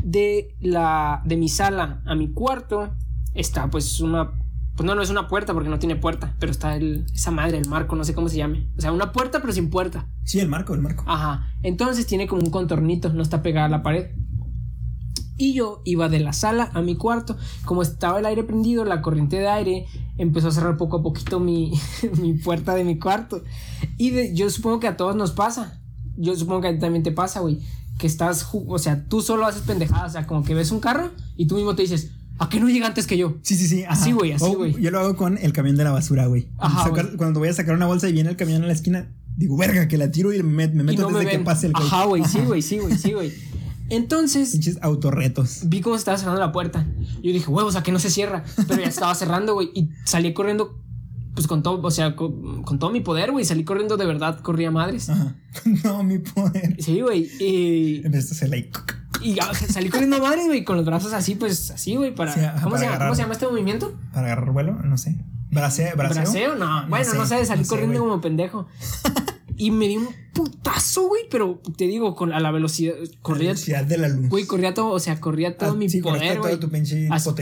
De 0.07 0.55
la. 0.61 1.23
de 1.25 1.35
mi 1.35 1.49
sala 1.49 2.03
a 2.05 2.13
mi 2.13 2.31
cuarto. 2.31 2.91
Está 3.33 3.69
pues 3.71 3.99
una. 3.99 4.31
Pues 4.75 4.85
no, 4.85 4.93
no 4.93 5.01
es 5.01 5.09
una 5.09 5.27
puerta 5.27 5.53
porque 5.53 5.69
no 5.69 5.79
tiene 5.79 5.95
puerta. 5.95 6.35
Pero 6.39 6.51
está 6.51 6.75
el, 6.75 7.05
esa 7.13 7.31
madre, 7.31 7.57
el 7.57 7.67
marco, 7.67 7.95
no 7.95 8.03
sé 8.03 8.13
cómo 8.13 8.29
se 8.29 8.37
llame. 8.37 8.69
O 8.77 8.81
sea, 8.81 8.91
una 8.91 9.11
puerta 9.11 9.39
pero 9.41 9.51
sin 9.51 9.69
puerta. 9.71 10.07
Sí, 10.23 10.39
el 10.39 10.47
marco, 10.47 10.75
el 10.75 10.81
marco. 10.81 11.03
Ajá. 11.07 11.47
Entonces 11.63 12.05
tiene 12.05 12.27
como 12.27 12.43
un 12.43 12.51
contornito, 12.51 13.09
no 13.09 13.23
está 13.23 13.41
pegada 13.41 13.65
a 13.65 13.69
la 13.69 13.81
pared. 13.83 14.11
Y 15.37 15.53
yo 15.53 15.81
iba 15.85 16.07
de 16.07 16.19
la 16.19 16.33
sala 16.33 16.69
a 16.73 16.81
mi 16.81 16.95
cuarto. 16.95 17.35
Como 17.65 17.81
estaba 17.81 18.19
el 18.19 18.25
aire 18.25 18.43
prendido, 18.43 18.85
la 18.85 19.01
corriente 19.01 19.37
de 19.37 19.47
aire 19.47 19.85
empezó 20.17 20.49
a 20.49 20.51
cerrar 20.51 20.77
poco 20.77 20.97
a 20.97 21.03
poquito 21.03 21.39
mi, 21.39 21.73
mi 22.21 22.33
puerta 22.33 22.75
de 22.75 22.83
mi 22.83 22.99
cuarto. 22.99 23.43
Y 23.97 24.11
de- 24.11 24.33
yo 24.35 24.49
supongo 24.49 24.79
que 24.79 24.87
a 24.87 24.97
todos 24.97 25.15
nos 25.15 25.31
pasa. 25.31 25.81
Yo 26.17 26.35
supongo 26.35 26.61
que 26.61 26.67
a 26.69 26.73
ti 26.73 26.79
también 26.79 27.03
te 27.03 27.11
pasa, 27.11 27.39
güey. 27.41 27.59
Que 27.97 28.07
estás, 28.07 28.47
o 28.51 28.79
sea, 28.79 29.05
tú 29.07 29.21
solo 29.21 29.45
haces 29.45 29.61
pendejadas. 29.61 30.11
O 30.11 30.13
sea, 30.13 30.27
como 30.27 30.43
que 30.43 30.53
ves 30.53 30.71
un 30.71 30.79
carro 30.79 31.11
y 31.37 31.47
tú 31.47 31.55
mismo 31.55 31.75
te 31.75 31.83
dices, 31.83 32.11
¿a 32.39 32.49
qué 32.49 32.59
no 32.59 32.67
llega 32.69 32.87
antes 32.87 33.07
que 33.07 33.17
yo? 33.17 33.37
Sí, 33.41 33.55
sí, 33.55 33.67
sí. 33.67 33.83
ajá. 33.83 33.93
Así, 33.93 34.11
güey, 34.11 34.33
así, 34.33 34.43
O 34.45 34.57
güey. 34.57 34.73
Yo 34.81 34.91
lo 34.91 34.99
hago 34.99 35.15
con 35.15 35.37
el 35.37 35.53
camión 35.53 35.75
de 35.77 35.83
la 35.83 35.91
basura, 35.91 36.25
güey. 36.27 36.49
Cuando, 36.57 37.17
cuando 37.17 37.39
voy 37.39 37.49
a 37.49 37.53
sacar 37.53 37.75
una 37.75 37.85
bolsa 37.85 38.09
y 38.09 38.13
viene 38.13 38.29
el 38.29 38.35
camión 38.35 38.61
en 38.61 38.67
la 38.67 38.73
esquina, 38.73 39.11
digo, 39.37 39.55
verga, 39.57 39.87
que 39.87 39.97
la 39.97 40.11
tiro 40.11 40.33
y 40.33 40.43
me, 40.43 40.67
meto 40.67 41.01
no 41.03 41.09
me 41.09 41.19
desde 41.19 41.31
que 41.31 41.39
pase 41.39 41.67
el 41.67 41.73
coche. 41.73 41.87
Ajá, 41.87 42.05
güey, 42.05 42.25
sí, 42.25 42.39
güey, 42.39 42.61
sí, 42.61 42.79
güey, 42.79 42.97
sí, 42.97 43.13
güey. 43.13 43.33
Entonces, 43.89 44.51
Pinches 44.51 44.79
autorretos. 44.81 45.61
vi 45.65 45.81
cómo 45.81 45.95
se 45.95 45.99
estaba 45.99 46.17
cerrando 46.17 46.41
la 46.41 46.51
puerta. 46.51 46.87
Yo 47.21 47.31
dije, 47.31 47.49
huevos, 47.49 47.75
¿a 47.75 47.83
que 47.83 47.91
no 47.91 47.99
se 47.99 48.09
cierra? 48.09 48.43
Pero 48.67 48.81
ya 48.81 48.87
estaba 48.87 49.13
cerrando, 49.13 49.53
güey. 49.53 49.69
Y 49.75 49.89
salí 50.05 50.33
corriendo, 50.33 50.79
pues 51.35 51.47
con 51.47 51.61
todo, 51.61 51.79
o 51.85 51.91
sea, 51.91 52.15
con, 52.15 52.63
con 52.63 52.79
todo 52.79 52.89
mi 52.89 53.01
poder, 53.01 53.31
güey. 53.31 53.45
Salí 53.45 53.63
corriendo 53.63 53.97
de 53.97 54.05
verdad, 54.05 54.39
corría 54.39 54.71
madres. 54.71 55.09
Ajá. 55.09 55.35
No, 55.83 56.03
mi 56.03 56.17
poder. 56.19 56.75
Sí, 56.79 57.01
güey. 57.01 57.29
Y, 57.39 58.01
Empezaste 58.05 58.33
a 58.33 58.35
hacer 58.37 58.49
like. 58.49 58.79
y 59.21 59.35
ya, 59.35 59.53
salí 59.53 59.89
corriendo 59.89 60.19
madres, 60.19 60.45
güey, 60.47 60.63
con 60.63 60.77
los 60.77 60.85
brazos 60.85 61.13
así, 61.13 61.35
pues 61.35 61.71
así, 61.71 61.95
güey, 61.95 62.15
para. 62.15 62.33
Sí, 62.33 62.39
ajá, 62.39 62.61
¿cómo, 62.61 62.71
para 62.71 62.77
se 62.79 62.83
llama, 62.85 62.95
agarrar. 62.95 63.07
¿Cómo 63.09 63.15
se 63.15 63.21
llama 63.21 63.33
este 63.33 63.47
movimiento? 63.47 63.93
Para 64.13 64.27
agarrar 64.27 64.51
vuelo, 64.51 64.73
no 64.83 64.97
sé. 64.97 65.15
Braceo, 65.51 65.95
braceo. 65.95 66.23
¿Braceo? 66.23 66.55
No, 66.55 66.87
bueno, 66.89 67.13
no 67.13 67.25
sé, 67.25 67.45
salí 67.45 67.61
no 67.61 67.65
sé, 67.65 67.69
corriendo 67.69 67.99
como 67.99 68.21
pendejo. 68.21 68.67
Y 69.57 69.71
me 69.71 69.87
di 69.87 69.95
un 69.95 70.09
putazo, 70.33 71.07
güey, 71.07 71.23
pero 71.31 71.61
te 71.77 71.85
digo, 71.87 72.13
con, 72.13 72.33
a 72.33 72.41
la 72.41 72.51
velocidad. 72.51 72.95
La 72.99 73.07
Corría, 73.21 73.47
velocidad 73.51 73.85
de 73.85 73.97
la 73.97 74.09
luz. 74.09 74.27
güey, 74.27 74.45
corría 74.45 74.73
todo, 74.73 74.89
o 74.89 74.99
sea, 74.99 75.19
corría 75.21 75.57
todo 75.57 75.71
Ah, 75.71 75.75
mi 75.75 75.87
sí, 75.87 76.01
poder, 76.01 76.39
güey. 76.39 76.59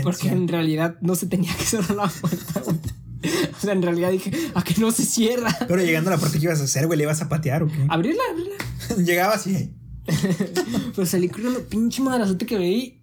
Porque 0.03 0.29
en 0.29 0.47
realidad 0.47 0.95
no 1.01 1.15
se 1.15 1.25
tenía 1.25 1.55
que 1.57 1.63
cerrar 1.63 1.95
la 1.97 2.07
puerta, 2.07 2.59
güey. 2.63 2.77
O 3.57 3.65
sea, 3.65 3.73
en 3.73 3.81
realidad 3.81 4.11
dije, 4.11 4.31
a 4.53 4.63
que 4.63 4.75
no 4.79 4.91
se 4.91 5.05
cierra. 5.05 5.55
Pero 5.67 5.81
llegando 5.81 6.09
a 6.09 6.15
la 6.15 6.19
puerta, 6.19 6.37
¿qué 6.37 6.45
ibas 6.45 6.59
a 6.59 6.65
hacer, 6.65 6.87
güey? 6.87 6.97
¿Le 6.97 7.03
ibas 7.03 7.21
a 7.21 7.29
patear 7.29 7.63
o 7.63 7.67
qué? 7.67 7.85
Abrirla, 7.87 8.21
abrirla. 8.29 9.03
Llegabas 9.05 9.47
y. 9.47 9.71
Pero 10.95 11.05
salí 11.05 11.29
corriendo, 11.29 11.63
pinche 11.63 12.01
madrazote 12.01 12.45
que 12.45 12.57
di. 12.57 12.99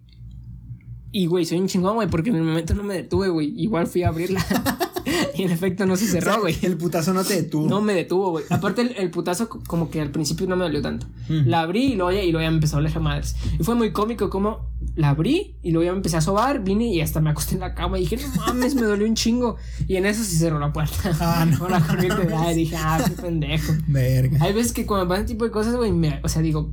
Y, 1.11 1.25
güey, 1.25 1.45
soy 1.45 1.59
un 1.59 1.67
chingón, 1.67 1.95
güey, 1.95 2.07
porque 2.07 2.29
en 2.29 2.37
el 2.37 2.43
momento 2.43 2.73
no 2.73 2.83
me 2.83 2.93
detuve, 2.93 3.29
güey. 3.29 3.53
Igual 3.57 3.87
fui 3.87 4.03
a 4.03 4.09
abrirla. 4.09 4.45
y 5.35 5.43
en 5.43 5.51
efecto 5.51 5.85
no 5.85 5.95
se 5.97 6.07
cerró, 6.07 6.41
güey. 6.41 6.57
El 6.61 6.77
putazo 6.77 7.13
no 7.13 7.23
te 7.23 7.35
detuvo. 7.41 7.67
No 7.67 7.81
me 7.81 7.93
detuvo, 7.93 8.31
güey. 8.31 8.45
Aparte, 8.49 8.81
el, 8.81 8.95
el 8.97 9.11
putazo, 9.11 9.49
co- 9.49 9.61
como 9.67 9.89
que 9.89 10.01
al 10.01 10.11
principio 10.11 10.47
no 10.47 10.55
me 10.55 10.63
dolió 10.63 10.81
tanto. 10.81 11.07
Ujú. 11.25 11.43
La 11.45 11.61
abrí 11.61 11.93
y 11.93 11.95
luego 11.95 12.11
ya, 12.11 12.23
y 12.23 12.31
luego 12.31 12.43
ya 12.43 12.49
me 12.51 12.55
empezó 12.57 12.77
a 12.77 12.79
oler 12.79 12.99
madres. 12.99 13.35
Y 13.59 13.63
fue 13.63 13.75
muy 13.75 13.91
cómico 13.91 14.29
como 14.29 14.69
la 14.95 15.09
abrí 15.09 15.55
y 15.61 15.71
luego 15.71 15.85
ya 15.85 15.91
me 15.91 15.97
empecé 15.97 16.17
a 16.17 16.21
sobar, 16.21 16.63
vine 16.63 16.85
y 16.87 17.01
hasta 17.01 17.21
me 17.21 17.29
acosté 17.29 17.53
en 17.55 17.61
la 17.61 17.75
cama 17.75 17.97
y 17.99 18.01
dije, 18.01 18.17
no 18.17 18.45
mames, 18.47 18.75
me 18.75 18.81
dolió 18.81 19.05
un 19.07 19.15
chingo. 19.15 19.57
Y 19.87 19.95
en 19.95 20.05
eso 20.05 20.23
se 20.23 20.35
cerró 20.37 20.59
la 20.59 20.73
puerta. 20.73 21.11
Ah, 21.19 21.45
no 21.49 21.57
Con 21.59 21.71
la 21.71 21.79
corriente 21.81 22.25
de. 22.25 22.53
Dije, 22.55 22.75
ah, 22.77 23.01
qué 23.05 23.11
pendejo. 23.21 23.73
Verga. 23.87 24.37
Hay 24.41 24.53
veces 24.53 24.73
que 24.73 24.85
cuando 24.85 25.07
pasan 25.07 25.25
ese 25.25 25.33
tipo 25.33 25.45
de 25.45 25.51
cosas, 25.51 25.75
güey, 25.75 25.91
o 26.23 26.27
sea, 26.29 26.41
digo, 26.41 26.71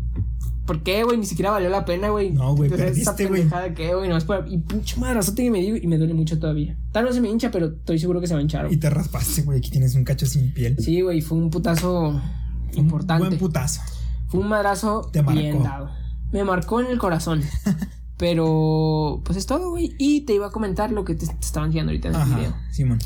¿por 0.68 0.83
qué, 0.83 1.02
güey? 1.02 1.16
Ni 1.16 1.24
siquiera 1.24 1.50
valió 1.50 1.70
la 1.70 1.87
pena, 1.87 2.11
güey. 2.11 2.31
No, 2.31 2.54
güey, 2.54 2.68
esa 2.70 2.76
perdiste, 2.76 3.26
güey. 3.26 3.40
pendejada 3.40 3.74
que, 3.74 3.94
güey, 3.94 4.09
no 4.09 4.18
es 4.18 4.24
para... 4.24 4.46
Y 4.46 4.59
pinche 4.59 5.00
madrazote 5.00 5.42
que 5.42 5.50
me 5.50 5.61
dio 5.62 5.76
y 5.78 5.87
me 5.87 5.96
duele 5.96 6.12
mucho 6.12 6.38
todavía. 6.38 6.76
Tal 6.92 7.07
vez 7.07 7.14
se 7.14 7.22
me 7.22 7.31
hincha, 7.31 7.50
pero 7.50 7.66
estoy 7.68 7.98
seguro 7.98 8.20
que 8.20 8.26
se 8.26 8.35
va 8.35 8.40
a 8.40 8.42
hinchar, 8.42 8.70
Y 8.70 8.76
te 8.76 8.90
raspaste, 8.90 9.42
güey. 9.42 9.59
Aquí 9.59 9.70
tienes 9.70 9.94
un 9.94 10.04
cacho 10.04 10.26
sin 10.26 10.52
piel. 10.52 10.76
Sí, 10.78 11.00
güey, 11.00 11.22
fue 11.22 11.38
un 11.38 11.48
putazo 11.48 12.20
importante. 12.74 13.26
Buen 13.28 13.38
putazo. 13.38 13.81
Fue 14.28 14.40
un 14.40 14.48
madrazo 14.48 15.09
Te 15.11 15.22
marcó. 15.22 15.40
bien 15.40 15.62
dado. 15.62 15.90
Me 16.33 16.44
marcó 16.44 16.81
en 16.81 16.88
el 16.88 16.98
corazón. 16.98 17.42
Pero, 18.18 19.22
pues 19.24 19.38
es 19.38 19.46
todo, 19.46 19.70
güey. 19.70 19.94
Y 19.98 20.22
te 20.22 20.35
iba 20.35 20.48
a 20.48 20.50
comentar 20.50 20.92
lo 20.92 21.04
que 21.04 21.14
te, 21.14 21.26
te 21.26 21.33
estaban 21.40 21.68
enseñando 21.68 21.90
ahorita 21.92 22.09
en 22.09 22.14
el 22.14 22.24
video. 22.37 22.50
Ajá, 22.50 22.72
Simón. 22.72 22.98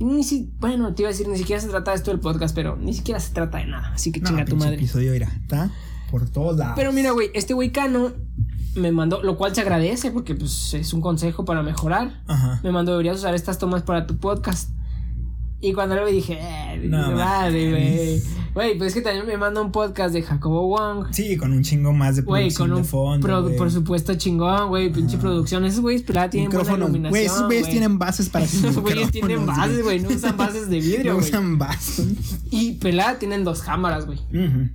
Ni 0.00 0.24
si, 0.24 0.50
bueno, 0.58 0.92
te 0.94 1.02
iba 1.02 1.10
a 1.10 1.12
decir, 1.12 1.28
ni 1.28 1.38
siquiera 1.38 1.62
se 1.62 1.68
trata 1.68 1.92
de 1.92 1.98
esto 1.98 2.10
del 2.10 2.18
podcast, 2.18 2.54
pero 2.54 2.76
ni 2.76 2.92
siquiera 2.92 3.20
se 3.20 3.32
trata 3.32 3.58
de 3.58 3.66
nada. 3.66 3.92
Así 3.94 4.10
que 4.10 4.20
No, 4.20 4.28
chinga 4.30 4.44
tu 4.44 4.56
madre. 4.56 4.74
episodio, 4.74 5.12
mira, 5.12 5.30
está 5.42 5.70
por 6.20 6.28
todos 6.30 6.56
lados. 6.56 6.74
Pero 6.76 6.92
mira, 6.92 7.10
güey, 7.10 7.30
este 7.34 7.54
güey 7.54 7.72
Cano 7.72 8.12
me 8.76 8.92
mandó, 8.92 9.20
lo 9.22 9.36
cual 9.36 9.52
se 9.54 9.60
agradece 9.62 10.12
porque 10.12 10.34
pues 10.36 10.72
es 10.74 10.92
un 10.92 11.00
consejo 11.00 11.44
para 11.44 11.62
mejorar. 11.64 12.22
Ajá. 12.28 12.60
Me 12.62 12.70
mandó, 12.70 12.92
deberías 12.92 13.16
usar 13.16 13.34
estas 13.34 13.58
tomas 13.58 13.82
para 13.82 14.06
tu 14.06 14.16
podcast. 14.18 14.70
Y 15.60 15.72
cuando 15.72 15.96
lo 15.96 16.04
vi 16.04 16.12
dije, 16.12 16.38
eh, 16.40 16.80
No 16.84 17.12
güey. 17.14 18.22
Güey, 18.52 18.78
pues 18.78 18.88
es 18.88 18.94
que 18.94 19.00
también 19.00 19.26
me 19.26 19.36
manda 19.38 19.60
un 19.62 19.72
podcast 19.72 20.12
de 20.14 20.22
Jacobo 20.22 20.68
Wong. 20.68 21.06
Sí, 21.12 21.36
con 21.36 21.52
un 21.52 21.62
chingo 21.62 21.92
más 21.92 22.16
de 22.16 22.22
producción 22.22 22.68
con 22.68 22.76
un 22.76 22.82
de 22.82 22.88
fondo. 22.88 23.26
pro- 23.26 23.56
por 23.56 23.70
supuesto 23.72 24.14
chingón, 24.14 24.68
güey, 24.68 24.92
pinche 24.92 25.16
producción. 25.18 25.64
Esos 25.64 25.80
güeyes, 25.80 26.02
pero 26.06 26.28
tienen 26.30 26.50
buena 26.50 26.74
iluminación. 26.74 27.10
Güey, 27.10 27.24
esos 27.24 27.46
güeyes 27.46 27.68
tienen 27.70 27.98
bases 27.98 28.28
para 28.28 28.44
Esos 28.44 28.76
güeyes 28.76 29.10
tienen 29.10 29.46
bases, 29.46 29.82
güey, 29.82 30.00
no 30.00 30.10
usan 30.10 30.36
bases 30.36 30.68
de 30.68 30.80
vidrio, 30.80 31.12
No 31.14 31.18
güey. 31.18 31.28
usan 31.30 31.58
bases. 31.58 32.38
Y 32.50 32.72
pelada 32.74 33.18
tienen 33.18 33.42
dos 33.42 33.62
cámaras, 33.62 34.04
güey. 34.06 34.18
Ujú. 34.32 34.68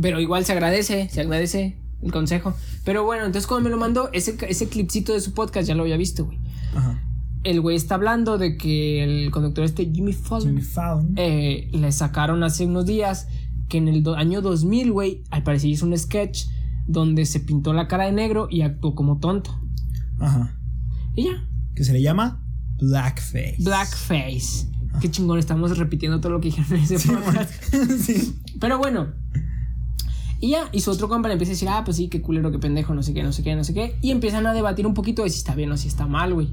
Pero 0.00 0.20
igual 0.20 0.44
se 0.44 0.52
agradece, 0.52 1.08
se 1.10 1.20
agradece 1.20 1.76
el 2.02 2.12
consejo. 2.12 2.54
Pero 2.84 3.04
bueno, 3.04 3.24
entonces 3.26 3.46
cuando 3.46 3.68
me 3.68 3.70
lo 3.74 3.78
mandó, 3.80 4.10
ese, 4.12 4.36
ese 4.48 4.68
clipcito 4.68 5.12
de 5.12 5.20
su 5.20 5.34
podcast 5.34 5.68
ya 5.68 5.74
lo 5.74 5.82
había 5.82 5.96
visto, 5.96 6.24
güey. 6.24 6.38
Ajá. 6.74 7.00
El 7.44 7.60
güey 7.60 7.76
está 7.76 7.96
hablando 7.96 8.38
de 8.38 8.56
que 8.56 9.02
el 9.02 9.30
conductor 9.32 9.64
este 9.64 9.84
Jimmy 9.92 10.12
Fallon 10.12 10.48
Jimmy 10.50 10.62
Fallon. 10.62 11.12
eh, 11.16 11.68
le 11.72 11.90
sacaron 11.92 12.42
hace 12.44 12.64
unos 12.66 12.86
días 12.86 13.26
que 13.68 13.78
en 13.78 13.88
el 13.88 14.04
año 14.16 14.42
2000, 14.42 14.92
güey, 14.92 15.24
al 15.30 15.42
parecer 15.42 15.68
hizo 15.70 15.84
un 15.86 15.96
sketch 15.98 16.44
donde 16.86 17.26
se 17.26 17.40
pintó 17.40 17.72
la 17.72 17.88
cara 17.88 18.04
de 18.06 18.12
negro 18.12 18.46
y 18.50 18.62
actuó 18.62 18.94
como 18.94 19.18
tonto. 19.18 19.58
Ajá. 20.20 20.56
Y 21.16 21.24
ya, 21.24 21.44
Que 21.74 21.84
se 21.84 21.92
le 21.92 22.00
llama 22.00 22.44
Blackface. 22.78 23.56
blackface. 23.60 24.68
Qué 25.00 25.10
chingón, 25.10 25.38
estamos 25.38 25.76
repitiendo 25.78 26.20
todo 26.20 26.32
lo 26.32 26.40
que 26.40 26.48
dijeron 26.48 26.72
en 26.74 26.82
ese 26.84 26.98
Sí, 26.98 27.08
podcast. 27.08 27.52
sí. 28.00 28.36
Pero 28.60 28.78
bueno. 28.78 29.08
Y 30.42 30.50
ya, 30.50 30.68
y 30.72 30.80
su 30.80 30.90
otro 30.90 31.08
compa 31.08 31.28
le 31.28 31.34
empieza 31.34 31.52
a 31.52 31.54
decir, 31.54 31.68
ah, 31.68 31.82
pues 31.84 31.96
sí, 31.96 32.08
qué 32.08 32.20
culero, 32.20 32.50
qué 32.50 32.58
pendejo, 32.58 32.92
no 32.96 33.04
sé 33.04 33.14
qué, 33.14 33.22
no 33.22 33.32
sé 33.32 33.44
qué, 33.44 33.54
no 33.54 33.62
sé 33.62 33.74
qué. 33.74 33.94
Y 34.02 34.10
empiezan 34.10 34.44
a 34.44 34.52
debatir 34.52 34.88
un 34.88 34.92
poquito 34.92 35.22
de 35.22 35.30
si 35.30 35.38
está 35.38 35.54
bien 35.54 35.70
o 35.70 35.76
si 35.76 35.86
está 35.86 36.08
mal, 36.08 36.34
güey. 36.34 36.48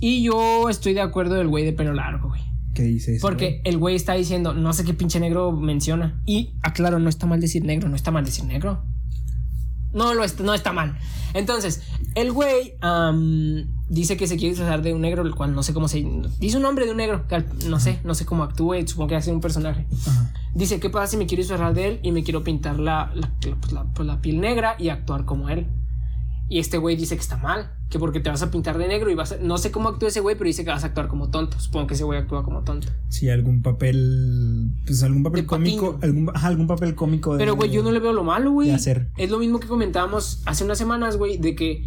Y 0.00 0.24
yo 0.24 0.68
estoy 0.68 0.94
de 0.94 1.00
acuerdo 1.00 1.36
del 1.36 1.46
güey 1.46 1.64
de 1.64 1.72
pelo 1.72 1.92
largo, 1.92 2.30
güey. 2.30 2.42
¿Qué 2.74 2.82
dice 2.82 3.14
eso? 3.14 3.24
Porque 3.24 3.60
el 3.62 3.78
güey 3.78 3.94
está 3.94 4.14
diciendo, 4.14 4.52
no 4.52 4.72
sé 4.72 4.82
qué 4.82 4.94
pinche 4.94 5.20
negro 5.20 5.52
menciona. 5.52 6.20
Y 6.26 6.50
aclaro, 6.60 6.98
no 6.98 7.08
está 7.08 7.26
mal 7.26 7.40
decir 7.40 7.64
negro, 7.64 7.88
no 7.88 7.94
está 7.94 8.10
mal 8.10 8.24
decir 8.24 8.44
negro. 8.46 8.82
No, 9.92 10.14
lo 10.14 10.24
está, 10.24 10.42
no 10.42 10.54
está 10.54 10.72
mal. 10.72 10.98
Entonces, 11.34 11.82
el 12.14 12.32
güey 12.32 12.74
dice 13.88 14.16
que 14.16 14.26
se 14.26 14.36
quiere 14.36 14.50
disfrazar 14.50 14.82
de 14.82 14.92
un 14.94 15.00
negro, 15.00 15.22
el 15.22 15.34
cual 15.34 15.54
no 15.54 15.62
sé 15.62 15.72
cómo 15.74 15.88
se. 15.88 16.04
Dice 16.38 16.56
un 16.56 16.62
nombre 16.62 16.84
de 16.84 16.90
un 16.92 16.96
negro, 16.98 17.26
que 17.28 17.44
no 17.66 17.78
sé, 17.80 17.98
no 18.04 18.14
sé 18.14 18.24
cómo 18.26 18.42
actúe, 18.42 18.86
supongo 18.86 19.08
que 19.08 19.16
hace 19.16 19.32
un 19.32 19.40
personaje. 19.40 19.86
Ajá. 20.06 20.32
Dice, 20.54 20.80
¿qué 20.80 20.90
pasa 20.90 21.06
si 21.08 21.16
me 21.16 21.26
quiero 21.26 21.42
disfrazar 21.42 21.74
de 21.74 21.88
él 21.88 22.00
y 22.02 22.12
me 22.12 22.22
quiero 22.24 22.42
pintar 22.42 22.78
la, 22.78 23.12
la, 23.14 23.30
la- 23.44 23.54
pues 23.60 23.74
pues 23.94 24.06
la 24.06 24.20
piel 24.20 24.40
negra 24.40 24.76
y 24.78 24.88
actuar 24.88 25.24
como 25.24 25.48
él? 25.48 25.66
Y 26.50 26.60
este 26.60 26.78
güey 26.78 26.96
dice 26.96 27.14
que 27.14 27.20
está 27.20 27.36
mal, 27.36 27.72
que 27.90 27.98
porque 27.98 28.20
te 28.20 28.30
vas 28.30 28.40
a 28.42 28.50
pintar 28.50 28.78
de 28.78 28.88
negro 28.88 29.10
y 29.10 29.14
vas 29.14 29.32
a... 29.32 29.36
No 29.36 29.58
sé 29.58 29.70
cómo 29.70 29.90
actúa 29.90 30.08
ese 30.08 30.20
güey, 30.20 30.34
pero 30.34 30.46
dice 30.48 30.64
que 30.64 30.70
vas 30.70 30.82
a 30.82 30.86
actuar 30.86 31.08
como 31.08 31.28
tonto. 31.30 31.60
Supongo 31.60 31.86
que 31.88 31.94
ese 31.94 32.04
güey 32.04 32.18
actúa 32.18 32.42
como 32.42 32.62
tonto. 32.64 32.88
Sí, 33.10 33.28
algún 33.28 33.60
papel. 33.60 34.70
Pues 34.86 35.02
algún 35.02 35.22
papel 35.22 35.42
De 35.42 35.46
cómico. 35.46 35.98
Algún, 36.02 36.30
ajá, 36.34 36.48
algún 36.48 36.66
papel 36.66 36.94
cómico. 36.94 37.32
de- 37.34 37.38
Pero, 37.38 37.54
güey, 37.56 37.70
yo 37.70 37.82
no 37.82 37.92
le 37.92 37.98
veo 38.00 38.14
lo 38.14 38.24
malo, 38.24 38.50
güey. 38.52 38.70
hacer. 38.70 39.10
Es 39.18 39.28
lo 39.30 39.38
mismo 39.38 39.60
que 39.60 39.68
comentábamos 39.68 40.42
hace 40.46 40.64
unas 40.64 40.78
semanas, 40.78 41.18
güey, 41.18 41.36
de 41.36 41.54
que 41.54 41.84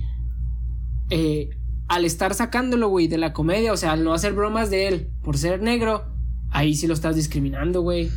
eh, 1.10 1.50
al 1.88 2.06
estar 2.06 2.34
sacándolo, 2.34 2.88
güey, 2.90 3.08
de 3.08 3.18
la 3.18 3.34
comedia, 3.34 3.74
o 3.74 3.78
sea, 3.78 3.92
al 3.94 4.04
no 4.04 4.14
hacer 4.14 4.34
bromas 4.34 4.70
de 4.70 4.88
él 4.88 5.10
por 5.24 5.38
ser 5.38 5.62
negro, 5.62 6.06
ahí 6.52 6.76
sí 6.76 6.88
lo 6.88 6.94
estás 6.94 7.16
discriminando, 7.16 7.82
güey. 7.82 8.10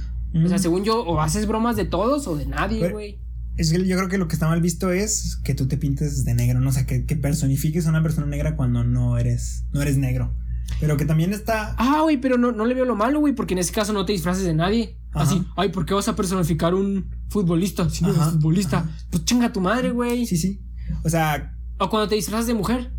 O 0.45 0.49
sea, 0.49 0.57
Mm. 0.59 0.61
según 0.61 0.85
yo, 0.85 1.01
o 1.05 1.21
haces 1.21 1.47
bromas 1.47 1.77
de 1.77 1.85
todos 1.85 2.27
o 2.27 2.37
de 2.37 2.47
nadie, 2.47 2.91
güey. 2.91 3.19
Es 3.57 3.71
que 3.71 3.87
yo 3.87 3.97
creo 3.97 4.09
que 4.09 4.19
lo 4.19 4.27
que 4.29 4.35
está 4.35 4.49
mal 4.49 4.61
visto 4.61 4.93
es 4.93 5.37
que 5.45 5.55
tú 5.55 5.67
te 5.69 5.77
pintes 5.77 6.25
de 6.25 6.35
negro, 6.35 6.61
¿no? 6.61 6.71
O 6.71 6.73
sea, 6.73 6.87
que, 6.87 7.05
que 7.05 7.17
personifiques 7.17 7.87
a 7.87 7.91
una 7.91 8.03
persona 8.03 8.27
negra 8.27 8.57
cuando 8.57 8.83
no 8.85 9.17
eres, 9.19 9.65
no 9.73 9.81
eres 9.83 9.97
negro. 9.97 10.35
Pero 10.81 10.97
que 10.97 11.05
también 11.05 11.33
está. 11.33 11.75
Ah, 11.79 12.01
güey, 12.03 12.17
pero 12.17 12.39
no, 12.39 12.51
no 12.53 12.65
le 12.67 12.75
veo 12.75 12.85
lo 12.85 12.97
malo, 12.97 13.21
güey, 13.21 13.35
porque 13.35 13.55
en 13.55 13.59
ese 13.59 13.73
caso 13.73 13.93
no 13.93 14.05
te 14.05 14.13
disfraces 14.13 14.45
de 14.45 14.55
nadie. 14.55 14.99
Ajá. 15.13 15.25
Así, 15.31 15.45
ay, 15.57 15.69
¿por 15.69 15.87
qué 15.87 15.95
vas 15.95 16.09
a 16.09 16.17
personificar 16.17 16.75
un 16.75 17.11
futbolista 17.29 17.89
si 17.91 18.03
no 18.03 18.11
eres 18.11 18.25
futbolista? 18.25 18.79
ajá. 18.79 18.91
Pues 19.11 19.25
chinga 19.25 19.53
tu 19.53 19.61
madre, 19.61 19.91
güey. 19.91 20.27
Sí, 20.27 20.37
sí. 20.37 20.61
O 21.05 21.09
sea, 21.09 21.55
O 21.79 21.89
cuando 21.89 22.09
te 22.09 22.17
disfrazas 22.17 22.47
de 22.47 22.55
mujer. 22.55 22.93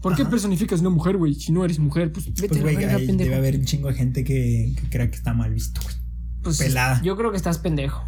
¿Por 0.00 0.16
qué 0.16 0.24
personificas 0.24 0.80
una 0.80 0.88
mujer, 0.88 1.18
güey? 1.18 1.34
Si 1.34 1.52
no 1.52 1.62
eres 1.62 1.78
mujer, 1.78 2.10
pues 2.10 2.24
vete 2.26 2.48
pues, 2.48 2.60
a 2.62 2.64
la 2.64 2.72
güey, 2.72 2.84
ahí 2.84 3.06
pendejo. 3.06 3.28
debe 3.28 3.36
haber 3.36 3.56
un 3.56 3.66
chingo 3.66 3.88
de 3.88 3.94
gente 3.94 4.24
que, 4.24 4.72
que 4.80 4.88
crea 4.88 5.10
que 5.10 5.16
está 5.16 5.34
mal 5.34 5.52
visto, 5.52 5.82
güey. 5.82 5.94
Pues, 6.42 6.56
pelada. 6.56 7.02
Yo 7.02 7.18
creo 7.18 7.30
que 7.30 7.36
estás 7.36 7.58
pendejo. 7.58 8.02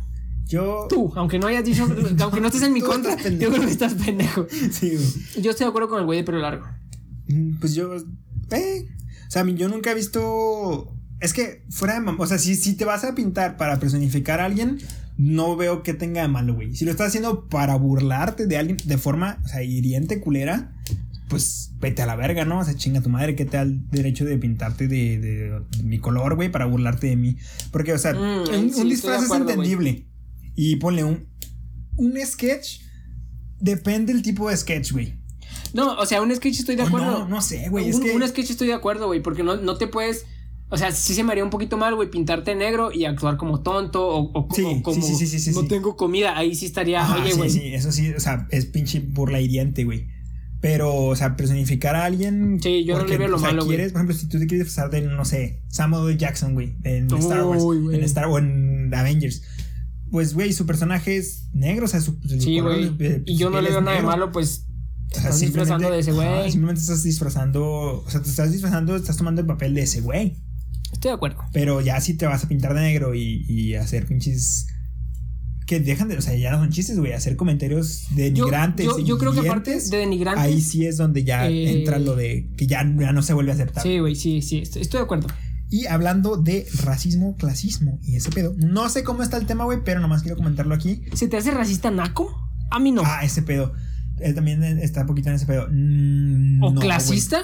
Yo. 0.49 0.87
Tú, 0.89 1.13
aunque 1.17 1.39
no 1.39 1.47
hayas 1.47 1.65
dicho, 1.65 1.85
aunque 2.21 2.41
no 2.41 2.49
estés 2.49 2.63
en 2.63 2.73
mi 2.73 2.81
contra, 2.81 3.17
yo 3.17 3.51
creo 3.51 3.63
que 3.63 3.71
estás 3.71 3.95
pendejo. 3.95 4.47
Sí, 4.73 4.91
güey. 4.95 5.43
Yo 5.43 5.51
estoy 5.51 5.65
de 5.65 5.69
acuerdo 5.71 5.89
con 5.89 6.01
el 6.01 6.05
güey 6.07 6.19
de 6.21 6.25
pelo 6.25 6.39
largo. 6.39 6.67
Mm, 7.29 7.57
Pues 7.61 7.75
yo. 7.75 7.95
Eh. 8.51 8.87
O 9.29 9.31
sea, 9.31 9.47
yo 9.47 9.69
nunca 9.69 9.93
he 9.93 9.95
visto. 9.95 10.93
Es 11.21 11.33
que 11.33 11.63
fuera 11.71 11.95
de 11.95 12.01
mam- 12.01 12.17
O 12.19 12.27
sea, 12.27 12.39
si, 12.39 12.55
si 12.57 12.75
te 12.75 12.85
vas 12.85 13.05
a 13.05 13.15
pintar 13.15 13.57
para 13.57 13.79
personificar 13.81 14.41
a 14.41 14.45
alguien, 14.45 14.79
no 15.17 15.57
veo 15.57 15.83
que 15.83 15.95
tenga 15.95 16.21
de 16.23 16.29
malo, 16.29 16.55
güey. 16.55 16.75
Si 16.75 16.85
lo 16.85 16.91
estás 16.91 17.09
haciendo 17.09 17.49
para 17.49 17.77
burlarte 17.77 18.47
de 18.47 18.59
alguien 18.59 18.77
de 18.85 18.99
forma, 18.99 19.39
o 19.45 19.49
sea, 19.49 19.63
hiriente, 19.63 20.21
culera, 20.21 20.73
pues 21.29 21.71
vete 21.81 22.03
a 22.03 22.07
la 22.07 22.17
verga, 22.17 22.45
¿no? 22.45 22.59
O 22.59 22.65
sea, 22.65 22.75
chinga 22.75 23.01
tu 23.01 23.09
madre, 23.09 23.35
que 23.37 23.45
te 23.47 23.57
da 23.57 23.63
el 23.63 23.89
derecho 23.91 24.25
de 24.27 24.37
pintarte 24.37 24.87
de, 24.89 25.19
de- 25.19 25.61
de 25.79 25.83
mi 25.83 25.99
color, 25.99 26.35
güey, 26.35 26.51
para 26.51 26.67
burlarte 26.67 27.07
de 27.07 27.17
mí. 27.17 27.37
Porque, 27.71 27.93
o 27.95 27.99
sea, 27.99 28.13
Mm, 28.13 28.43
un, 28.53 28.71
sí, 28.75 28.83
disfraz 28.89 29.21
es 29.21 29.25
acuerdo, 29.27 29.49
entendible. 29.51 30.05
Y 30.55 30.77
ponle 30.77 31.05
un. 31.05 31.27
Un 31.97 32.15
sketch. 32.25 32.81
Depende 33.61 34.13
del 34.13 34.23
tipo 34.23 34.49
de 34.49 34.57
sketch, 34.57 34.93
güey. 34.93 35.15
No, 35.73 35.95
o 35.99 36.07
sea, 36.07 36.21
un 36.21 36.35
sketch 36.35 36.59
estoy 36.61 36.77
de 36.77 36.83
O 36.83 36.87
acuerdo. 36.87 37.21
No, 37.21 37.29
no 37.29 37.41
sé, 37.43 37.69
güey. 37.69 37.89
Es 37.89 37.97
un, 37.97 38.03
que. 38.03 38.13
un 38.13 38.27
sketch 38.27 38.51
estoy 38.51 38.69
de 38.69 38.75
acuerdo, 38.75 39.07
güey, 39.07 39.21
porque 39.21 39.43
no, 39.43 39.57
no 39.57 39.77
te 39.77 39.87
puedes. 39.87 40.27
O 40.69 40.79
sea, 40.79 40.91
sí 40.91 41.15
se 41.15 41.23
me 41.23 41.33
haría 41.33 41.45
un 41.45 41.51
poquito 41.51 41.77
mal, 41.77 41.95
güey, 41.95 42.11
pintarte 42.11 42.55
negro 42.55 42.91
y 42.93 43.05
actuar 43.05 43.37
como 43.37 43.61
tonto 43.61 44.09
o, 44.09 44.31
o- 44.33 44.49
Sí, 44.55 44.63
o 44.65 44.83
como 44.83 45.03
sí, 45.03 45.15
sí, 45.15 45.27
sí, 45.27 45.39
sí, 45.39 45.51
no 45.53 45.67
tengo 45.67 45.97
comida. 45.97 46.37
Ahí 46.37 46.55
sí 46.55 46.65
estaría, 46.65 47.03
Ajá, 47.03 47.17
oye, 47.23 47.33
sí, 47.33 47.37
güey. 47.37 47.51
sí, 47.51 47.75
eso 47.75 47.93
sí, 47.93 48.11
o 48.13 48.21
sea, 48.21 48.47
es 48.51 48.65
pinche 48.65 49.01
burla 49.01 49.39
hiriente, 49.41 49.85
güey. 49.85 50.09
Pero, 50.63 50.95
o 50.95 51.17
sea, 51.17 51.37
personificar 51.37 51.95
a 51.95 52.05
alguien. 52.05 52.59
Sí, 52.63 52.85
yo 52.85 52.97
no 52.97 53.05
le 53.05 53.19
veo 53.19 53.29
lo 53.29 53.37
o 53.37 53.39
sea, 53.41 53.49
malo, 53.49 53.67
quieres, 53.67 53.93
por 53.93 53.99
ejemplo, 54.01 54.17
si 54.17 54.29
tú 54.29 54.39
te 54.39 54.47
quieres 54.47 54.67
disfrazar 54.69 54.91
de, 54.91 55.03
no 55.03 55.25
sé, 55.25 55.61
Samuel. 55.69 56.17
Jackson, 56.17 56.55
güey, 56.55 56.75
en 56.85 57.13
Star 57.17 57.45
Wars, 57.45 57.63
en 57.93 58.03
Star 58.05 58.27
o 58.27 58.39
en 58.39 58.95
Avengers. 58.95 59.43
Pues, 60.13 60.35
güey, 60.35 60.53
su 60.53 60.65
personaje 60.67 61.17
es 61.17 61.49
negro, 61.53 61.87
o 61.87 61.89
sea, 61.89 62.01
su. 62.01 62.17
Sí, 62.39 62.61
güey. 62.61 62.97
de- 62.97 63.23
Y 63.27 63.37
yo 63.37 63.51
no 63.51 63.61
le 63.61 63.71
veo 63.71 63.81
nada 63.81 63.97
de 63.97 64.03
malo, 64.05 64.31
pues. 64.31 64.67
O 65.11 65.15
sea, 65.15 65.25
estás 65.25 65.41
disfrazando 65.41 65.91
de 65.91 65.99
ese 65.99 66.13
güey. 66.13 66.51
simplemente 66.53 66.81
estás 66.81 67.03
disfrazando, 67.03 67.65
o 68.07 68.11
sea, 68.11 68.23
te 68.23 68.31
estás 68.31 68.53
disfrazando, 68.53 68.95
estás 68.95 69.17
tomando 69.17 69.41
el 69.41 69.47
papel 69.47 69.75
de 69.75 69.83
ese 69.83 70.01
güey. 70.03 70.37
Estoy 70.93 71.09
de 71.11 71.15
acuerdo. 71.15 71.39
Pero 71.53 71.81
ya 71.81 72.01
si 72.01 72.15
te 72.15 72.27
vas 72.27 72.45
a 72.45 72.49
pintar 72.49 72.75
de 72.75 72.81
negro 72.83 73.15
y, 73.15 73.45
y 73.49 73.75
hacer 73.75 74.07
pinches. 74.07 74.69
Que 75.67 75.81
dejan 75.81 76.09
de. 76.09 76.19
O 76.19 76.21
sea, 76.23 76.35
ya 76.37 76.51
no 76.51 76.59
son 76.59 76.71
chistes, 76.71 76.99
güey. 76.99 77.13
Hacer 77.13 77.37
comentarios 77.37 78.05
denigrantes. 78.15 78.85
yo, 78.85 78.99
yo 78.99 79.17
creo 79.17 79.33
que 79.33 79.41
aparte 79.41 79.81
de 79.81 79.97
denigrantes. 79.97 80.43
Ahí 80.45 80.61
sí 80.61 80.85
es 80.87 80.99
donde 80.99 81.25
ya 81.25 81.49
Eh, 81.49 81.79
entra 81.79 81.99
lo 81.99 82.17
de 82.17 82.51
que 82.57 82.67
ya, 82.67 82.83
ya 82.99 83.13
no 83.13 83.23
se 83.23 83.33
vuelve 83.33 83.53
a 83.53 83.55
aceptar. 83.55 83.83
Sí, 83.83 83.99
güey, 83.99 84.15
sí, 84.15 84.43
sí, 84.43 84.59
estoy, 84.59 84.83
estoy 84.83 84.99
de 84.99 85.05
acuerdo. 85.05 85.29
Y 85.73 85.87
hablando 85.87 86.37
de 86.37 86.67
racismo, 86.85 87.35
clasismo 87.37 87.99
y 88.03 88.17
ese 88.17 88.31
pedo. 88.31 88.55
No 88.59 88.91
sé 88.91 89.05
cómo 89.05 89.23
está 89.23 89.39
el 89.39 89.47
tema, 89.47 89.65
güey, 89.65 89.79
pero 89.83 90.01
nomás 90.01 90.21
quiero 90.21 90.37
comentarlo 90.37 90.75
aquí. 90.75 91.03
¿Se 91.15 91.29
te 91.29 91.39
hace 91.39 91.51
racista 91.51 91.91
naco? 91.91 92.31
A 92.71 92.79
mí 92.79 92.93
no. 92.93 93.01
Ah, 93.03 93.25
ese 93.25 93.41
pedo. 93.41 93.73
Él 94.19 94.35
también 94.35 94.63
está 94.63 95.07
poquito 95.07 95.31
en 95.31 95.37
ese 95.37 95.47
pedo. 95.47 95.69
Mm, 95.71 96.63
¿O 96.63 96.73
no, 96.73 96.81
clasista? 96.83 97.41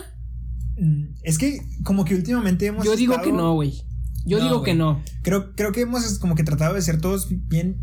Mm, 0.78 1.04
Es 1.22 1.38
que 1.38 1.62
como 1.84 2.04
que 2.04 2.14
últimamente 2.14 2.66
hemos. 2.66 2.84
Yo 2.84 2.96
digo 2.96 3.18
que 3.22 3.32
no, 3.32 3.54
güey. 3.54 3.82
Yo 4.26 4.36
No, 4.40 4.44
digo 4.44 4.62
que 4.62 4.74
no. 4.74 5.02
Creo, 5.22 5.54
creo 5.54 5.72
que 5.72 5.80
hemos 5.80 6.18
como 6.18 6.34
que 6.34 6.44
tratado 6.44 6.74
de 6.74 6.82
ser 6.82 7.00
todos 7.00 7.28
bien 7.30 7.78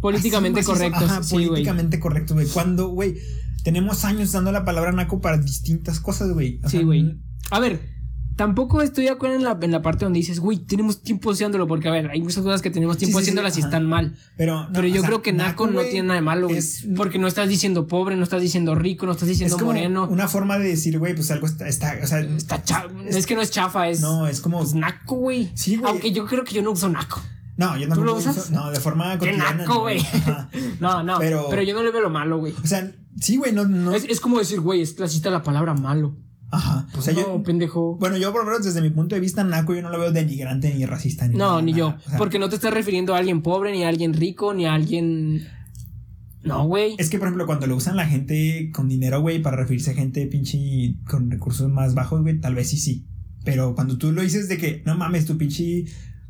Políticamente 0.00 0.60
Así, 0.60 0.66
correctos. 0.68 1.10
Ajá, 1.10 1.22
sí, 1.24 1.34
políticamente 1.34 1.98
correctos, 1.98 2.36
güey. 2.36 2.46
Cuando, 2.46 2.90
güey, 2.90 3.16
tenemos 3.64 4.04
años 4.04 4.30
dando 4.30 4.52
la 4.52 4.64
palabra 4.64 4.92
naco 4.92 5.20
para 5.20 5.38
distintas 5.38 5.98
cosas, 5.98 6.30
güey. 6.30 6.60
Sí, 6.68 6.84
güey. 6.84 7.18
A 7.50 7.58
ver, 7.58 7.97
tampoco 8.38 8.80
estoy 8.80 9.04
de 9.04 9.10
acuerdo 9.10 9.36
en 9.36 9.44
la, 9.44 9.58
en 9.60 9.70
la 9.72 9.82
parte 9.82 10.06
donde 10.06 10.18
dices, 10.20 10.40
güey, 10.40 10.56
tenemos 10.58 11.02
tiempo 11.02 11.30
haciéndolo, 11.32 11.66
porque 11.66 11.88
a 11.88 11.90
ver, 11.90 12.08
hay 12.10 12.22
muchas 12.22 12.42
cosas 12.42 12.62
que 12.62 12.70
tenemos 12.70 12.96
tiempo 12.96 13.18
sí, 13.18 13.24
sí, 13.24 13.30
haciéndolas 13.30 13.58
y 13.58 13.60
están 13.60 13.84
mal. 13.84 14.16
Pero, 14.38 14.62
no, 14.64 14.68
Pero 14.72 14.86
yo 14.88 15.00
sea, 15.02 15.08
creo 15.08 15.22
que 15.22 15.32
naco, 15.34 15.66
no 15.66 15.82
tiene 15.82 16.04
nada 16.08 16.14
de 16.14 16.22
malo, 16.24 16.46
güey. 16.46 16.56
Es, 16.58 16.86
Porque 16.96 17.18
no 17.18 17.26
estás 17.26 17.48
diciendo 17.50 17.86
pobre, 17.86 18.16
no 18.16 18.22
estás 18.22 18.40
diciendo 18.40 18.74
rico, 18.74 19.04
no 19.04 19.12
estás 19.12 19.24
es 19.28 19.34
diciendo 19.34 19.56
como 19.58 19.72
moreno. 19.72 20.08
una 20.10 20.28
forma 20.28 20.58
de 20.58 20.68
decir, 20.68 20.98
güey, 20.98 21.14
pues 21.14 21.30
algo 21.30 21.46
está, 21.46 21.68
está 21.68 21.98
o 22.02 22.06
sea, 22.06 22.20
Está 22.20 22.62
cha- 22.62 22.86
es 23.08 23.26
que 23.26 23.34
no 23.34 23.42
es 23.42 23.50
chafa, 23.50 23.88
es, 23.88 24.00
no, 24.00 24.26
es 24.26 24.40
como, 24.40 24.62
es 24.62 24.72
naco, 24.74 25.16
güey. 25.16 25.50
Sí, 25.54 25.76
güey. 25.76 25.90
Aunque 25.90 26.12
yo 26.12 26.24
creo 26.24 26.44
que 26.44 26.54
yo 26.54 26.62
no 26.62 26.70
uso 26.70 26.88
naco. 26.88 27.20
no, 27.56 27.76
yo 27.76 27.88
¿Tú 27.88 28.04
lo 28.04 28.14
usas? 28.14 28.36
uso- 28.38 28.52
no, 28.52 28.70
de 28.70 28.78
forma 28.78 29.12
Qué 29.18 29.30
cotidiana. 29.30 29.52
naco, 29.54 29.74
no, 29.74 29.80
güey. 29.80 29.98
No, 30.80 31.02
no. 31.02 31.18
Pero, 31.18 31.48
Pero- 31.50 31.62
yo 31.62 31.74
no 31.74 31.82
le 31.82 31.90
veo 31.90 32.02
lo 32.02 32.10
malo, 32.10 32.38
güey. 32.38 32.54
O 32.62 32.66
sea, 32.68 32.88
sí, 33.20 33.36
güey, 33.36 33.52
no, 33.52 33.66
no, 33.66 33.92
Es, 33.92 34.04
es 34.08 34.20
como 34.20 34.38
decir, 34.38 34.60
güey, 34.60 34.80
es 34.80 34.92
clasista 34.94 35.28
la 35.28 35.42
palabra 35.42 35.74
malo. 35.74 36.14
Ajá, 36.50 36.86
o 36.96 37.02
sea, 37.02 37.14
no, 37.14 37.20
yo, 37.20 37.42
pendejo. 37.42 37.96
bueno, 37.96 38.16
yo 38.16 38.32
por 38.32 38.44
lo 38.44 38.50
menos 38.50 38.64
desde 38.64 38.80
mi 38.80 38.90
punto 38.90 39.14
de 39.14 39.20
vista, 39.20 39.44
naco, 39.44 39.74
yo 39.74 39.82
no 39.82 39.90
lo 39.90 39.98
veo 39.98 40.12
denigrante 40.12 40.72
ni 40.74 40.86
racista 40.86 41.28
ni 41.28 41.34
No, 41.36 41.48
nada, 41.48 41.62
ni 41.62 41.74
yo. 41.74 41.88
O 41.88 42.08
sea, 42.08 42.18
Porque 42.18 42.38
no 42.38 42.48
te 42.48 42.56
estás 42.56 42.72
refiriendo 42.72 43.14
a 43.14 43.18
alguien 43.18 43.42
pobre, 43.42 43.72
ni 43.72 43.84
a 43.84 43.88
alguien 43.88 44.14
rico, 44.14 44.54
ni 44.54 44.66
a 44.66 44.74
alguien. 44.74 45.46
No, 46.42 46.66
güey. 46.66 46.94
Es 46.98 47.10
que, 47.10 47.18
por 47.18 47.28
ejemplo, 47.28 47.46
cuando 47.46 47.66
lo 47.66 47.76
usan 47.76 47.96
la 47.96 48.06
gente 48.06 48.70
con 48.72 48.88
dinero, 48.88 49.20
güey, 49.20 49.42
para 49.42 49.56
referirse 49.56 49.90
a 49.90 49.94
gente 49.94 50.26
pinche 50.26 50.94
con 51.08 51.30
recursos 51.30 51.70
más 51.70 51.94
bajos, 51.94 52.22
güey, 52.22 52.40
tal 52.40 52.54
vez 52.54 52.68
sí, 52.70 52.78
sí. 52.78 53.06
Pero 53.44 53.74
cuando 53.74 53.98
tú 53.98 54.12
lo 54.12 54.22
dices 54.22 54.48
de 54.48 54.58
que, 54.58 54.82
no 54.86 54.96
mames, 54.96 55.26
tu 55.26 55.36
pinche 55.36 55.84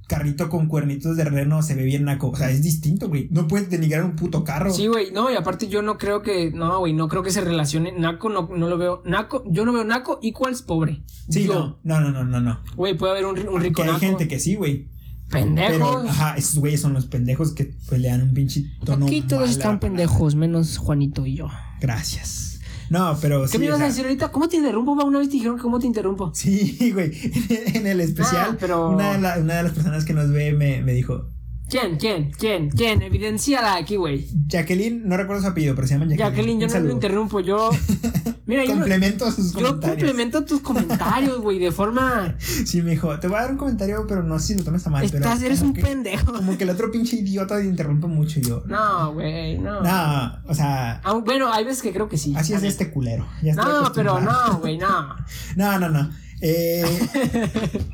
carrito 0.08 0.48
con 0.48 0.66
cuernitos 0.66 1.16
de 1.16 1.22
reno 1.24 1.62
se 1.62 1.76
ve 1.76 1.84
bien 1.84 2.02
naco. 2.04 2.30
O 2.30 2.36
sea, 2.36 2.50
es 2.50 2.62
distinto, 2.62 3.08
güey. 3.08 3.28
No 3.30 3.46
puedes 3.46 3.70
denigrar 3.70 4.02
un 4.02 4.16
puto 4.16 4.42
carro. 4.42 4.72
Sí, 4.72 4.88
güey. 4.88 5.12
No, 5.12 5.30
y 5.30 5.36
aparte 5.36 5.68
yo 5.68 5.82
no 5.82 5.96
creo 5.98 6.22
que. 6.22 6.50
No, 6.50 6.80
güey. 6.80 6.92
No 6.94 7.06
creo 7.06 7.22
que 7.22 7.30
se 7.30 7.40
relacione. 7.42 7.92
Naco 7.92 8.28
no, 8.28 8.48
no 8.56 8.68
lo 8.68 8.76
veo. 8.76 9.02
Naco. 9.04 9.44
Yo 9.46 9.64
no 9.64 9.72
veo 9.72 9.84
naco 9.84 10.18
equals 10.22 10.62
pobre. 10.62 11.02
Sí, 11.28 11.44
Yo. 11.44 11.54
no. 11.54 11.78
No, 11.84 12.00
no, 12.00 12.10
no, 12.10 12.24
no, 12.24 12.40
no. 12.40 12.60
Güey, 12.74 12.96
puede 12.96 13.12
haber 13.12 13.26
un, 13.26 13.36
ri- 13.36 13.48
un 13.48 13.60
rico 13.60 13.76
Que 13.76 13.82
hay 13.82 13.88
naco. 13.94 14.00
gente 14.00 14.26
que 14.26 14.40
sí, 14.40 14.56
güey. 14.56 14.88
Pendejos. 15.30 15.76
Pero, 15.76 16.08
ajá, 16.08 16.36
esos 16.38 16.58
güeyes 16.58 16.80
son 16.80 16.94
los 16.94 17.04
pendejos 17.04 17.52
que 17.52 17.74
pelean 17.90 18.22
un 18.22 18.32
pinche 18.32 18.64
tono. 18.82 19.04
Aquí 19.04 19.20
todos 19.20 19.50
están 19.50 19.78
pendejos, 19.78 20.34
menos 20.34 20.78
Juanito 20.78 21.26
y 21.26 21.34
yo. 21.36 21.48
Gracias. 21.82 22.57
No, 22.90 23.16
pero 23.20 23.42
¿Qué 23.42 23.48
sí. 23.48 23.58
me 23.58 23.64
o 23.64 23.68
ibas 23.68 23.80
a 23.80 23.84
decir 23.86 24.04
ahorita? 24.04 24.30
¿Cómo 24.30 24.48
te 24.48 24.56
interrumpo? 24.56 24.92
Una 24.92 25.18
vez 25.18 25.28
te 25.28 25.34
dijeron 25.34 25.58
cómo 25.58 25.78
te 25.78 25.86
interrumpo. 25.86 26.30
Sí, 26.34 26.90
güey. 26.92 27.12
En 27.74 27.86
el 27.86 28.00
especial, 28.00 28.50
Ah, 28.52 28.56
pero- 28.58 28.90
una, 28.90 29.12
de 29.12 29.20
la- 29.20 29.38
una 29.38 29.54
de 29.56 29.62
las 29.64 29.72
personas 29.72 30.04
que 30.04 30.12
nos 30.14 30.30
ve 30.30 30.52
me, 30.52 30.82
me 30.82 30.92
dijo, 30.92 31.26
¿Quién? 31.68 31.96
¿Quién? 31.98 32.30
¿Quién? 32.38 32.70
¿Quién? 32.70 33.02
Evidenciala 33.02 33.74
aquí, 33.76 33.96
güey. 33.96 34.26
Jacqueline, 34.48 35.06
no 35.06 35.16
recuerdo 35.16 35.42
su 35.42 35.48
apellido, 35.48 35.74
pero 35.74 35.86
se 35.86 35.94
llama 35.94 36.06
Jacqueline. 36.06 36.30
Jacqueline, 36.30 36.60
yo 36.60 36.66
Un 36.66 36.72
no 36.72 36.74
lo 36.74 36.80
saludo. 36.80 36.92
interrumpo. 36.92 37.40
Yo. 37.40 37.70
Mira, 38.46 38.64
yo, 38.64 38.70
Complemento 38.72 39.30
sus 39.30 39.52
yo 39.52 39.58
comentarios. 39.60 39.96
complemento 39.98 40.44
tus 40.46 40.60
comentarios, 40.60 41.38
güey, 41.42 41.58
de 41.58 41.70
forma. 41.70 42.34
Sí, 42.38 42.80
me 42.80 42.92
dijo, 42.92 43.18
te 43.20 43.28
voy 43.28 43.36
a 43.36 43.42
dar 43.42 43.50
un 43.50 43.58
comentario, 43.58 44.06
pero 44.08 44.22
no 44.22 44.38
sé 44.38 44.46
si 44.48 44.54
lo 44.54 44.64
tomes 44.64 44.86
a 44.86 44.90
mal. 44.90 45.04
Estás, 45.04 45.20
pero 45.20 45.46
eres 45.46 45.60
un 45.60 45.74
que- 45.74 45.82
pendejo. 45.82 46.32
Como 46.32 46.56
que 46.56 46.64
el 46.64 46.70
otro 46.70 46.90
pinche 46.90 47.16
idiota 47.16 47.58
te 47.58 47.66
interrumpe 47.66 48.06
mucho 48.06 48.40
yo. 48.40 48.62
No, 48.66 49.12
güey, 49.12 49.58
no. 49.58 49.82
No, 49.82 50.32
o 50.46 50.54
sea, 50.54 51.02
Ah, 51.04 51.12
bueno, 51.22 51.52
hay 51.52 51.64
veces 51.64 51.82
que 51.82 51.92
creo 51.92 52.08
que 52.08 52.16
sí. 52.16 52.32
así 52.34 52.54
es 52.54 52.62
este 52.62 52.90
culero. 52.90 53.26
Ya 53.42 53.54
No, 53.54 53.92
pero 53.94 54.18
no, 54.18 54.58
güey, 54.60 54.78
no. 54.78 55.14
No, 55.56 55.78
no, 55.78 55.90
no. 55.90 56.10
Eh, 56.40 56.84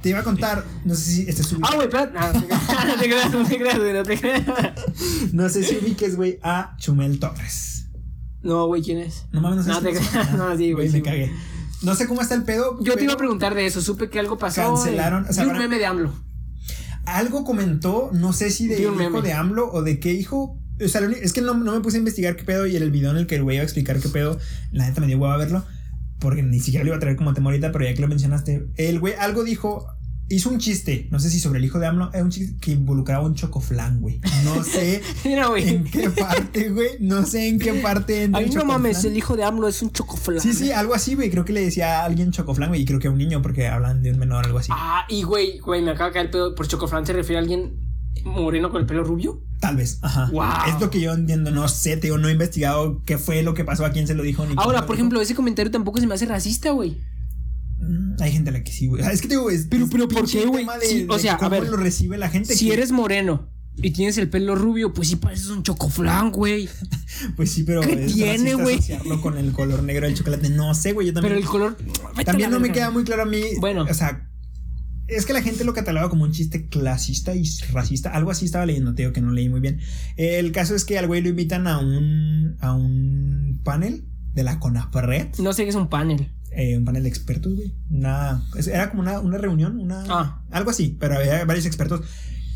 te 0.02 0.10
iba 0.10 0.18
a 0.20 0.22
contar, 0.22 0.64
no 0.84 0.94
sé 0.94 1.02
si 1.10 1.20
este 1.28 1.42
es 1.42 1.54
Ah, 1.62 1.72
güey, 1.74 1.86
espérate. 1.88 2.18
No, 2.18 2.96
te 3.00 3.06
creas, 3.08 3.32
no 3.32 3.44
te 3.46 3.56
creas, 3.58 3.78
güey, 3.78 3.92
no 3.94 4.02
te 4.02 4.18
creas. 4.20 4.42
No 5.32 5.48
sé 5.48 5.62
si 5.64 5.76
ubiques, 5.76 6.16
güey, 6.16 6.38
a 6.42 6.76
Chumel 6.78 7.18
Torres. 7.18 7.86
No, 8.42 8.66
güey, 8.66 8.82
¿quién 8.82 8.98
es? 8.98 9.24
No 9.32 9.40
mames, 9.40 9.58
no 9.58 9.62
sé 9.64 9.68
No 9.70 9.76
si 9.78 9.84
te 9.84 9.92
creas, 10.10 10.32
no, 10.34 10.56
sí, 10.56 10.72
güey, 10.72 10.86
me 10.90 11.00
güey. 11.00 11.02
cagué. 11.02 11.32
No 11.82 11.94
sé 11.94 12.06
cómo 12.06 12.20
está 12.20 12.34
el 12.34 12.44
pedo. 12.44 12.78
Yo 12.82 12.96
te 12.96 13.04
iba 13.04 13.14
a 13.14 13.16
preguntar 13.16 13.54
de 13.54 13.64
eso, 13.66 13.80
supe 13.80 14.10
que 14.10 14.18
algo 14.20 14.36
pasó. 14.38 14.60
Cancelaron, 14.62 15.24
eh, 15.24 15.28
o 15.30 15.32
sea, 15.32 15.44
un 15.44 15.56
a- 15.56 15.58
meme 15.58 15.78
de 15.78 15.86
AMLO. 15.86 16.12
Algo 17.06 17.44
comentó, 17.44 18.10
no 18.12 18.32
sé 18.32 18.50
si 18.50 18.66
de 18.66 18.80
hijo 18.82 18.92
meme. 18.92 19.20
de 19.22 19.32
AMLO 19.34 19.70
o 19.72 19.82
de 19.82 20.00
qué 20.00 20.12
hijo, 20.12 20.58
O 20.84 20.88
sea, 20.88 21.02
es 21.02 21.32
que 21.32 21.40
no, 21.40 21.54
no 21.54 21.72
me 21.72 21.80
puse 21.80 21.96
a 21.96 22.00
investigar 22.00 22.34
qué 22.36 22.42
pedo 22.44 22.66
y 22.66 22.74
el 22.76 22.90
video 22.90 23.10
en 23.12 23.16
el 23.18 23.26
que 23.26 23.36
el 23.36 23.42
güey 23.44 23.56
iba 23.56 23.62
a 23.62 23.64
explicar 23.64 24.00
qué 24.00 24.08
pedo, 24.08 24.38
la 24.72 24.86
neta 24.88 25.00
me 25.00 25.06
dio 25.06 25.18
hueva 25.18 25.36
verlo. 25.36 25.64
Porque 26.18 26.42
ni 26.42 26.60
siquiera 26.60 26.84
lo 26.84 26.90
iba 26.90 26.96
a 26.96 27.00
traer 27.00 27.16
como 27.16 27.34
tema 27.34 27.50
ahorita, 27.50 27.72
pero 27.72 27.84
ya 27.84 27.94
que 27.94 28.00
lo 28.00 28.08
mencionaste, 28.08 28.68
el 28.76 29.00
güey 29.00 29.14
algo 29.14 29.44
dijo, 29.44 29.86
hizo 30.28 30.48
un 30.48 30.58
chiste, 30.58 31.08
no 31.10 31.18
sé 31.18 31.30
si 31.30 31.38
sobre 31.38 31.58
el 31.58 31.64
hijo 31.64 31.78
de 31.78 31.86
AMLO, 31.86 32.10
era 32.12 32.24
un 32.24 32.30
chiste 32.30 32.56
que 32.60 32.72
involucraba 32.72 33.26
un 33.26 33.34
chocoflán, 33.34 34.00
güey. 34.00 34.20
No 34.44 34.64
sé 34.64 35.02
güey. 35.48 35.68
en 35.68 35.84
qué 35.84 36.10
parte, 36.10 36.70
güey, 36.70 36.90
no 37.00 37.26
sé 37.26 37.48
en 37.48 37.58
qué 37.58 37.74
parte 37.74 38.30
Ay, 38.32 38.50
no 38.50 38.64
mames, 38.64 39.04
el 39.04 39.16
hijo 39.16 39.36
de 39.36 39.44
AMLO 39.44 39.68
es 39.68 39.82
un 39.82 39.90
chocoflán. 39.90 40.40
Sí, 40.40 40.52
sí, 40.52 40.72
algo 40.72 40.94
así, 40.94 41.14
güey, 41.14 41.30
creo 41.30 41.44
que 41.44 41.52
le 41.52 41.60
decía 41.60 42.00
a 42.00 42.04
alguien 42.04 42.30
chocoflán, 42.30 42.70
güey, 42.70 42.82
y 42.82 42.84
creo 42.84 42.98
que 42.98 43.08
a 43.08 43.10
un 43.10 43.18
niño, 43.18 43.42
porque 43.42 43.68
hablan 43.68 44.02
de 44.02 44.12
un 44.12 44.18
menor 44.18 44.44
o 44.44 44.46
algo 44.46 44.58
así. 44.58 44.72
Ah, 44.74 45.04
y 45.08 45.22
güey, 45.22 45.58
güey, 45.58 45.82
me 45.82 45.90
acaba 45.90 46.08
de 46.08 46.14
caer 46.14 46.26
el 46.26 46.30
pedo. 46.30 46.54
¿Por 46.54 46.66
chocoflán 46.68 47.06
se 47.06 47.12
refiere 47.12 47.38
a 47.38 47.40
alguien 47.40 47.84
moreno 48.24 48.70
con 48.70 48.80
el 48.80 48.86
pelo 48.86 49.04
rubio? 49.04 49.42
Tal 49.60 49.76
vez, 49.76 49.98
ajá. 50.02 50.28
Wow. 50.32 50.44
Es 50.74 50.80
lo 50.80 50.90
que 50.90 51.00
yo 51.00 51.12
entiendo, 51.12 51.50
no 51.50 51.68
sé, 51.68 51.96
te 51.96 52.06
digo, 52.08 52.18
no 52.18 52.28
he 52.28 52.32
investigado 52.32 53.02
qué 53.04 53.18
fue 53.18 53.42
lo 53.42 53.54
que 53.54 53.64
pasó, 53.64 53.84
a 53.84 53.90
quién 53.90 54.06
se 54.06 54.14
lo 54.14 54.22
dijo. 54.22 54.44
Ni 54.46 54.54
Ahora, 54.56 54.86
por 54.86 54.94
ejemplo, 54.96 55.20
ese 55.20 55.34
comentario 55.34 55.70
tampoco 55.70 56.00
se 56.00 56.06
me 56.06 56.14
hace 56.14 56.26
racista, 56.26 56.70
güey. 56.70 56.98
Mm, 57.80 58.16
Hay 58.20 58.32
gente 58.32 58.50
a 58.50 58.52
la 58.52 58.62
que 58.64 58.72
sí, 58.72 58.86
güey. 58.86 59.02
Es 59.04 59.20
que 59.20 59.28
te 59.28 59.34
digo, 59.34 59.50
es. 59.50 59.66
Pero- 59.68 59.84
es 59.84 59.90
pero, 59.90 60.08
¿por 60.08 60.30
qué, 60.30 60.46
güey? 60.46 60.66
Sí, 60.82 61.06
o 61.08 61.18
sea, 61.18 61.34
a 61.34 61.38
cómo 61.38 61.50
ver, 61.50 61.68
lo 61.68 61.76
recibe 61.76 62.16
la 62.18 62.28
gente. 62.30 62.54
Si 62.54 62.68
que- 62.68 62.74
eres 62.74 62.92
moreno 62.92 63.48
y 63.76 63.90
tienes 63.90 64.16
el 64.18 64.30
pelo 64.30 64.54
rubio, 64.54 64.92
pues 64.94 65.08
sí 65.08 65.16
pareces 65.16 65.48
un 65.48 65.62
chocoflán, 65.62 66.30
güey. 66.30 66.68
Pues 67.36 67.52
sí, 67.52 67.62
pero. 67.62 67.80
¿Qué 67.80 67.96
tiene, 67.96 68.54
güey? 68.54 68.74
asociarlo 68.76 69.20
con 69.20 69.38
el 69.38 69.52
color 69.52 69.82
negro 69.84 70.06
del 70.06 70.16
chocolate. 70.16 70.50
No 70.50 70.74
sé, 70.74 70.92
güey. 70.92 71.06
Yo 71.08 71.12
también. 71.14 71.34
Pero 71.34 71.40
el 71.44 71.48
color. 71.48 71.76
También 72.24 72.50
no 72.50 72.58
me 72.60 72.72
queda 72.72 72.90
muy 72.90 73.04
claro 73.04 73.22
a 73.22 73.26
mí. 73.26 73.40
Bueno. 73.60 73.86
O 73.88 73.94
sea. 73.94 74.28
Es 75.06 75.26
que 75.26 75.32
la 75.34 75.42
gente 75.42 75.64
lo 75.64 75.74
cataloga 75.74 76.08
como 76.08 76.24
un 76.24 76.32
chiste 76.32 76.66
clasista 76.68 77.34
y 77.34 77.44
racista. 77.72 78.10
Algo 78.10 78.30
así 78.30 78.44
estaba 78.46 78.64
leyendo, 78.66 78.94
te 78.94 79.02
digo 79.02 79.12
que 79.12 79.20
no 79.20 79.32
leí 79.32 79.48
muy 79.48 79.60
bien. 79.60 79.80
El 80.16 80.50
caso 80.52 80.74
es 80.74 80.84
que 80.84 80.98
al 80.98 81.06
güey 81.06 81.20
lo 81.20 81.28
invitan 81.28 81.66
a 81.66 81.78
un. 81.78 82.56
a 82.60 82.72
un 82.74 83.60
panel 83.64 84.06
de 84.32 84.42
la 84.44 84.58
CONAPRED. 84.58 85.36
No 85.38 85.52
sé 85.52 85.64
qué 85.64 85.68
es 85.70 85.74
un 85.76 85.88
panel. 85.88 86.30
eh, 86.56 86.76
un 86.78 86.84
panel 86.84 87.02
de 87.02 87.08
expertos, 87.08 87.54
güey. 87.54 87.74
Una, 87.90 88.42
era 88.66 88.90
como 88.90 89.02
una, 89.02 89.18
una 89.20 89.38
reunión, 89.38 89.78
una, 89.78 90.04
Ah. 90.08 90.42
algo 90.50 90.70
así, 90.70 90.96
pero 91.00 91.16
había 91.16 91.44
varios 91.44 91.66
expertos 91.66 92.02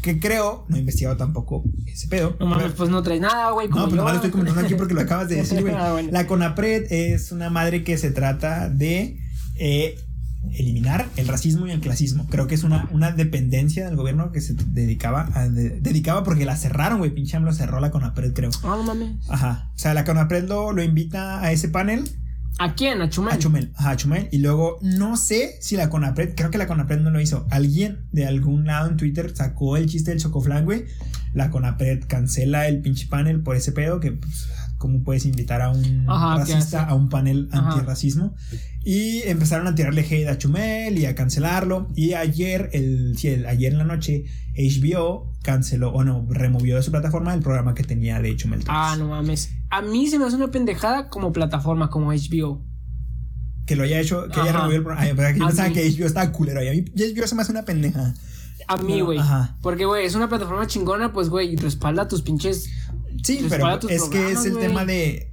que 0.02 0.20
creo, 0.20 0.64
no 0.68 0.76
he 0.76 0.78
investigado 0.80 1.16
tampoco 1.16 1.64
ese 1.86 2.06
pedo. 2.08 2.36
No 2.38 2.46
mames, 2.46 2.72
pues 2.72 2.88
no 2.90 3.02
traes 3.02 3.20
nada, 3.20 3.50
güey. 3.50 3.68
no, 3.68 3.74
pues 3.84 3.94
nomás 3.94 4.12
lo 4.12 4.16
estoy 4.18 4.30
comentando 4.30 4.60
aquí 4.62 4.74
porque 4.74 4.94
lo 4.94 5.00
acabas 5.00 5.28
de 5.28 5.36
decir, 5.42 5.60
güey. 5.62 5.74
Ah, 5.76 5.92
bueno. 5.92 6.10
La 6.12 6.26
CONAPRED 6.28 6.86
es 6.92 7.32
una 7.32 7.50
madre 7.50 7.82
que 7.84 7.98
se 7.98 8.10
trata 8.12 8.68
de 8.70 9.18
eh, 9.56 9.98
eliminar 10.52 11.06
el 11.16 11.28
racismo 11.28 11.66
y 11.66 11.70
el 11.72 11.80
clasismo. 11.80 12.26
Creo 12.30 12.46
que 12.46 12.54
es 12.54 12.64
una, 12.64 12.88
una 12.92 13.10
dependencia 13.12 13.84
del 13.86 13.96
gobierno 13.96 14.32
que 14.32 14.40
se 14.40 14.54
dedicaba 14.54 15.28
a, 15.34 15.48
de- 15.48 15.80
dedicaba 15.80 16.24
porque 16.24 16.44
la 16.44 16.56
cerraron, 16.56 16.98
güey. 16.98 17.10
Pinche 17.14 17.36
AMLO 17.36 17.52
cerró 17.52 17.80
la 17.80 17.90
CONAPRED, 17.90 18.32
creo. 18.32 18.50
Ah, 18.62 18.76
no 18.76 18.82
mames. 18.82 19.16
Ajá. 19.28 19.70
O 19.74 19.78
sea, 19.78 19.94
la 19.94 20.04
CONAPRED 20.04 20.48
lo, 20.48 20.72
lo 20.72 20.82
invita 20.82 21.40
a 21.40 21.52
ese 21.52 21.68
panel 21.68 22.08
¿A 22.60 22.74
quién? 22.74 23.00
¿A 23.02 23.08
Chumel? 23.08 23.34
a 23.34 23.38
Chumel, 23.38 23.72
ajá, 23.76 23.90
a 23.90 23.96
Chumel. 23.96 24.28
Y 24.32 24.38
luego, 24.38 24.78
no 24.82 25.16
sé 25.16 25.58
si 25.60 25.76
la 25.76 25.88
Conapred, 25.90 26.34
creo 26.34 26.50
que 26.50 26.58
la 26.58 26.66
Conapred 26.66 26.98
no 26.98 27.10
lo 27.10 27.20
hizo. 27.20 27.46
Alguien 27.50 28.00
de 28.10 28.26
algún 28.26 28.64
lado 28.66 28.88
en 28.90 28.96
Twitter 28.96 29.32
sacó 29.36 29.76
el 29.76 29.86
chiste 29.86 30.10
del 30.10 30.18
chocoflan, 30.20 30.64
güey. 30.64 30.86
La 31.34 31.50
Conapred 31.50 32.02
cancela 32.08 32.66
el 32.66 32.80
pinche 32.80 33.06
panel 33.06 33.42
por 33.44 33.54
ese 33.54 33.70
pedo 33.70 34.00
que, 34.00 34.10
pues, 34.10 34.48
¿cómo 34.76 35.04
puedes 35.04 35.24
invitar 35.24 35.62
a 35.62 35.70
un 35.70 36.04
Ajá, 36.08 36.44
¿qué 36.44 36.52
racista 36.54 36.82
a 36.82 36.94
un 36.94 37.08
panel 37.08 37.48
Ajá. 37.52 37.68
antirracismo? 37.74 38.34
Y 38.90 39.20
empezaron 39.28 39.66
a 39.66 39.74
tirarle 39.74 40.00
hate 40.00 40.28
a 40.28 40.38
Chumel 40.38 40.96
y 40.96 41.04
a 41.04 41.14
cancelarlo. 41.14 41.88
Y 41.94 42.14
ayer, 42.14 42.70
el, 42.72 43.18
sí, 43.18 43.28
el- 43.28 43.44
ayer 43.44 43.72
en 43.72 43.76
la 43.78 43.84
noche, 43.84 44.24
HBO 44.56 45.30
canceló, 45.42 45.90
o 45.92 46.04
no, 46.04 46.26
removió 46.30 46.76
de 46.76 46.82
su 46.82 46.90
plataforma 46.90 47.34
el 47.34 47.40
programa 47.40 47.74
que 47.74 47.82
tenía 47.84 48.18
de 48.22 48.34
Chumel 48.34 48.60
Torres. 48.64 48.80
Ah, 48.82 48.96
no 48.98 49.08
mames. 49.08 49.50
A 49.68 49.82
mí 49.82 50.06
se 50.06 50.18
me 50.18 50.24
hace 50.24 50.36
una 50.36 50.50
pendejada 50.50 51.10
como 51.10 51.32
plataforma, 51.34 51.90
como 51.90 52.12
HBO. 52.14 52.64
Que 53.66 53.76
lo 53.76 53.82
haya 53.82 54.00
hecho, 54.00 54.26
que 54.32 54.40
haya 54.40 54.52
removido 54.52 54.78
el 54.78 54.82
programa. 54.84 55.02
Ay, 55.06 55.12
pero 55.14 55.36
yo 55.36 55.44
A 55.44 55.48
pensaba 55.48 55.68
mí. 55.68 55.74
que 55.74 55.90
HBO 55.90 56.06
estaba 56.06 56.32
culero. 56.32 56.62
Y 56.64 56.68
a 56.68 56.72
mí 56.72 56.84
HBO 56.96 57.26
se 57.26 57.34
me 57.34 57.42
hace 57.42 57.52
una 57.52 57.66
pendeja. 57.66 58.14
A 58.68 58.76
mí, 58.78 59.02
güey. 59.02 59.18
Porque, 59.60 59.84
güey, 59.84 60.06
es 60.06 60.14
una 60.14 60.30
plataforma 60.30 60.66
chingona, 60.66 61.12
pues, 61.12 61.28
güey, 61.28 61.52
y 61.52 61.56
respalda 61.56 62.08
tus 62.08 62.22
pinches. 62.22 62.70
Sí, 63.22 63.44
pero 63.50 63.78
es 63.88 64.04
que 64.04 64.32
es 64.32 64.46
el 64.46 64.56
tema 64.58 64.86
de 64.86 65.27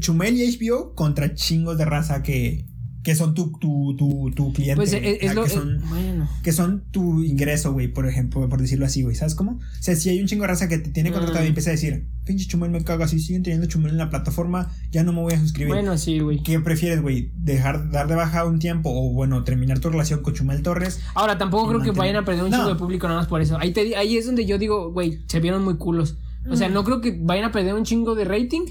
Chumel 0.00 0.36
y 0.36 0.56
HBO 0.58 0.94
contra 0.94 1.34
chingos 1.34 1.78
de 1.78 1.84
raza 1.84 2.22
que, 2.22 2.66
que 3.02 3.14
son 3.14 3.34
tu, 3.34 3.52
tu, 3.58 3.96
tu, 3.96 4.30
tu 4.34 4.52
cliente. 4.52 4.76
Pues 4.76 4.90
güey. 4.90 5.18
es, 5.20 5.34
lo. 5.34 5.44
que, 5.44 5.50
son, 5.50 5.76
eh, 5.76 5.80
bueno. 5.88 6.28
que 6.42 6.52
son 6.52 6.84
tu 6.90 7.22
ingreso, 7.22 7.72
güey, 7.72 7.88
por 7.88 8.06
ejemplo, 8.06 8.46
por 8.48 8.60
decirlo 8.60 8.84
así, 8.86 9.02
güey. 9.02 9.16
¿Sabes 9.16 9.34
cómo? 9.34 9.52
O 9.52 9.82
sea, 9.82 9.96
si 9.96 10.10
hay 10.10 10.20
un 10.20 10.26
chingo 10.26 10.42
de 10.42 10.48
raza 10.48 10.68
que 10.68 10.78
te 10.78 10.90
tiene 10.90 11.10
contratado 11.10 11.40
Mm. 11.42 11.46
y 11.46 11.48
empieza 11.48 11.70
a 11.70 11.72
decir, 11.72 12.06
pinche 12.24 12.46
Chumel 12.46 12.70
me 12.70 12.84
caga, 12.84 13.08
si 13.08 13.18
siguen 13.18 13.42
teniendo 13.42 13.66
Chumel 13.66 13.92
en 13.92 13.98
la 13.98 14.10
plataforma, 14.10 14.70
ya 14.90 15.02
no 15.02 15.12
me 15.14 15.20
voy 15.22 15.32
a 15.32 15.40
suscribir. 15.40 15.72
Bueno, 15.72 15.96
sí, 15.96 16.18
güey. 16.18 16.42
¿Qué 16.42 16.60
prefieres, 16.60 17.00
güey? 17.00 17.30
¿Dejar, 17.36 17.90
dar 17.90 18.06
de 18.06 18.14
baja 18.16 18.44
un 18.44 18.58
tiempo 18.58 18.90
o, 18.92 19.12
bueno, 19.14 19.42
terminar 19.44 19.80
tu 19.80 19.88
relación 19.88 20.22
con 20.22 20.34
Chumel 20.34 20.62
Torres? 20.62 21.00
Ahora, 21.14 21.38
tampoco 21.38 21.68
creo 21.68 21.80
que 21.80 21.90
vayan 21.92 22.16
a 22.16 22.24
perder 22.24 22.44
un 22.44 22.50
No. 22.50 22.58
chingo 22.58 22.68
de 22.68 22.76
público 22.78 23.08
nada 23.08 23.20
más 23.20 23.28
por 23.28 23.40
eso. 23.40 23.56
Ahí, 23.58 23.72
te, 23.72 23.96
ahí 23.96 24.18
es 24.18 24.26
donde 24.26 24.44
yo 24.44 24.58
digo, 24.58 24.92
güey, 24.92 25.20
se 25.26 25.40
vieron 25.40 25.64
muy 25.64 25.76
culos. 25.78 26.18
O 26.50 26.56
sea, 26.56 26.68
no 26.68 26.84
creo 26.84 27.00
que 27.00 27.18
vayan 27.20 27.44
a 27.46 27.52
perder 27.52 27.74
un 27.74 27.84
chingo 27.84 28.14
de 28.14 28.24
rating. 28.24 28.62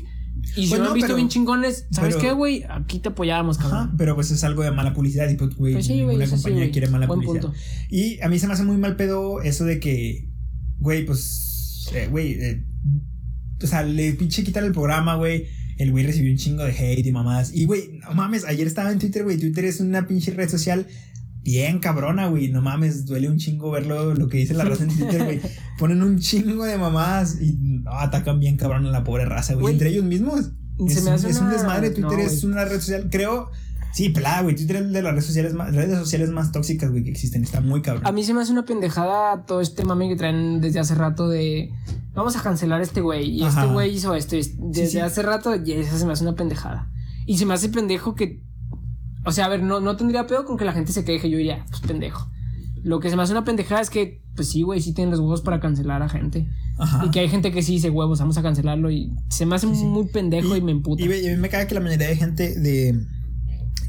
Y 0.56 0.64
si 0.64 0.70
Pues 0.70 0.82
no, 0.82 0.88
han 0.88 0.94
visto 0.94 1.08
pero- 1.08 1.16
bien 1.18 1.30
chingones, 1.30 1.86
¿sabes 1.92 2.16
pero- 2.16 2.28
qué, 2.30 2.34
güey? 2.34 2.64
Aquí 2.70 3.00
te 3.00 3.10
apoyábamos, 3.10 3.60
Ajá, 3.60 3.70
cabrón. 3.70 3.96
pero 3.98 4.16
pues 4.16 4.32
es 4.32 4.44
algo 4.44 4.64
de 4.64 4.72
mala 4.72 4.94
publicidad 4.94 5.30
y 5.30 5.36
pues, 5.36 5.56
güey, 5.56 5.74
Pues 5.74 5.86
sí, 5.88 5.96
ninguna 5.96 6.28
compañía 6.28 6.72
quiere 6.72 6.88
mala 6.90 7.08
Buen 7.08 7.22
publicidad. 7.22 7.52
punto. 7.52 7.58
Y 7.90 8.20
a 8.22 8.30
mí 8.30 8.40
se 8.40 8.48
me 8.48 8.54
hace 8.54 8.64
muy 8.64 8.78
mal 8.78 8.96
pedo 8.96 9.42
eso 9.42 9.66
de 9.66 9.80
que, 9.80 10.30
güey, 10.78 11.06
pues, 11.06 11.90
eh, 11.94 12.08
güey, 12.10 12.34
eh, 12.34 12.66
o 13.62 13.68
sea, 13.68 13.84
le 13.84 14.14
pinche 14.14 14.44
quitar 14.44 14.64
el 14.64 14.72
programa, 14.72 15.16
güey. 15.16 15.48
El 15.78 15.92
güey 15.92 16.06
recibió 16.06 16.30
un 16.32 16.38
chingo 16.38 16.64
de 16.64 16.72
hate 16.72 17.06
y 17.06 17.12
mamás. 17.12 17.54
Y, 17.54 17.66
güey, 17.66 18.00
no 18.02 18.14
mames, 18.14 18.44
ayer 18.46 18.68
estaba 18.68 18.92
en 18.92 19.00
Twitter, 19.00 19.24
güey. 19.24 19.38
Twitter 19.38 19.64
es 19.66 19.80
una 19.80 20.08
pinche 20.08 20.32
red 20.32 20.50
social 20.50 20.86
bien 21.42 21.80
cabrona, 21.80 22.28
güey. 22.28 22.50
No 22.50 22.62
mames, 22.62 23.06
duele 23.06 23.30
un 23.30 23.38
chingo 23.38 23.72
verlo, 23.72 24.14
lo 24.14 24.28
que 24.28 24.38
dice 24.38 24.54
la 24.54 24.66
raza 24.66 24.84
en 24.84 24.90
Twitter, 24.96 25.24
güey. 25.24 25.42
Ponen 25.80 26.02
un 26.04 26.20
chingo 26.20 26.66
de 26.66 26.78
mamás 26.78 27.42
y 27.42 27.54
no, 27.54 27.92
atacan 27.92 28.40
bien 28.40 28.58
cabrón 28.58 28.86
a 28.86 28.90
la 28.92 29.04
pobre 29.04 29.26
raza, 29.26 29.56
güey. 29.56 29.74
Entre 29.74 29.90
ellos 29.90 30.04
mismos. 30.06 30.52
se 30.88 31.00
Es, 31.00 31.04
me 31.04 31.12
un- 31.12 31.16
es 31.18 31.24
desmadre. 31.52 31.90
Twitter 31.92 32.12
no, 32.12 32.20
es 32.20 32.44
una 32.44 32.66
red 32.66 32.80
social, 32.80 33.08
creo. 33.12 33.50
Sí, 33.92 34.10
pelada, 34.10 34.42
güey. 34.44 34.56
Twitter 34.56 34.76
es 34.78 34.92
de 34.92 35.02
las 35.02 35.14
redes 35.14 35.26
sociales 35.26 35.54
más, 35.56 35.74
redes 35.74 35.98
sociales 35.98 36.30
más 36.30 36.52
tóxicas, 36.52 36.92
güey, 36.92 37.04
que 37.04 37.10
existen. 37.10 37.44
Está 37.44 37.60
muy 37.60 37.82
cabrón. 37.82 38.06
A 38.06 38.12
mí 38.12 38.24
se 38.24 38.34
me 38.36 38.42
hace 38.42 38.52
una 38.52 38.64
pendejada 38.66 39.46
todo 39.46 39.62
este 39.62 39.84
mame 39.84 40.08
que 40.10 40.16
traen 40.16 40.62
desde 40.62 40.80
hace 40.80 40.94
rato 40.94 41.28
de 41.28 41.72
vamos 42.14 42.36
a 42.36 42.42
cancelar 42.44 42.82
a 42.82 42.84
este 42.84 43.02
güey 43.02 43.30
y 43.30 43.44
Ajá. 43.44 43.62
este 43.62 43.74
güey 43.74 43.96
hizo 43.96 44.14
esto 44.14 44.36
y 44.36 44.42
desde 44.60 44.88
sí. 44.92 45.00
hace 45.00 45.22
rato 45.24 45.56
y 45.56 45.72
esa 45.72 45.98
se 45.98 46.06
me 46.06 46.14
hace 46.14 46.24
una 46.24 46.36
pendejada. 46.36 46.92
Y 47.26 47.38
se 47.38 47.46
me 47.46 47.54
hace 47.56 47.70
pendejo 47.70 48.14
que 48.14 48.44
o 49.26 49.32
sea, 49.32 49.46
a 49.46 49.50
ver, 49.50 49.62
no, 49.62 49.80
no 49.80 49.96
tendría 49.96 50.28
pedo 50.28 50.46
con 50.46 50.58
que 50.58 50.66
la 50.66 50.74
gente 50.74 50.92
se 50.92 51.04
queje, 51.04 51.30
yo 51.30 51.38
diría, 51.38 51.66
pues 51.70 51.82
pendejo. 51.82 52.30
Lo 52.84 53.00
que 53.00 53.10
se 53.10 53.18
me 53.18 53.24
hace 53.24 53.34
una 53.34 53.44
pendejada 53.44 53.82
es 53.82 53.90
que, 53.90 54.22
pues 54.36 54.50
sí, 54.50 54.62
güey, 54.62 54.82
sí 54.82 54.94
tienen 54.94 55.12
los 55.12 55.20
huevos 55.20 55.42
para 55.42 55.60
cancelar 55.60 56.02
a 56.02 56.08
gente. 56.08 56.48
Ajá. 56.78 57.06
Y 57.06 57.12
que 57.12 57.20
hay 57.20 57.28
gente 57.28 57.52
que 57.52 57.62
sí 57.62 57.74
dice, 57.74 57.90
huevos, 57.90 58.20
vamos 58.20 58.38
a 58.38 58.42
cancelarlo. 58.42 58.90
Y 58.90 59.12
se 59.30 59.46
me 59.46 59.56
hace 59.56 59.68
Sí, 59.68 59.76
sí. 59.76 59.86
muy 59.86 60.08
pendejo 60.08 60.56
y, 60.56 60.62
me 60.62 60.72
emputa. 60.72 61.04
Y, 61.04 61.06
a 61.06 61.32
mí 61.32 61.38
me 61.38 61.50
caga 61.50 61.68
que 61.68 61.76
la 61.76 61.82
mayoría 61.82 62.08
de 62.08 62.16
gente 62.16 62.58
de, 62.58 63.06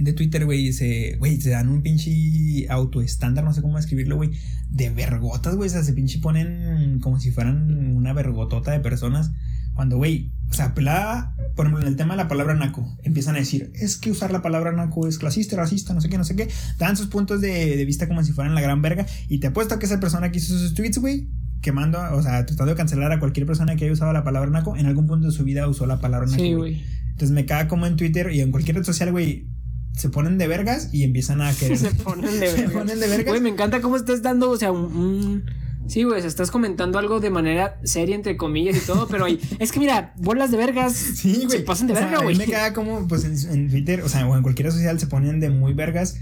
de 0.00 0.12
Twitter, 0.12 0.44
güey, 0.44 0.72
se, 0.72 1.16
güey, 1.18 1.40
se 1.40 1.50
dan 1.50 1.68
un 1.68 1.82
pinche 1.82 2.66
autoestándar, 2.68 3.44
no 3.44 3.54
sé 3.54 3.62
cómo 3.62 3.78
escribirlo, 3.78 4.16
güey, 4.16 4.30
de 4.70 4.90
vergotas, 4.90 5.54
güey. 5.54 5.68
O 5.68 5.72
sea, 5.72 5.84
se 5.84 5.92
pinche 5.92 6.18
ponen 6.18 6.98
como 7.00 7.20
si 7.20 7.30
fueran 7.30 7.94
una 7.94 8.12
vergotota 8.12 8.72
de 8.72 8.80
personas. 8.80 9.30
Cuando, 9.74 9.98
güey, 9.98 10.32
o 10.50 10.52
sea, 10.52 10.74
pelada, 10.74 11.36
por 11.54 11.66
ejemplo, 11.66 11.82
en 11.82 11.88
el 11.88 11.96
tema 11.96 12.14
de 12.14 12.18
la 12.18 12.28
palabra 12.28 12.54
naco, 12.54 12.96
empiezan 13.04 13.36
a 13.36 13.38
decir, 13.38 13.72
es 13.74 13.96
que 13.96 14.10
usar 14.10 14.32
la 14.32 14.42
palabra 14.42 14.72
naco 14.72 15.06
es 15.06 15.18
clasista, 15.18 15.56
racista, 15.56 15.94
no 15.94 16.00
sé 16.00 16.08
qué, 16.08 16.18
no 16.18 16.24
sé 16.24 16.34
qué. 16.34 16.48
Dan 16.78 16.96
sus 16.96 17.06
puntos 17.06 17.40
de, 17.40 17.76
de 17.76 17.84
vista 17.84 18.08
como 18.08 18.22
si 18.24 18.32
fueran 18.32 18.54
la 18.54 18.60
gran 18.60 18.82
verga. 18.82 19.06
Y 19.28 19.38
te 19.38 19.46
apuesto 19.48 19.78
que 19.78 19.86
esa 19.86 20.00
persona 20.00 20.32
que 20.32 20.38
hizo 20.38 20.58
sus 20.58 20.74
tweets, 20.74 20.98
güey, 20.98 21.28
quemando, 21.60 22.00
o 22.14 22.22
sea, 22.22 22.44
tratando 22.46 22.72
de 22.72 22.76
cancelar 22.76 23.12
a 23.12 23.20
cualquier 23.20 23.46
persona 23.46 23.76
que 23.76 23.84
haya 23.84 23.92
usado 23.92 24.12
la 24.12 24.24
palabra 24.24 24.50
naco, 24.50 24.76
en 24.76 24.86
algún 24.86 25.06
punto 25.06 25.28
de 25.28 25.32
su 25.32 25.44
vida 25.44 25.68
usó 25.68 25.86
la 25.86 26.00
palabra 26.00 26.26
naco. 26.26 26.42
Sí, 26.42 26.54
güey. 26.54 26.82
Entonces 27.10 27.30
me 27.30 27.46
caga 27.46 27.68
como 27.68 27.86
en 27.86 27.96
Twitter 27.96 28.30
y 28.32 28.40
en 28.40 28.50
cualquier 28.50 28.76
red 28.76 28.84
social, 28.84 29.12
güey, 29.12 29.46
se 29.92 30.08
ponen 30.08 30.38
de 30.38 30.48
vergas 30.48 30.88
y 30.92 31.04
empiezan 31.04 31.42
a 31.42 31.52
querer. 31.52 31.76
Se 31.78 31.90
ponen 31.92 32.40
de 32.40 32.48
Se 32.50 32.56
verga. 32.62 32.72
ponen 32.78 32.98
de 32.98 33.06
vergas. 33.06 33.26
Güey, 33.26 33.40
me 33.40 33.50
encanta 33.50 33.80
cómo 33.80 33.96
estás 33.96 34.22
dando, 34.22 34.50
o 34.50 34.56
sea, 34.56 34.72
un. 34.72 35.44
Sí, 35.90 36.04
güey, 36.04 36.24
estás 36.24 36.50
comentando 36.50 36.98
algo 36.98 37.18
de 37.20 37.30
manera 37.30 37.78
seria, 37.84 38.14
entre 38.14 38.36
comillas 38.36 38.76
y 38.76 38.86
todo, 38.86 39.08
pero. 39.08 39.26
Es 39.58 39.72
que 39.72 39.80
mira, 39.80 40.14
bolas 40.18 40.50
de 40.50 40.56
vergas. 40.56 40.92
Sí, 40.94 41.42
güey. 41.46 41.58
Se 41.58 41.60
pasan 41.60 41.86
de 41.88 41.92
O 41.94 41.96
verga, 41.96 42.22
güey. 42.22 42.36
Me 42.36 42.46
caga 42.46 42.72
como, 42.72 43.08
pues 43.08 43.24
en, 43.24 43.36
en 43.52 43.68
Twitter, 43.70 44.02
o 44.02 44.08
sea, 44.08 44.26
o 44.26 44.36
en 44.36 44.42
cualquier 44.42 44.70
social 44.70 44.98
se 45.00 45.06
ponen 45.08 45.40
de 45.40 45.50
muy 45.50 45.74
vergas 45.74 46.16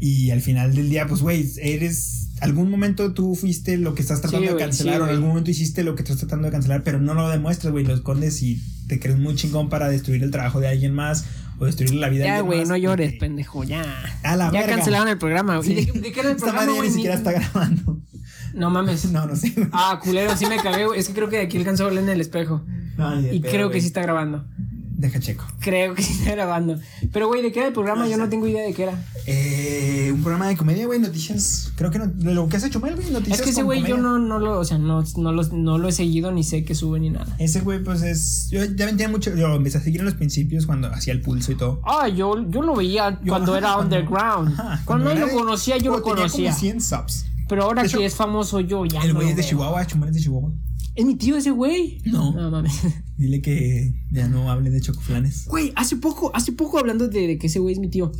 y 0.00 0.30
al 0.30 0.40
final 0.42 0.74
del 0.74 0.90
día, 0.90 1.06
pues, 1.06 1.20
güey, 1.22 1.50
eres. 1.60 2.20
Algún 2.40 2.68
momento 2.70 3.14
tú 3.14 3.34
fuiste 3.36 3.78
lo 3.78 3.94
que 3.94 4.02
estás 4.02 4.20
tratando 4.20 4.48
Sí, 4.48 4.52
de 4.54 4.58
cancelar 4.58 4.96
sí, 4.96 5.00
o 5.00 5.04
en 5.04 5.10
algún 5.10 5.28
momento 5.28 5.50
hiciste 5.52 5.82
lo 5.84 5.94
que 5.94 6.02
estás 6.02 6.18
tratando 6.18 6.46
de 6.46 6.52
cancelar, 6.52 6.82
pero 6.82 7.00
no 7.00 7.14
lo 7.14 7.28
demuestras, 7.30 7.72
güey, 7.72 7.84
lo 7.86 7.94
escondes 7.94 8.42
y 8.42 8.60
te 8.88 8.98
crees 9.00 9.18
muy 9.18 9.34
chingón 9.36 9.68
para 9.70 9.88
destruir 9.88 10.22
el 10.22 10.30
trabajo 10.32 10.60
de 10.60 10.68
alguien 10.68 10.92
más 10.92 11.24
o 11.58 11.64
destruir 11.64 11.94
la 11.94 12.08
vida 12.08 12.24
de 12.24 12.28
Ya, 12.30 12.40
güey, 12.40 12.64
no 12.66 12.76
llores, 12.76 13.14
pendejo, 13.14 13.62
ya. 13.64 13.84
A 14.24 14.36
la 14.36 14.46
ya 14.52 14.60
verga. 14.60 14.76
cancelaron 14.76 15.08
el 15.08 15.16
programa. 15.16 15.56
güey. 15.58 15.84
Sí. 15.84 15.90
¿Y 15.94 15.98
de, 16.00 16.12
qué- 16.12 16.20
era 16.20 16.30
el 16.30 16.36
Esta 16.36 16.46
programa, 16.48 16.54
madre 16.56 16.72
ya 16.72 16.76
güey? 16.78 16.88
ni 16.88 16.94
siquiera 16.94 17.14
está 17.14 17.32
grabando. 17.32 18.00
No 18.54 18.70
mames. 18.70 19.04
No, 19.12 19.26
no 19.26 19.36
sé. 19.36 19.54
Ah, 19.72 20.00
culero, 20.02 20.36
sí 20.36 20.46
me 20.46 20.56
cagué, 20.56 20.86
güey. 20.86 20.98
Es 20.98 21.08
que 21.08 21.14
creo 21.14 21.28
que 21.28 21.36
de 21.36 21.42
aquí 21.42 21.58
alcanzó 21.58 21.84
a 21.84 21.86
verlo 21.86 22.00
en 22.00 22.08
el 22.08 22.20
espejo. 22.20 22.62
Y 23.32 23.40
pedo, 23.40 23.50
creo 23.52 23.70
que 23.70 23.80
sí 23.80 23.88
está 23.88 24.02
grabando. 24.02 24.44
Deja 24.96 25.18
checo. 25.18 25.44
Creo 25.60 25.94
que 25.94 26.02
sí 26.02 26.12
está 26.12 26.32
grabando. 26.32 26.78
Pero, 27.12 27.26
güey, 27.26 27.42
¿de 27.42 27.50
qué 27.50 27.58
era 27.58 27.68
el 27.68 27.74
programa? 27.74 28.04
No 28.04 28.10
Yo 28.10 28.16
no 28.16 28.28
tengo 28.28 28.46
idea 28.46 28.62
de 28.62 28.72
qué 28.72 28.84
era. 28.84 29.04
Eh, 29.26 30.10
un 30.14 30.22
programa 30.22 30.46
de 30.46 30.56
comedia, 30.56 30.86
güey, 30.86 31.00
noticias. 31.00 31.72
Creo 31.74 31.90
que 31.90 31.98
no, 31.98 32.06
lo 32.32 32.48
que 32.48 32.56
hace 32.56 32.70
Chumel, 32.70 32.94
güey, 32.94 33.10
noticias. 33.10 33.40
Es 33.40 33.44
que 33.44 33.50
ese 33.50 33.64
güey 33.64 33.82
yo 33.82 33.96
no, 33.98 34.18
no 34.18 34.38
lo, 34.38 34.58
o 34.60 34.64
sea, 34.64 34.78
no, 34.78 35.04
no, 35.16 35.32
lo, 35.32 35.42
no 35.48 35.78
lo 35.78 35.88
he 35.88 35.92
seguido 35.92 36.30
ni 36.30 36.44
sé 36.44 36.64
que 36.64 36.74
sube 36.76 37.00
ni 37.00 37.10
nada. 37.10 37.34
Ese 37.38 37.60
güey, 37.60 37.82
pues 37.82 38.02
es. 38.02 38.48
Yo 38.50 38.64
ya 38.64 38.90
me 38.90 39.08
mucho. 39.08 39.34
Yo 39.34 39.48
lo 39.48 39.56
empecé 39.56 39.78
a 39.78 39.80
seguir 39.80 40.00
en 40.00 40.06
los 40.06 40.14
principios 40.14 40.64
cuando 40.64 40.88
hacía 40.88 41.12
el 41.12 41.20
pulso 41.20 41.50
y 41.52 41.56
todo. 41.56 41.80
Ah, 41.84 42.08
yo, 42.08 42.48
yo 42.48 42.62
lo 42.62 42.76
veía 42.76 43.18
Yo- 43.20 43.28
cuando 43.28 43.52
ajá, 43.52 43.58
era 43.58 43.74
cuando- 43.74 43.96
underground. 43.96 44.60
ajá, 44.60 44.82
cuando 44.84 45.10
era 45.10 45.26
lo 45.26 45.32
conocía, 45.32 45.76
yo 45.78 45.90
lo 45.90 46.02
cuando 46.02 46.22
tenía 46.22 46.50
conocía. 46.50 46.50
Como 46.50 46.60
100 46.60 46.80
subs. 46.80 47.24
Pero 47.48 47.64
ahora 47.64 47.84
hecho, 47.84 47.98
que 47.98 48.06
es 48.06 48.14
famoso 48.14 48.60
yo, 48.60 48.84
ya. 48.84 49.02
el 49.02 49.08
no 49.08 49.14
güey 49.14 49.26
lo 49.26 49.30
es 49.30 49.36
de 49.36 49.42
veo. 49.42 49.50
Chihuahua, 49.50 49.86
Chumel 49.86 50.08
es 50.10 50.14
de 50.16 50.20
Chihuahua. 50.22 50.52
Es 50.94 51.04
mi 51.04 51.16
tío 51.16 51.36
ese 51.36 51.50
güey. 51.50 52.00
No. 52.06 52.32
No 52.32 52.50
mames. 52.50 52.72
Dile 53.16 53.42
que 53.42 53.94
ya 54.10 54.28
no 54.28 54.50
hable 54.50 54.70
de 54.70 54.80
chocoflanes. 54.80 55.46
Güey, 55.46 55.72
hace 55.76 55.96
poco, 55.96 56.30
hace 56.34 56.52
poco 56.52 56.78
hablando 56.78 57.08
de, 57.08 57.26
de 57.26 57.38
que 57.38 57.48
ese 57.48 57.58
güey 57.58 57.74
es 57.74 57.80
mi 57.80 57.88
tío. 57.88 58.12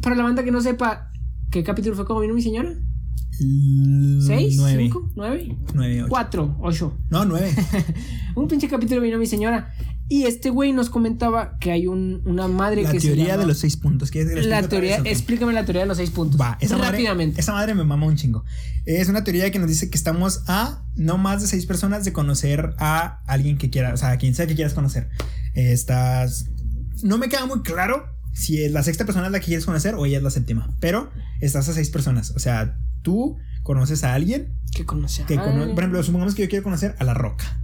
Para 0.00 0.16
la 0.16 0.24
banda 0.24 0.42
que 0.42 0.50
no 0.50 0.60
sepa, 0.60 1.12
¿qué 1.50 1.62
capítulo 1.62 1.94
fue 1.94 2.04
como 2.04 2.20
vino 2.20 2.34
mi 2.34 2.42
señora? 2.42 2.74
¿Seis? 4.26 4.56
Nueve. 4.56 4.82
¿Cinco? 4.82 5.10
¿Nueve? 5.16 5.56
Nueve, 5.74 6.02
ocho. 6.02 6.10
¿Cuatro? 6.10 6.56
¿Ocho? 6.60 6.98
No, 7.10 7.24
nueve. 7.24 7.52
Un 8.34 8.46
pinche 8.48 8.68
capítulo 8.68 9.00
vino 9.00 9.18
mi 9.18 9.26
señora. 9.26 9.72
Y 10.12 10.24
este 10.26 10.50
güey 10.50 10.72
nos 10.74 10.90
comentaba 10.90 11.56
que 11.58 11.70
hay 11.72 11.86
un, 11.86 12.20
una 12.26 12.46
madre 12.48 12.82
La 12.82 12.90
que 12.92 13.00
se 13.00 13.06
teoría 13.08 13.28
llama- 13.28 13.38
de 13.42 13.46
los 13.46 13.58
seis 13.58 13.76
puntos. 13.78 14.10
¿Quieres 14.10 14.44
La 14.46 14.62
teoría, 14.68 14.98
explícame 15.04 15.52
la 15.54 15.64
teoría 15.64 15.82
de 15.82 15.88
los 15.88 15.96
seis 15.96 16.10
puntos. 16.10 16.38
Va, 16.38 16.58
esa 16.60 16.76
madre, 16.76 16.90
Rápidamente. 16.92 17.40
esa 17.40 17.52
madre 17.52 17.74
me 17.74 17.84
mama 17.84 18.04
un 18.06 18.16
chingo. 18.16 18.44
Es 18.84 19.08
una 19.08 19.24
teoría 19.24 19.50
que 19.50 19.58
nos 19.58 19.68
dice 19.68 19.88
que 19.88 19.96
estamos 19.96 20.42
a 20.48 20.84
no 20.96 21.16
más 21.16 21.40
de 21.40 21.48
seis 21.48 21.64
personas 21.64 22.04
de 22.04 22.12
conocer 22.12 22.74
a 22.78 23.22
alguien 23.26 23.56
que 23.56 23.70
quiera, 23.70 23.94
o 23.94 23.96
sea, 23.96 24.10
a 24.10 24.18
quien 24.18 24.34
sea 24.34 24.46
que 24.46 24.54
quieras 24.54 24.74
conocer. 24.74 25.08
Estás. 25.54 26.46
No 27.02 27.18
me 27.18 27.28
queda 27.28 27.46
muy 27.46 27.62
claro 27.62 28.04
si 28.34 28.68
la 28.68 28.82
sexta 28.82 29.04
persona 29.04 29.26
es 29.26 29.32
la 29.32 29.40
que 29.40 29.46
quieres 29.46 29.64
conocer 29.64 29.94
o 29.94 30.04
ella 30.06 30.18
es 30.18 30.22
la 30.22 30.30
séptima, 30.30 30.74
pero 30.80 31.10
estás 31.40 31.68
a 31.68 31.72
seis 31.72 31.90
personas. 31.90 32.30
O 32.32 32.38
sea, 32.38 32.78
tú 33.02 33.36
conoces 33.62 34.04
a 34.04 34.14
alguien 34.14 34.54
Que 34.74 34.84
conoce 34.84 35.22
a 35.22 35.26
que, 35.26 35.36
cono- 35.36 35.48
alguien. 35.50 35.74
por 35.74 35.84
ejemplo, 35.84 36.02
supongamos 36.02 36.34
que 36.34 36.42
yo 36.42 36.48
quiero 36.48 36.62
conocer 36.64 36.94
a 36.98 37.04
La 37.04 37.14
Roca, 37.14 37.61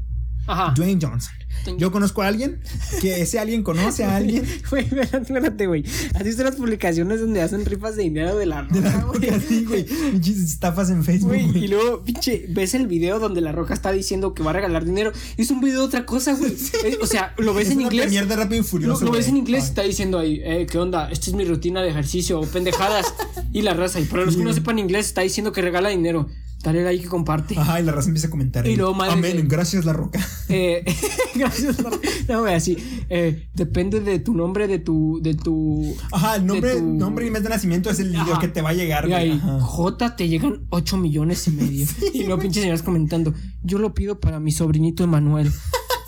Ajá. 0.48 0.72
Dwayne 0.74 0.98
Johnson. 1.00 1.32
Yo 1.76 1.90
conozco 1.90 2.22
a 2.22 2.28
alguien 2.28 2.60
que 3.00 3.20
ese 3.20 3.38
alguien 3.38 3.62
conoce 3.62 4.04
a 4.04 4.16
alguien. 4.16 4.44
Güey, 4.70 4.84
espérate, 4.84 5.16
espérate, 5.18 5.66
güey. 5.66 5.84
¿Has 6.14 6.22
visto 6.24 6.42
las 6.44 6.54
publicaciones 6.56 7.20
donde 7.20 7.42
hacen 7.42 7.64
rifas 7.66 7.96
de 7.96 8.04
dinero 8.04 8.36
de 8.36 8.46
la 8.46 8.62
De 8.62 8.80
la 8.80 8.92
roca, 9.00 9.18
güey? 9.18 9.40
Sí, 9.40 9.64
güey. 9.64 9.84
Pinches 9.84 10.38
estafas 10.38 10.88
en 10.90 11.04
Facebook, 11.04 11.28
Güey, 11.30 11.64
y 11.64 11.68
luego, 11.68 12.04
pinche, 12.04 12.46
ves 12.48 12.74
el 12.74 12.86
video 12.86 13.18
donde 13.18 13.40
la 13.40 13.52
roca 13.52 13.74
está 13.74 13.92
diciendo 13.92 14.34
que 14.34 14.42
va 14.42 14.50
a 14.50 14.54
regalar 14.54 14.84
dinero. 14.84 15.12
Y 15.36 15.42
es 15.42 15.50
un 15.50 15.60
video 15.60 15.80
de 15.80 15.86
otra 15.86 16.06
cosa, 16.06 16.34
güey. 16.34 16.52
Eh, 16.84 16.98
O 17.02 17.06
sea, 17.06 17.34
lo 17.38 17.52
ves 17.54 17.66
Es 17.66 17.72
en 17.72 17.78
una 17.78 17.86
inglés. 17.88 18.02
premiere 18.06 18.26
de 18.26 18.36
Rápido 18.36 18.56
y 18.56 18.62
Lo, 18.62 18.64
Furioso. 18.68 19.04
lo 19.04 19.10
ves 19.10 19.26
güey. 19.26 19.30
en 19.30 19.36
inglés 19.38 19.64
y 19.64 19.68
está 19.68 19.82
diciendo 19.82 20.18
ahí, 20.18 20.40
eh, 20.44 20.66
¿qué 20.70 20.78
onda? 20.78 21.10
Esta 21.10 21.28
es 21.30 21.36
mi 21.36 21.44
rutina 21.44 21.82
de 21.82 21.90
ejercicio, 21.90 22.40
pendejadas. 22.42 23.12
y 23.52 23.62
la 23.62 23.74
raza. 23.74 24.00
Y 24.00 24.04
para 24.04 24.24
los 24.24 24.36
que 24.36 24.44
no 24.44 24.52
sepan 24.52 24.78
inglés, 24.78 25.06
está 25.06 25.22
diciendo 25.22 25.52
que 25.52 25.60
regala 25.60 25.88
dinero. 25.90 26.28
Dale 26.62 26.82
like 26.82 27.04
y 27.04 27.06
comparte. 27.06 27.56
Ajá, 27.56 27.80
y 27.80 27.84
la 27.84 27.92
raza 27.92 28.08
empieza 28.08 28.26
a 28.26 28.30
comentar. 28.30 28.66
Y 28.66 28.74
luego, 28.74 28.92
madre 28.92 29.12
Amén, 29.12 29.46
gracias 29.48 29.84
la 29.84 29.92
roca. 29.92 30.18
Eh, 30.50 30.82
gracias. 31.34 31.76
por- 31.76 32.00
No, 32.26 32.40
güey, 32.40 32.54
así. 32.54 32.76
eh, 33.10 33.48
depende 33.54 34.00
de 34.00 34.18
tu 34.18 34.34
nombre, 34.34 34.66
de 34.66 34.78
tu. 34.78 35.20
De 35.22 35.34
tu 35.34 35.94
Ajá, 36.10 36.36
el 36.36 36.46
nombre, 36.46 36.76
tu- 36.76 36.82
nombre 36.94 37.26
y 37.26 37.30
mes 37.30 37.42
de 37.42 37.50
nacimiento 37.50 37.90
es 37.90 38.00
el 38.00 38.16
Ajá. 38.16 38.30
lo 38.30 38.38
que 38.38 38.48
te 38.48 38.62
va 38.62 38.70
a 38.70 38.72
llegar. 38.72 39.04
Y 39.06 39.10
güey, 39.10 39.30
ajá. 39.32 39.60
J, 39.60 40.16
te 40.16 40.26
llegan 40.28 40.62
8 40.70 40.96
millones 40.96 41.46
y 41.48 41.50
medio. 41.50 41.86
y 42.14 42.24
luego 42.24 42.40
pinches 42.40 42.62
señoras 42.62 42.82
comentando, 42.82 43.34
yo 43.62 43.78
lo 43.78 43.92
pido 43.94 44.18
para 44.20 44.40
mi 44.40 44.50
sobrinito 44.52 45.04
Emanuel, 45.04 45.52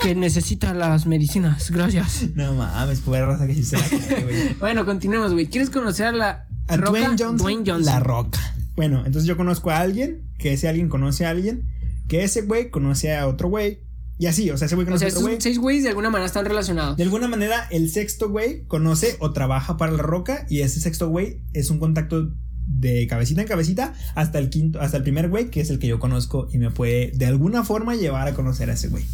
que 0.00 0.14
necesita 0.14 0.72
las 0.72 1.04
medicinas, 1.06 1.70
gracias. 1.70 2.24
No 2.34 2.54
mames, 2.54 3.00
pura 3.00 3.26
raza 3.26 3.46
que 3.46 3.54
sí 3.54 3.62
se 3.62 3.76
la 3.76 3.84
cree, 3.86 4.22
güey. 4.24 4.54
Bueno, 4.58 4.86
continuemos, 4.86 5.32
güey. 5.34 5.46
¿Quieres 5.48 5.68
conocer 5.68 6.06
a 6.06 6.12
la 6.12 6.46
A 6.66 6.76
roca? 6.78 6.90
Dwayne 6.98 7.08
Johnson, 7.18 7.36
Dwayne 7.36 7.62
Johnson. 7.70 7.84
La 7.94 8.00
roca. 8.00 8.40
Bueno, 8.80 9.04
entonces 9.04 9.26
yo 9.26 9.36
conozco 9.36 9.70
a 9.70 9.80
alguien, 9.80 10.22
que 10.38 10.54
ese 10.54 10.66
alguien 10.66 10.88
conoce 10.88 11.26
a 11.26 11.28
alguien, 11.28 11.68
que 12.08 12.24
ese 12.24 12.40
güey 12.40 12.70
conoce 12.70 13.14
a 13.14 13.28
otro 13.28 13.50
güey. 13.50 13.80
Y 14.18 14.24
así, 14.24 14.50
o 14.50 14.56
sea, 14.56 14.64
ese 14.64 14.74
güey 14.74 14.86
O 14.86 14.88
conoce 14.88 15.00
sea, 15.10 15.14
a 15.14 15.18
otro 15.18 15.28
güey. 15.28 15.38
seis 15.38 15.58
güeyes 15.58 15.82
de 15.82 15.90
alguna 15.90 16.08
manera 16.08 16.24
están 16.24 16.46
relacionados. 16.46 16.96
De 16.96 17.02
alguna 17.02 17.28
manera, 17.28 17.68
el 17.70 17.90
sexto 17.90 18.30
güey 18.30 18.64
conoce 18.68 19.16
o 19.18 19.34
trabaja 19.34 19.76
para 19.76 19.92
la 19.92 20.02
roca. 20.02 20.46
Y 20.48 20.62
ese 20.62 20.80
sexto 20.80 21.10
güey 21.10 21.42
es 21.52 21.68
un 21.68 21.78
contacto 21.78 22.32
de 22.66 23.06
cabecita 23.06 23.42
en 23.42 23.48
cabecita 23.48 23.92
hasta 24.14 24.38
el 24.38 24.48
quinto, 24.48 24.80
hasta 24.80 24.96
el 24.96 25.02
primer 25.02 25.28
güey, 25.28 25.50
que 25.50 25.60
es 25.60 25.68
el 25.68 25.78
que 25.78 25.86
yo 25.86 25.98
conozco 25.98 26.48
y 26.50 26.56
me 26.56 26.70
puede 26.70 27.12
de 27.14 27.26
alguna 27.26 27.64
forma 27.64 27.96
llevar 27.96 28.28
a 28.28 28.32
conocer 28.32 28.70
a 28.70 28.72
ese 28.72 28.88
güey. 28.88 29.04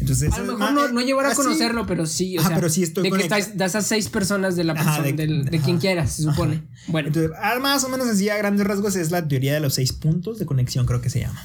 Entonces, 0.00 0.32
A 0.32 0.38
lo 0.40 0.56
mejor 0.56 0.72
no, 0.72 0.88
no 0.88 1.00
llevar 1.00 1.26
a 1.26 1.28
así- 1.30 1.36
conocerlo, 1.42 1.86
pero 1.86 2.06
sí, 2.06 2.36
o 2.36 2.40
Ajá, 2.40 2.48
sea, 2.50 2.56
pero 2.56 2.68
sí 2.70 2.82
estoy 2.84 3.02
de 3.04 3.10
que 3.16 3.22
estás, 3.22 3.56
de 3.58 3.64
esas 3.64 3.86
seis 3.86 4.08
personas 4.08 4.54
de 4.56 4.64
la 4.64 4.72
Ajá, 4.74 4.84
persona, 4.84 5.06
de- 5.06 5.12
del- 5.12 5.44
de, 5.46 5.56
ajá. 5.56 5.64
quien 5.64 5.78
quieras, 5.78 6.12
se 6.12 6.22
supone. 6.22 6.62
Bueno, 6.86 7.08
Entonces, 7.08 7.32
ah, 7.42 7.58
más 7.60 7.82
o 7.84 7.88
menos 7.88 8.06
así 8.06 8.28
a 8.28 8.36
grandes 8.36 8.66
rasgos 8.66 8.94
es 8.96 9.10
la 9.10 9.26
teoría 9.26 9.52
de 9.54 9.60
los 9.60 9.74
seis 9.74 9.92
puntos 9.92 10.38
de 10.38 10.46
conexión, 10.46 10.86
creo 10.86 11.00
que 11.00 11.10
se 11.10 11.20
llama. 11.20 11.40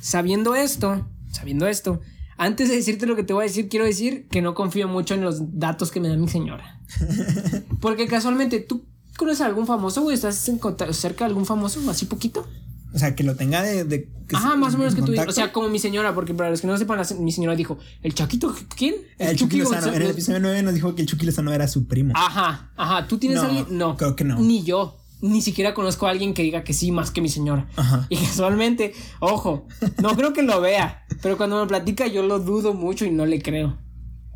sabiendo 0.00 0.54
esto, 0.54 1.04
sabiendo 1.32 1.66
esto, 1.66 2.00
antes 2.38 2.68
de 2.68 2.76
decirte 2.76 3.06
lo 3.06 3.16
que 3.16 3.24
te 3.24 3.32
voy 3.32 3.44
a 3.44 3.48
decir, 3.48 3.68
quiero 3.68 3.84
decir 3.86 4.28
que 4.30 4.40
no 4.42 4.54
confío 4.54 4.86
mucho 4.88 5.14
en 5.14 5.22
los 5.22 5.58
datos 5.58 5.90
que 5.90 5.98
me 6.00 6.08
da 6.08 6.16
mi 6.16 6.28
señora. 6.28 6.80
Porque 7.80 8.06
casualmente, 8.06 8.60
¿tú 8.60 8.84
conoces 9.16 9.40
a 9.40 9.46
algún 9.46 9.66
famoso, 9.66 10.02
güey? 10.02 10.14
¿Estás 10.14 10.48
en 10.48 10.60
cerca 10.92 11.24
de 11.24 11.28
algún 11.30 11.46
famoso, 11.46 11.80
así 11.90 12.06
poquito? 12.06 12.46
O 12.94 12.98
sea, 12.98 13.14
que 13.14 13.24
lo 13.24 13.34
tenga 13.36 13.62
de. 13.62 13.84
de- 13.84 14.08
Ajá, 14.32 14.52
se- 14.52 14.56
más 14.56 14.74
o 14.74 14.78
menos 14.78 14.94
en 14.94 15.00
que 15.00 15.06
tú 15.06 15.12
digas. 15.12 15.24
O 15.24 15.26
contacto. 15.26 15.32
sea, 15.32 15.52
como 15.52 15.68
mi 15.68 15.78
señora, 15.78 16.14
porque 16.14 16.34
para 16.34 16.50
los 16.50 16.60
que 16.60 16.66
no 16.66 16.76
sepan, 16.78 16.98
la- 16.98 17.16
mi 17.20 17.30
señora 17.32 17.54
dijo, 17.54 17.78
¿el 18.02 18.14
Chaquito 18.14 18.54
quién? 18.76 18.94
El 19.18 19.36
Chucky 19.36 19.58
Lozano. 19.58 19.76
González. 19.76 19.96
En 19.96 20.02
el 20.02 20.10
episodio 20.10 20.40
9 20.40 20.62
nos 20.62 20.74
dijo 20.74 20.94
que 20.94 21.02
el 21.02 21.08
Chucky 21.08 21.26
Lozano 21.26 21.52
era 21.52 21.68
su 21.68 21.86
primo. 21.86 22.12
Ajá, 22.16 22.70
ajá. 22.76 23.06
¿Tú 23.06 23.18
tienes 23.18 23.38
No, 23.38 23.44
alguien? 23.44 23.66
No. 23.70 23.96
creo 23.96 24.16
que 24.16 24.24
no. 24.24 24.38
Ni 24.40 24.62
yo. 24.64 24.98
Ni 25.22 25.40
siquiera 25.40 25.72
conozco 25.74 26.06
a 26.06 26.10
alguien 26.10 26.34
que 26.34 26.42
diga 26.42 26.62
que 26.62 26.74
sí 26.74 26.92
más 26.92 27.10
que 27.10 27.20
mi 27.22 27.28
señora. 27.30 27.66
Ajá. 27.76 28.06
Y 28.10 28.16
casualmente, 28.16 28.92
ojo, 29.20 29.66
no 30.02 30.14
creo 30.14 30.32
que 30.34 30.42
lo 30.42 30.60
vea, 30.60 31.04
pero 31.22 31.36
cuando 31.38 31.58
me 31.60 31.66
platica 31.66 32.06
yo 32.06 32.22
lo 32.22 32.38
dudo 32.38 32.74
mucho 32.74 33.04
y 33.06 33.10
no 33.10 33.24
le 33.26 33.40
creo. 33.40 33.78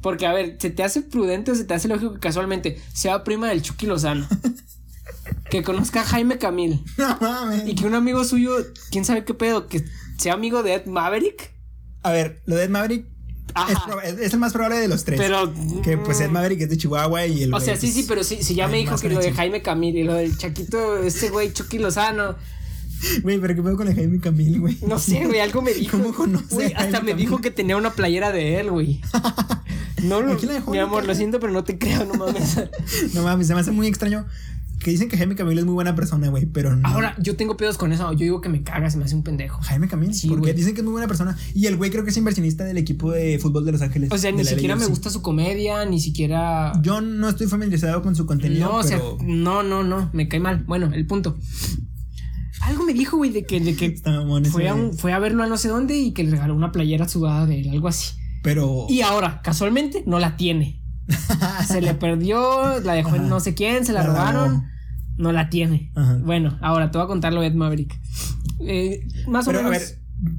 Porque, 0.02 0.26
a 0.26 0.32
ver, 0.32 0.56
¿se 0.58 0.70
te 0.70 0.82
hace 0.82 1.02
prudente 1.02 1.50
o 1.50 1.54
se 1.54 1.64
te 1.64 1.74
hace 1.74 1.86
lógico 1.86 2.14
que 2.14 2.20
casualmente 2.20 2.80
sea 2.94 3.22
prima 3.24 3.48
del 3.48 3.60
Chucky 3.60 3.86
Lozano? 3.86 4.26
que 5.50 5.62
conozca 5.62 6.02
a 6.02 6.04
Jaime 6.04 6.38
Camil. 6.38 6.84
No 6.98 7.18
mames. 7.20 7.66
Y 7.66 7.74
que 7.74 7.86
un 7.86 7.94
amigo 7.94 8.24
suyo, 8.24 8.56
quién 8.90 9.04
sabe 9.04 9.24
qué 9.24 9.34
pedo, 9.34 9.66
que 9.68 9.84
sea 10.18 10.34
amigo 10.34 10.62
de 10.62 10.74
Ed 10.74 10.86
Maverick. 10.86 11.52
A 12.02 12.12
ver, 12.12 12.42
lo 12.46 12.56
de 12.56 12.64
Ed 12.64 12.70
Maverick 12.70 13.06
es, 14.20 14.32
el 14.32 14.38
más 14.38 14.52
probable 14.52 14.78
de 14.78 14.88
los 14.88 15.04
tres. 15.04 15.18
Pero. 15.20 15.52
Que 15.82 15.98
pues 15.98 16.20
Ed 16.20 16.30
Maverick 16.30 16.60
es 16.62 16.70
de 16.70 16.76
Chihuahua 16.76 17.26
y 17.26 17.44
el. 17.44 17.54
O 17.54 17.60
sea, 17.60 17.76
sí, 17.76 17.86
pues, 17.86 17.94
sí, 17.94 18.04
pero 18.08 18.24
sí, 18.24 18.42
si 18.42 18.54
ya 18.54 18.68
me 18.68 18.78
dijo 18.78 18.96
que 18.96 19.10
lo 19.10 19.20
de. 19.20 19.32
Jaime 19.32 19.62
Camil 19.62 19.96
y 19.96 20.04
lo 20.04 20.14
del 20.14 20.36
Chaquito, 20.36 20.98
este 20.98 21.30
güey, 21.30 21.52
Chucky 21.52 21.78
Lozano. 21.78 22.36
Güey, 23.22 23.38
pero 23.38 23.54
¿qué 23.54 23.62
pedo 23.62 23.76
con 23.76 23.88
el 23.88 23.94
Jaime 23.94 24.20
Camil, 24.20 24.60
güey? 24.60 24.76
No 24.86 24.98
sé, 24.98 25.24
güey, 25.24 25.40
algo 25.40 25.62
me 25.62 25.72
dijo. 25.72 25.96
¿Cómo 25.96 26.14
conoce 26.14 26.54
Güey, 26.54 26.66
hasta 26.68 26.82
Jaime 26.82 27.00
me 27.00 27.10
Camil? 27.12 27.16
dijo 27.16 27.40
que 27.40 27.50
tenía 27.50 27.76
una 27.76 27.94
playera 27.94 28.30
de 28.30 28.60
él, 28.60 28.70
güey. 28.70 29.00
No, 30.02 30.22
lo, 30.22 30.32
¿A 30.32 30.36
quién 30.38 30.48
la 30.48 30.54
dejó 30.54 30.70
mi 30.70 30.78
amor, 30.78 31.04
lo 31.04 31.14
siento, 31.14 31.40
pero 31.40 31.52
no 31.52 31.62
te 31.62 31.78
creo, 31.78 32.06
no 32.06 32.14
mames. 32.14 32.58
No 33.14 33.22
mames, 33.22 33.46
se 33.48 33.54
me 33.54 33.60
hace 33.60 33.70
muy 33.70 33.86
extraño. 33.86 34.26
Que 34.82 34.90
dicen 34.90 35.10
que 35.10 35.18
Jaime 35.18 35.34
Camil 35.36 35.58
es 35.58 35.66
muy 35.66 35.74
buena 35.74 35.94
persona, 35.94 36.28
güey, 36.30 36.46
pero 36.46 36.74
no. 36.74 36.88
Ahora, 36.88 37.14
yo 37.18 37.36
tengo 37.36 37.54
pedos 37.58 37.76
con 37.76 37.92
eso. 37.92 38.10
Yo 38.12 38.20
digo 38.20 38.40
que 38.40 38.48
me 38.48 38.62
caga, 38.62 38.88
se 38.90 38.96
me 38.96 39.04
hace 39.04 39.14
un 39.14 39.22
pendejo. 39.22 39.60
Jaime 39.60 39.88
Camil, 39.88 40.14
Sí, 40.14 40.26
porque 40.26 40.54
dicen 40.54 40.72
que 40.72 40.80
es 40.80 40.84
muy 40.84 40.92
buena 40.92 41.06
persona. 41.06 41.36
Y 41.54 41.66
el 41.66 41.76
güey 41.76 41.90
creo 41.90 42.02
que 42.02 42.08
es 42.10 42.16
inversionista 42.16 42.64
del 42.64 42.78
equipo 42.78 43.12
de 43.12 43.38
fútbol 43.38 43.66
de 43.66 43.72
Los 43.72 43.82
Ángeles. 43.82 44.10
O 44.10 44.16
sea, 44.16 44.32
ni 44.32 44.42
siquiera 44.42 44.76
me 44.76 44.86
gusta 44.86 45.10
su 45.10 45.20
comedia, 45.20 45.84
ni 45.84 46.00
siquiera. 46.00 46.72
Yo 46.82 47.02
no 47.02 47.28
estoy 47.28 47.46
familiarizado 47.46 48.00
con 48.00 48.16
su 48.16 48.24
contenido, 48.24 48.70
No, 48.70 48.76
o 48.78 48.82
sea, 48.82 48.98
no, 49.22 49.62
no, 49.62 49.84
no, 49.84 50.08
me 50.14 50.28
cae 50.28 50.40
mal. 50.40 50.64
Bueno, 50.64 50.90
el 50.94 51.06
punto. 51.06 51.36
Algo 52.62 52.84
me 52.84 52.94
dijo, 52.94 53.16
güey, 53.18 53.30
de 53.30 53.44
que, 53.44 53.60
de 53.60 53.74
que 53.76 53.96
fue, 54.50 54.68
a 54.68 54.74
un- 54.74 54.94
fue 54.96 55.12
a 55.12 55.18
verlo 55.18 55.42
a 55.42 55.46
no 55.46 55.58
sé 55.58 55.68
dónde 55.68 55.98
y 55.98 56.12
que 56.12 56.24
le 56.24 56.30
regaló 56.32 56.54
una 56.54 56.72
playera 56.72 57.06
sudada 57.06 57.44
de 57.46 57.60
él, 57.60 57.68
algo 57.70 57.88
así. 57.88 58.14
Pero 58.42 58.86
Y 58.88 59.02
ahora, 59.02 59.42
casualmente, 59.42 60.04
no 60.06 60.18
la 60.18 60.36
tiene. 60.38 60.80
Se 61.66 61.80
le 61.80 61.94
perdió, 61.94 62.80
la 62.80 62.94
dejó 62.94 63.16
en 63.16 63.28
no 63.28 63.40
sé 63.40 63.54
quién, 63.54 63.84
se 63.84 63.92
la, 63.92 64.00
La 64.02 64.06
robaron. 64.06 64.69
No 65.20 65.32
la 65.32 65.50
tiene. 65.50 65.92
Ajá. 65.94 66.18
Bueno, 66.24 66.58
ahora 66.62 66.90
te 66.90 66.98
voy 66.98 67.04
a 67.04 67.08
contar 67.08 67.32
lo 67.32 67.40
de 67.42 67.48
Ed 67.48 67.54
Maverick. 67.54 68.00
Eh, 68.60 69.06
más 69.28 69.46
Pero 69.46 69.58
o 69.58 69.60
a 69.60 69.64
menos. 69.64 69.80
ver, 69.80 69.98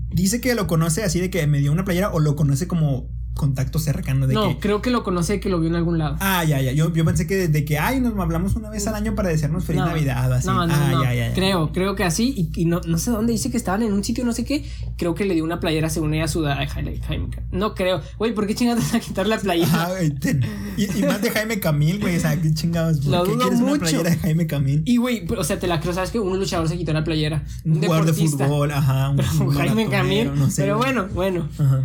dice 0.10 0.42
que 0.42 0.56
lo 0.56 0.68
conoce 0.68 1.04
así 1.04 1.20
de 1.20 1.30
que 1.30 1.46
me 1.48 1.60
dio 1.60 1.72
una 1.72 1.86
playera 1.86 2.12
o 2.12 2.20
lo 2.20 2.36
conoce 2.36 2.68
como 2.68 3.08
contacto 3.34 3.80
cercano 3.80 4.28
de 4.28 4.34
no, 4.36 4.50
que. 4.50 4.60
creo 4.60 4.82
que 4.82 4.90
lo 4.92 5.04
conocí, 5.04 5.40
que 5.40 5.50
lo 5.50 5.60
vio 5.60 5.70
en 5.70 5.76
algún 5.76 5.98
lado. 5.98 6.18
Ah, 6.20 6.44
ya, 6.44 6.62
ya. 6.62 6.74
Yo, 6.74 6.94
yo 6.94 7.04
pensé 7.06 7.26
que 7.26 7.48
de 7.48 7.66
que, 7.66 7.80
ay, 7.80 8.00
nos 8.00 8.18
hablamos 8.20 8.56
una 8.56 8.70
vez 8.70 8.86
al 8.88 8.94
año 8.96 9.16
para 9.16 9.30
desearnos 9.30 9.64
feliz 9.66 9.82
No, 9.82 9.88
Navidad 9.88 10.32
así. 10.34 10.48
No, 10.48 10.68
no, 10.68 10.74
ah, 10.74 10.90
no. 10.92 11.04
ya, 11.04 11.14
ya, 11.14 11.28
ya. 11.30 11.34
Creo, 11.34 11.72
creo 11.72 11.96
que 11.96 12.04
así. 12.04 12.34
Y, 12.56 12.62
y 12.62 12.66
no, 12.66 12.82
no 12.86 12.98
sé 12.98 13.10
dónde 13.12 13.32
dice 13.32 13.50
que 13.50 13.58
estaban 13.58 13.82
en 13.84 13.94
un 13.94 14.04
sitio, 14.04 14.26
no 14.26 14.34
sé 14.34 14.46
qué. 14.46 14.66
Creo 14.98 15.16
que 15.16 15.26
le 15.26 15.34
dio 15.34 15.44
una 15.44 15.60
playera 15.60 15.90
según 15.90 16.14
ella 16.14 16.28
sudada 16.28 16.62
a 16.62 16.68
Jaime. 16.68 17.00
Jaime. 17.08 17.30
No 17.52 17.74
creo. 17.74 18.02
Güey, 18.20 18.34
¿por 18.36 18.46
qué 18.48 18.54
chingados 18.54 18.94
a 18.94 19.00
quitar 19.00 19.26
la 19.28 19.40
playera? 19.40 19.90
Ten- 20.20 20.44
y, 20.78 21.00
y 21.00 21.04
más 21.04 21.22
de 21.22 21.32
Jaime 21.32 21.60
Camil, 21.60 22.00
güey. 22.00 22.18
O 22.18 22.20
sea, 22.20 22.40
qué 22.40 22.54
chingados. 22.54 23.00
¿Por 23.00 23.12
Lo 23.12 23.24
qué 23.24 23.32
dudo 23.32 23.40
quieres 23.40 23.60
una 23.60 23.70
mucho. 23.70 23.80
playera 23.82 24.10
de 24.10 24.18
Jaime 24.18 24.46
Camil? 24.48 24.84
Y 24.86 24.98
güey, 24.98 25.26
o 25.36 25.44
sea, 25.44 25.58
te 25.58 25.68
la 25.68 25.80
creo, 25.80 25.94
¿sabes 25.94 26.12
que 26.12 26.20
Un 26.20 26.38
luchador 26.38 26.68
se 26.68 26.78
quitó 26.78 26.94
la 26.94 27.04
playera. 27.04 27.44
Un 27.66 27.82
jugador 27.82 28.06
de 28.06 28.14
fútbol, 28.14 28.72
ajá. 28.72 29.10
Un, 29.10 29.20
un 29.48 29.50
Jaime 29.52 29.90
Camil. 29.90 30.32
no 30.36 30.50
sé, 30.50 30.62
pero 30.64 30.78
bueno, 30.78 31.08
bueno. 31.14 31.48
Ajá. 31.58 31.84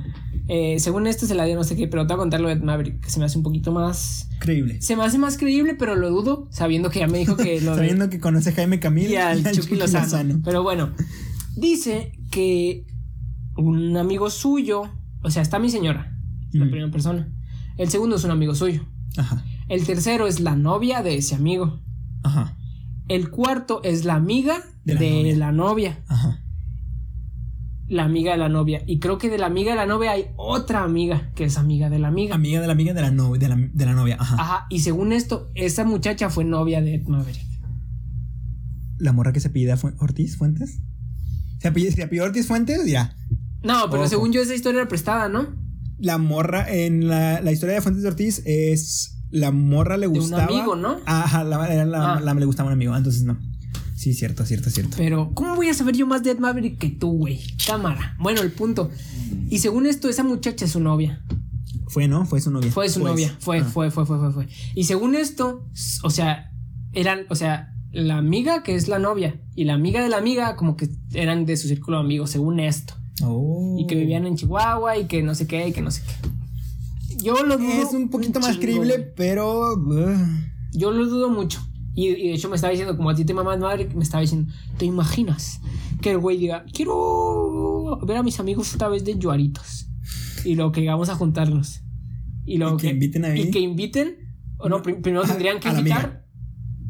Eh, 0.48 0.78
según 0.78 1.06
esto 1.08 1.26
se 1.26 1.34
la 1.34 1.44
dio 1.44 1.56
no 1.56 1.64
sé 1.64 1.74
qué, 1.76 1.88
pero 1.88 2.06
te 2.06 2.14
voy 2.14 2.20
a 2.20 2.22
contar 2.22 2.40
lo 2.40 2.48
de 2.48 2.56
Maverick, 2.56 3.00
que 3.00 3.10
se 3.10 3.18
me 3.18 3.24
hace 3.24 3.36
un 3.36 3.42
poquito 3.42 3.72
más. 3.72 4.28
Increíble. 4.36 4.80
Se 4.80 4.94
me 4.94 5.02
hace 5.04 5.18
más 5.18 5.36
creíble, 5.38 5.74
pero 5.74 5.96
lo 5.96 6.10
dudo, 6.10 6.46
sabiendo 6.50 6.90
que 6.90 7.00
ya 7.00 7.08
me 7.08 7.18
dijo 7.18 7.36
que 7.36 7.60
lo 7.62 7.72
de. 7.72 7.78
Sabiendo 7.78 8.08
que 8.08 8.20
conoce 8.20 8.50
a 8.50 8.52
Jaime 8.52 8.78
Camil 8.78 9.10
y 9.10 9.16
al 9.16 9.42
Chucky 9.52 9.74
Lozano. 9.74 10.40
Pero 10.44 10.62
bueno, 10.62 10.92
dice 11.56 12.12
que 12.30 12.86
un 13.56 13.96
amigo 13.96 14.30
suyo, 14.30 14.82
o 15.22 15.30
sea, 15.30 15.42
está 15.42 15.58
mi 15.58 15.70
señora, 15.70 16.16
la 16.52 16.66
primera 16.66 16.90
persona. 16.90 17.32
El 17.76 17.88
segundo 17.90 18.16
es 18.16 18.24
un 18.24 18.30
amigo 18.30 18.54
suyo. 18.54 18.86
Ajá. 19.16 19.44
El 19.68 19.84
tercero 19.84 20.26
es 20.28 20.38
la 20.40 20.54
novia 20.54 21.02
de 21.02 21.16
ese 21.16 21.34
amigo. 21.34 21.80
Ajá. 22.22 22.56
El 23.08 23.30
cuarto 23.30 23.80
es 23.84 24.04
la 24.04 24.14
amiga 24.14 24.58
De 24.84 24.94
de, 24.94 25.34
la 25.36 25.50
novia. 25.50 25.50
la 25.50 25.52
novia. 25.52 26.04
Ajá. 26.08 26.42
La 27.88 28.04
amiga 28.04 28.32
de 28.32 28.38
la 28.38 28.48
novia. 28.48 28.82
Y 28.86 28.98
creo 28.98 29.16
que 29.18 29.30
de 29.30 29.38
la 29.38 29.46
amiga 29.46 29.70
de 29.70 29.76
la 29.76 29.86
novia 29.86 30.10
hay 30.12 30.26
otra 30.36 30.82
amiga 30.82 31.30
que 31.36 31.44
es 31.44 31.56
amiga 31.56 31.88
de 31.88 31.98
la 32.00 32.08
amiga. 32.08 32.34
Amiga 32.34 32.60
de 32.60 32.66
la 32.66 32.72
amiga 32.72 32.94
de 32.94 33.00
la, 33.02 33.10
novia 33.12 33.38
de 33.38 33.48
la, 33.48 33.68
de 33.72 33.86
la 33.86 33.92
novia. 33.92 34.16
Ajá. 34.18 34.36
Ajá. 34.38 34.66
Y 34.70 34.80
según 34.80 35.12
esto, 35.12 35.50
esa 35.54 35.84
muchacha 35.84 36.28
fue 36.30 36.44
novia 36.44 36.80
de 36.82 36.96
Ed 36.96 37.06
Maverick. 37.06 37.46
La 38.98 39.12
morra 39.12 39.32
que 39.32 39.40
se 39.40 39.50
pide 39.50 39.74
Ortiz 39.98 40.36
Fuentes. 40.36 40.80
¿Se 41.60 41.68
apellida, 41.68 41.92
se 41.92 42.02
apellida 42.02 42.24
Ortiz 42.24 42.46
Fuentes? 42.46 42.86
Ya. 42.86 43.14
No, 43.62 43.88
pero 43.90 44.02
Ojo. 44.02 44.08
según 44.08 44.32
yo 44.32 44.40
esa 44.42 44.54
historia 44.54 44.80
era 44.80 44.88
prestada, 44.88 45.28
¿no? 45.28 45.46
La 45.98 46.18
morra 46.18 46.70
en 46.72 47.08
la, 47.08 47.40
la 47.40 47.52
historia 47.52 47.74
de 47.76 47.80
Fuentes 47.82 48.02
de 48.02 48.08
Ortiz 48.08 48.42
es. 48.46 49.12
La 49.30 49.50
morra 49.50 49.96
le 49.96 50.02
De 50.02 50.12
un 50.12 50.18
gustaba. 50.20 50.44
amigo, 50.44 50.76
¿no? 50.76 50.98
Ajá, 51.04 51.42
la, 51.44 51.56
Ah. 51.64 52.20
la- 52.20 52.34
le 52.34 52.44
gustaba 52.46 52.68
un 52.68 52.72
amigo. 52.74 52.96
Entonces 52.96 53.24
no. 53.24 53.36
Sí, 53.96 54.12
cierto, 54.14 54.44
cierto, 54.44 54.68
cierto. 54.70 54.96
Pero, 54.98 55.30
¿cómo 55.34 55.56
voy 55.56 55.68
a 55.70 55.74
saber 55.74 55.96
yo 55.96 56.06
más 56.06 56.22
de 56.22 56.30
Ed 56.32 56.38
Maverick 56.38 56.78
que 56.78 56.90
tú, 56.90 57.10
güey? 57.12 57.40
Cámara. 57.66 58.14
Bueno, 58.20 58.42
el 58.42 58.52
punto. 58.52 58.90
Y 59.50 59.58
según 59.58 59.86
esto, 59.86 60.08
esa 60.08 60.22
muchacha 60.22 60.66
es 60.66 60.72
su 60.72 60.80
novia. 60.80 61.24
Fue, 61.88 62.06
¿no? 62.06 62.26
Fue 62.26 62.40
su 62.40 62.50
novia. 62.50 62.70
Fue 62.70 62.88
su 62.90 63.00
Pues. 63.00 63.10
novia. 63.12 63.34
Fue, 63.40 63.60
Ah. 63.60 63.64
fue, 63.64 63.90
fue, 63.90 64.04
fue, 64.04 64.18
fue, 64.18 64.32
fue. 64.32 64.48
Y 64.74 64.84
según 64.84 65.14
esto, 65.14 65.64
o 66.02 66.10
sea, 66.10 66.52
eran, 66.92 67.20
o 67.30 67.34
sea, 67.34 67.72
la 67.90 68.18
amiga 68.18 68.62
que 68.62 68.74
es 68.74 68.86
la 68.88 68.98
novia 68.98 69.40
y 69.54 69.64
la 69.64 69.72
amiga 69.74 70.02
de 70.02 70.10
la 70.10 70.18
amiga 70.18 70.56
como 70.56 70.76
que 70.76 70.90
eran 71.14 71.46
de 71.46 71.56
su 71.56 71.66
círculo 71.68 71.96
de 71.98 72.04
amigos, 72.04 72.30
según 72.30 72.60
esto. 72.60 72.94
Oh. 73.22 73.76
Y 73.78 73.86
que 73.86 73.94
vivían 73.94 74.26
en 74.26 74.36
Chihuahua 74.36 74.98
y 74.98 75.06
que 75.06 75.22
no 75.22 75.34
sé 75.34 75.46
qué 75.46 75.68
y 75.68 75.72
que 75.72 75.80
no 75.80 75.90
sé 75.90 76.02
qué. 76.02 77.16
Yo 77.24 77.42
lo 77.44 77.56
dudo. 77.56 77.72
Es 77.82 77.92
un 77.94 78.10
poquito 78.10 78.40
más 78.40 78.58
creíble, 78.58 78.98
pero. 79.16 79.72
uh, 79.74 80.26
Yo 80.74 80.90
lo 80.90 81.06
dudo 81.06 81.30
mucho. 81.30 81.66
Y, 81.96 82.08
y 82.08 82.28
de 82.28 82.34
hecho 82.34 82.48
me 82.48 82.54
estaba 82.56 82.70
diciendo, 82.70 82.96
como 82.96 83.10
a 83.10 83.14
ti 83.14 83.24
te 83.24 83.34
mamás 83.34 83.58
madre, 83.58 83.88
me 83.94 84.04
estaba 84.04 84.20
diciendo, 84.20 84.52
¿te 84.78 84.84
imaginas? 84.84 85.60
Que 86.02 86.10
el 86.12 86.18
güey 86.18 86.36
diga, 86.38 86.64
quiero 86.72 87.98
ver 88.06 88.18
a 88.18 88.22
mis 88.22 88.38
amigos 88.38 88.70
esta 88.72 88.88
vez 88.88 89.04
de 89.04 89.18
Yuaritos. 89.18 89.88
Y 90.44 90.54
luego 90.54 90.72
que 90.72 90.86
vamos 90.86 91.08
a 91.08 91.14
juntarnos. 91.14 91.80
Y 92.44 92.58
luego 92.58 92.76
Y 92.76 92.80
que 92.82 92.88
inviten 92.90 93.24
a 93.24 93.28
mí. 93.30 93.40
Y 93.40 93.50
que 93.50 93.60
inviten. 93.60 94.16
O 94.58 94.68
no, 94.68 94.82
pri- 94.82 94.94
primero 95.00 95.24
A- 95.24 95.26
tendrían 95.26 95.58
que 95.58 95.68
a 95.68 95.72
la 95.72 95.78
invitar 95.80 96.24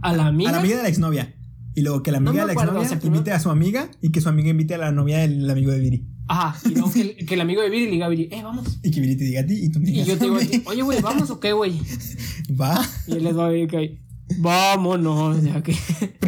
a 0.03 0.13
la 0.13 0.27
amiga. 0.27 0.51
A 0.51 0.53
la 0.55 0.59
amiga 0.61 0.77
de 0.77 0.83
la 0.83 0.89
exnovia. 0.89 1.35
Y 1.75 1.83
luego 1.83 2.03
que 2.03 2.11
la 2.13 2.21
No 2.21 2.31
amiga 2.31 2.45
me 2.45 2.51
de 2.51 2.55
la 2.57 2.61
exnovia 2.63 2.87
o 2.87 2.89
sea, 2.89 2.99
primero- 2.99 3.19
invite 3.19 3.33
a 3.33 3.41
su 3.41 3.51
amiga 3.51 3.91
y 4.03 4.11
que 4.11 4.21
su 4.21 4.29
amiga 4.29 4.51
invite 4.51 4.75
a 4.75 4.79
la 4.79 4.93
novia 4.93 5.19
del 5.19 5.49
amigo 5.49 5.71
de 5.71 5.79
Viri. 5.81 6.07
Ajá. 6.29 6.59
Y 6.69 6.73
luego 6.75 6.93
que, 6.93 7.01
el- 7.01 7.27
que 7.27 7.35
el 7.35 7.41
amigo 7.41 7.63
de 7.63 7.71
Viri 7.71 7.85
le 7.87 7.91
diga 7.93 8.07
a 8.07 8.09
Viri, 8.09 8.29
eh, 8.33 8.43
vamos. 8.43 8.79
Y 8.83 8.91
que 8.91 9.01
Viri 9.01 9.17
te 9.17 9.25
diga 9.25 9.41
a 9.43 9.47
ti 9.47 9.55
y 9.65 9.69
tú 9.71 9.79
me 9.81 9.89
Y 9.89 9.93
digas 9.93 10.09
yo 10.09 10.19
te 10.19 10.25
digo, 10.25 10.37
a 10.37 10.41
mí. 10.41 10.63
oye, 10.67 10.83
güey, 10.83 11.01
¿vamos 11.01 11.31
o 11.31 11.39
qué, 11.41 11.53
güey? 11.53 11.73
Va. 12.61 12.85
Y 13.07 13.13
él 13.13 13.25
les 13.25 13.37
va 13.37 13.47
a 13.47 13.51
decir 13.51 13.69
que 13.69 14.06
vámonos 14.39 15.43
de 15.43 15.53
aquí. 15.53 15.73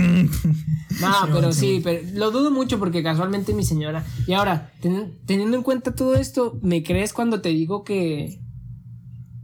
no, 1.01 1.12
pero 1.32 1.53
sí, 1.53 1.80
pero 1.82 2.07
lo 2.14 2.30
dudo 2.30 2.51
mucho 2.51 2.78
porque 2.78 3.03
casualmente 3.03 3.53
mi 3.55 3.64
señora. 3.64 4.05
Y 4.26 4.32
ahora, 4.32 4.72
ten- 4.80 5.18
teniendo 5.26 5.57
en 5.57 5.62
cuenta 5.62 5.94
todo 5.94 6.14
esto, 6.16 6.59
¿me 6.62 6.82
crees 6.82 7.12
cuando 7.12 7.40
te 7.40 7.51
digo 7.51 7.84
que. 7.84 8.40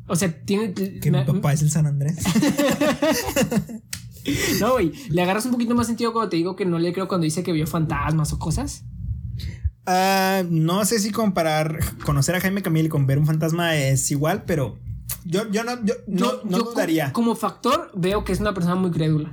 O 0.07 0.17
sea, 0.17 0.33
tiene. 0.45 0.73
Que 0.75 1.11
me- 1.11 1.21
mi 1.21 1.25
papá 1.25 1.53
es 1.53 1.63
el 1.63 1.71
San 1.71 1.87
Andrés. 1.87 2.17
No, 4.59 4.73
güey. 4.73 4.93
Le 5.11 5.21
agarras 5.21 5.45
un 5.45 5.53
poquito 5.53 5.75
más 5.75 5.87
sentido 5.87 6.15
cuando 6.15 6.31
te 6.31 6.37
digo 6.37 6.57
que 6.57 6.65
no 6.65 6.79
le 6.79 6.95
creo 6.95 7.09
cuando 7.09 7.25
dice 7.27 7.43
que 7.43 7.53
vio 7.53 7.67
fantasmas 7.67 8.33
o 8.33 8.39
cosas. 8.39 8.85
Ah, 9.85 10.43
no 10.49 10.83
sé 10.87 10.99
si 10.99 11.11
comparar 11.11 11.79
conocer 12.07 12.35
a 12.35 12.41
Jaime 12.41 12.63
Camil 12.63 12.89
con 12.89 13.07
ver 13.07 13.19
un 13.19 13.27
fantasma 13.27 13.77
es 13.77 14.11
igual, 14.11 14.45
pero 14.47 14.79
yo, 15.25 15.51
yo 15.51 15.65
no, 15.65 15.85
yo, 15.85 15.95
no, 16.07 16.17
Yo, 16.19 16.41
no 16.45 16.59
yo 16.59 16.65
dudaría. 16.65 17.13
como 17.13 17.35
factor 17.37 17.91
veo 17.95 18.25
que 18.25 18.33
es 18.33 18.41
una 18.41 18.55
persona 18.55 18.75
muy 18.77 18.91
crédula. 18.91 19.33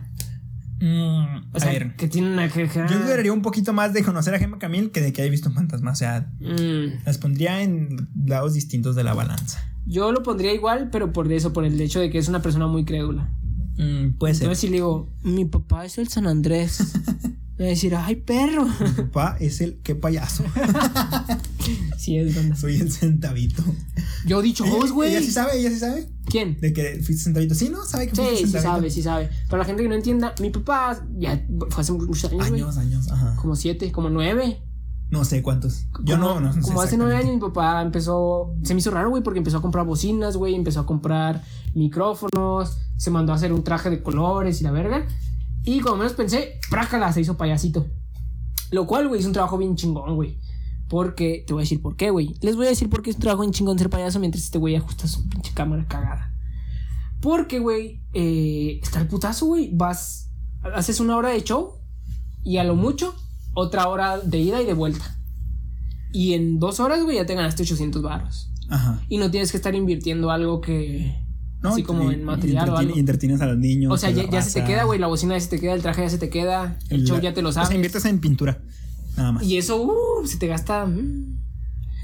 Mm, 0.79 1.49
O 1.53 1.59
sea, 1.59 1.69
a 1.69 1.73
ver, 1.73 1.95
que 1.95 2.07
tiene 2.07 2.33
una. 2.33 2.49
que- 2.49 2.67
yo 2.67 2.99
dudaría 2.99 3.31
un 3.31 3.43
poquito 3.43 3.71
más 3.71 3.93
de 3.93 4.03
conocer 4.03 4.33
a 4.33 4.39
Jaime 4.39 4.57
Camil 4.57 4.89
que 4.91 4.99
de 5.01 5.13
que 5.13 5.21
haya 5.21 5.29
visto 5.29 5.49
un 5.49 5.55
fantasma. 5.55 5.91
O 5.91 5.95
sea, 5.95 6.31
Mm. 6.39 7.03
las 7.05 7.17
pondría 7.19 7.61
en 7.61 8.09
lados 8.25 8.53
distintos 8.55 8.95
de 8.95 9.03
la 9.03 9.13
balanza. 9.13 9.59
Yo 9.85 10.11
lo 10.11 10.23
pondría 10.23 10.53
igual, 10.53 10.89
pero 10.91 11.11
por 11.13 11.31
eso, 11.31 11.53
por 11.53 11.65
el 11.65 11.79
hecho 11.79 11.99
de 11.99 12.09
que 12.09 12.17
es 12.17 12.27
una 12.29 12.41
persona 12.41 12.65
muy 12.67 12.83
crédula. 12.85 13.29
Mm, 13.77 14.17
puede 14.17 14.33
ser. 14.33 14.43
Entonces 14.45 14.61
si 14.61 14.67
le 14.67 14.73
digo, 14.77 15.13
mi 15.23 15.45
papá 15.45 15.85
es 15.85 15.97
el 15.99 16.07
San 16.07 16.25
Andrés. 16.27 16.79
Me 17.57 17.65
va 17.65 17.67
a 17.67 17.75
decir, 17.75 17.93
ay, 17.95 18.15
perro. 18.15 18.65
Mi 18.65 18.89
papá 19.03 19.37
es 19.39 19.61
el 19.61 19.77
qué 19.83 19.93
payaso. 19.93 20.43
sí, 21.97 22.17
es 22.17 22.33
donde. 22.33 22.55
Soy 22.55 22.75
el 22.77 22.91
centavito. 22.91 23.63
Yo 24.25 24.39
he 24.39 24.43
dicho, 24.43 24.63
vos, 24.65 24.91
güey. 24.91 25.11
Ella 25.11 25.21
sí 25.21 25.31
sabe, 25.31 25.59
ella 25.59 25.69
sí 25.69 25.79
sabe. 25.79 26.07
¿Quién? 26.25 26.59
De 26.61 26.71
que 26.73 27.01
fuiste 27.03 27.23
centavito. 27.23 27.55
Sí, 27.55 27.69
¿no? 27.69 27.83
¿Sabe 27.83 28.07
que 28.07 28.15
Sí, 28.15 28.21
fuiste 28.21 28.37
sí 28.37 28.43
centavito? 28.51 28.71
sabe, 28.73 28.89
sí 28.91 29.01
sabe. 29.03 29.29
Para 29.49 29.59
la 29.63 29.65
gente 29.65 29.83
que 29.83 29.89
no 29.89 29.95
entienda, 29.95 30.33
mi 30.39 30.49
papá 30.49 31.03
ya 31.17 31.43
fue 31.69 31.81
hace 31.81 31.91
muchos 31.91 32.25
años. 32.31 32.45
Años, 32.45 32.77
años, 32.77 33.11
ajá. 33.11 33.35
Como 33.41 33.55
siete, 33.55 33.91
como 33.91 34.09
nueve. 34.09 34.61
No 35.09 35.25
sé 35.25 35.41
cuántos. 35.41 35.87
Yo 36.03 36.15
Como- 36.17 36.35
no, 36.35 36.39
no, 36.39 36.47
no 36.47 36.53
sé 36.53 36.61
Como 36.61 36.81
hace 36.81 36.95
nueve 36.97 37.15
años 37.15 37.33
mi 37.33 37.41
papá 37.41 37.81
empezó. 37.81 38.53
Se 38.63 38.73
me 38.73 38.79
hizo 38.79 38.91
raro, 38.91 39.09
güey, 39.09 39.23
porque 39.23 39.39
empezó 39.39 39.57
a 39.57 39.61
comprar 39.61 39.85
bocinas, 39.85 40.37
güey. 40.37 40.55
Empezó 40.55 40.79
a 40.81 40.85
comprar 40.85 41.43
micrófonos. 41.73 42.77
Se 42.97 43.11
mandó 43.11 43.33
a 43.33 43.35
hacer 43.35 43.51
un 43.51 43.63
traje 43.63 43.89
de 43.89 44.01
colores 44.03 44.61
y 44.61 44.63
la 44.63 44.71
verga. 44.71 45.05
Y 45.63 45.79
cuando 45.81 45.97
menos 45.97 46.13
pensé, 46.13 46.59
prácala, 46.69 47.11
se 47.11 47.21
hizo 47.21 47.35
payasito. 47.37 47.87
Lo 48.71 48.87
cual, 48.87 49.07
güey, 49.09 49.19
es 49.19 49.25
un 49.27 49.33
trabajo 49.33 49.57
bien 49.57 49.75
chingón, 49.75 50.15
güey. 50.15 50.39
Porque, 50.91 51.45
te 51.47 51.53
voy 51.53 51.61
a 51.61 51.63
decir 51.63 51.81
por 51.81 51.95
qué, 51.95 52.09
güey. 52.09 52.35
Les 52.41 52.57
voy 52.57 52.65
a 52.65 52.69
decir 52.69 52.89
por 52.89 53.01
qué 53.01 53.11
es 53.11 53.15
un 53.15 53.21
trabajo 53.21 53.43
bien 53.43 53.53
chingón 53.53 53.79
ser 53.79 53.89
payaso 53.89 54.19
mientras 54.19 54.43
este 54.43 54.57
güey 54.57 54.75
ajusta 54.75 55.07
su 55.07 55.25
pinche 55.29 55.53
cámara 55.53 55.87
cagada. 55.87 56.33
Porque, 57.21 57.59
güey, 57.59 58.01
eh, 58.11 58.77
está 58.83 58.99
el 58.99 59.07
putazo, 59.07 59.45
güey. 59.45 59.69
Vas, 59.71 60.29
haces 60.75 60.99
una 60.99 61.15
hora 61.15 61.29
de 61.29 61.41
show 61.43 61.77
y 62.43 62.57
a 62.57 62.65
lo 62.65 62.75
mucho 62.75 63.15
otra 63.53 63.87
hora 63.87 64.19
de 64.19 64.39
ida 64.39 64.61
y 64.61 64.65
de 64.65 64.73
vuelta. 64.73 65.17
Y 66.11 66.33
en 66.33 66.59
dos 66.59 66.81
horas, 66.81 67.01
güey, 67.03 67.15
ya 67.15 67.25
te 67.25 67.35
ganaste 67.35 67.63
800 67.63 68.01
barros. 68.01 68.51
Ajá. 68.69 69.01
Y 69.07 69.17
no 69.17 69.31
tienes 69.31 69.49
que 69.51 69.57
estar 69.57 69.73
invirtiendo 69.73 70.29
algo 70.29 70.59
que... 70.59 71.15
No, 71.61 71.69
así 71.69 71.83
como 71.83 72.11
en 72.11 72.25
material 72.25 72.69
o 72.69 72.75
algo. 72.77 72.97
y 72.97 72.99
entretienes 72.99 73.39
a 73.39 73.45
los 73.45 73.57
niños. 73.57 73.93
O 73.93 73.97
sea, 73.97 74.09
ya, 74.09 74.29
ya 74.29 74.41
se 74.41 74.59
te 74.59 74.67
queda, 74.67 74.83
güey, 74.83 74.99
la 74.99 75.07
bocina 75.07 75.35
ya 75.35 75.39
se 75.39 75.47
te 75.51 75.59
queda, 75.61 75.73
el 75.73 75.81
traje 75.81 76.01
ya 76.01 76.09
se 76.09 76.17
te 76.17 76.29
queda, 76.29 76.77
el 76.89 77.05
show 77.05 77.17
ya 77.21 77.33
te 77.33 77.41
lo 77.41 77.47
O 77.49 77.53
sabes. 77.53 77.69
sea, 77.69 77.75
inviertes 77.75 78.03
en 78.03 78.19
pintura. 78.19 78.61
Nada 79.17 79.31
más. 79.33 79.43
y 79.43 79.57
eso, 79.57 79.81
uh, 79.83 80.25
se 80.25 80.37
te 80.37 80.47
gasta... 80.47 80.85
mm, 80.85 81.37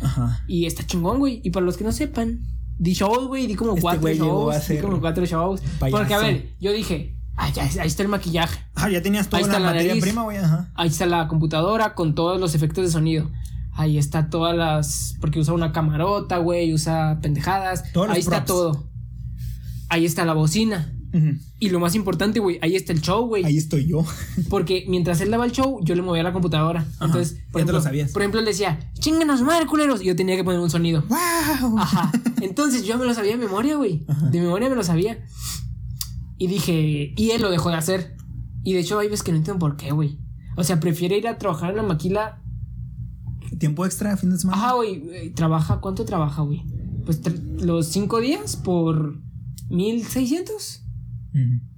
Ajá. 0.02 0.44
Y 0.48 0.66
está 0.66 0.86
chingón, 0.86 1.20
güey. 1.20 1.42
Y 1.44 1.50
para 1.52 1.66
los 1.66 1.78
que 1.78 1.84
no 1.84 1.92
sepan, 1.92 2.40
di 2.78 2.94
shows, 2.94 3.28
güey, 3.28 3.48
di 3.48 3.56
como 3.56 3.72
Este 3.72 3.82
cuatro 3.82 4.14
shows. 4.14 4.56
a 4.56 4.74
Di 4.74 4.80
como 4.80 5.00
cuatro 5.00 5.26
shows. 5.26 5.62
payaso. 5.80 5.98
Porque, 5.98 6.14
a 6.14 6.20
ver, 6.20 6.56
yo 6.60 6.72
dije, 6.72 7.16
ah, 7.36 7.50
ya, 7.52 7.64
ahí 7.64 7.88
está 7.88 8.04
el 8.04 8.10
maquillaje. 8.10 8.60
Ah, 8.76 8.90
ya 8.90 9.02
tenías 9.02 9.28
toda 9.28 9.38
Ahí 9.40 9.44
está 9.46 9.58
una 9.58 9.66
la 9.66 9.72
materia 9.74 9.90
nariz. 9.94 10.04
prima, 10.04 10.24
güey. 10.24 10.38
Ajá. 10.38 10.70
Ahí 10.76 10.90
está 10.90 11.06
la 11.08 11.28
computadora 11.28 11.96
con 11.96 12.14
todos 12.14 12.40
los 12.40 12.54
efectos 12.56 12.84
de 12.86 12.92
sonido. 12.92 13.32
Ahí 13.74 13.98
está 13.98 14.30
todas 14.30 14.56
las. 14.56 15.16
Porque 15.22 15.40
usa 15.40 15.54
una 15.54 15.72
camarota, 15.72 16.38
güey, 16.38 16.74
usa 16.74 17.20
pendejadas. 17.22 17.92
Todos 17.92 18.08
los 18.08 18.16
ahí 18.16 18.20
está 18.22 18.38
props. 18.46 18.48
todo. 18.48 18.90
Ahí 19.90 20.06
está 20.06 20.26
la 20.26 20.34
bocina. 20.34 20.94
Y 21.60 21.70
lo 21.70 21.80
más 21.80 21.96
importante, 21.96 22.40
güey, 22.40 22.60
ahí 22.62 22.76
está 22.76 22.94
el 22.94 23.02
show, 23.02 23.26
güey. 23.28 23.44
Ahí 23.44 23.58
estoy 23.58 23.88
yo. 23.88 24.06
Porque 24.50 24.86
mientras 24.88 25.20
él 25.22 25.32
daba 25.32 25.46
el 25.46 25.52
show, 25.52 25.80
yo 25.84 25.96
le 25.96 26.02
movía 26.02 26.22
la 26.24 26.34
computadora. 26.34 26.86
Entonces, 27.02 27.36
ya 27.38 27.40
te 27.40 27.52
por 27.52 27.62
ejemplo, 27.62 27.78
lo 27.78 27.84
sabías. 27.84 28.12
por 28.12 28.22
ejemplo, 28.22 28.40
él 28.40 28.46
decía, 28.46 28.92
su 29.02 29.46
madre, 29.46 29.66
culeros. 29.66 30.02
Y 30.02 30.06
yo 30.06 30.16
tenía 30.16 30.36
que 30.36 30.44
poner 30.44 30.60
un 30.60 30.70
sonido. 30.70 31.04
¡Wow! 31.10 31.78
Ajá. 31.80 32.12
Entonces 32.42 32.84
yo 32.86 32.98
me 32.98 33.06
lo 33.06 33.14
sabía 33.14 33.32
de 33.32 33.38
memoria, 33.38 33.76
güey. 33.78 34.06
De 34.32 34.42
memoria 34.42 34.70
me 34.70 34.76
lo 34.76 34.84
sabía. 34.84 35.26
Y 36.38 36.48
dije, 36.48 37.14
y 37.16 37.32
él 37.32 37.42
lo 37.42 37.50
dejó 37.50 37.70
de 37.70 37.76
hacer. 37.78 38.16
Y 38.64 38.74
de 38.74 38.80
hecho 38.82 39.00
hay 39.00 39.08
veces 39.08 39.24
que 39.24 39.32
no 39.32 39.38
entiendo 39.38 39.60
por 39.60 39.76
qué, 39.78 39.92
güey. 39.92 40.20
O 40.56 40.64
sea, 40.64 40.80
prefiere 40.80 41.18
ir 41.18 41.28
a 41.28 41.38
trabajar 41.38 41.72
en 41.72 41.78
la 41.78 41.84
maquila. 41.84 42.42
Tiempo 43.60 43.86
extra, 43.86 44.18
fin 44.18 44.30
de 44.32 44.38
semana. 44.38 44.58
Ajá, 44.62 44.74
güey. 44.74 44.96
eh, 45.14 45.32
Trabaja, 45.36 45.80
¿cuánto 45.80 46.06
trabaja, 46.06 46.42
güey? 46.44 46.64
pues 47.06 47.22
los 47.62 47.88
cinco 47.88 48.20
días 48.20 48.58
por 48.58 49.18
1600 49.70 50.84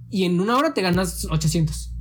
Y 0.10 0.24
en 0.24 0.40
una 0.40 0.58
hora 0.58 0.74
te 0.74 0.82
ganas 0.82 1.26
800. 1.30 1.96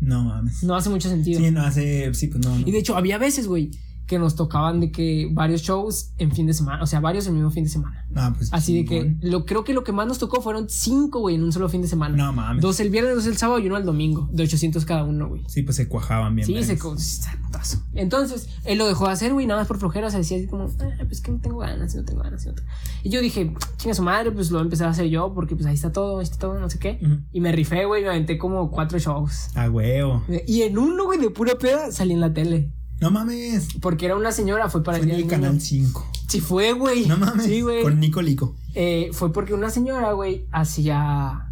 No 0.00 0.24
mames. 0.24 0.62
No 0.62 0.74
hace 0.74 0.90
mucho 0.90 1.08
sentido. 1.08 1.40
Sí, 1.40 1.50
no 1.50 1.62
hace. 1.62 2.12
Sí, 2.14 2.26
pues 2.28 2.44
no. 2.44 2.58
no. 2.58 2.66
Y 2.66 2.72
de 2.72 2.78
hecho, 2.78 2.96
había 2.96 3.18
veces, 3.18 3.46
güey, 3.46 3.70
que 4.06 4.18
nos 4.18 4.34
tocaban 4.34 4.80
de 4.80 4.90
que 4.90 5.28
varios 5.32 5.62
shows 5.62 6.12
en 6.18 6.32
fin 6.32 6.46
de 6.46 6.52
semana, 6.52 6.82
o 6.82 6.86
sea, 6.86 7.00
varios 7.00 7.26
el 7.26 7.32
mismo 7.32 7.50
fin 7.50 7.64
de 7.64 7.70
semana. 7.70 8.06
No, 8.10 8.34
pues. 8.34 8.52
Así 8.52 8.76
de 8.76 8.84
que 8.84 9.16
lo 9.22 9.46
creo 9.46 9.64
que 9.64 9.72
lo 9.72 9.82
que 9.82 9.92
más 9.92 10.06
nos 10.06 10.18
tocó 10.18 10.42
fueron 10.42 10.68
cinco, 10.68 11.20
güey, 11.20 11.36
en 11.36 11.42
un 11.42 11.52
solo 11.52 11.68
fin 11.68 11.82
de 11.82 11.88
semana. 11.88 12.16
No 12.16 12.32
mames. 12.32 12.62
Dos 12.62 12.80
el 12.80 12.90
viernes, 12.90 13.14
dos 13.14 13.26
el 13.26 13.36
sábado 13.36 13.58
y 13.60 13.66
uno 13.66 13.76
el 13.76 13.84
domingo, 13.84 14.28
de 14.32 14.42
800 14.42 14.84
cada 14.84 15.04
uno, 15.04 15.28
güey. 15.28 15.42
Sí, 15.48 15.62
pues 15.62 15.76
se 15.76 15.88
cuajaban 15.88 16.34
bien. 16.34 16.46
Sí, 16.46 16.62
se 16.62 16.76
putazo. 16.76 17.82
Entonces, 17.94 18.48
él 18.64 18.78
lo 18.78 18.86
dejó 18.86 19.06
de 19.06 19.12
hacer, 19.12 19.32
güey, 19.32 19.46
nada 19.46 19.60
más 19.60 19.68
por 19.68 19.78
flojera. 19.78 20.08
O 20.08 20.10
sea, 20.10 20.18
decía 20.18 20.36
así 20.36 20.46
como, 20.46 20.64
ah, 20.64 21.04
pues 21.06 21.20
que 21.20 21.30
no 21.32 21.40
tengo 21.40 21.58
ganas, 21.58 21.94
no 21.94 22.04
tengo 22.04 22.22
ganas. 22.22 22.44
no 22.46 22.54
tengo-". 22.54 22.68
Y 23.02 23.10
yo 23.10 23.20
dije, 23.20 23.54
chinga 23.76 23.94
su 23.94 24.02
madre, 24.02 24.30
pues 24.32 24.50
lo 24.50 24.58
voy 24.58 24.64
a 24.64 24.66
empezar 24.66 24.88
a 24.88 24.90
hacer 24.90 25.06
yo, 25.06 25.32
porque 25.34 25.56
pues 25.56 25.66
ahí 25.66 25.74
está 25.74 25.92
todo, 25.92 26.18
ahí 26.18 26.24
está 26.24 26.38
todo, 26.38 26.58
no 26.58 26.68
sé 26.68 26.78
qué. 26.78 26.98
Ujú. 27.02 27.20
Y 27.32 27.40
me 27.40 27.52
rifé, 27.52 27.84
güey, 27.86 28.02
me 28.02 28.08
aventé 28.10 28.38
como 28.38 28.70
cuatro 28.70 28.98
shows. 28.98 29.56
A 29.56 29.70
huevo. 29.70 30.22
Y 30.46 30.62
en 30.62 30.78
uno, 30.78 31.04
güey, 31.06 31.18
de 31.18 31.30
pura 31.30 31.54
peda, 31.54 31.90
salí 31.90 32.12
en 32.12 32.20
la 32.20 32.32
tele. 32.32 32.70
No 33.00 33.10
mames. 33.10 33.68
Porque 33.80 34.06
era 34.06 34.16
una 34.16 34.32
señora, 34.32 34.68
fue 34.70 34.82
para 34.82 34.98
Fue 34.98 35.06
Día 35.06 35.16
el 35.16 35.20
del 35.22 35.30
canal 35.30 35.52
Niño. 35.52 35.60
5. 35.64 36.10
Sí, 36.28 36.40
fue, 36.40 36.72
güey. 36.72 37.06
No 37.06 37.16
mames. 37.16 37.44
Sí, 37.46 37.60
güey. 37.60 37.82
Con 37.82 38.00
Nico 38.00 38.22
Lico. 38.22 38.54
Eh, 38.74 39.10
fue 39.12 39.32
porque 39.32 39.52
una 39.54 39.70
señora, 39.70 40.12
güey, 40.12 40.46
hacía. 40.52 41.50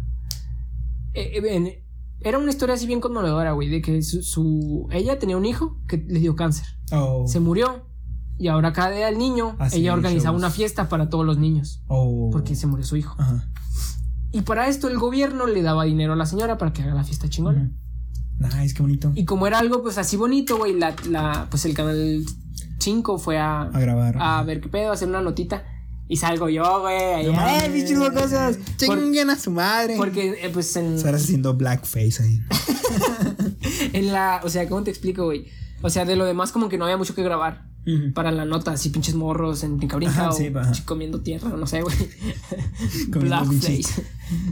eh, 1.13 1.39
eh, 1.43 1.83
Era 2.21 2.37
una 2.37 2.49
historia 2.49 2.75
así 2.75 2.87
bien 2.87 3.01
conmovedora, 3.01 3.51
güey, 3.51 3.69
de 3.69 3.81
que 3.81 4.01
su, 4.01 4.21
su- 4.23 4.87
Ella 4.91 5.19
tenía 5.19 5.37
un 5.37 5.45
hijo 5.45 5.77
que 5.87 5.97
le 5.97 6.19
dio 6.19 6.35
cáncer. 6.35 6.65
Oh. 6.91 7.25
Se 7.27 7.39
murió. 7.39 7.87
Y 8.37 8.47
ahora 8.47 8.73
cada 8.73 8.89
día 8.91 9.05
del 9.05 9.17
niño, 9.19 9.55
Así 9.59 9.79
ella 9.79 9.93
organizaba 9.93 10.33
shows. 10.33 10.41
una 10.43 10.49
fiesta 10.49 10.89
para 10.89 11.07
todos 11.09 11.25
los 11.25 11.37
niños. 11.37 11.83
Oh. 11.87 12.29
Porque 12.31 12.55
se 12.55 12.65
murió 12.65 12.83
su 12.85 12.95
hijo. 12.97 13.15
Ajá. 13.19 13.47
Y 14.31 14.41
para 14.41 14.67
esto 14.67 14.87
el 14.87 14.97
gobierno 14.97 15.45
le 15.45 15.61
daba 15.61 15.83
dinero 15.83 16.13
a 16.13 16.15
la 16.15 16.25
señora 16.25 16.57
para 16.57 16.73
que 16.73 16.81
haga 16.81 16.95
la 16.95 17.03
fiesta 17.03 17.29
chingona. 17.29 17.71
Nice, 18.39 18.73
qué 18.73 18.81
bonito. 18.81 19.11
Y 19.15 19.25
como 19.25 19.47
era 19.47 19.59
algo 19.59 19.81
pues 19.81 19.97
así 19.97 20.17
bonito, 20.17 20.57
güey, 20.57 20.73
la, 20.73 20.95
la, 21.09 21.47
pues 21.49 21.65
el 21.65 21.73
canal 21.73 22.23
5 22.79 23.17
fue 23.19 23.37
a, 23.37 23.61
A 23.63 23.79
grabar. 23.79 24.15
a 24.19 24.43
ver 24.43 24.59
qué 24.61 24.69
pedo, 24.69 24.91
a 24.91 24.93
hacer 24.93 25.07
una 25.07 25.21
notita. 25.21 25.63
Y 26.09 26.17
salgo 26.17 26.49
yo, 26.49 26.81
güey, 26.81 27.25
No 27.31 27.47
¡eh, 27.47 28.11
cosas! 28.13 28.57
Por- 28.85 28.99
Chinguen 28.99 29.29
a 29.29 29.39
su 29.39 29.51
madre. 29.51 29.95
porque, 29.97 30.35
eh, 30.41 30.49
pues 30.53 30.75
en, 30.75 30.95
Estarás 30.95 31.23
haciendo 31.23 31.53
blackface 31.55 32.21
ahí. 32.21 32.41
en 33.93 34.11
la, 34.11 34.41
o 34.43 34.49
sea, 34.49 34.67
¿cómo 34.67 34.83
te 34.83 34.91
explico, 34.91 35.25
güey? 35.25 35.45
O 35.81 35.89
sea, 35.89 36.05
de 36.05 36.15
lo 36.15 36.25
demás 36.25 36.51
como 36.51 36.69
que 36.69 36.77
no 36.77 36.83
había 36.85 36.97
mucho 36.97 37.15
que 37.15 37.23
grabar. 37.23 37.71
Para 38.13 38.31
la 38.31 38.45
nota, 38.45 38.71
así 38.71 38.89
pinches 38.91 39.13
morros 39.13 39.61
en 39.63 39.77
Tincabrinca 39.77 40.13
Ajá, 40.13 40.29
o 40.29 40.33
sí, 40.33 40.49
comiendo 40.85 41.19
tierra, 41.19 41.49
no 41.49 41.67
sé, 41.67 41.81
güey. 41.81 41.95
Blackface. 43.09 44.05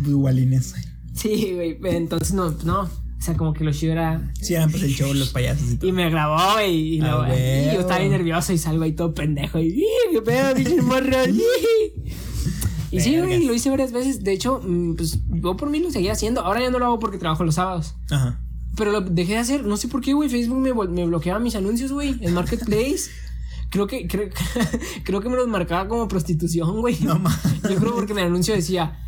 Bubalines. 0.03 0.73
Sí, 1.13 1.53
güey. 1.55 1.77
Entonces, 1.95 2.33
no, 2.33 2.51
no. 2.65 2.89
O 3.21 3.23
sea, 3.23 3.37
como 3.37 3.53
que 3.53 3.63
lo 3.63 3.71
chido 3.71 3.91
era. 3.91 4.19
Sí, 4.41 4.55
eran 4.55 4.71
pues 4.71 4.81
el 4.81 4.89
show, 4.95 5.13
los 5.13 5.29
payasos 5.29 5.71
y 5.73 5.77
todo. 5.77 5.87
Y 5.89 5.91
me 5.93 6.09
grabó, 6.09 6.53
güey. 6.53 6.95
Y, 6.95 7.01
Ah, 7.01 7.27
lo- 7.27 7.27
y 7.27 7.73
yo 7.75 7.81
estaba 7.81 7.99
bien 7.99 8.09
nervioso 8.11 8.51
y 8.51 8.57
salgo 8.57 8.83
ahí 8.83 8.93
todo 8.93 9.13
pendejo. 9.13 9.59
Y, 9.59 9.67
"Ih, 9.67 9.85
qué 10.11 10.21
pedo, 10.23 10.53
pinches 10.55 10.83
morros. 10.83 11.27
ih". 11.27 12.11
Y 12.91 12.99
sí, 12.99 13.17
güey, 13.19 13.45
lo 13.45 13.53
hice 13.53 13.69
varias 13.69 13.91
veces. 13.91 14.23
De 14.23 14.33
hecho, 14.33 14.59
mm, 14.65 14.95
pues 14.95 15.19
yo 15.29 15.55
por 15.55 15.69
mí 15.69 15.79
lo 15.79 15.91
seguía 15.91 16.11
haciendo. 16.13 16.41
Ahora 16.41 16.61
ya 16.61 16.71
no 16.71 16.79
lo 16.79 16.85
hago 16.87 16.99
porque 16.99 17.17
trabajo 17.19 17.43
los 17.45 17.55
sábados. 17.55 17.93
Ajá. 18.09 18.41
Pero 18.75 18.91
lo 18.91 19.01
dejé 19.01 19.33
de 19.33 19.39
hacer. 19.39 19.63
No 19.65 19.77
sé 19.77 19.87
por 19.87 20.01
qué, 20.01 20.13
güey. 20.13 20.27
Facebook 20.27 20.57
me, 20.57 20.73
me 20.73 21.05
bloqueaba 21.05 21.39
mis 21.39 21.55
anuncios, 21.55 21.91
güey. 21.91 22.17
En 22.21 22.33
Marketplace. 22.33 23.09
Creo 23.69 23.87
que, 23.87 24.05
creo, 24.05 24.27
creo 25.05 25.21
que 25.21 25.29
me 25.29 25.37
los 25.37 25.47
marcaba 25.47 25.87
como 25.87 26.05
prostitución, 26.09 26.81
güey. 26.81 26.97
No. 27.03 27.21
Yo 27.69 27.75
creo 27.77 27.95
porque 27.95 28.13
mi 28.13 28.19
anuncio 28.21 28.53
decía 28.53 28.99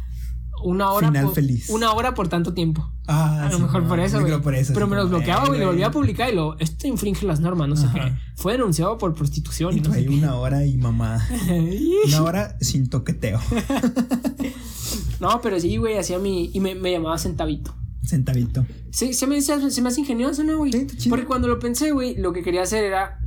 una 0.63 0.89
hora 0.91 1.07
Final 1.09 1.25
por, 1.25 1.35
feliz. 1.35 1.69
una 1.69 1.91
hora 1.93 2.13
por 2.13 2.27
tanto 2.27 2.53
tiempo. 2.53 2.89
Ah, 3.07 3.43
A 3.47 3.49
lo 3.51 3.57
sí, 3.57 3.61
mejor 3.63 3.83
no, 3.83 3.89
por 3.89 3.99
eso, 3.99 4.21
güey. 4.21 4.41
por 4.41 4.55
eso. 4.55 4.73
Pero 4.73 4.85
sí, 4.85 4.89
me 4.91 4.95
los 4.95 5.09
bloqueaba, 5.09 5.43
eh, 5.45 5.47
güey. 5.49 5.59
Lo 5.59 5.67
volví 5.67 5.83
a 5.83 5.91
publicar 5.91 6.31
y 6.31 6.35
lo. 6.35 6.57
Esto 6.59 6.87
infringe 6.87 7.25
las 7.25 7.39
normas, 7.41 7.67
no 7.69 7.75
sé 7.75 7.85
Ajá. 7.85 8.05
qué. 8.05 8.13
Fue 8.35 8.53
denunciado 8.53 8.97
por 8.97 9.13
prostitución 9.13 9.73
y, 9.73 9.77
Y 9.77 9.79
no 9.81 9.83
tú 9.87 9.91
sé 9.93 9.99
ahí 9.99 10.05
qué. 10.07 10.13
una 10.13 10.35
hora 10.35 10.65
y 10.65 10.77
mamá. 10.77 11.25
Una 12.07 12.23
hora 12.23 12.57
sin 12.61 12.89
toqueteo. 12.89 13.39
No, 15.19 15.39
pero 15.41 15.59
sí, 15.59 15.77
güey, 15.77 15.97
hacía 15.97 16.19
mi. 16.19 16.49
Y 16.53 16.59
me, 16.59 16.75
me 16.75 16.91
llamaba 16.91 17.17
centavito. 17.17 17.73
Centavito. 18.05 18.65
Sí, 18.91 19.13
se 19.13 19.25
me, 19.27 19.41
se, 19.41 19.71
se 19.71 19.81
me 19.81 19.87
hace 19.89 20.01
ingenioso, 20.01 20.43
¿no, 20.43 20.57
güey? 20.57 20.71
Sí. 20.97 21.09
Porque 21.09 21.25
cuando 21.25 21.47
lo 21.47 21.59
pensé, 21.59 21.91
güey, 21.91 22.15
lo 22.17 22.33
que 22.33 22.43
quería 22.43 22.61
hacer 22.63 22.83
era 22.83 23.19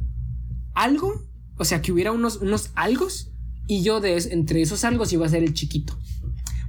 algo. 0.74 1.22
O 1.56 1.64
sea, 1.64 1.80
que 1.80 1.92
hubiera 1.92 2.12
unos, 2.12 2.36
unos 2.36 2.70
algos. 2.74 3.30
Y 3.66 3.82
yo 3.82 4.00
de 4.00 4.16
entre 4.30 4.60
esos 4.62 4.84
algos 4.84 5.12
iba 5.12 5.24
a 5.24 5.28
ser 5.30 5.42
el 5.42 5.54
chiquito. 5.54 5.98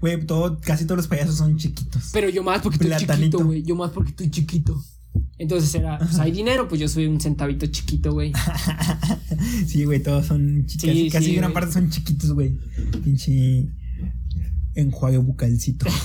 Güey, 0.01 0.25
todo, 0.25 0.59
casi 0.61 0.85
todos 0.85 0.97
los 0.97 1.07
payasos 1.07 1.35
son 1.35 1.57
chiquitos. 1.57 2.09
Pero 2.13 2.29
yo 2.29 2.43
más 2.43 2.61
porque 2.61 2.77
estoy 2.83 3.07
chiquito, 3.07 3.43
güey. 3.43 3.63
Yo 3.63 3.75
más 3.75 3.91
porque 3.91 4.11
estoy 4.11 4.29
chiquito. 4.29 4.81
Entonces 5.39 5.73
era, 5.73 5.97
pues 5.97 6.19
hay 6.19 6.31
dinero, 6.31 6.67
pues 6.67 6.79
yo 6.79 6.87
soy 6.87 7.07
un 7.07 7.19
centavito 7.19 7.65
chiquito, 7.67 8.11
güey. 8.13 8.31
sí, 9.67 9.83
güey, 9.85 10.01
todos 10.03 10.27
son 10.27 10.65
chi- 10.67 10.79
Sí, 10.79 11.09
casi, 11.09 11.25
sí, 11.27 11.35
gran 11.35 11.53
parte 11.53 11.71
son 11.71 11.89
chiquitos, 11.89 12.33
güey. 12.33 12.57
Pinche 13.03 13.67
enjuague 14.75 15.17
bucalcito. 15.17 15.87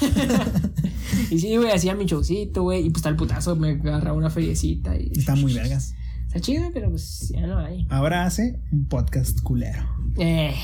Y 1.30 1.38
sí, 1.38 1.56
güey, 1.56 1.70
hacía 1.70 1.94
mi 1.94 2.06
showcito, 2.06 2.62
güey. 2.62 2.86
Y 2.86 2.90
pues 2.90 3.02
tal 3.02 3.16
putazo 3.16 3.54
me 3.56 3.70
agarraba 3.72 4.16
una 4.16 4.30
feriecita. 4.30 4.96
Y 4.96 5.12
Está 5.18 5.34
muy 5.34 5.52
vergas. 5.52 5.94
está 6.26 6.40
chido, 6.40 6.70
pero 6.72 6.90
pues 6.90 7.30
ya 7.34 7.46
no 7.46 7.58
hay. 7.58 7.86
Ahora 7.90 8.24
hace 8.24 8.60
un 8.70 8.86
podcast 8.86 9.40
culero. 9.42 9.86
Eh, 10.18 10.54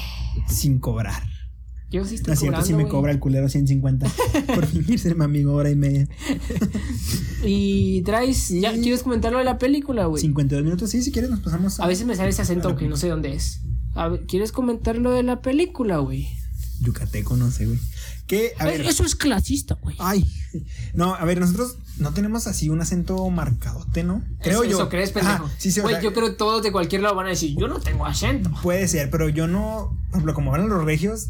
Sin 0.46 0.78
cobrar. 0.78 1.22
Yo 1.90 2.04
sí 2.04 2.14
No 2.14 2.16
estoy 2.16 2.32
es 2.34 2.38
cierto, 2.40 2.44
cobrando, 2.46 2.66
si 2.66 2.72
me 2.74 2.82
güey. 2.82 2.90
cobra 2.90 3.12
el 3.12 3.18
culero 3.18 3.48
150 3.48 4.06
por 4.54 4.66
fingir 4.66 4.98
ser 4.98 5.16
mi 5.16 5.24
amigo 5.24 5.54
hora 5.54 5.70
y 5.70 5.76
media. 5.76 6.06
Y 7.44 8.02
traes, 8.02 8.48
ya 8.48 8.74
Y- 8.74 8.80
quieres 8.80 9.02
comentar 9.02 9.32
lo 9.32 9.38
de 9.38 9.44
la 9.44 9.58
película, 9.58 10.06
güey. 10.06 10.20
52 10.20 10.64
minutos, 10.64 10.90
sí, 10.90 11.02
si 11.02 11.12
quieres 11.12 11.30
nos 11.30 11.40
pasamos 11.40 11.80
A 11.80 11.86
veces 11.86 12.06
me 12.06 12.14
sale 12.16 12.30
ese 12.30 12.42
acento 12.42 12.68
A 12.70 12.76
que 12.76 12.88
no 12.88 12.96
sé 12.96 13.08
dónde 13.08 13.32
es. 13.34 13.60
A 13.94 14.08
ver, 14.08 14.26
¿quieres 14.26 14.52
comentar 14.52 14.96
lo 14.98 15.10
de 15.12 15.22
la 15.22 15.40
película, 15.40 15.98
güey? 15.98 16.28
Yucateco, 16.80 17.36
no 17.36 17.50
sé, 17.50 17.66
güey. 17.66 17.78
Que, 18.28 18.52
a 18.58 18.66
ver. 18.66 18.82
Eso 18.82 19.04
es 19.04 19.14
clasista, 19.16 19.74
güey. 19.82 19.96
Ay. 19.98 20.30
No, 20.94 21.14
a 21.14 21.24
ver, 21.24 21.40
nosotros 21.40 21.78
no 21.98 22.12
tenemos 22.12 22.46
así 22.46 22.68
un 22.68 22.80
acento 22.80 23.28
marcadote, 23.30 24.04
¿no? 24.04 24.22
Creo 24.42 24.62
eso, 24.62 24.70
yo. 24.70 24.76
Eso 24.76 24.88
crees, 24.88 25.10
pendejo. 25.12 25.44
Ajá, 25.46 25.54
sí, 25.58 25.72
sí, 25.72 25.80
o 25.80 25.84
Güey, 25.84 25.94
sea, 25.96 26.02
yo 26.04 26.12
creo 26.12 26.28
que 26.28 26.34
todos 26.36 26.62
de 26.62 26.70
cualquier 26.70 27.00
lado 27.02 27.14
van 27.16 27.26
a 27.26 27.30
decir, 27.30 27.56
yo 27.58 27.66
no 27.68 27.80
tengo 27.80 28.04
acento. 28.06 28.50
Puede 28.62 28.86
ser, 28.86 29.10
pero 29.10 29.28
yo 29.30 29.48
no. 29.48 29.96
Por 30.10 30.18
ejemplo, 30.18 30.34
como 30.34 30.54
hablan 30.54 30.68
los 30.68 30.84
regios, 30.84 31.28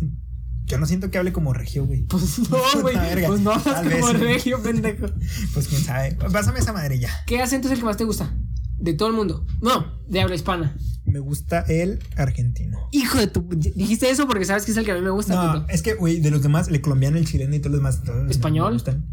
yo 0.68 0.78
no 0.78 0.86
siento 0.86 1.10
que 1.10 1.18
hable 1.18 1.32
como 1.32 1.52
regio, 1.52 1.86
güey. 1.86 2.02
Pues 2.04 2.38
no, 2.50 2.58
güey. 2.82 2.96
Pues 3.26 3.40
no, 3.40 3.60
Tal 3.60 3.90
es 3.90 4.00
como 4.00 4.12
vez, 4.12 4.20
regio, 4.20 4.62
pendejo. 4.62 5.06
Pues 5.54 5.66
quién 5.68 5.82
sabe. 5.82 6.12
Pásame 6.14 6.60
esa 6.60 6.72
madre 6.72 6.98
ya. 6.98 7.10
¿Qué 7.26 7.40
acento 7.40 7.68
es 7.68 7.72
el 7.72 7.78
que 7.80 7.84
más 7.84 7.96
te 7.96 8.04
gusta? 8.04 8.36
De 8.76 8.92
todo 8.94 9.08
el 9.08 9.14
mundo. 9.14 9.44
No, 9.60 10.00
de 10.08 10.20
habla 10.20 10.36
hispana. 10.36 10.76
Me 11.04 11.18
gusta 11.18 11.60
el 11.60 11.98
argentino. 12.16 12.78
Hijo 12.92 13.18
de 13.18 13.26
tu. 13.26 13.40
Dijiste 13.48 14.10
eso 14.10 14.26
porque 14.28 14.44
sabes 14.44 14.64
que 14.64 14.70
es 14.72 14.76
el 14.76 14.84
que 14.84 14.92
a 14.92 14.94
mí 14.94 15.00
me 15.00 15.10
gusta. 15.10 15.34
No, 15.34 15.60
puto. 15.62 15.72
es 15.72 15.82
que, 15.82 15.94
güey, 15.94 16.20
de 16.20 16.30
los 16.30 16.42
demás, 16.42 16.68
el 16.68 16.80
colombiano, 16.80 17.16
el 17.16 17.26
chileno 17.26 17.54
y 17.56 17.58
todos 17.60 17.72
los 17.72 17.80
demás. 17.80 18.04
todos 18.04 18.30
¿Español? 18.30 18.68
me 18.68 18.72
gustan. 18.74 19.06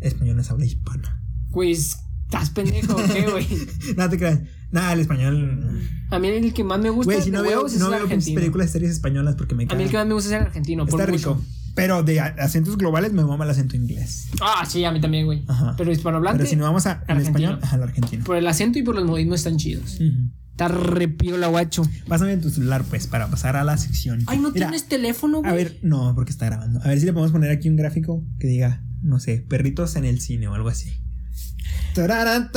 Español 0.00 0.40
es 0.40 0.50
habla 0.50 0.66
hispana. 0.66 1.22
Güey, 1.50 1.70
¿estás 1.70 2.50
pendejo 2.50 2.96
qué, 3.12 3.30
güey? 3.30 3.46
Nada 3.96 4.10
te 4.10 4.18
creas. 4.18 4.40
Nada, 4.72 4.92
el 4.92 5.00
español. 5.00 5.80
A 6.10 6.18
mí 6.18 6.28
el 6.28 6.52
que 6.52 6.64
más 6.64 6.80
me 6.80 6.90
gusta 6.90 7.12
Güey, 7.12 7.24
si 7.24 7.30
no 7.30 7.42
veo, 7.42 7.66
es 7.66 7.78
no 7.78 7.92
el 7.94 8.06
veo 8.06 8.18
películas 8.34 8.70
series 8.70 8.92
españolas 8.92 9.34
porque 9.36 9.54
me 9.54 9.64
A 9.68 9.74
mí 9.74 9.82
el 9.84 9.90
que 9.90 9.96
más 9.96 10.06
me 10.06 10.14
gusta 10.14 10.30
es 10.30 10.40
el 10.40 10.46
argentino. 10.46 10.86
por 10.86 11.00
Está 11.00 11.10
mucho. 11.12 11.34
rico. 11.34 11.44
Pero 11.74 12.02
de 12.02 12.18
acentos 12.20 12.76
globales 12.76 13.12
me 13.12 13.24
mama 13.24 13.44
el 13.44 13.50
acento 13.50 13.76
inglés. 13.76 14.28
Ah, 14.40 14.64
sí, 14.68 14.84
a 14.84 14.90
mí 14.90 15.00
también, 15.00 15.24
güey. 15.26 15.44
Ajá. 15.46 15.74
Pero 15.76 15.92
hispanohablante, 15.92 16.38
Pero 16.38 16.50
si 16.50 16.56
no 16.56 16.64
vamos 16.64 16.86
a, 16.86 17.04
al 17.06 17.20
español, 17.20 17.58
al 17.62 17.82
argentino. 17.82 18.24
por 18.24 18.36
el 18.36 18.46
acento 18.46 18.78
y 18.78 18.82
por 18.82 18.96
los 18.96 19.04
modismos 19.04 19.36
están 19.40 19.56
chidos. 19.56 19.94
Ujú. 20.00 20.30
Está 20.50 20.68
repiola, 20.68 21.46
guacho. 21.46 21.82
Pásame 22.06 22.36
tu 22.36 22.50
celular, 22.50 22.84
pues, 22.90 23.06
para 23.06 23.28
pasar 23.28 23.56
a 23.56 23.64
la 23.64 23.78
sección. 23.78 24.24
Ay, 24.26 24.38
¿no 24.38 24.50
Mira, 24.50 24.66
tienes 24.66 24.88
teléfono, 24.88 25.38
güey? 25.38 25.50
A 25.50 25.54
ver, 25.54 25.78
no, 25.82 26.12
porque 26.14 26.32
está 26.32 26.46
grabando. 26.46 26.80
A 26.82 26.88
ver 26.88 26.98
si 27.00 27.06
le 27.06 27.12
podemos 27.12 27.32
poner 27.32 27.50
aquí 27.50 27.68
un 27.70 27.76
gráfico 27.76 28.22
que 28.38 28.46
diga, 28.48 28.82
no 29.02 29.20
sé, 29.20 29.38
perritos 29.48 29.96
en 29.96 30.04
el 30.04 30.20
cine 30.20 30.48
o 30.48 30.54
algo 30.54 30.68
así. 30.68 30.90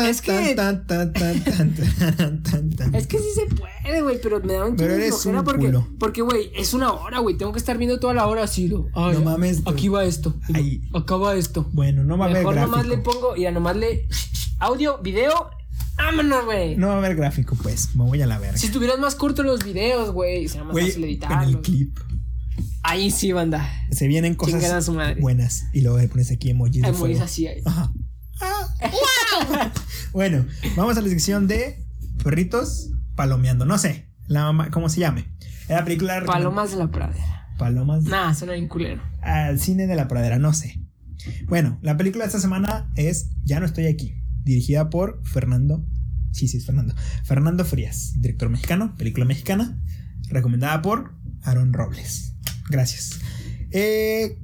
Es 0.09 0.21
que- 0.21 0.55
Es 2.93 3.07
que 3.07 3.17
sí 3.17 3.25
se 3.35 3.55
puede, 3.55 4.01
güey, 4.01 4.19
pero 4.21 4.39
me 4.41 4.53
da 4.53 4.65
un 4.65 4.77
chingo 4.77 4.91
de 4.91 5.07
flojera 5.09 5.43
porque, 5.43 5.65
culo. 5.65 5.87
porque, 5.99 6.21
güey, 6.21 6.51
es 6.55 6.73
una 6.73 6.93
hora, 6.93 7.19
güey. 7.19 7.37
Tengo 7.37 7.51
que 7.51 7.59
estar 7.59 7.77
viendo 7.77 7.99
toda 7.99 8.13
la 8.13 8.27
hora 8.27 8.43
así, 8.43 8.67
¿no? 8.69 8.85
Ay, 8.93 9.15
No 9.15 9.21
mames, 9.21 9.61
Aquí 9.65 9.87
va 9.87 10.05
esto. 10.05 10.35
y 10.49 10.57
Ahí. 10.57 10.81
Acá 10.93 11.15
va 11.17 11.35
esto. 11.35 11.69
Bueno, 11.73 12.03
no 12.03 12.17
va 12.17 12.25
a 12.25 12.29
haber 12.29 12.41
Mejor 12.43 12.55
nomás 12.55 12.85
gráfico. 12.85 12.95
le 12.95 13.01
pongo, 13.19 13.35
ya 13.35 13.51
nomás 13.51 13.75
le. 13.75 14.07
Audio, 14.59 14.99
video. 14.99 15.49
Vámonos, 15.97 16.45
güey. 16.45 16.75
No 16.75 16.87
va 16.87 16.95
a 16.95 16.97
haber 16.97 17.15
gráfico, 17.15 17.55
pues. 17.61 17.95
Me 17.95 18.03
voy 18.03 18.21
a 18.21 18.27
la 18.27 18.39
verga. 18.39 18.57
Si 18.57 18.67
estuvieran 18.67 18.99
más 19.01 19.15
cortos 19.15 19.45
los 19.45 19.63
videos, 19.63 20.11
güey, 20.11 20.47
sería 20.47 20.63
más 20.63 20.75
fácil 20.87 21.03
en 21.05 21.49
el 21.49 21.61
clip 21.61 21.97
Ahí 22.83 23.11
sí, 23.11 23.31
banda. 23.31 23.67
se 23.91 24.07
vienen 24.07 24.35
cosas 24.35 24.87
a 24.89 25.13
buenas. 25.19 25.65
Y 25.73 25.81
luego 25.81 25.99
le 25.99 26.07
pones 26.07 26.31
aquí 26.31 26.49
emojis 26.49 26.83
Emojis 26.83 27.21
así. 27.21 27.47
Ajá. 27.65 27.91
Bueno, 30.13 30.45
vamos 30.75 30.95
a 30.97 31.01
la 31.01 31.09
sección 31.09 31.47
de 31.47 31.83
perritos 32.23 32.91
palomeando. 33.15 33.65
No 33.65 33.77
sé, 33.79 34.07
la 34.27 34.43
mamá, 34.43 34.69
cómo 34.69 34.87
se 34.89 34.99
llame. 34.99 35.25
La 35.67 35.83
película. 35.83 36.23
Palomas 36.25 36.71
de 36.71 36.77
la 36.77 36.91
pradera. 36.91 37.47
Palomas. 37.57 38.03
Nah, 38.03 38.33
suena 38.33 38.53
bien 38.53 38.67
culero. 38.67 39.01
Al 39.21 39.59
cine 39.59 39.87
de 39.87 39.95
la 39.95 40.07
pradera, 40.07 40.37
no 40.37 40.53
sé. 40.53 40.79
Bueno, 41.47 41.79
la 41.81 41.97
película 41.97 42.25
de 42.25 42.27
esta 42.27 42.39
semana 42.39 42.91
es 42.95 43.31
Ya 43.43 43.59
no 43.59 43.65
estoy 43.65 43.87
aquí, 43.87 44.15
dirigida 44.43 44.89
por 44.89 45.25
Fernando. 45.25 45.85
Sí, 46.31 46.47
sí, 46.47 46.57
es 46.57 46.65
Fernando. 46.65 46.95
Fernando 47.23 47.63
Frías, 47.65 48.13
director 48.17 48.49
mexicano, 48.49 48.95
película 48.97 49.25
mexicana, 49.25 49.81
recomendada 50.29 50.81
por 50.81 51.15
Aaron 51.43 51.73
Robles. 51.73 52.35
Gracias. 52.69 53.19
Eh, 53.71 54.37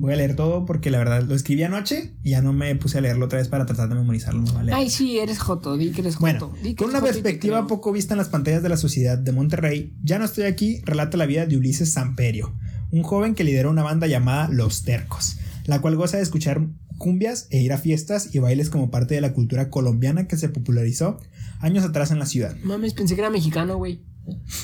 voy 0.00 0.14
a 0.14 0.16
leer 0.16 0.34
todo 0.34 0.64
porque 0.64 0.90
la 0.90 0.96
verdad 0.96 1.22
lo 1.22 1.34
escribí 1.34 1.62
anoche 1.62 2.14
y 2.24 2.30
ya 2.30 2.40
no 2.40 2.54
me 2.54 2.74
puse 2.74 2.98
a 2.98 3.00
leerlo 3.02 3.26
otra 3.26 3.38
vez 3.38 3.48
para 3.48 3.66
tratar 3.66 3.90
de 3.90 3.94
memorizarlo. 3.94 4.40
No 4.40 4.54
vale. 4.54 4.72
Ay, 4.72 4.88
sí, 4.88 5.18
eres 5.18 5.38
joto, 5.38 5.76
di 5.76 5.90
que 5.90 6.00
eres 6.00 6.16
joto. 6.16 6.48
Bueno, 6.48 6.52
Di 6.62 6.70
que 6.70 6.76
con 6.76 6.88
una 6.88 7.02
perspectiva 7.02 7.66
poco 7.66 7.92
vista 7.92 8.14
en 8.14 8.18
las 8.18 8.30
pantallas 8.30 8.62
de 8.62 8.70
la 8.70 8.78
sociedad 8.78 9.18
de 9.18 9.32
Monterrey, 9.32 9.94
Ya 10.02 10.18
no 10.18 10.24
estoy 10.24 10.44
aquí 10.44 10.80
relata 10.84 11.18
la 11.18 11.26
vida 11.26 11.44
de 11.44 11.58
Ulises 11.58 11.92
Samperio, 11.92 12.54
un 12.90 13.02
joven 13.02 13.34
que 13.34 13.44
lidera 13.44 13.68
una 13.68 13.82
banda 13.82 14.06
llamada 14.06 14.48
Los 14.48 14.84
Tercos, 14.84 15.36
la 15.66 15.82
cual 15.82 15.96
goza 15.96 16.16
de 16.16 16.22
escuchar 16.22 16.66
cumbias 16.96 17.46
e 17.50 17.60
ir 17.60 17.72
a 17.74 17.78
fiestas 17.78 18.34
y 18.34 18.38
bailes 18.38 18.70
como 18.70 18.90
parte 18.90 19.14
de 19.14 19.20
la 19.20 19.34
cultura 19.34 19.68
colombiana 19.68 20.26
que 20.26 20.36
se 20.38 20.48
popularizó 20.48 21.18
años 21.60 21.84
atrás 21.84 22.10
en 22.10 22.18
la 22.18 22.26
ciudad. 22.26 22.56
Mames, 22.62 22.94
pensé 22.94 23.14
que 23.14 23.20
era 23.20 23.30
mexicano, 23.30 23.76
güey. 23.76 24.00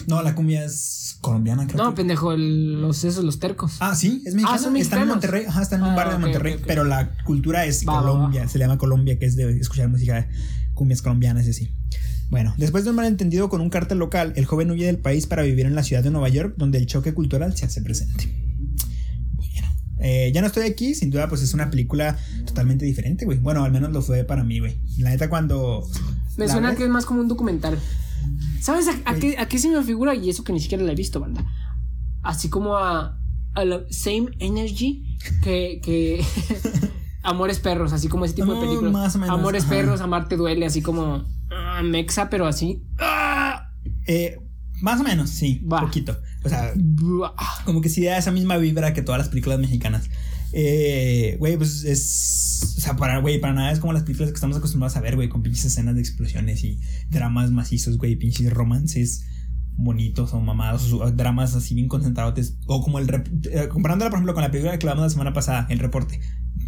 No, 0.06 0.22
la 0.22 0.34
cumbia 0.34 0.64
es 0.64 1.18
colombiana, 1.20 1.66
creo. 1.66 1.82
No, 1.82 1.90
que- 1.90 1.96
pendejo, 1.96 2.32
el- 2.32 2.80
los 2.80 3.04
esos, 3.04 3.24
los 3.24 3.38
tercos. 3.38 3.76
Ah, 3.80 3.94
sí, 3.94 4.22
es 4.26 4.34
mexicana. 4.34 4.56
Ah, 4.56 4.58
son 4.62 4.76
Está 4.76 5.00
en. 5.02 5.08
Monterrey, 5.08 5.44
ajá, 5.46 5.62
está 5.62 5.76
en 5.76 5.82
un 5.82 5.88
Ah, 5.90 5.94
barrio 5.96 6.12
de 6.14 6.18
Monterrey, 6.18 6.56
pero 6.66 6.84
la 6.84 7.16
cultura 7.24 7.64
es 7.66 7.84
Va, 7.88 8.00
Colombia, 8.00 8.42
va. 8.42 8.48
se 8.48 8.58
le 8.58 8.64
llama 8.64 8.78
Colombia, 8.78 9.18
que 9.18 9.26
es 9.26 9.36
de 9.36 9.58
escuchar 9.58 9.88
música, 9.88 10.28
cumbias 10.74 11.02
colombianas 11.02 11.46
y 11.46 11.50
así. 11.50 11.70
Bueno, 12.28 12.54
después 12.58 12.82
de 12.84 12.90
un 12.90 12.96
malentendido 12.96 13.48
con 13.48 13.60
un 13.60 13.70
cártel 13.70 13.98
local, 13.98 14.32
el 14.36 14.46
joven 14.46 14.70
huye 14.72 14.84
del 14.86 14.98
país 14.98 15.26
para 15.26 15.42
vivir 15.42 15.64
en 15.66 15.74
la 15.76 15.82
ciudad 15.84 16.02
de 16.02 16.10
Nueva 16.10 16.28
York, 16.28 16.54
donde 16.56 16.78
el 16.78 16.86
choque 16.86 17.14
cultural 17.14 17.56
se 17.56 17.66
hace 17.66 17.80
presente. 17.82 18.28
Bueno, 19.34 19.68
eh, 20.00 20.30
ya 20.34 20.40
no 20.40 20.48
estoy 20.48 20.64
aquí, 20.66 20.94
sin 20.94 21.10
duda, 21.10 21.28
pues 21.28 21.42
es 21.42 21.54
una 21.54 21.70
película 21.70 22.18
totalmente 22.44 22.84
diferente, 22.84 23.24
güey. 23.24 23.38
Bueno, 23.38 23.64
al 23.64 23.70
menos 23.72 23.92
lo 23.92 24.02
fue 24.02 24.24
para 24.24 24.42
mí, 24.44 24.58
güey. 24.58 24.78
La 24.98 25.10
neta, 25.10 25.28
cuando. 25.30 25.88
Me 26.36 26.48
suena 26.48 26.70
ves- 26.70 26.78
que 26.78 26.84
es 26.84 26.90
más 26.90 27.06
como 27.06 27.20
un 27.20 27.28
documental. 27.28 27.78
¿Sabes 28.60 28.88
a, 28.88 29.10
a 29.10 29.14
qué, 29.14 29.38
a 29.38 29.46
qué 29.48 29.58
se 29.58 29.68
me 29.68 29.82
figura? 29.82 30.14
Y 30.14 30.28
eso 30.30 30.44
que 30.44 30.52
ni 30.52 30.60
siquiera 30.60 30.82
la 30.84 30.92
he 30.92 30.96
visto, 30.96 31.20
banda. 31.20 31.44
Así 32.22 32.48
como 32.50 32.76
a, 32.76 33.18
a 33.54 33.64
la 33.64 33.80
Same 33.90 34.30
Energy 34.40 35.16
que, 35.42 35.80
que 35.82 36.24
Amores 37.22 37.58
Perros, 37.58 37.92
así 37.92 38.08
como 38.08 38.24
ese 38.24 38.34
tipo 38.34 38.52
de 38.52 38.58
Oh, 38.58 38.60
películas. 38.60 38.92
más 38.92 39.14
o 39.16 39.18
menos, 39.18 39.38
Amores 39.38 39.64
ajá. 39.64 39.72
Perros, 39.72 40.00
Amarte 40.00 40.36
Duele, 40.36 40.66
así 40.66 40.82
como 40.82 41.24
ah, 41.50 41.82
Mexa, 41.84 42.28
pero 42.30 42.46
así. 42.46 42.82
ah, 42.98 43.70
Eh, 44.06 44.38
más 44.82 45.00
o 45.00 45.04
menos, 45.04 45.30
sí, 45.30 45.64
Va. 45.70 45.80
poquito. 45.80 46.16
O 46.44 46.48
sea, 46.48 46.72
como 47.64 47.80
que 47.80 47.88
sí 47.88 48.04
da 48.04 48.18
esa 48.18 48.30
misma 48.30 48.56
vibra 48.58 48.92
que 48.92 49.02
todas 49.02 49.18
las 49.18 49.28
películas 49.28 49.58
mexicanas. 49.58 50.08
Eh, 50.59 51.36
güey, 51.38 51.59
pues 51.59 51.84
es. 51.84 52.74
O 52.78 52.80
sea, 52.80 52.96
para, 52.96 53.18
güey, 53.18 53.38
para 53.38 53.52
nada 53.52 53.72
es 53.72 53.78
como 53.78 53.92
las 53.92 54.04
películas 54.04 54.30
que 54.30 54.36
estamos 54.36 54.57
acostumbrados 54.57 54.96
a 54.96 55.00
ver, 55.02 55.14
güey, 55.14 55.28
con 55.28 55.42
pinches 55.42 55.66
escenas 55.66 55.94
de 55.96 56.00
explosiones 56.00 56.64
y 56.64 56.80
dramas 57.11 57.50
macizos, 57.50 57.98
güey, 57.98 58.16
pinches 58.16 58.50
romances 58.54 59.26
bonitos 59.76 60.32
o 60.32 60.40
mamados, 60.40 60.90
o 60.94 61.11
dramas 61.12 61.54
así 61.54 61.74
bien 61.74 61.88
concentrados. 61.88 62.54
O 62.66 62.82
como 62.82 62.98
el. 62.98 63.07
eh, 63.50 63.68
comparándola, 63.68 64.09
por 64.11 64.16
ejemplo, 64.18 64.32
con 64.32 64.42
la 64.44 64.50
película 64.50 64.78
que 64.78 64.86
hablamos 64.86 65.02
la 65.04 65.11
semana 65.11 65.34
pasada, 65.34 65.66
El 65.68 65.78
Reporte. 65.78 66.20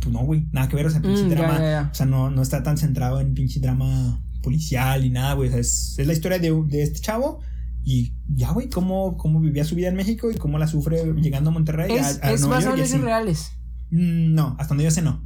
Pues 0.03 0.13
no, 0.13 0.19
güey, 0.21 0.47
nada 0.53 0.69
que 0.69 0.77
ver, 0.77 0.85
o 0.87 0.91
sea, 0.91 1.01
pinche 1.01 1.23
Mm, 1.25 1.29
drama. 1.31 1.55
ya, 1.59 1.71
ya. 1.85 1.89
O 1.91 1.95
sea, 1.95 2.05
no, 2.05 2.29
no 2.31 2.43
está 2.43 2.63
tan 2.63 2.77
centrado 2.77 3.21
en 3.21 3.33
pinche 3.33 3.59
drama 3.59 4.23
policial 4.43 5.03
y 5.07 5.09
nada, 5.09 5.33
güey. 5.33 5.49
O 5.49 5.53
sea, 5.53 5.61
es, 5.61 5.95
es 5.99 6.07
la 6.07 6.13
historia 6.13 6.39
de, 6.39 6.53
de 6.67 6.83
este 6.83 7.01
chavo. 7.01 7.41
Y 7.85 8.13
ya, 8.29 8.51
güey, 8.53 8.69
cómo, 8.69 9.17
cómo 9.17 9.41
vivía 9.41 9.65
su 9.65 9.75
vida 9.75 9.89
en 9.89 9.97
México 9.97 10.31
y 10.31 10.35
cómo 10.37 10.59
la 10.59 10.67
sufre 10.69 11.11
llegando 11.23 11.49
a 11.49 11.53
Monterrey. 11.55 11.93
Es, 11.97 12.21
a, 12.23 12.27
a 12.27 12.33
es 12.33 12.43
Nueva 12.43 12.57
basado 12.57 12.77
York 12.77 12.79
en 12.79 12.79
y 12.79 12.83
hechos 12.83 12.95
así. 12.97 13.03
reales. 13.03 13.53
Mm, 13.91 14.35
No, 14.35 14.57
hasta 14.59 14.69
donde 14.69 14.85
yo 14.85 14.91
sé 14.91 15.03
no. 15.03 15.23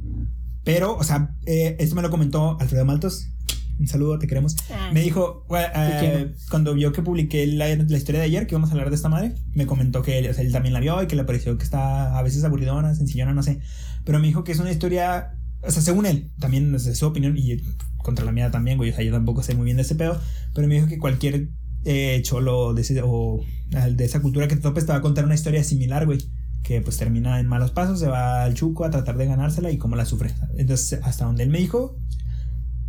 Pero, 0.63 0.95
o 0.95 1.03
sea, 1.03 1.35
eh, 1.45 1.75
esto 1.79 1.95
me 1.95 2.01
lo 2.01 2.09
comentó 2.09 2.57
Alfredo 2.59 2.85
Maltos. 2.85 3.27
Un 3.79 3.87
saludo, 3.87 4.19
te 4.19 4.27
queremos. 4.27 4.55
Me 4.93 5.01
dijo, 5.01 5.45
güey, 5.49 5.65
eh, 5.75 6.33
cuando 6.49 6.73
vio 6.73 6.91
que 6.93 7.01
publiqué 7.01 7.45
la, 7.47 7.67
la 7.75 7.97
historia 7.97 8.21
de 8.21 8.27
ayer, 8.27 8.45
que 8.47 8.53
íbamos 8.53 8.69
a 8.69 8.73
hablar 8.73 8.89
de 8.89 8.95
esta 8.95 9.09
madre, 9.09 9.33
me 9.55 9.65
comentó 9.65 10.03
que 10.03 10.19
él, 10.19 10.29
o 10.29 10.33
sea, 10.33 10.43
él 10.43 10.51
también 10.51 10.73
la 10.73 10.79
vio 10.79 11.01
y 11.01 11.07
que 11.07 11.15
le 11.15 11.23
pareció 11.25 11.57
que 11.57 11.63
está 11.63 12.17
a 12.17 12.21
veces 12.21 12.43
aburridona, 12.43 12.93
sencillona, 12.95 13.33
no 13.33 13.41
sé. 13.43 13.59
Pero 14.05 14.19
me 14.19 14.27
dijo 14.27 14.43
que 14.43 14.51
es 14.51 14.59
una 14.59 14.71
historia, 14.71 15.33
o 15.61 15.71
sea, 15.71 15.81
según 15.81 16.05
él, 16.05 16.31
también 16.39 16.73
es 16.75 16.97
su 16.97 17.05
opinión 17.07 17.35
y 17.37 17.57
contra 17.97 18.23
la 18.23 18.31
mía 18.31 18.51
también, 18.51 18.77
güey, 18.77 18.91
o 18.91 18.95
sea, 18.95 19.03
yo 19.03 19.11
tampoco 19.11 19.41
sé 19.43 19.55
muy 19.55 19.65
bien 19.65 19.77
de 19.77 19.83
ese 19.83 19.95
pedo, 19.95 20.21
pero 20.53 20.67
me 20.67 20.75
dijo 20.75 20.87
que 20.87 20.99
cualquier 20.99 21.49
eh, 21.83 22.21
cholo 22.23 22.73
de, 22.73 22.81
ese- 22.83 23.01
o 23.03 23.43
de 23.69 24.05
esa 24.05 24.21
cultura 24.21 24.47
que 24.47 24.55
te 24.55 24.61
topes 24.61 24.85
te 24.85 24.91
va 24.91 24.99
a 24.99 25.01
contar 25.01 25.25
una 25.25 25.35
historia 25.35 25.63
similar, 25.63 26.05
güey. 26.05 26.19
Que 26.63 26.81
pues 26.81 26.97
termina 26.97 27.39
en 27.39 27.47
malos 27.47 27.71
pasos, 27.71 27.99
se 27.99 28.07
va 28.07 28.43
al 28.43 28.53
chuco 28.53 28.85
a 28.85 28.89
tratar 28.89 29.17
de 29.17 29.25
ganársela 29.25 29.69
y 29.71 29.77
cómo 29.77 29.95
la 29.97 30.05
sufre. 30.05 30.31
Entonces, 30.57 30.99
hasta 31.03 31.25
donde 31.25 31.43
él 31.43 31.49
me 31.49 31.59
dijo. 31.59 31.97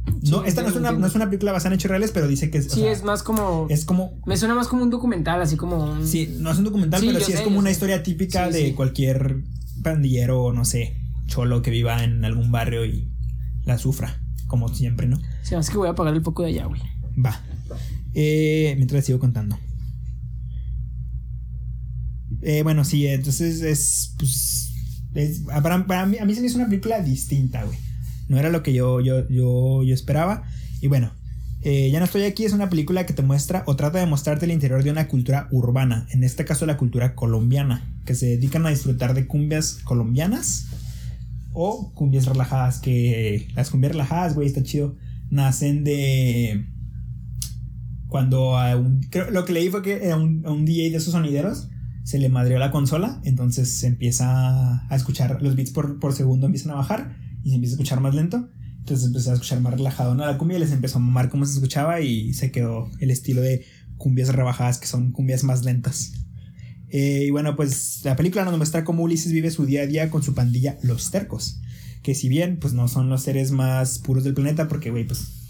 No, 0.06 0.42
Sí, 0.42 0.48
esta 0.48 0.62
no 0.62 0.68
es, 0.68 0.76
una, 0.76 0.92
no 0.92 1.06
es 1.06 1.14
una 1.14 1.26
película 1.26 1.50
basada 1.50 1.74
en 1.74 1.78
hechos 1.80 1.88
reales, 1.90 2.10
pero 2.12 2.28
dice 2.28 2.50
que 2.50 2.58
es. 2.58 2.66
Sí, 2.66 2.80
sea, 2.80 2.92
es 2.92 3.02
más 3.04 3.22
como. 3.22 3.66
es 3.70 3.84
como. 3.84 4.12
Me 4.26 4.36
suena 4.36 4.54
más 4.54 4.68
como 4.68 4.82
un 4.82 4.90
documental, 4.90 5.40
así 5.42 5.56
como 5.56 5.82
un. 5.92 6.06
Sí, 6.06 6.36
no 6.38 6.50
es 6.52 6.58
un 6.58 6.64
documental, 6.64 7.00
Sí, 7.00 7.06
pero 7.12 7.24
sí 7.24 7.32
es 7.32 7.38
sé, 7.38 7.44
como 7.44 7.56
yo 7.56 7.60
una 7.60 7.70
sé. 7.70 7.72
historia 7.72 8.02
típica 8.02 8.52
Sí, 8.52 8.62
de 8.62 8.74
cualquier 8.74 9.42
pandillero 9.82 10.44
o 10.44 10.52
no 10.52 10.64
sé, 10.64 10.96
cholo 11.26 11.62
que 11.62 11.70
viva 11.70 12.04
en 12.04 12.24
algún 12.24 12.52
barrio 12.52 12.84
y 12.84 13.10
la 13.64 13.78
sufra, 13.78 14.20
como 14.46 14.68
siempre, 14.68 15.08
¿no? 15.08 15.18
Sí, 15.42 15.54
es 15.54 15.70
que 15.70 15.78
voy 15.78 15.88
a 15.88 15.92
apagar 15.92 16.14
el 16.14 16.22
foco 16.22 16.42
de 16.42 16.50
allá, 16.50 16.66
güey. 16.66 16.80
Va. 17.24 17.40
Eh, 18.14 18.74
mientras 18.76 19.04
sigo 19.06 19.18
contando. 19.18 19.58
Eh, 22.44 22.62
bueno, 22.62 22.84
sí, 22.84 23.06
entonces 23.06 23.62
es. 23.62 24.14
Pues. 24.18 24.70
es- 25.14 25.40
para, 25.62 25.86
para 25.86 26.06
mí, 26.06 26.18
a 26.18 26.24
mí 26.24 26.34
se 26.34 26.40
me 26.40 26.46
hizo 26.48 26.56
una 26.58 26.68
película 26.68 27.00
distinta, 27.00 27.64
güey. 27.64 27.78
No 28.28 28.38
era 28.38 28.50
lo 28.50 28.62
que 28.62 28.72
yo, 28.72 29.00
yo, 29.00 29.28
yo, 29.28 29.82
yo 29.82 29.94
esperaba. 29.94 30.44
Y 30.80 30.88
bueno, 30.88 31.12
eh, 31.62 31.90
Ya 31.90 31.98
no 31.98 32.04
estoy 32.04 32.24
aquí 32.24 32.44
es 32.44 32.52
una 32.52 32.68
película 32.68 33.06
que 33.06 33.14
te 33.14 33.22
muestra 33.22 33.62
o 33.66 33.74
trata 33.76 33.98
de 33.98 34.06
mostrarte 34.06 34.44
el 34.44 34.52
interior 34.52 34.82
de 34.84 34.90
una 34.90 35.08
cultura 35.08 35.48
urbana. 35.50 36.06
En 36.10 36.22
este 36.22 36.44
caso, 36.44 36.66
la 36.66 36.76
cultura 36.76 37.14
colombiana. 37.14 37.82
Que 38.04 38.14
se 38.14 38.26
dedican 38.26 38.66
a 38.66 38.70
disfrutar 38.70 39.14
de 39.14 39.26
cumbias 39.26 39.78
colombianas 39.84 40.66
o 41.54 41.90
cumbias 41.94 42.26
relajadas. 42.26 42.80
Que 42.80 43.48
las 43.56 43.70
cumbias 43.70 43.92
relajadas, 43.92 44.34
güey, 44.34 44.46
está 44.46 44.62
chido. 44.62 44.96
Nacen 45.30 45.84
de 45.84 46.66
cuando 48.08 48.56
a 48.58 48.76
un, 48.76 49.00
creo, 49.10 49.30
lo 49.30 49.44
que 49.44 49.52
leí 49.54 49.68
fue 49.70 49.82
que 49.82 50.10
a 50.12 50.16
un, 50.16 50.42
a 50.46 50.50
un 50.52 50.64
DJ 50.64 50.90
de 50.90 50.96
esos 50.98 51.12
sonideros 51.12 51.68
se 52.04 52.18
le 52.18 52.28
madreó 52.28 52.58
la 52.58 52.70
consola, 52.70 53.20
entonces 53.24 53.68
se 53.68 53.88
empieza 53.88 54.86
a 54.86 54.96
escuchar 54.96 55.42
los 55.42 55.56
beats 55.56 55.70
por, 55.70 55.98
por 55.98 56.12
segundo 56.12 56.46
empiezan 56.46 56.72
a 56.72 56.76
bajar 56.76 57.16
y 57.42 57.48
se 57.48 57.56
empieza 57.56 57.72
a 57.72 57.76
escuchar 57.76 58.00
más 58.00 58.14
lento. 58.14 58.48
Entonces 58.78 59.06
empezó 59.06 59.30
a 59.30 59.34
escuchar 59.34 59.60
más 59.60 59.72
relajado 59.72 60.14
¿no? 60.14 60.26
la 60.26 60.36
cumbia 60.36 60.58
les 60.58 60.70
empezó 60.70 60.98
a 60.98 61.00
mamar 61.00 61.30
cómo 61.30 61.46
se 61.46 61.54
escuchaba 61.54 62.02
y 62.02 62.34
se 62.34 62.52
quedó 62.52 62.90
el 63.00 63.10
estilo 63.10 63.40
de 63.40 63.64
cumbias 63.96 64.28
rebajadas 64.28 64.78
que 64.78 64.86
son 64.86 65.10
cumbias 65.10 65.42
más 65.42 65.64
lentas. 65.64 66.12
Eh, 66.90 67.24
y 67.26 67.30
bueno, 67.30 67.56
pues 67.56 68.02
la 68.04 68.14
película 68.14 68.44
nos 68.44 68.56
muestra 68.56 68.84
cómo 68.84 69.02
Ulises 69.02 69.32
vive 69.32 69.50
su 69.50 69.64
día 69.64 69.82
a 69.82 69.86
día 69.86 70.10
con 70.10 70.22
su 70.22 70.34
pandilla 70.34 70.76
Los 70.82 71.10
Tercos. 71.10 71.60
Que 72.02 72.14
si 72.14 72.28
bien, 72.28 72.58
pues 72.60 72.74
no 72.74 72.86
son 72.86 73.08
los 73.08 73.22
seres 73.22 73.50
más 73.50 73.98
puros 73.98 74.22
del 74.22 74.34
planeta, 74.34 74.68
porque, 74.68 74.90
güey, 74.90 75.06
pues 75.06 75.44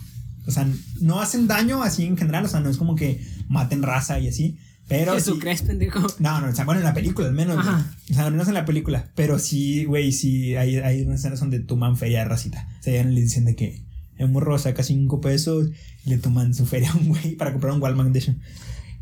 o 0.46 0.50
sea, 0.50 0.68
no 1.00 1.20
hacen 1.20 1.46
daño 1.46 1.82
así 1.82 2.04
en 2.04 2.16
general, 2.16 2.44
o 2.44 2.48
sea, 2.48 2.60
no 2.60 2.68
es 2.68 2.76
como 2.76 2.94
que 2.94 3.24
maten 3.48 3.82
raza 3.82 4.18
y 4.18 4.28
así. 4.28 4.58
Pero 4.88 5.14
¿Eso 5.16 5.34
sí- 5.34 5.40
crees, 5.40 5.62
pendejo? 5.62 6.00
No, 6.18 6.40
no, 6.40 6.48
o 6.48 6.54
sea, 6.54 6.64
bueno, 6.64 6.80
en 6.80 6.84
la 6.84 6.92
película 6.94 7.26
al 7.28 7.34
menos. 7.34 7.56
O 7.58 8.14
sea, 8.14 8.26
al 8.26 8.32
menos 8.32 8.48
en 8.48 8.54
la 8.54 8.64
película. 8.66 9.10
Pero 9.14 9.38
sí, 9.38 9.84
güey, 9.86 10.12
sí, 10.12 10.56
hay, 10.56 10.76
hay 10.76 11.02
unas 11.02 11.20
escenas 11.20 11.40
donde 11.40 11.60
toman 11.60 11.96
feria 11.96 12.18
de 12.20 12.24
racita. 12.26 12.68
O 12.80 12.82
sea, 12.82 12.94
ya 13.02 13.04
le 13.08 13.20
dicen 13.20 13.44
de 13.46 13.56
que 13.56 13.82
el 14.18 14.28
morro 14.30 14.58
saca 14.58 14.82
cinco 14.82 15.20
pesos 15.20 15.68
y 16.04 16.10
le 16.10 16.18
toman 16.18 16.54
su 16.54 16.66
feria 16.66 16.90
a 16.92 16.96
un 16.96 17.08
güey 17.08 17.34
para 17.36 17.52
comprar 17.52 17.72
un 17.72 17.80
Walmart 17.82 18.10
Edition. 18.10 18.40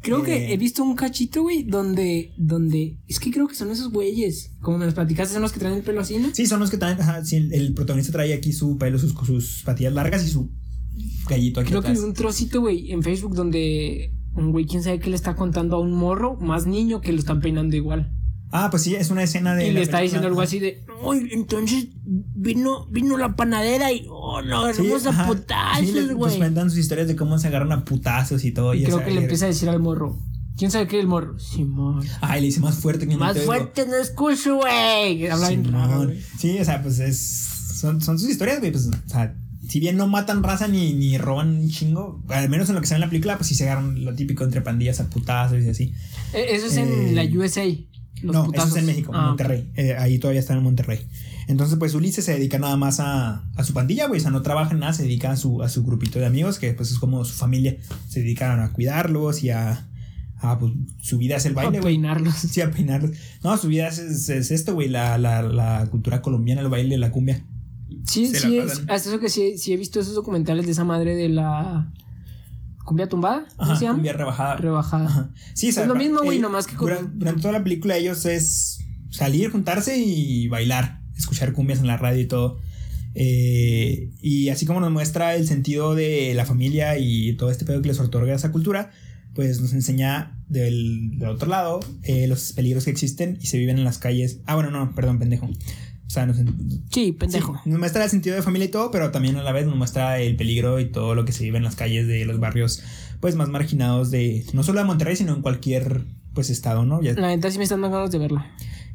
Creo 0.03 0.21
Eh, 0.23 0.25
que 0.25 0.53
he 0.53 0.57
visto 0.57 0.83
un 0.83 0.97
cachito, 0.97 1.43
güey, 1.43 1.63
donde, 1.65 2.33
donde, 2.37 2.99
es 3.07 3.21
que 3.21 3.31
creo 3.31 3.47
que 3.47 3.55
son 3.55 3.71
esos 3.71 3.93
güeyes, 3.93 4.51
como 4.61 4.79
me 4.79 4.85
los 4.85 4.95
platicaste, 4.95 5.33
son 5.35 5.43
los 5.43 5.53
que 5.53 5.61
traen 5.61 5.77
el 5.77 5.83
pelo 5.83 6.01
así, 6.01 6.17
¿no? 6.19 6.35
Sí, 6.35 6.47
son 6.47 6.59
los 6.59 6.71
que 6.71 6.77
traen, 6.77 7.01
ajá, 7.01 7.25
sí, 7.25 7.37
el, 7.37 7.53
el 7.53 7.73
protagonista 7.73 8.13
trae 8.13 8.35
aquí 8.35 8.53
su 8.53 8.77
pelo, 8.79 8.99
sus, 8.99 9.13
sus 9.25 9.63
patillas 9.65 9.93
largas 9.93 10.25
y 10.27 10.29
su 10.29 10.51
gallito 11.29 11.61
aquí 11.61 11.69
Creo 11.71 11.83
que 11.83 11.89
atrás. 11.89 12.03
vi 12.03 12.09
un 12.09 12.15
trocito, 12.15 12.61
güey, 12.61 12.91
en 12.91 13.03
Facebook 13.05 13.37
donde 13.37 14.13
un 14.35 14.53
güey, 14.53 14.67
quién 14.67 14.83
sabe 14.83 14.99
qué 14.99 15.11
le 15.11 15.17
está 15.17 15.35
contando 15.37 15.77
a 15.77 15.81
un 15.81 15.93
morro 15.93 16.37
más 16.37 16.67
niño 16.67 17.01
que 17.01 17.13
lo 17.13 17.19
están 17.19 17.41
peinando 17.41 17.77
igual. 17.77 18.13
Ah, 18.55 18.69
pues 18.71 18.83
sí, 18.83 18.95
es 18.95 19.11
una 19.11 19.23
escena 19.23 19.55
de. 19.55 19.69
y 19.69 19.73
le 19.73 19.81
está 19.81 19.99
película, 19.99 20.03
diciendo 20.03 20.29
algo 20.29 20.41
así 20.43 20.59
de, 20.59 20.85
"Ay, 21.11 21.29
entonces 21.33 21.89
vino, 22.05 22.87
vino 22.91 23.17
la 23.17 23.35
panadera 23.35 23.91
y, 23.93 24.07
oh, 24.11 24.43
no, 24.43 24.67
Sí, 24.75 24.81
agarramos 24.81 25.07
ajá. 25.07 25.25
a 25.25 25.27
putazos, 25.27 25.87
Sí, 25.87 25.95
pues 26.19 26.35
cuentan 26.37 26.69
sus 26.69 26.79
historias 26.79 27.09
de 27.09 27.17
cómo 27.17 27.39
se 27.39 27.49
agarran 27.49 27.73
a 27.73 27.85
putazos 27.85 28.45
y 28.45 28.53
todo. 28.53 28.75
y 28.75 28.83
y 28.83 28.85
creo 28.85 29.03
que 29.05 29.11
le 29.11 29.23
empieza 29.23 29.47
a 29.47 29.49
decir 29.49 29.71
al 29.71 29.81
morro, 29.81 30.19
¿quién 30.59 30.71
sabe 30.71 30.87
qué 30.87 30.99
es 30.99 31.03
el 31.03 31.09
morro? 31.09 31.39
Simón. 31.39 32.05
Ay, 32.21 32.41
le 32.43 32.47
dice 32.49 32.61
más 32.61 32.75
fuerte 32.77 33.07
que 33.09 33.15
no 33.15 33.21
Más 33.21 33.33
te 33.33 33.41
oigo. 33.41 33.53
fuerte 33.53 33.87
no 33.87 33.97
escucho, 33.97 34.57
güey. 34.57 35.27
Habla 35.29 35.49
bien 35.49 35.73
raro. 35.73 36.11
Sí, 36.39 36.59
o 36.59 36.65
sea, 36.65 36.83
pues 36.83 36.99
es. 36.99 37.49
Son, 37.81 38.01
son 38.03 38.19
sus 38.19 38.29
historias, 38.29 38.59
güey. 38.61 38.71
Pues, 38.71 38.87
o 38.89 39.09
sea, 39.09 39.35
si 39.73 39.81
bien 39.81 39.97
no 39.97 40.07
matan 40.07 40.43
raza 40.43 40.69
ni, 40.69 40.93
ni 40.93 41.17
roban 41.17 41.49
un 41.61 41.69
chingo, 41.71 42.23
al 42.29 42.49
menos 42.51 42.69
en 42.69 42.75
lo 42.75 42.81
que 42.83 42.87
se 42.87 42.93
ve 42.95 42.97
en 42.97 43.01
la 43.01 43.09
película, 43.09 43.37
pues 43.39 43.49
sí 43.49 43.55
se 43.55 43.65
agarran 43.65 44.05
lo 44.05 44.15
típico 44.15 44.45
entre 44.45 44.61
pandillas 44.61 45.01
a 45.01 45.09
putazos 45.09 45.63
y 45.63 45.69
así. 45.71 45.95
Eh, 46.35 46.47
Eso 46.51 46.67
es 46.67 46.77
en 46.77 46.89
Eh, 46.89 47.13
la 47.13 47.25
USA. 47.25 47.65
Los 48.23 48.35
no, 48.35 48.45
putazos. 48.45 48.69
eso 48.69 48.77
es 48.77 48.83
en 48.83 48.87
México, 48.87 49.13
en 49.15 49.21
Ah, 49.21 49.27
Monterrey. 49.29 49.71
Eh, 49.75 49.95
ahí 49.99 50.19
todavía 50.19 50.41
está 50.41 50.53
en 50.53 50.63
Monterrey. 50.63 51.01
Entonces, 51.49 51.77
pues 51.79 51.95
Ulises 51.95 52.25
se 52.25 52.35
dedica 52.35 52.59
nada 52.59 52.77
más 52.77 53.01
a, 53.01 53.45
a 53.57 53.65
su 53.65 53.73
pandilla, 53.73 54.07
güey. 54.09 54.21
O 54.21 54.23
sea, 54.23 54.31
no 54.31 54.43
trabaja 54.43 54.73
en 54.73 54.81
nada, 54.81 54.93
se 54.93 55.03
dedica 55.05 55.31
a 55.33 55.37
su, 55.37 55.63
a 55.63 55.69
su 55.71 55.83
grupito 55.85 56.19
de 56.21 56.27
amigos, 56.27 56.59
que 56.59 56.73
pues 56.75 56.91
es 56.93 56.99
como 56.99 57.25
su 57.25 57.33
familia. 57.35 57.77
Se 58.09 58.21
dedican 58.21 58.61
a 58.61 58.73
cuidarlos 58.73 59.43
y 59.43 59.51
a. 59.51 59.89
a, 60.39 60.59
pues, 60.59 60.73
su 61.01 61.19
vida 61.19 61.37
es 61.37 61.47
el 61.47 61.55
baile, 61.55 61.79
A 61.79 61.81
güey. 61.81 61.95
peinarlos. 61.95 62.35
Sí, 62.35 62.61
a 62.61 62.71
peinarlos. 62.71 63.13
No, 63.43 63.57
su 63.57 63.69
vida 63.69 63.89
es, 63.89 63.99
es- 63.99 64.29
es 64.29 64.51
esto, 64.53 64.75
güey. 64.75 64.89
La, 64.89 65.17
la, 65.19 65.43
la 65.43 65.87
cultura 65.91 66.21
colombiana, 66.23 66.61
el 66.61 66.69
baile, 66.69 66.99
la 66.99 67.11
cumbia. 67.11 67.45
Sí, 68.07 68.27
Se 68.27 68.41
sí, 68.41 68.59
es- 68.59 68.81
hasta 68.89 68.95
eso 69.11 69.21
que 69.21 69.29
sí, 69.29 69.59
sí 69.59 69.73
he 69.73 69.77
visto 69.77 70.01
esos 70.01 70.15
documentales 70.15 70.67
de 70.67 70.73
esa 70.73 70.85
madre 70.85 71.15
de 71.17 71.29
la 71.29 71.93
cumbia 72.85 73.09
tumbada, 73.09 73.47
¿cómo 73.57 73.77
se 73.77 73.85
llama? 73.85 73.95
cumbia 73.97 74.13
rebajada. 74.13 74.57
Rebajada. 74.57 75.07
Ajá. 75.07 75.31
Sí, 75.55 75.69
o 75.69 75.73
sea, 75.73 75.83
Es 75.85 75.89
lo 75.89 75.95
mismo, 75.95 76.21
güey, 76.23 76.39
eh, 76.39 76.41
nomás 76.41 76.67
que 76.67 76.77
Durante, 76.77 77.11
durante 77.15 77.41
toda 77.41 77.53
la 77.53 77.63
película 77.63 77.97
ellos 77.97 78.27
es 78.27 78.81
salir, 79.11 79.51
juntarse 79.51 79.99
y 79.99 80.49
bailar, 80.49 81.01
escuchar 81.17 81.53
cumbias 81.53 81.79
en 81.81 81.87
la 81.87 81.97
radio 81.97 82.21
y 82.21 82.27
todo. 82.27 82.59
Eh, 83.15 84.11
y 84.21 84.49
así 84.49 84.65
como 84.67 84.81
nos 84.81 84.91
muestra 84.91 85.35
el 85.37 85.47
sentido 85.47 85.95
de 85.95 86.33
la 86.35 86.47
familia 86.47 86.99
y 86.99 87.35
todo 87.37 87.51
este 87.51 87.65
pedo 87.65 87.83
que 87.83 87.89
les 87.89 88.01
otorga 88.01 88.35
esa 88.35 88.51
cultura, 88.53 88.91
pues 89.35 89.61
nos 89.61 89.73
enseña 89.75 90.39
del, 90.49 91.19
del 91.19 91.29
otro 91.29 91.49
lado 91.49 91.81
eh, 92.03 92.27
los 92.27 92.53
peligros 92.53 92.85
que 92.85 92.91
existen 92.91 93.39
y 93.41 93.47
se 93.47 93.59
viven 93.59 93.79
en 93.79 93.85
las 93.85 93.99
calles. 93.99 94.41
Ah, 94.47 94.55
bueno, 94.55 94.71
no, 94.71 94.95
perdón, 94.95 95.19
pendejo. 95.19 95.49
O 96.07 96.11
sea, 96.11 96.27
nos, 96.27 96.39
en- 96.39 96.85
Sí, 96.93 97.13
pendejo. 97.13 97.59
Sí, 97.65 97.71
nos 97.71 97.79
muestra 97.79 98.05
el 98.05 98.11
sentido 98.11 98.37
de 98.37 98.43
familia 98.43 98.67
y 98.67 98.71
todo, 98.71 98.91
pero 98.91 99.11
también 99.11 99.37
a 99.37 99.43
la 99.43 99.53
vez 99.53 99.67
nos 99.67 99.77
muestra 99.77 100.19
el 100.21 100.37
peligro 100.37 100.79
y 100.79 100.87
todo 100.91 101.15
lo 101.15 101.25
que 101.25 101.33
se 101.33 101.45
vive 101.45 101.57
en 101.59 101.65
las 101.65 101.75
calles 101.77 102.07
de 102.07 102.25
los 102.27 102.39
barrios 102.39 102.83
pues 103.21 103.35
más 103.37 103.49
marginados 103.49 104.11
de 104.11 104.45
no 104.53 104.63
solo 104.63 104.81
de 104.81 104.85
Monterrey, 104.85 105.17
sino 105.17 105.35
en 105.35 105.41
cualquier 105.43 106.03
pues 106.35 106.51
estado, 106.51 106.85
¿no? 106.85 107.01
Ya, 107.03 107.15
La 107.15 107.29
neta 107.29 107.51
sí 107.51 107.57
me 107.59 107.65
están 107.65 107.81
dando 107.81 107.97
ganas 107.97 108.11
de 108.13 108.19
verlo. 108.19 108.45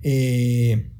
eh, 0.04 0.92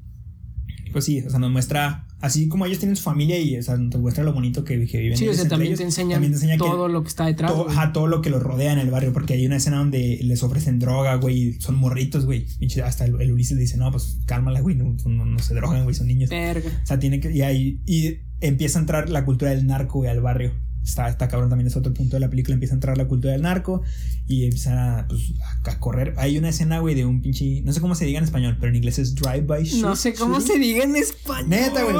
pues 0.92 1.04
sí, 1.04 1.20
o 1.20 1.30
sea, 1.30 1.38
nos 1.38 1.50
muestra 1.52 2.07
así 2.20 2.48
como 2.48 2.66
ellos 2.66 2.78
tienen 2.78 2.96
su 2.96 3.02
familia 3.02 3.38
y 3.38 3.56
o 3.56 3.62
sea, 3.62 3.76
nos 3.76 4.00
muestra 4.00 4.24
lo 4.24 4.32
bonito 4.32 4.64
que, 4.64 4.86
que 4.86 4.98
viven 4.98 5.16
Sí, 5.16 5.28
o 5.28 5.34
sea, 5.34 5.48
también 5.48 5.68
ellos, 5.68 5.78
te 5.78 5.84
enseñan 5.84 6.20
también 6.20 6.38
te 6.38 6.46
que 6.46 6.58
todo 6.58 6.88
lo 6.88 7.02
que 7.02 7.08
está 7.08 7.26
detrás. 7.26 7.52
güey. 7.52 7.68
ajá, 7.68 7.92
todo 7.92 8.06
lo 8.06 8.20
que 8.22 8.30
los 8.30 8.42
rodea 8.42 8.72
en 8.72 8.78
el 8.78 8.90
barrio, 8.90 9.12
porque 9.12 9.34
hay 9.34 9.46
una 9.46 9.56
escena 9.56 9.78
donde 9.78 10.18
les 10.22 10.42
ofrecen 10.42 10.78
droga, 10.78 11.14
güey, 11.16 11.60
son 11.60 11.76
morritos, 11.76 12.24
güey. 12.26 12.46
Hasta 12.84 13.04
el, 13.04 13.20
el 13.20 13.32
Ulises 13.32 13.58
dice, 13.58 13.76
no, 13.76 13.90
pues 13.90 14.18
cálmala, 14.26 14.60
güey, 14.60 14.76
no, 14.76 14.96
no, 15.06 15.24
no 15.24 15.38
se 15.38 15.54
drogan, 15.54 15.84
güey, 15.84 15.94
son 15.94 16.08
niños. 16.08 16.30
Verga. 16.30 16.70
O 16.82 16.86
sea, 16.86 16.98
tiene 16.98 17.20
que. 17.20 17.32
Y 17.32 17.42
ahí. 17.42 17.80
Y 17.86 18.18
empieza 18.40 18.78
a 18.78 18.82
entrar 18.82 19.08
la 19.08 19.24
cultura 19.24 19.50
del 19.50 19.66
narco, 19.66 19.98
güey, 19.98 20.10
al 20.10 20.20
barrio. 20.20 20.52
Está, 20.88 21.08
está 21.08 21.28
cabrón 21.28 21.50
también, 21.50 21.66
es 21.66 21.76
otro 21.76 21.92
punto 21.92 22.16
de 22.16 22.20
la 22.20 22.30
película. 22.30 22.54
Empieza 22.54 22.74
a 22.74 22.76
entrar 22.76 22.96
la 22.96 23.06
cultura 23.06 23.32
del 23.34 23.42
narco 23.42 23.82
y 24.26 24.44
empieza 24.44 25.00
a, 25.00 25.06
pues, 25.06 25.32
a, 25.64 25.78
correr. 25.78 26.14
Hay 26.16 26.38
una 26.38 26.48
escena, 26.48 26.78
güey, 26.80 26.94
de 26.94 27.04
un 27.04 27.20
pinche. 27.20 27.60
No 27.62 27.72
sé 27.72 27.80
cómo 27.80 27.94
se 27.94 28.06
diga 28.06 28.18
en 28.18 28.24
español, 28.24 28.56
pero 28.58 28.70
en 28.70 28.76
inglés 28.76 28.98
es 28.98 29.14
drive-by 29.14 29.64
shoot- 29.64 29.80
No 29.82 29.96
sé 29.96 30.14
cómo 30.14 30.40
se 30.40 30.58
diga 30.58 30.84
en 30.84 30.96
español. 30.96 31.50
Neta, 31.50 31.82
güey. 31.84 31.94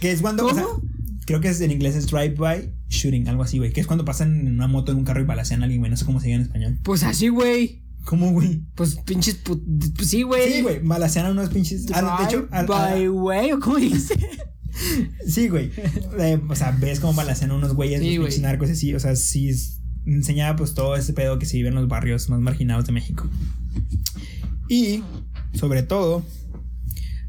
Que 0.00 0.12
es 0.12 0.20
cuando. 0.22 0.46
o 0.46 0.54
sea, 0.54 0.62
¿Cómo? 0.64 0.82
creo 1.26 1.40
que 1.40 1.48
es 1.48 1.60
en 1.60 1.70
inglés 1.70 1.94
es 1.94 2.06
drive-by 2.06 2.72
shooting, 2.88 3.28
algo 3.28 3.42
así, 3.42 3.58
güey. 3.58 3.70
Que 3.72 3.80
es 3.82 3.86
cuando 3.86 4.04
pasan 4.06 4.40
en 4.46 4.54
una 4.54 4.66
moto 4.66 4.92
en 4.92 4.98
un 4.98 5.04
carro 5.04 5.20
y 5.20 5.24
balacean 5.24 5.60
a 5.60 5.64
alguien, 5.64 5.80
güey. 5.82 5.90
No 5.90 5.96
sé 5.98 6.06
cómo 6.06 6.20
se 6.20 6.26
diga 6.28 6.36
en 6.36 6.42
español. 6.42 6.78
Pues 6.82 7.02
así, 7.02 7.28
güey. 7.28 7.82
¿Cómo, 8.04 8.32
güey? 8.32 8.62
Pues 8.74 8.96
pinches 9.04 9.44
put- 9.44 9.62
Pues 9.94 10.08
sí, 10.08 10.22
güey. 10.22 10.50
Sí, 10.52 10.62
güey, 10.62 10.78
balacean 10.82 11.26
a 11.26 11.30
unos 11.32 11.50
pinches. 11.50 11.84
ah, 11.92 12.16
de 12.20 12.24
hecho, 12.24 12.48
a- 12.50 12.60
a- 12.60 12.64
By 12.64 13.08
way, 13.10 13.52
¿o 13.52 13.60
cómo 13.60 13.76
dice? 13.76 14.14
Sí, 15.26 15.48
güey. 15.48 15.70
Eh, 16.18 16.38
o 16.48 16.54
sea, 16.54 16.70
ves 16.72 17.00
cómo 17.00 17.14
balacean 17.14 17.52
unos 17.52 17.74
güeyes, 17.74 18.00
Sí, 18.00 18.16
los 18.16 18.38
narcos 18.40 18.70
así. 18.70 18.94
O 18.94 19.00
sea, 19.00 19.14
sí 19.16 19.48
es- 19.48 19.80
enseñaba 20.06 20.56
pues 20.56 20.74
todo 20.74 20.96
ese 20.96 21.12
pedo 21.12 21.38
que 21.38 21.46
se 21.46 21.56
vive 21.58 21.68
en 21.68 21.74
los 21.74 21.86
barrios 21.88 22.28
más 22.30 22.40
marginados 22.40 22.86
de 22.86 22.92
México. 22.92 23.28
Y, 24.68 25.02
sobre 25.54 25.82
todo, 25.82 26.24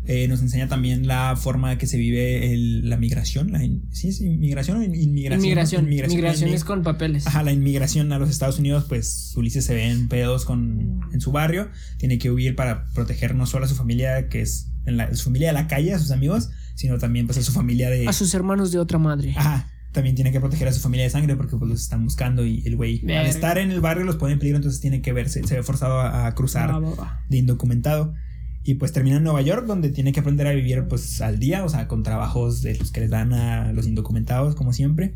eh, 0.06 0.28
nos 0.28 0.42
enseña 0.42 0.68
también 0.68 1.06
la 1.08 1.36
forma 1.36 1.78
que 1.78 1.86
se 1.88 1.98
vive 1.98 2.52
el- 2.54 2.90
la 2.90 2.98
migración. 2.98 3.52
La 3.52 3.64
in- 3.64 3.84
¿Sí 3.92 4.08
es 4.10 4.22
inmigración 4.22 4.78
o 4.78 4.84
in- 4.84 4.96
inmigración? 4.96 5.42
Inmigración. 5.46 5.84
Inmigración. 5.86 6.16
Migraciones 6.18 6.52
La 6.62 6.66
inmi- 6.66 6.68
con 6.68 6.84
papeles. 6.84 7.28
Ajá, 7.28 7.44
la 7.44 7.52
inmigración 7.52 8.12
a 8.12 8.18
los 8.18 8.30
Estados 8.30 8.60
Unidos, 8.60 8.86
pues 8.90 9.34
Ulises 9.36 9.66
se 9.66 9.74
ve 9.76 9.90
en 9.90 10.08
pedos 10.08 10.46
con, 10.46 11.02
en 11.14 11.22
su 11.22 11.32
barrio, 11.32 11.70
tiene 11.98 12.18
que 12.18 12.32
huir 12.32 12.56
para 12.56 12.86
proteger 12.94 13.36
no 13.36 13.46
solo 13.46 13.66
a 13.66 13.68
su 13.68 13.76
familia, 13.76 14.30
que 14.30 14.42
es 14.42 14.68
en 14.90 14.98
la, 14.98 15.14
su 15.16 15.26
familia 15.26 15.48
de 15.48 15.54
la 15.54 15.68
calle, 15.68 15.94
a 15.94 16.00
sus 16.00 16.12
amigos, 16.12 16.50
sino 16.76 16.98
también 16.98 17.26
pues 17.26 17.38
a 17.38 17.42
su 17.42 17.52
familia 17.52 17.90
de... 17.90 18.08
A 18.08 18.14
sus 18.14 18.34
hermanos 18.34 18.72
de 18.72 18.80
otra 18.80 18.98
madre. 18.98 19.34
Ajá, 19.38 19.70
también 19.92 20.16
tiene 20.16 20.32
que 20.32 20.40
proteger 20.40 20.68
a 20.68 20.72
su 20.72 20.82
familia 20.82 21.06
de 21.06 21.10
sangre 21.10 21.36
porque 21.36 21.56
pues 21.56 21.70
los 21.70 21.82
están 21.82 22.04
buscando 22.04 22.46
y 22.46 22.62
el 22.66 22.76
güey 22.76 23.02
al 23.12 23.26
estar 23.26 23.58
en 23.58 23.72
el 23.72 23.82
barrio 23.82 24.04
los 24.06 24.18
pone 24.18 24.34
en 24.34 24.40
peligro, 24.40 24.58
entonces 24.58 24.82
tiene 24.82 25.02
que 25.02 25.14
verse, 25.14 25.42
se 25.46 25.56
ve 25.56 25.64
forzado 25.64 26.00
a, 26.00 26.28
a 26.28 26.36
cruzar 26.36 26.72
va. 26.72 27.24
de 27.30 27.38
indocumentado. 27.38 28.14
Y 28.62 28.76
pues 28.76 28.92
termina 28.92 29.18
en 29.18 29.24
Nueva 29.24 29.42
York, 29.42 29.66
donde 29.66 29.90
tiene 29.90 30.12
que 30.12 30.20
aprender 30.20 30.46
a 30.46 30.52
vivir 30.52 30.86
pues 30.88 31.22
al 31.22 31.40
día, 31.40 31.64
o 31.64 31.70
sea, 31.70 31.88
con 31.88 32.04
trabajos 32.04 32.62
de 32.62 32.76
los 32.78 32.92
que 32.92 33.00
les 33.00 33.10
dan 33.10 33.34
a 33.34 33.72
los 33.72 33.88
indocumentados, 33.88 34.54
como 34.54 34.74
siempre. 34.74 35.16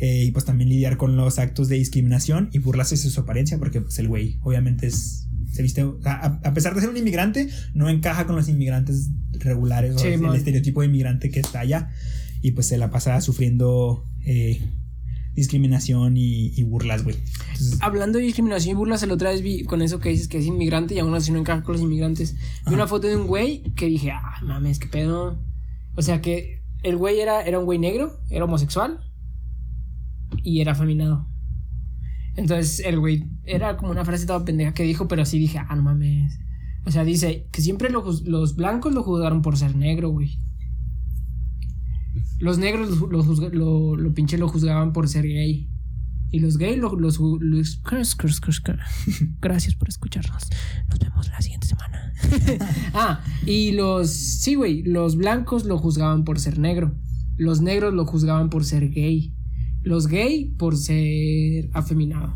Eh, 0.00 0.24
y 0.24 0.30
pues 0.32 0.44
también 0.44 0.68
lidiar 0.68 0.96
con 0.96 1.16
los 1.16 1.38
actos 1.38 1.68
de 1.68 1.76
discriminación 1.76 2.50
y 2.52 2.58
burlarse 2.58 2.96
de 2.96 3.02
su 3.02 3.20
apariencia, 3.20 3.58
porque 3.58 3.80
pues 3.80 3.98
el 3.98 4.08
güey 4.08 4.38
obviamente 4.42 4.88
es... 4.88 5.28
Se 5.50 5.62
viste, 5.62 5.84
a, 6.04 6.40
a 6.44 6.54
pesar 6.54 6.74
de 6.74 6.80
ser 6.80 6.90
un 6.90 6.96
inmigrante, 6.96 7.48
no 7.74 7.88
encaja 7.88 8.26
con 8.26 8.36
los 8.36 8.48
inmigrantes 8.48 9.10
regulares 9.32 9.96
o 9.96 10.04
el 10.04 10.34
estereotipo 10.34 10.80
de 10.80 10.86
inmigrante 10.86 11.30
que 11.30 11.40
está 11.40 11.60
allá. 11.60 11.90
Y 12.42 12.52
pues 12.52 12.68
se 12.68 12.78
la 12.78 12.90
pasa 12.90 13.20
sufriendo 13.20 14.06
eh, 14.24 14.60
discriminación 15.34 16.16
y, 16.16 16.52
y 16.56 16.62
burlas, 16.62 17.04
güey. 17.04 17.16
Hablando 17.80 18.18
de 18.18 18.24
discriminación 18.24 18.72
y 18.72 18.78
burlas, 18.78 19.02
el 19.02 19.10
otra 19.10 19.30
vez 19.30 19.42
vi 19.42 19.64
con 19.64 19.82
eso 19.82 20.00
que 20.00 20.08
dices 20.10 20.28
que 20.28 20.38
es 20.38 20.46
inmigrante 20.46 20.94
y 20.94 20.98
aún 20.98 21.14
así 21.14 21.32
no 21.32 21.38
encaja 21.38 21.62
con 21.62 21.74
los 21.74 21.82
inmigrantes. 21.82 22.34
Vi 22.34 22.40
Ajá. 22.66 22.74
una 22.74 22.86
foto 22.86 23.06
de 23.08 23.16
un 23.16 23.26
güey 23.26 23.62
que 23.74 23.86
dije, 23.86 24.10
ah, 24.10 24.38
mames, 24.42 24.78
qué 24.78 24.86
pedo. 24.86 25.38
O 25.96 26.02
sea 26.02 26.20
que 26.20 26.62
el 26.82 26.96
güey 26.96 27.20
era, 27.20 27.42
era 27.42 27.58
un 27.58 27.64
güey 27.64 27.78
negro, 27.78 28.20
era 28.30 28.44
homosexual 28.44 29.00
y 30.42 30.60
era 30.60 30.72
afeminado. 30.72 31.28
Entonces 32.36 32.80
el 32.86 32.98
güey 32.98 33.24
era 33.44 33.76
como 33.76 33.90
una 33.90 34.04
frase 34.04 34.26
toda 34.26 34.44
pendeja 34.44 34.72
que 34.72 34.82
dijo, 34.84 35.08
pero 35.08 35.24
sí 35.24 35.38
dije, 35.38 35.58
ah, 35.58 35.74
no 35.76 35.82
mames. 35.82 36.38
O 36.86 36.90
sea, 36.90 37.04
dice 37.04 37.46
que 37.52 37.60
siempre 37.60 37.90
lo 37.90 38.04
los 38.24 38.56
blancos 38.56 38.94
lo 38.94 39.02
juzgaron 39.02 39.42
por 39.42 39.56
ser 39.56 39.76
negro, 39.76 40.10
güey. 40.10 40.38
Los 42.38 42.58
negros 42.58 42.98
lo, 43.00 43.22
lo, 43.50 43.96
lo 43.96 44.14
pinche 44.14 44.38
lo 44.38 44.48
juzgaban 44.48 44.92
por 44.92 45.08
ser 45.08 45.24
gay. 45.26 45.68
Y 46.32 46.38
los 46.40 46.58
gays 46.58 46.78
los... 46.78 46.92
los, 46.92 47.18
los- 47.40 47.80
Gracias 49.40 49.74
por 49.74 49.88
escucharnos. 49.88 50.48
Nos 50.88 50.98
vemos 51.00 51.28
la 51.28 51.40
siguiente 51.42 51.66
semana. 51.66 52.12
ah, 52.94 53.20
y 53.44 53.72
los... 53.72 54.10
Sí, 54.10 54.54
güey. 54.54 54.82
Los 54.84 55.16
blancos 55.16 55.64
lo 55.64 55.76
juzgaban 55.76 56.24
por 56.24 56.38
ser 56.38 56.58
negro. 56.58 56.94
Los 57.36 57.60
negros 57.60 57.92
lo 57.94 58.06
juzgaban 58.06 58.48
por 58.48 58.64
ser 58.64 58.90
gay. 58.90 59.34
Los 59.82 60.06
gay 60.08 60.54
por 60.58 60.76
ser 60.76 61.70
afeminado. 61.72 62.34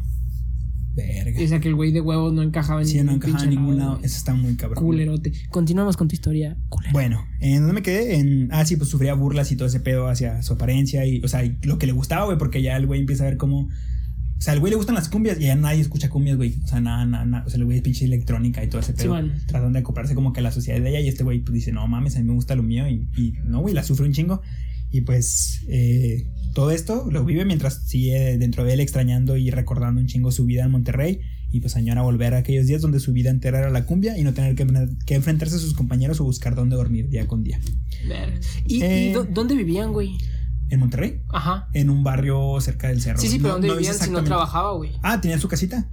verga. 0.95 1.42
O 1.42 1.49
sea 1.49 1.61
que 1.61 1.68
el 1.68 1.74
güey 1.74 1.92
de 1.92 2.01
huevos 2.01 2.32
no 2.32 2.42
encajaba 2.42 2.80
en 2.82 2.86
Sí, 2.86 2.97
no 2.99 3.12
ningún 3.12 3.16
encajaba 3.16 3.45
en 3.45 3.51
ningún 3.51 3.78
lado. 3.78 3.99
Eso 4.03 4.16
está 4.16 4.34
muy 4.34 4.55
cabrón. 4.57 4.82
Culerote. 4.82 5.32
Continuamos 5.51 5.97
con 5.97 6.09
tu 6.09 6.14
historia. 6.14 6.57
Culero. 6.68 6.92
Bueno, 6.92 7.26
¿en 7.40 7.59
dónde 7.59 7.74
me 7.74 7.82
quedé? 7.82 8.16
En, 8.16 8.49
ah, 8.53 8.64
sí, 8.64 8.76
pues 8.76 8.90
sufría 8.90 9.14
burlas 9.14 9.51
y 9.53 9.57
todo 9.57 9.68
ese 9.68 9.80
pedo 9.80 10.09
hacia 10.09 10.42
su 10.42 10.53
apariencia 10.55 11.05
y, 11.07 11.20
o 11.22 11.28
sea, 11.28 11.45
y 11.45 11.59
lo 11.64 11.78
que 11.78 11.86
le 11.86 11.92
gustaba, 11.92 12.24
güey, 12.26 12.38
porque 12.38 12.62
ya 12.62 12.76
el 12.76 12.86
güey 12.86 13.01
empieza 13.01 13.24
a 13.24 13.26
ver 13.28 13.36
cómo... 13.36 13.68
O 14.36 14.40
sea, 14.45 14.53
al 14.53 14.61
güey 14.61 14.70
le 14.70 14.76
gustan 14.76 14.95
las 14.95 15.09
cumbias 15.09 15.38
y 15.40 15.45
ya 15.45 15.55
nadie 15.55 15.80
escucha 15.80 16.11
cumbias, 16.11 16.36
güey. 16.36 16.57
O 16.64 16.66
sea, 16.66 16.80
nada, 16.80 17.05
nada, 17.07 17.24
nada. 17.24 17.45
O 17.47 17.51
sea, 17.51 17.59
el 17.59 17.64
güey 17.64 17.78
es 17.78 17.82
pinche 17.82 18.05
electrónica 18.05 18.62
y 18.62 18.68
todo 18.68 18.80
ese 18.80 18.92
pedo. 18.92 19.11
man. 19.12 19.32
Tratan 19.47 19.72
de 19.72 19.78
acoplarse 19.78 20.14
como 20.14 20.32
que 20.32 20.40
a 20.40 20.42
la 20.42 20.51
sociedad 20.51 20.80
de 20.80 20.90
ella 20.90 21.01
y 21.01 21.09
este 21.09 21.24
güey 21.24 21.40
pues 21.40 21.55
dice, 21.55 21.72
no 21.72 21.86
mames, 21.88 22.16
a 22.16 22.18
mí 22.20 22.26
me 22.26 22.34
gusta 22.34 22.55
lo 22.55 22.62
mío 22.62 22.86
y, 22.88 23.09
y 23.16 23.32
no, 23.45 23.61
güey, 23.61 23.74
la 23.74 23.82
sufre 23.82 24.07
un 24.07 24.12
chingo. 24.12 24.42
Y 24.90 25.01
pues 25.01 25.64
eh, 25.68 26.26
todo 26.55 26.71
esto 26.71 27.07
lo 27.11 27.25
vive 27.25 27.45
mientras 27.45 27.87
sigue 27.87 28.39
dentro 28.39 28.65
de 28.65 28.73
él 28.75 28.81
extrañando 28.81 29.37
y 29.37 29.51
recordando 29.51 30.01
un 30.01 30.07
chingo 30.07 30.31
su 30.33 30.45
vida 30.47 30.65
en 30.65 30.71
Monterrey 30.71 31.21
y 31.51 31.61
pues 31.61 31.77
añora 31.77 32.03
volver 32.03 32.35
a 32.35 32.39
aquellos 32.39 32.67
días 32.67 32.81
donde 32.81 32.99
su 33.01 33.13
vida 33.13 33.31
entera 33.31 33.59
era 33.59 33.71
la 33.71 33.85
cumbia 33.87 34.17
y 34.19 34.23
no 34.25 34.33
tener 34.35 34.55
que, 34.57 34.67
que 35.07 35.15
enfrentarse 35.15 35.57
a 35.57 35.59
sus 35.59 35.75
compañeros 35.75 36.21
o 36.21 36.25
buscar 36.25 36.55
dónde 36.55 36.75
dormir 36.77 37.09
día 37.11 37.27
con 37.29 37.43
día. 37.45 37.61
¿Y, 38.67 38.83
Eh, 38.83 39.13
dó- 39.15 39.25
dónde 39.25 39.55
vivían, 39.55 39.93
güey? 39.93 40.17
¿En 40.71 40.81
Monterrey? 40.81 41.21
Ajá. 41.29 41.69
En 41.75 41.91
un 41.91 42.03
barrio 42.03 42.59
cerca 42.61 42.89
del 42.89 43.01
cerro. 43.03 43.21
Sí, 43.21 43.29
sí, 43.29 43.37
No- 43.39 43.43
pero 43.43 43.53
¿dónde 43.55 43.69
no 43.69 43.75
vivían 43.77 43.95
si 43.95 44.11
no 44.11 44.25
trabajaba, 44.25 44.73
güey? 44.73 44.93
Ah, 45.03 45.21
tenía 45.21 45.39
su 45.39 45.47
casita. 45.47 45.89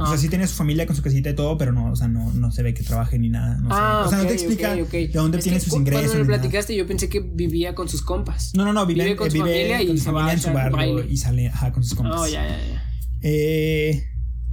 O 0.00 0.04
Ah. 0.04 0.08
sea, 0.08 0.16
sí 0.18 0.28
tenía 0.28 0.46
su 0.46 0.54
familia 0.54 0.86
con 0.86 0.96
su 0.96 1.02
casita 1.02 1.28
y 1.30 1.34
todo, 1.34 1.58
pero 1.58 1.72
no, 1.72 1.92
o 1.92 1.96
sea, 1.96 2.08
no, 2.08 2.32
no 2.32 2.50
se 2.50 2.62
ve 2.62 2.72
que 2.74 2.82
trabaje 2.82 3.18
ni 3.18 3.28
nada. 3.28 3.56
No 3.58 3.68
sé. 3.68 3.76
Ah, 3.78 4.04
o 4.06 4.08
sea, 4.08 4.18
no 4.18 4.24
te 4.26 4.32
explica 4.32 4.72
ok, 4.72 4.80
ok. 4.82 4.90
de 4.92 5.08
dónde 5.12 5.38
Es 5.38 5.44
tiene 5.44 5.60
sus 5.60 5.74
ingresos. 5.74 6.06
Cuando 6.06 6.24
me 6.24 6.24
platicaste, 6.26 6.74
yo 6.74 6.86
pensé 6.86 7.08
que 7.10 7.20
vivía 7.20 7.74
con 7.74 7.88
sus 7.88 8.00
compas. 8.02 8.52
No, 8.54 8.64
no, 8.64 8.72
no, 8.72 8.86
vive, 8.86 9.04
Vive 9.04 9.16
con 9.16 9.30
su 9.30 9.34
vive 9.34 9.50
familia 9.50 9.82
y 9.82 9.86
con 9.88 9.98
su 9.98 10.04
va 10.06 10.12
familia 10.12 10.30
a 10.30 10.34
en 10.34 10.40
su 10.40 10.52
barrio 10.52 11.04
y 11.04 11.16
sale 11.18 11.48
ajá, 11.48 11.70
con 11.72 11.84
sus 11.84 11.94
compas. 11.94 12.18
Oh, 12.20 12.26
ya, 12.26 12.42
ya, 12.48 12.56
ya. 12.56 12.82
Eh, 13.22 14.06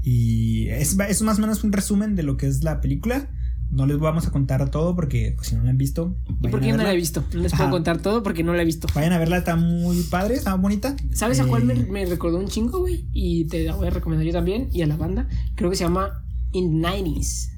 y 0.04 0.68
es, 0.70 0.98
es 1.00 1.22
más 1.22 1.38
o 1.38 1.42
menos 1.42 1.64
un 1.64 1.72
resumen 1.72 2.16
de 2.16 2.24
lo 2.24 2.38
que 2.38 2.48
es 2.48 2.64
la 2.64 2.82
película. 2.82 3.30
No 3.70 3.86
les 3.86 3.98
vamos 4.00 4.26
a 4.28 4.32
contar 4.32 4.70
todo 4.72 4.96
porque 4.96 5.34
pues, 5.36 5.50
si 5.50 5.56
no 5.56 5.64
la 5.64 5.70
han 5.72 5.78
visto. 5.78 6.16
¿Y 6.42 6.48
por 6.48 6.60
qué 6.62 6.72
no 6.72 6.84
la 6.84 6.94
he 6.94 6.96
visto? 6.96 7.24
No 7.34 7.42
les 7.42 7.54
puedo 7.54 7.70
contar 7.70 8.00
todo 8.02 8.24
porque 8.24 8.44
no 8.44 8.54
la 8.54 8.62
he 8.62 8.66
visto. 8.66 8.88
Vayan 8.96 9.14
a 9.14 9.18
verla, 9.20 9.38
está 9.38 9.56
muy 9.56 10.02
padre, 10.04 10.36
está 10.36 10.54
bonita. 10.56 10.96
¿Sabes 11.14 11.40
a 11.40 11.46
cuál 11.46 11.66
me, 11.66 11.74
Eh, 11.74 11.88
me 11.90 12.06
recordó 12.06 12.38
un 12.38 12.48
chingo, 12.48 12.80
güey? 12.80 13.06
Y 13.14 13.46
te 13.46 13.64
la 13.66 13.76
voy 13.76 13.88
a 13.88 13.92
recomendar 13.92 14.26
yo 14.26 14.34
también. 14.34 14.70
Y 14.72 14.82
a 14.84 14.88
la 14.88 14.96
banda. 14.96 15.28
Creo 15.56 15.70
que 15.70 15.76
se 15.76 15.84
llama 15.84 16.24
In 16.54 16.82
the 16.82 16.88
90s. 16.88 17.50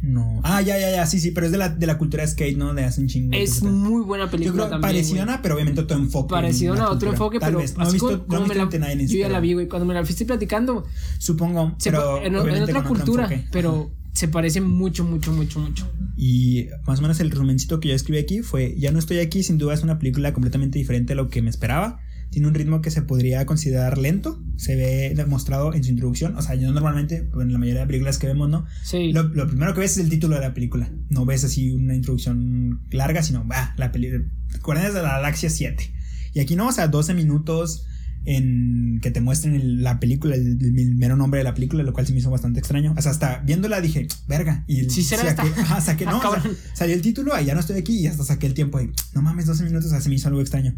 No. 0.00 0.40
Ah, 0.44 0.62
ya, 0.62 0.78
ya, 0.78 0.92
ya, 0.92 1.06
sí, 1.06 1.18
sí, 1.18 1.32
pero 1.32 1.46
es 1.46 1.50
de 1.52 1.58
la, 1.58 1.70
de 1.70 1.84
la 1.84 1.98
cultura 1.98 2.24
skate, 2.24 2.56
¿no? 2.56 2.72
De 2.72 2.84
hace 2.84 3.00
un 3.00 3.08
chingo. 3.08 3.30
Es 3.36 3.64
muy 3.64 4.02
buena 4.04 4.26
Yo 4.26 4.30
película 4.30 4.52
creo 4.52 4.70
también. 4.70 4.80
parecido 4.92 5.24
güey. 5.24 5.34
a, 5.36 5.42
pero 5.42 5.54
obviamente 5.56 5.80
otro 5.80 5.96
enfoque. 5.96 6.30
Parecido 6.30 6.74
en 6.74 6.80
otro 6.82 6.90
cultura. 6.90 7.10
enfoque, 7.12 7.38
Tal 7.40 7.48
pero 7.48 7.58
vez. 7.58 7.76
No 7.76 7.88
he 7.88 7.92
visto, 7.92 8.10
no 8.28 8.38
visto 8.38 8.54
la- 8.54 8.64
29, 8.66 9.06
Yo 9.08 9.16
ya 9.18 9.24
pero 9.24 9.32
la 9.32 9.40
vi, 9.40 9.54
güey. 9.54 9.66
Cuando 9.66 9.86
me 9.86 9.94
la 9.94 10.04
fuiste 10.04 10.24
platicando, 10.24 10.84
Supongo, 11.18 11.74
pero 11.82 12.22
en, 12.22 12.36
otra 12.36 12.84
cultura, 12.84 13.28
pero 13.50 13.90
se 14.18 14.26
parece 14.26 14.60
mucho, 14.60 15.04
mucho, 15.04 15.32
mucho, 15.32 15.60
mucho. 15.60 15.88
Y 16.16 16.66
más 16.88 16.98
o 16.98 17.02
menos 17.02 17.20
el 17.20 17.30
resumencito 17.30 17.78
que 17.78 17.90
yo 17.90 17.94
escribí 17.94 18.18
aquí 18.18 18.42
fue, 18.42 18.74
ya 18.76 18.90
no 18.90 18.98
estoy 18.98 19.20
aquí, 19.20 19.44
sin 19.44 19.58
duda 19.58 19.74
es 19.74 19.84
una 19.84 20.00
película 20.00 20.32
completamente 20.32 20.76
diferente 20.76 21.12
a 21.12 21.16
lo 21.16 21.28
que 21.28 21.40
me 21.40 21.48
esperaba. 21.48 22.00
Tiene 22.30 22.48
un 22.48 22.54
ritmo 22.54 22.82
que 22.82 22.90
se 22.90 23.02
podría 23.02 23.46
considerar 23.46 23.96
lento, 23.96 24.42
se 24.56 24.74
ve 24.74 25.12
demostrado 25.14 25.72
en 25.72 25.84
su 25.84 25.90
introducción. 25.90 26.36
O 26.36 26.42
sea, 26.42 26.56
yo 26.56 26.72
normalmente, 26.72 27.22
pues, 27.22 27.46
en 27.46 27.52
la 27.52 27.60
mayoría 27.60 27.82
de 27.82 27.86
películas 27.86 28.18
que 28.18 28.26
vemos, 28.26 28.50
¿no? 28.50 28.66
Sí. 28.82 29.12
Lo, 29.12 29.22
lo 29.22 29.46
primero 29.46 29.72
que 29.72 29.80
ves 29.80 29.92
es 29.92 29.98
el 30.02 30.10
título 30.10 30.34
de 30.34 30.40
la 30.40 30.52
película. 30.52 30.90
No 31.10 31.24
ves 31.24 31.44
así 31.44 31.70
una 31.70 31.94
introducción 31.94 32.80
larga, 32.90 33.22
sino, 33.22 33.46
va, 33.46 33.72
la 33.76 33.92
película. 33.92 34.24
Guardianes 34.64 34.94
de 34.94 35.02
la 35.02 35.10
Galaxia 35.10 35.48
7. 35.48 35.94
Y 36.34 36.40
aquí 36.40 36.56
no, 36.56 36.66
o 36.66 36.72
sea, 36.72 36.88
12 36.88 37.14
minutos 37.14 37.86
en 38.30 38.98
que 39.00 39.10
te 39.10 39.20
muestren 39.22 39.54
el- 39.54 39.82
la 39.82 39.98
película, 40.00 40.34
el, 40.34 40.58
el 40.60 40.96
mero 40.96 41.16
nombre 41.16 41.38
de 41.38 41.44
la 41.44 41.54
película, 41.54 41.82
lo 41.82 41.92
cual 41.94 42.06
se 42.06 42.12
me 42.12 42.18
hizo 42.18 42.30
bastante 42.30 42.58
extraño. 42.60 42.94
O 42.96 43.00
sea, 43.00 43.10
hasta 43.12 43.38
viéndola 43.38 43.80
dije, 43.80 44.06
verga. 44.28 44.64
Y 44.66 44.90
Sí, 44.90 45.02
será 45.02 45.22
saqué, 45.34 45.48
esta. 45.48 45.62
ajá, 45.62 45.80
saqué, 45.80 46.04
no, 46.06 46.18
o 46.18 46.20
sea, 46.20 46.42
salió 46.74 46.94
el 46.94 47.00
título, 47.00 47.34
ahí 47.34 47.46
ya 47.46 47.54
no 47.54 47.60
estoy 47.60 47.78
aquí 47.78 47.98
y 47.98 48.06
hasta 48.06 48.24
saqué 48.24 48.46
el 48.46 48.54
tiempo 48.54 48.80
y 48.80 48.90
no 49.14 49.22
mames, 49.22 49.46
12 49.46 49.64
minutos, 49.64 49.86
o 49.86 49.90
sea, 49.90 50.00
se 50.02 50.08
me 50.10 50.16
hizo 50.16 50.28
algo 50.28 50.40
extraño. 50.42 50.74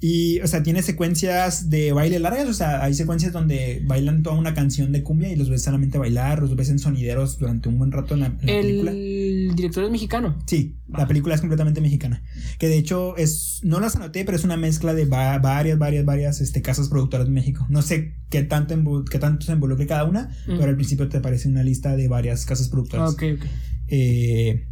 Y, 0.00 0.40
o 0.40 0.46
sea, 0.48 0.62
tiene 0.62 0.82
secuencias 0.82 1.70
de 1.70 1.92
baile 1.92 2.18
largas, 2.18 2.48
o 2.48 2.54
sea, 2.54 2.82
hay 2.82 2.94
secuencias 2.94 3.32
donde 3.32 3.82
bailan 3.86 4.22
toda 4.22 4.36
una 4.36 4.52
canción 4.54 4.90
de 4.92 5.02
cumbia 5.02 5.32
y 5.32 5.36
los 5.36 5.48
ves 5.48 5.62
solamente 5.62 5.96
bailar, 5.98 6.40
los 6.40 6.56
ves 6.56 6.70
en 6.70 6.78
sonideros 6.80 7.38
durante 7.38 7.68
un 7.68 7.78
buen 7.78 7.92
rato 7.92 8.14
en 8.14 8.20
la, 8.20 8.26
en 8.26 8.32
la 8.34 8.60
película. 8.62 8.90
El 8.92 9.52
director 9.54 9.84
es 9.84 9.90
mexicano. 9.90 10.38
Sí, 10.46 10.76
la 10.88 11.06
película 11.06 11.34
es 11.34 11.40
completamente 11.40 11.80
mexicana. 11.80 12.22
Que 12.58 12.68
de 12.68 12.78
hecho 12.78 13.16
es, 13.16 13.60
no 13.62 13.78
las 13.80 13.94
anoté, 13.96 14.24
pero 14.24 14.36
es 14.36 14.44
una 14.44 14.56
mezcla 14.56 14.92
de 14.94 15.04
va- 15.04 15.38
varias, 15.38 15.78
varias, 15.78 16.04
varias 16.04 16.40
este, 16.40 16.62
casas 16.62 16.88
productoras 16.88 17.26
de 17.26 17.32
México. 17.32 17.64
No 17.70 17.82
sé 17.82 18.14
qué 18.28 18.42
tanto, 18.42 19.04
qué 19.08 19.18
tanto 19.18 19.46
se 19.46 19.52
involucre 19.52 19.86
cada 19.86 20.04
una, 20.04 20.30
Mm. 20.48 20.56
pero 20.58 20.64
al 20.64 20.74
principio 20.76 21.08
te 21.08 21.18
aparece 21.18 21.48
una 21.48 21.62
lista 21.62 21.94
de 21.96 22.08
varias 22.08 22.44
casas 22.44 22.68
productoras. 22.68 23.12
Ok, 23.12 23.22
ok. 23.36 23.44
Eh, 23.88 24.66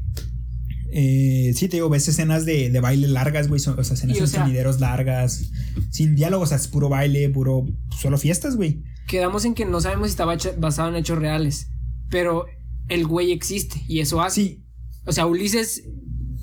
eh, 0.93 1.53
sí, 1.55 1.69
te 1.69 1.77
digo, 1.77 1.89
ves 1.89 2.07
escenas 2.09 2.45
de, 2.45 2.71
de 2.71 2.81
baile 2.81 3.09
largas, 3.09 3.49
güey. 3.49 3.61
O 3.61 3.85
sea, 3.85 3.95
escenas 3.95 4.17
Y, 4.17 4.21
o 4.21 4.27
sea- 4.27 4.41
sonideros 4.43 4.81
largas, 4.81 5.51
sin 5.91 6.15
diálogos, 6.17 6.49
o 6.49 6.51
sea, 6.51 6.57
es 6.59 6.69
puro 6.69 6.89
baile, 6.89 7.29
puro. 7.29 7.67
Solo 8.01 8.19
fiestas, 8.19 8.57
güey. 8.57 8.83
Quedamos 9.07 9.45
en 9.45 9.55
que 9.55 9.65
no 9.65 9.81
sabemos 9.81 10.09
si 10.09 10.13
estaba 10.13 10.37
basado 10.59 10.89
en 10.89 10.97
hechos 10.97 11.19
reales. 11.19 11.69
Pero 12.11 12.47
el 12.89 13.07
güey 13.07 13.33
existe 13.33 13.83
y 13.89 14.01
eso 14.01 14.21
hace. 14.23 14.41
Sí, 14.43 14.65
O 15.07 15.13
sea, 15.13 15.27
Ulises, 15.27 15.85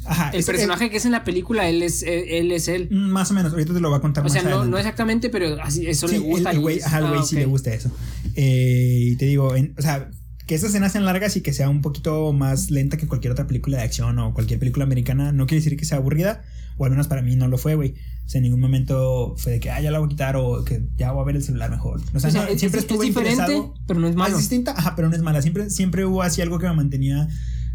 ajá. 0.05 0.29
el 0.31 0.39
es- 0.39 0.45
personaje 0.45 0.89
que 0.89 0.97
es 0.97 1.05
en 1.05 1.11
la 1.11 1.23
película, 1.23 1.69
él 1.69 1.81
es 1.83 2.03
él, 2.03 2.23
él 2.29 2.51
es 2.51 2.67
él. 2.67 2.83
eh, 2.91 2.95
más 2.95 3.31
o 3.31 3.33
menos, 3.33 3.51
ahorita 3.53 3.73
te 3.73 3.79
lo 3.79 3.89
voy 3.89 3.97
a 3.97 4.01
contar 4.01 4.21
O 4.23 4.25
más 4.25 4.33
sea, 4.33 4.43
no, 4.43 4.65
no 4.65 4.77
exactamente, 4.77 5.29
pero 5.29 5.61
así 5.61 5.85
eso 5.87 6.07
Sí, 6.07 6.15
le 6.15 6.19
gusta. 6.19 6.51
el- 6.51 6.57
el 6.57 6.61
güey, 6.61 6.79
ajá, 6.81 7.01
güey 7.01 7.19
ah, 7.19 7.23
sí 7.23 7.35
ok. 7.35 7.39
le 7.41 7.45
gusta 7.45 7.73
eso. 7.73 7.91
Eh, 8.35 8.99
y 9.11 9.15
te 9.17 9.25
digo, 9.25 9.55
en- 9.55 9.73
o 9.77 9.81
sea, 9.81 10.09
que 10.47 10.55
esas 10.55 10.69
escenas 10.69 10.93
sean 10.93 11.05
largas 11.05 11.35
y 11.37 11.41
que 11.41 11.53
sea 11.53 11.69
un 11.69 11.81
poquito 11.81 12.33
más 12.33 12.71
lenta 12.71 12.97
que 12.97 13.05
cualquier 13.07 13.31
otra 13.33 13.45
película 13.47 13.77
de 13.77 13.83
acción 13.83 14.17
o 14.19 14.33
cualquier 14.33 14.59
película 14.59 14.85
americana, 14.85 15.31
no 15.31 15.45
quiere 15.45 15.61
decir 15.63 15.77
que 15.77 15.85
sea 15.85 15.97
aburrida, 15.99 16.41
o 16.77 16.85
al 16.85 16.91
menos 16.91 17.07
para 17.07 17.21
mí 17.21 17.35
no 17.35 17.47
lo 17.47 17.57
fue, 17.57 17.75
güey. 17.75 17.93
O 18.25 18.29
sea, 18.29 18.39
en 18.39 18.43
ningún 18.43 18.59
momento 18.59 19.35
fue 19.37 19.53
de 19.53 19.59
que, 19.59 19.69
ah, 19.71 19.79
ya 19.81 19.91
la 19.91 19.99
voy 19.99 20.07
a 20.07 20.09
quitar 20.09 20.35
o 20.37 20.63
que 20.65 20.83
ya 20.97 21.11
voy 21.11 21.21
a 21.21 21.25
ver 21.25 21.35
el 21.37 21.43
celular 21.43 21.69
mejor. 21.69 22.01
O 22.13 22.19
sea, 22.19 22.29
O 22.29 22.31
sea, 22.31 22.43
no, 22.43 22.47
es, 22.49 22.59
siempre 22.59 22.81
es- 22.81 22.89
es 22.91 22.99
diferente, 22.99 23.41
interesado. 23.41 23.73
pero 23.87 23.99
no 23.99 24.07
es 24.07 24.15
Ah, 24.15 24.19
malo. 24.19 24.35
Es 24.35 24.41
distinta, 24.41 24.71
ajá, 24.71 24.95
pero 24.95 25.09
no 25.09 25.15
es 25.15 25.21
mala. 25.21 25.41
Siempre, 25.41 25.69
siempre 25.69 26.05
hubo 26.05 26.21
así 26.23 26.41
algo 26.41 26.59
que 26.59 26.67
me 26.67 26.73
mantenía, 26.73 27.27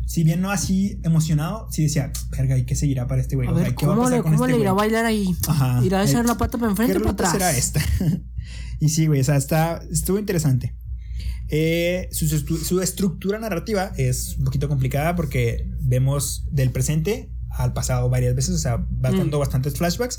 si 0.07 0.25
bien 0.25 0.41
no 0.41 0.51
así 0.51 0.99
emocionado, 1.05 1.69
sí 1.71 1.83
decía, 1.85 2.13
verga, 2.31 2.59
¿y 2.59 2.65
qué 2.65 2.75
seguirá 2.75 3.07
para 3.07 3.21
este 3.23 3.37
güey? 3.37 3.49
A 3.49 3.53
O 3.53 3.55
sea, 3.55 3.65
ver, 3.65 3.75
¿qué 3.75 3.87
va 3.87 3.93
a 3.93 3.97
¿cómo, 3.97 4.05
pasar 4.05 4.19
le, 4.19 4.23
con 4.23 4.33
cómo 4.33 4.45
este 4.45 4.57
le 4.57 4.63
irá 4.63 4.71
a 4.71 4.75
bailar 4.75 5.05
ahí? 5.07 5.35
Ajá. 5.49 5.85
¿Irá 5.85 6.01
a 6.01 6.05
echar 6.05 6.25
la 6.27 6.37
pata 6.37 6.59
para 6.59 6.71
enfrente 6.71 6.93
¿Qué 6.95 6.99
o 6.99 7.03
para 7.03 7.13
atrás? 7.13 7.33
será 7.33 7.57
esta? 7.57 7.81
y 8.81 8.89
sí, 8.91 9.07
güey, 9.07 9.21
o 9.21 9.25
sea, 9.25 9.37
está, 9.37 9.83
estuvo 9.91 10.19
interesante. 10.19 10.75
Eh, 11.55 12.09
su, 12.13 12.27
su- 12.27 12.57
su 12.65 12.81
estructura 12.81 13.39
narrativa 13.39 13.93
es 13.99 14.37
un 14.39 14.45
poquito 14.47 14.69
complicada 14.69 15.15
porque 15.15 15.69
vemos 15.81 16.47
del 16.51 16.71
presente 16.71 17.31
al 17.51 17.75
pasado 17.75 18.09
varias 18.09 18.35
veces, 18.35 18.55
o 18.55 18.59
sea, 18.59 18.77
va 18.79 19.11
Mm. 19.13 19.19
dando 19.19 19.39
bastantes 19.39 19.75
flashbacks. 19.75 20.19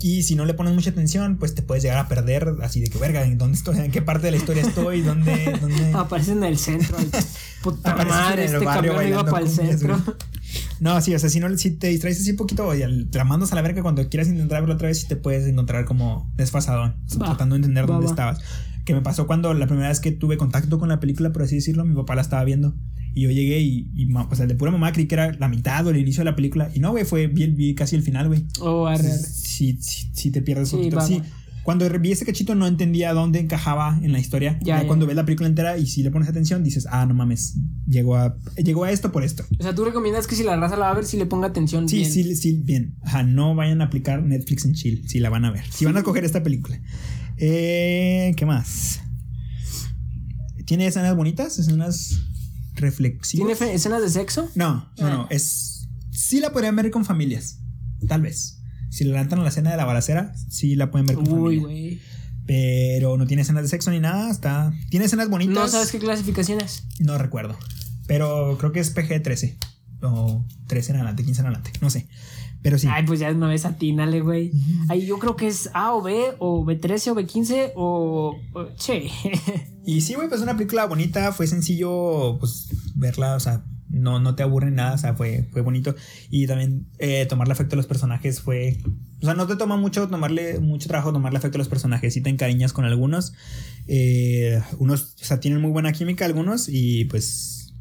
Y 0.00 0.22
si 0.24 0.34
no 0.34 0.46
le 0.46 0.54
pones 0.54 0.74
mucha 0.74 0.88
atención, 0.90 1.36
pues 1.38 1.54
te 1.54 1.62
puedes 1.62 1.82
llegar 1.84 1.98
a 1.98 2.08
perder 2.08 2.48
así 2.62 2.80
de 2.80 2.88
que, 2.88 2.98
verga, 2.98 3.22
¿en 3.22 3.36
dónde 3.38 3.56
estoy? 3.58 3.78
¿En 3.78 3.90
qué 3.92 4.00
parte 4.02 4.26
de 4.26 4.30
la 4.32 4.36
historia 4.38 4.62
estoy? 4.62 5.02
¿Dónde? 5.02 5.56
dónde? 5.60 5.92
Aparece 5.92 6.32
en 6.32 6.42
el 6.42 6.58
centro. 6.58 6.96
Puta 7.62 7.94
madre, 8.04 8.46
este 8.46 8.64
camión 8.64 9.06
iba 9.06 9.24
para 9.24 9.44
el 9.44 9.50
centro. 9.50 10.00
güey. 10.04 10.16
No, 10.80 11.00
sí, 11.02 11.14
o 11.14 11.18
sea, 11.18 11.28
si, 11.30 11.38
no, 11.38 11.56
si 11.56 11.70
te 11.72 11.86
distraes 11.88 12.18
así 12.20 12.30
un 12.32 12.36
poquito 12.38 12.74
y 12.74 12.80
la 13.12 13.24
mandas 13.24 13.52
a 13.52 13.54
la 13.54 13.62
verga 13.62 13.82
cuando 13.82 14.08
quieras 14.08 14.28
intentar 14.28 14.62
verlo 14.62 14.74
otra 14.74 14.88
vez, 14.88 14.98
sí 15.00 15.06
te 15.06 15.14
puedes 15.16 15.46
encontrar 15.46 15.84
como 15.84 16.32
desfasadón, 16.36 16.96
Va, 17.20 17.26
tratando 17.26 17.54
de 17.54 17.58
entender 17.58 17.84
va, 17.84 17.88
dónde 17.94 18.06
va. 18.06 18.10
estabas. 18.12 18.40
Que 18.84 18.94
me 18.94 19.00
pasó 19.00 19.26
cuando 19.26 19.54
la 19.54 19.66
primera 19.66 19.88
vez 19.88 20.00
que 20.00 20.10
tuve 20.12 20.36
contacto 20.36 20.78
con 20.78 20.88
la 20.88 20.98
película, 21.00 21.32
por 21.32 21.42
así 21.42 21.54
decirlo, 21.56 21.84
mi 21.84 21.94
papá 21.94 22.14
la 22.14 22.22
estaba 22.22 22.44
viendo. 22.44 22.74
Y 23.14 23.22
yo 23.22 23.30
llegué 23.30 23.60
y, 23.60 23.90
y 23.94 24.08
o 24.12 24.34
sea, 24.34 24.46
de 24.46 24.54
pura 24.54 24.70
mamá 24.70 24.90
creí 24.92 25.06
que 25.06 25.14
era 25.14 25.32
la 25.34 25.48
mitad 25.48 25.86
o 25.86 25.90
el 25.90 25.98
inicio 25.98 26.20
de 26.22 26.30
la 26.30 26.34
película. 26.36 26.70
Y 26.74 26.80
no, 26.80 26.90
güey, 26.92 27.04
fue, 27.04 27.26
vi, 27.26 27.46
vi 27.46 27.74
casi 27.74 27.94
el 27.94 28.02
final, 28.02 28.28
güey. 28.28 28.46
Oh, 28.60 28.86
arre, 28.86 29.06
arre. 29.06 29.18
Sí, 29.18 29.76
sí, 29.80 30.10
sí 30.14 30.30
te 30.30 30.40
pierdes 30.42 30.70
Sí, 30.70 30.76
un 30.76 30.82
poquito. 30.82 31.00
Sí, 31.02 31.20
cuando 31.62 31.88
vi 32.00 32.10
ese 32.10 32.24
cachito 32.24 32.54
no 32.56 32.66
entendía 32.66 33.12
dónde 33.12 33.38
encajaba 33.38 34.00
en 34.02 34.10
la 34.12 34.18
historia. 34.18 34.58
Ya, 34.62 34.76
Ya, 34.76 34.80
ya. 34.82 34.86
cuando 34.88 35.06
ves 35.06 35.14
la 35.14 35.24
película 35.24 35.48
entera 35.48 35.78
y 35.78 35.86
si 35.86 36.02
le 36.02 36.10
pones 36.10 36.28
atención, 36.28 36.64
dices, 36.64 36.88
ah, 36.90 37.06
no 37.06 37.14
mames, 37.14 37.54
llegó 37.86 38.16
a, 38.16 38.36
llegó 38.56 38.82
a 38.84 38.90
esto 38.90 39.12
por 39.12 39.22
esto. 39.22 39.44
O 39.60 39.62
sea, 39.62 39.72
tú 39.74 39.84
recomiendas 39.84 40.26
que 40.26 40.34
si 40.34 40.42
la 40.42 40.56
raza 40.56 40.76
la 40.76 40.86
va 40.86 40.90
a 40.90 40.94
ver, 40.94 41.04
si 41.04 41.18
le 41.18 41.26
ponga 41.26 41.46
atención. 41.48 41.88
Sí, 41.88 41.98
bien. 41.98 42.10
sí, 42.10 42.34
sí, 42.34 42.60
bien. 42.64 42.96
Ajá, 43.04 43.22
no 43.22 43.54
vayan 43.54 43.80
a 43.80 43.84
aplicar 43.84 44.22
Netflix 44.22 44.64
en 44.64 44.72
chill, 44.72 45.08
si 45.08 45.20
la 45.20 45.28
van 45.30 45.44
a 45.44 45.52
ver. 45.52 45.62
Si 45.70 45.84
van 45.84 45.96
a 45.98 46.02
coger 46.02 46.24
esta 46.24 46.42
película. 46.42 46.80
Eh, 47.44 48.34
¿Qué 48.36 48.46
más? 48.46 49.00
¿Tiene 50.64 50.86
escenas 50.86 51.16
bonitas? 51.16 51.58
¿Escenas 51.58 52.20
reflexivas? 52.76 53.58
¿Tiene 53.58 53.74
escenas 53.74 54.00
de 54.00 54.10
sexo? 54.10 54.48
No, 54.54 54.92
no, 54.96 55.10
no. 55.10 55.22
Ah. 55.22 55.26
Es. 55.28 55.88
Sí 56.12 56.38
la 56.38 56.52
podrían 56.52 56.76
ver 56.76 56.92
con 56.92 57.04
familias. 57.04 57.58
Tal 58.06 58.22
vez. 58.22 58.60
Si 58.90 59.02
le 59.02 59.10
lanzan 59.12 59.40
a 59.40 59.42
la 59.42 59.48
escena 59.48 59.72
de 59.72 59.76
la 59.76 59.84
balacera, 59.84 60.32
sí 60.50 60.76
la 60.76 60.92
pueden 60.92 61.06
ver 61.06 61.16
con 61.16 61.26
Uy, 61.32 61.56
familia. 61.56 61.62
güey. 61.62 62.00
Pero 62.46 63.16
no 63.16 63.26
tiene 63.26 63.42
escenas 63.42 63.64
de 63.64 63.68
sexo 63.70 63.90
ni 63.90 63.98
nada. 63.98 64.30
Está. 64.30 64.72
Tiene 64.90 65.06
escenas 65.06 65.28
bonitas. 65.28 65.54
¿No 65.54 65.66
sabes 65.66 65.90
qué 65.90 65.98
clasificación 65.98 66.60
es? 66.60 66.84
No 67.00 67.18
recuerdo. 67.18 67.58
Pero 68.06 68.56
creo 68.58 68.70
que 68.70 68.78
es 68.78 68.94
PG-13. 68.94 69.56
O 70.02 70.46
13 70.68 70.90
en 70.92 70.96
adelante, 70.98 71.24
15 71.24 71.40
en 71.40 71.46
adelante. 71.48 71.72
No 71.80 71.90
sé. 71.90 72.06
Pero 72.62 72.78
sí. 72.78 72.86
Ay, 72.90 73.04
pues 73.04 73.18
ya 73.20 73.32
no 73.32 73.50
es 73.50 73.64
atínale, 73.64 74.20
güey. 74.20 74.52
Ahí 74.88 75.04
yo 75.04 75.18
creo 75.18 75.34
que 75.34 75.48
es 75.48 75.68
A 75.74 75.94
o 75.94 76.02
B, 76.02 76.16
o 76.38 76.64
B13 76.64 77.08
o 77.10 77.14
B15, 77.16 77.72
o. 77.74 78.36
o- 78.54 78.68
Che. 78.76 79.10
Y 79.84 80.00
sí, 80.02 80.14
güey, 80.14 80.28
pues 80.28 80.40
una 80.40 80.56
película 80.56 80.86
bonita. 80.86 81.32
Fue 81.32 81.48
sencillo, 81.48 82.36
pues, 82.38 82.68
verla. 82.94 83.34
O 83.34 83.40
sea, 83.40 83.64
no, 83.88 84.20
no 84.20 84.36
te 84.36 84.44
aburre 84.44 84.70
nada. 84.70 84.94
O 84.94 84.98
sea, 84.98 85.14
fue, 85.14 85.48
fue 85.50 85.60
bonito. 85.62 85.96
Y 86.30 86.46
también 86.46 86.86
eh, 87.00 87.26
tomarle 87.26 87.52
afecto 87.52 87.74
a 87.74 87.78
los 87.78 87.86
personajes 87.88 88.40
fue. 88.40 88.78
O 89.20 89.24
sea, 89.24 89.34
no 89.34 89.48
te 89.48 89.56
toma 89.56 89.76
mucho 89.76 90.06
tomarle 90.08 90.60
mucho 90.60 90.86
trabajo 90.88 91.12
tomarle 91.12 91.38
afecto 91.38 91.56
a 91.56 91.58
los 91.58 91.68
personajes. 91.68 92.14
Sí 92.14 92.20
te 92.20 92.30
encariñas 92.30 92.72
con 92.72 92.84
algunos. 92.84 93.32
Eh, 93.88 94.60
unos, 94.78 95.16
o 95.20 95.24
sea, 95.24 95.40
tienen 95.40 95.60
muy 95.60 95.72
buena 95.72 95.90
química 95.90 96.26
algunos. 96.26 96.68
Y 96.68 97.06
pues. 97.06 97.74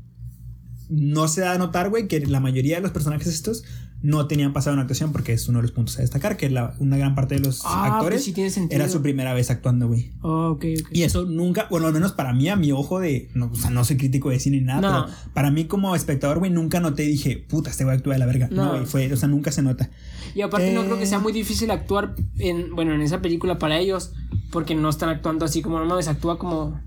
No 0.90 1.28
se 1.28 1.42
da 1.42 1.54
a 1.54 1.58
notar, 1.60 1.90
güey, 1.92 2.08
que 2.08 2.20
la 2.26 2.40
mayoría 2.40 2.78
de 2.78 2.82
los 2.82 2.92
personajes 2.92 3.28
estos 3.28 3.64
no 4.04 4.26
tenían 4.28 4.52
pasado 4.52 4.74
en 4.76 4.80
actuación 4.80 5.12
porque 5.12 5.34
es 5.34 5.48
uno 5.48 5.60
de 5.60 5.64
los 5.64 5.72
puntos 5.72 5.98
a 6.00 6.02
destacar, 6.02 6.36
que 6.36 6.50
la, 6.50 6.74
una 6.80 6.98
gran 6.98 7.14
parte 7.14 7.36
de 7.36 7.42
los 7.42 7.62
Ah, 7.66 7.98
actores 7.98 8.24
pues 8.24 8.36
sí 8.36 8.50
sentido. 8.50 8.82
era 8.82 8.90
su 8.90 9.02
primera 9.02 9.34
vez 9.34 9.52
actuando, 9.52 9.88
güey. 9.88 10.12
Oh, 10.22 10.50
ok, 10.52 10.66
ok. 10.82 10.88
Y 10.92 11.04
eso 11.04 11.26
nunca, 11.26 11.68
bueno, 11.70 11.86
al 11.88 11.94
menos 11.94 12.12
para 12.14 12.34
mí, 12.34 12.50
a 12.50 12.56
mi 12.56 12.72
ojo 12.72 13.00
de. 13.00 13.30
No, 13.36 13.52
o 13.52 13.56
sea, 13.56 13.70
no 13.70 13.84
soy 13.86 13.98
crítico 13.98 14.30
de 14.32 14.40
cine 14.40 14.58
ni 14.60 14.64
nada, 14.66 14.82
No. 14.82 15.06
pero 15.06 15.18
para 15.34 15.52
mí 15.52 15.66
como 15.66 15.96
espectador, 15.96 16.40
güey, 16.40 16.50
nunca 16.52 16.80
noté 16.80 17.04
y 17.06 17.10
dije, 17.10 17.38
puta, 17.48 17.70
este 17.70 17.84
güey 17.84 17.98
actúa 17.98 18.14
de 18.14 18.20
la 18.20 18.26
verga. 18.26 18.48
No. 18.52 18.66
No, 18.66 18.72
güey, 18.72 18.86
fue, 18.86 19.14
o 19.14 19.18
sea, 19.18 19.28
nunca 19.30 19.52
se 19.52 19.62
nota. 19.62 19.90
Y 20.34 20.42
aparte 20.42 20.74
no 20.74 20.82
Eh. 20.82 20.86
creo 20.86 20.98
que 20.98 21.06
sea 21.06 21.20
muy 21.20 21.34
difícil 21.34 21.70
actuar 21.72 22.16
en, 22.40 22.74
bueno, 22.76 22.94
en 22.94 23.02
esa 23.02 23.22
película 23.22 23.60
para 23.60 23.78
ellos, 23.78 24.14
porque 24.52 24.74
no 24.76 24.90
están 24.90 25.10
actuando 25.10 25.46
así 25.46 25.62
como 25.62 25.78
no 25.80 25.86
mames, 25.86 26.08
actúa 26.08 26.40
como 26.40 26.80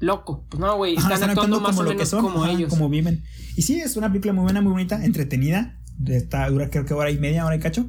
loco. 0.00 0.44
Pues 0.48 0.60
no, 0.60 0.76
güey, 0.76 0.94
están, 0.96 1.22
actuando, 1.24 1.60
más 1.60 1.76
o 1.78 1.82
lo 1.82 1.96
que 1.96 2.06
son, 2.06 2.22
como 2.22 2.44
ajá, 2.44 2.52
ellos. 2.52 2.70
Como 2.70 2.88
viven. 2.88 3.24
Y 3.56 3.62
sí, 3.62 3.80
es 3.80 3.96
una 3.96 4.08
película 4.08 4.32
muy 4.32 4.44
buena, 4.44 4.60
muy 4.60 4.70
bonita, 4.72 5.04
entretenida. 5.04 5.77
Está, 6.06 6.48
dura 6.48 6.70
creo 6.70 6.84
que 6.84 6.94
hora 6.94 7.10
y 7.10 7.18
media, 7.18 7.44
hora 7.44 7.56
y 7.56 7.60
cacho. 7.60 7.88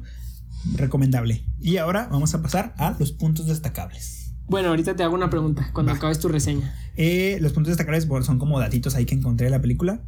Recomendable. 0.74 1.44
Y 1.60 1.78
ahora 1.78 2.08
vamos 2.10 2.34
a 2.34 2.42
pasar 2.42 2.74
a 2.76 2.96
los 2.98 3.12
puntos 3.12 3.46
destacables. 3.46 4.32
Bueno, 4.46 4.68
ahorita 4.68 4.96
te 4.96 5.02
hago 5.02 5.14
una 5.14 5.30
pregunta 5.30 5.70
cuando 5.72 5.92
Va. 5.92 5.98
acabes 5.98 6.18
tu 6.18 6.28
reseña. 6.28 6.74
Eh, 6.96 7.38
los 7.40 7.52
puntos 7.52 7.70
destacables 7.70 8.08
bueno, 8.08 8.24
son 8.24 8.38
como 8.38 8.58
datitos 8.58 8.94
ahí 8.94 9.06
que 9.06 9.14
encontré 9.14 9.44
de 9.44 9.50
la 9.50 9.60
película. 9.60 10.02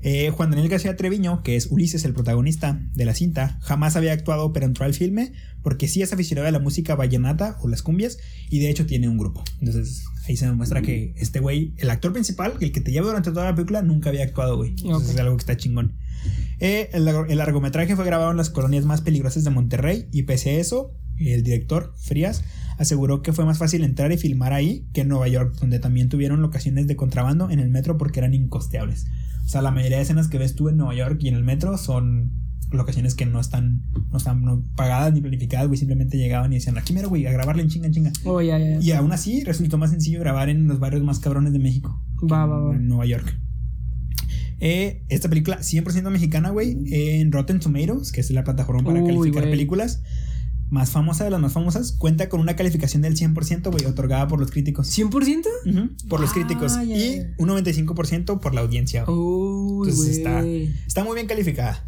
Eh, 0.00 0.30
Juan 0.30 0.50
Daniel 0.50 0.68
García 0.68 0.94
Treviño, 0.96 1.42
que 1.42 1.56
es 1.56 1.66
Ulises, 1.70 2.04
el 2.04 2.14
protagonista 2.14 2.80
de 2.94 3.04
la 3.04 3.14
cinta, 3.14 3.58
jamás 3.62 3.96
había 3.96 4.12
actuado, 4.12 4.52
pero 4.52 4.66
entró 4.66 4.84
al 4.84 4.94
filme 4.94 5.32
porque 5.62 5.88
sí 5.88 6.02
es 6.02 6.12
aficionado 6.12 6.46
a 6.46 6.52
la 6.52 6.60
música 6.60 6.94
vallenata 6.94 7.58
o 7.62 7.68
las 7.68 7.82
cumbias 7.82 8.18
y 8.48 8.60
de 8.60 8.70
hecho 8.70 8.86
tiene 8.86 9.08
un 9.08 9.18
grupo. 9.18 9.42
Entonces 9.60 10.04
ahí 10.28 10.36
se 10.36 10.46
demuestra 10.46 10.82
que 10.82 11.14
este 11.16 11.40
güey, 11.40 11.74
el 11.78 11.90
actor 11.90 12.12
principal, 12.12 12.54
el 12.60 12.70
que 12.70 12.80
te 12.80 12.92
lleva 12.92 13.08
durante 13.08 13.30
toda 13.32 13.46
la 13.46 13.54
película, 13.54 13.82
nunca 13.82 14.10
había 14.10 14.22
actuado, 14.22 14.56
güey. 14.56 14.70
Entonces 14.70 15.10
es 15.14 15.18
algo 15.18 15.36
que 15.36 15.40
está 15.40 15.56
chingón. 15.56 15.96
Eh, 16.60 16.90
el, 16.92 17.04
largo- 17.04 17.26
el 17.26 17.38
largometraje 17.38 17.94
fue 17.96 18.04
grabado 18.04 18.30
en 18.30 18.36
las 18.36 18.50
colonias 18.50 18.84
más 18.84 19.00
peligrosas 19.00 19.44
de 19.44 19.50
Monterrey 19.50 20.06
y 20.12 20.22
pese 20.24 20.50
a 20.50 20.58
eso, 20.60 20.92
el 21.16 21.42
director, 21.42 21.94
Frías, 21.96 22.42
aseguró 22.78 23.22
que 23.22 23.32
fue 23.32 23.44
más 23.44 23.58
fácil 23.58 23.84
entrar 23.84 24.10
y 24.12 24.18
filmar 24.18 24.52
ahí 24.52 24.86
que 24.92 25.02
en 25.02 25.08
Nueva 25.08 25.28
York, 25.28 25.54
donde 25.60 25.78
también 25.78 26.08
tuvieron 26.08 26.42
locaciones 26.42 26.86
de 26.86 26.96
contrabando 26.96 27.50
en 27.50 27.58
el 27.60 27.70
metro 27.70 27.96
porque 27.98 28.20
eran 28.20 28.34
incosteables. 28.34 29.06
O 29.44 29.48
sea, 29.48 29.62
la 29.62 29.70
mayoría 29.70 29.96
de 29.96 30.02
escenas 30.02 30.28
que 30.28 30.38
ves 30.38 30.54
tú 30.54 30.68
en 30.68 30.76
Nueva 30.76 30.94
York 30.94 31.18
y 31.22 31.28
en 31.28 31.34
el 31.34 31.42
metro 31.44 31.78
son 31.78 32.32
locaciones 32.70 33.14
que 33.14 33.24
no 33.24 33.40
están, 33.40 33.82
no 34.10 34.18
están 34.18 34.42
no 34.42 34.62
pagadas 34.76 35.14
ni 35.14 35.20
planificadas, 35.22 35.68
güey. 35.68 35.78
Simplemente 35.78 36.18
llegaban 36.18 36.52
y 36.52 36.56
decían, 36.56 36.76
aquí 36.76 36.92
mero, 36.92 37.08
güey, 37.08 37.24
a 37.26 37.32
grabarle 37.32 37.62
en 37.62 37.68
chinga, 37.70 37.86
en 37.86 37.92
chinga. 37.94 38.12
Oh, 38.24 38.42
ya, 38.42 38.58
ya. 38.58 38.78
ya. 38.78 38.80
Y 38.80 38.92
aún 38.92 39.10
así 39.12 39.42
resultó 39.44 39.78
más 39.78 39.90
sencillo 39.90 40.20
grabar 40.20 40.50
en 40.50 40.66
los 40.68 40.78
barrios 40.78 41.02
más 41.02 41.18
cabrones 41.18 41.52
de 41.54 41.60
México. 41.60 41.98
Va, 42.30 42.44
va, 42.44 42.58
va. 42.60 42.74
En 42.76 42.86
Nueva 42.88 43.06
York. 43.06 43.40
Eh, 44.60 45.02
esta 45.08 45.28
película 45.28 45.58
100% 45.60 46.10
mexicana, 46.10 46.50
güey, 46.50 46.76
en 46.86 47.30
Rotten 47.32 47.60
Tomatoes, 47.60 48.12
que 48.12 48.20
es 48.20 48.30
la 48.30 48.44
plataforma 48.44 48.82
para 48.84 49.00
Uy, 49.00 49.06
calificar 49.06 49.42
güey. 49.42 49.52
películas, 49.52 50.02
más 50.70 50.90
famosa 50.90 51.24
de 51.24 51.30
las 51.30 51.40
más 51.40 51.52
famosas, 51.52 51.92
cuenta 51.92 52.28
con 52.28 52.40
una 52.40 52.56
calificación 52.56 53.00
del 53.02 53.16
100%, 53.16 53.70
güey, 53.70 53.84
otorgada 53.86 54.26
por 54.28 54.38
los 54.40 54.50
críticos. 54.50 54.88
¿100%? 54.88 55.46
Ujú, 55.64 56.08
por 56.08 56.20
los 56.20 56.30
Ah, 56.30 56.34
críticos. 56.34 56.74
ya, 56.74 56.82
y 56.84 57.26
un 57.38 57.48
95% 57.48 58.40
por 58.40 58.54
la 58.54 58.60
audiencia. 58.62 59.08
Uy, 59.08 59.88
Entonces 59.88 60.16
está, 60.18 60.44
está 60.44 61.04
muy 61.04 61.14
bien 61.14 61.26
calificada. 61.26 61.82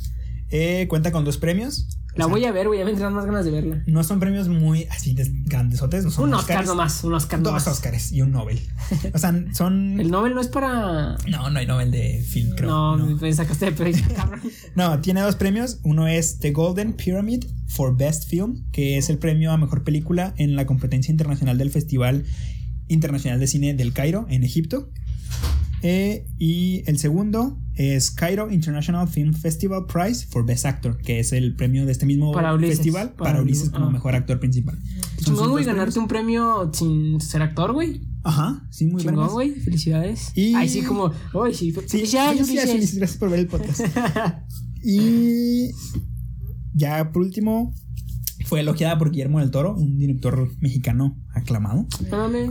Eh, 0.50 0.86
cuenta 0.88 1.12
con 1.12 1.24
dos 1.24 1.38
premios. 1.38 1.86
La 2.16 2.24
O 2.24 2.28
sea, 2.28 2.36
voy 2.36 2.44
a 2.44 2.50
ver, 2.50 2.66
güey. 2.66 2.80
Ya 2.80 2.84
me 2.84 2.90
entran 2.90 3.14
más 3.14 3.24
ganas 3.24 3.44
de 3.44 3.52
verla. 3.52 3.84
No 3.86 4.02
son 4.02 4.18
premios 4.18 4.48
muy 4.48 4.84
así 4.90 5.14
de 5.14 5.30
grandesotes, 5.44 6.04
no 6.04 6.10
son 6.10 6.24
Un 6.24 6.34
Oscar 6.34 6.56
Oscars. 6.56 6.68
nomás, 6.68 7.04
un 7.04 7.14
Oscar 7.14 7.38
Dos 7.40 7.52
nomás. 7.52 7.66
Oscars 7.68 8.10
y 8.10 8.20
un 8.20 8.32
Nobel. 8.32 8.60
O 9.14 9.18
sea, 9.18 9.32
son. 9.54 10.00
El 10.00 10.10
Nobel 10.10 10.34
no 10.34 10.40
es 10.40 10.48
para. 10.48 11.16
No, 11.28 11.50
no 11.50 11.58
hay 11.58 11.66
Nobel 11.66 11.92
de 11.92 12.20
film, 12.20 12.50
creo. 12.56 12.68
no, 12.68 12.96
no. 12.96 13.06
me 13.16 13.32
sacaste 13.32 13.70
de 13.70 13.92
cabrón. 14.14 14.40
No, 14.74 15.00
tiene 15.00 15.20
dos 15.20 15.36
premios. 15.36 15.78
Uno 15.84 16.08
es 16.08 16.40
The 16.40 16.50
Golden 16.50 16.94
Pyramid 16.94 17.44
for 17.68 17.96
Best 17.96 18.28
Film, 18.28 18.64
que 18.72 18.98
es 18.98 19.08
el 19.08 19.18
premio 19.18 19.52
a 19.52 19.56
mejor 19.56 19.84
película 19.84 20.34
en 20.36 20.56
la 20.56 20.66
competencia 20.66 21.12
internacional 21.12 21.58
del 21.58 21.70
Festival 21.70 22.24
Internacional 22.88 23.38
de 23.38 23.46
Cine 23.46 23.74
del 23.74 23.92
Cairo, 23.92 24.26
en 24.28 24.42
Egipto. 24.42 24.90
Eh, 25.82 26.26
y 26.38 26.82
el 26.86 26.98
segundo 26.98 27.58
es 27.74 28.10
Cairo 28.10 28.50
International 28.50 29.08
Film 29.08 29.32
Festival 29.32 29.86
Prize 29.86 30.26
for 30.26 30.44
Best 30.44 30.66
Actor, 30.66 30.98
que 30.98 31.20
es 31.20 31.32
el 31.32 31.56
premio 31.56 31.86
de 31.86 31.92
este 31.92 32.04
mismo 32.04 32.32
Para 32.32 32.52
Ulises, 32.52 32.76
festival 32.76 33.12
para, 33.12 33.30
para 33.30 33.42
Ulises 33.42 33.70
como 33.70 33.86
ah. 33.86 33.90
mejor 33.90 34.14
actor 34.14 34.38
principal. 34.38 34.78
Chingón, 35.24 35.50
güey, 35.50 35.64
ganarte 35.64 35.92
premios. 35.92 36.02
un 36.02 36.08
premio 36.08 36.70
sin 36.74 37.20
ser 37.20 37.42
actor, 37.42 37.72
güey. 37.72 38.02
Ajá, 38.22 38.66
sí, 38.70 38.86
muy 38.86 39.00
Chingón, 39.00 39.16
vergas. 39.16 39.32
güey. 39.32 39.50
Felicidades. 39.52 40.32
Y- 40.34 40.54
Ahí 40.54 40.68
sí, 40.68 40.82
como. 40.82 41.10
Uy, 41.32 41.54
sí. 41.54 41.72
Sí, 41.72 41.80
Felicidades, 41.88 42.46
felicidades, 42.46 42.96
gracias 42.96 43.18
por 43.18 43.30
ver 43.30 43.40
el 43.40 43.46
podcast. 43.46 43.80
y 44.84 45.70
ya 46.74 47.10
por 47.12 47.22
último, 47.22 47.72
fue 48.44 48.60
elogiada 48.60 48.98
por 48.98 49.10
Guillermo 49.10 49.40
del 49.40 49.50
Toro, 49.50 49.74
un 49.74 49.98
director 49.98 50.50
mexicano 50.60 51.16
aclamado. 51.40 51.86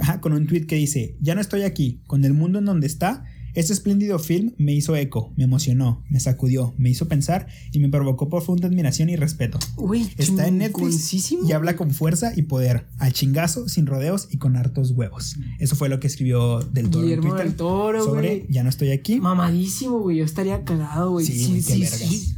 Ajá, 0.02 0.22
con 0.22 0.34
un 0.34 0.48
tweet 0.48 0.66
que 0.66 0.76
dice: 0.76 1.16
Ya 1.22 1.36
no 1.36 1.42
estoy 1.42 1.64
aquí, 1.64 2.02
con 2.08 2.26
el 2.26 2.34
mundo 2.34 2.60
en 2.60 2.66
donde 2.66 2.88
está. 2.88 3.24
Este 3.56 3.74
espléndido 3.74 4.20
film 4.20 4.54
me 4.60 4.74
hizo 4.74 4.96
eco, 4.96 5.34
me 5.36 5.44
emocionó, 5.44 6.04
me 6.08 6.20
sacudió, 6.20 6.76
me 6.78 6.92
hizo 6.92 7.08
pensar 7.08 7.48
y 7.72 7.80
me 7.80 7.90
provocó 7.90 8.30
profunda 8.30 8.68
admiración 8.68 9.10
y 9.10 9.16
respeto. 9.16 9.58
Güey, 9.76 10.08
Está 10.18 10.48
en 10.48 10.60
Netflix 10.60 11.12
y 11.48 11.52
habla 11.52 11.76
con 11.76 11.90
fuerza 11.90 12.32
y 12.36 12.44
poder, 12.44 12.86
al 13.00 13.12
chingazo, 13.12 13.68
sin 13.68 13.88
rodeos 13.88 14.28
y 14.30 14.38
con 14.38 14.56
hartos 14.56 14.92
huevos. 14.92 15.36
Eso 15.58 15.76
fue 15.76 15.90
lo 15.90 16.00
que 16.00 16.06
escribió 16.06 16.60
del 16.60 16.92
Toro 16.92 17.04
Guillermo 17.06 17.24
en 17.24 17.30
Twitter 17.32 17.48
del 17.48 17.56
Toro, 17.56 18.04
sobre 18.04 18.28
güey. 18.38 18.48
Ya 18.50 18.62
no 18.64 18.70
estoy 18.70 18.92
aquí. 18.92 19.20
Mamadísimo, 19.20 20.00
güey. 20.00 20.18
Yo 20.18 20.26
estaría 20.26 20.64
cagado, 20.64 21.12
güey. 21.12 21.26
Sí, 21.26 21.60
Sí, 21.62 21.86
sí. 21.86 22.36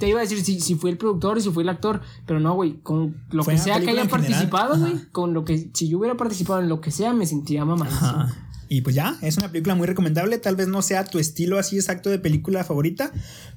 Te 0.00 0.08
iba 0.08 0.18
a 0.18 0.22
decir 0.22 0.42
si, 0.42 0.60
si 0.60 0.74
fue 0.74 0.90
el 0.90 0.98
productor 0.98 1.38
y 1.38 1.42
si 1.42 1.50
fue 1.50 1.62
el 1.62 1.68
actor, 1.68 2.00
pero 2.26 2.40
no, 2.40 2.54
güey. 2.54 2.80
Con 2.82 3.22
lo 3.30 3.44
Fue 3.44 3.54
que 3.54 3.60
sea 3.60 3.80
que 3.80 3.90
haya 3.90 4.08
participado, 4.08 4.78
güey. 4.78 4.94
Con 5.12 5.34
lo 5.34 5.44
que, 5.44 5.70
si 5.72 5.88
yo 5.88 5.98
hubiera 5.98 6.16
participado 6.16 6.60
en 6.60 6.68
lo 6.68 6.80
que 6.80 6.90
sea, 6.90 7.12
me 7.12 7.26
mamadísimo. 7.64 8.08
Ajá. 8.08 8.46
Y 8.72 8.82
pues 8.82 8.94
ya, 8.94 9.18
es 9.20 9.36
una 9.36 9.50
película 9.50 9.74
muy 9.74 9.86
recomendable. 9.88 10.38
Tal 10.38 10.54
vez 10.54 10.68
no 10.68 10.80
sea 10.80 11.04
tu 11.04 11.18
estilo 11.18 11.58
así 11.58 11.76
exacto 11.76 12.08
de 12.08 12.20
película 12.20 12.62
favorita, 12.62 13.12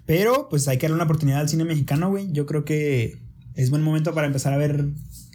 pero 0.08 0.50
pues 0.50 0.68
hay 0.68 0.80
que 0.80 0.88
darle 0.88 0.96
una 0.96 1.04
oportunidad 1.04 1.42
al 1.42 1.50
cine 1.50 1.66
mexicano, 1.66 2.10
güey. 2.10 2.32
Yo 2.32 2.48
creo 2.48 2.66
que 2.66 3.22
es 3.56 3.70
buen 3.70 3.82
momento 3.84 4.14
para 4.14 4.28
empezar 4.28 4.54
a 4.54 4.58
ver. 4.58 4.86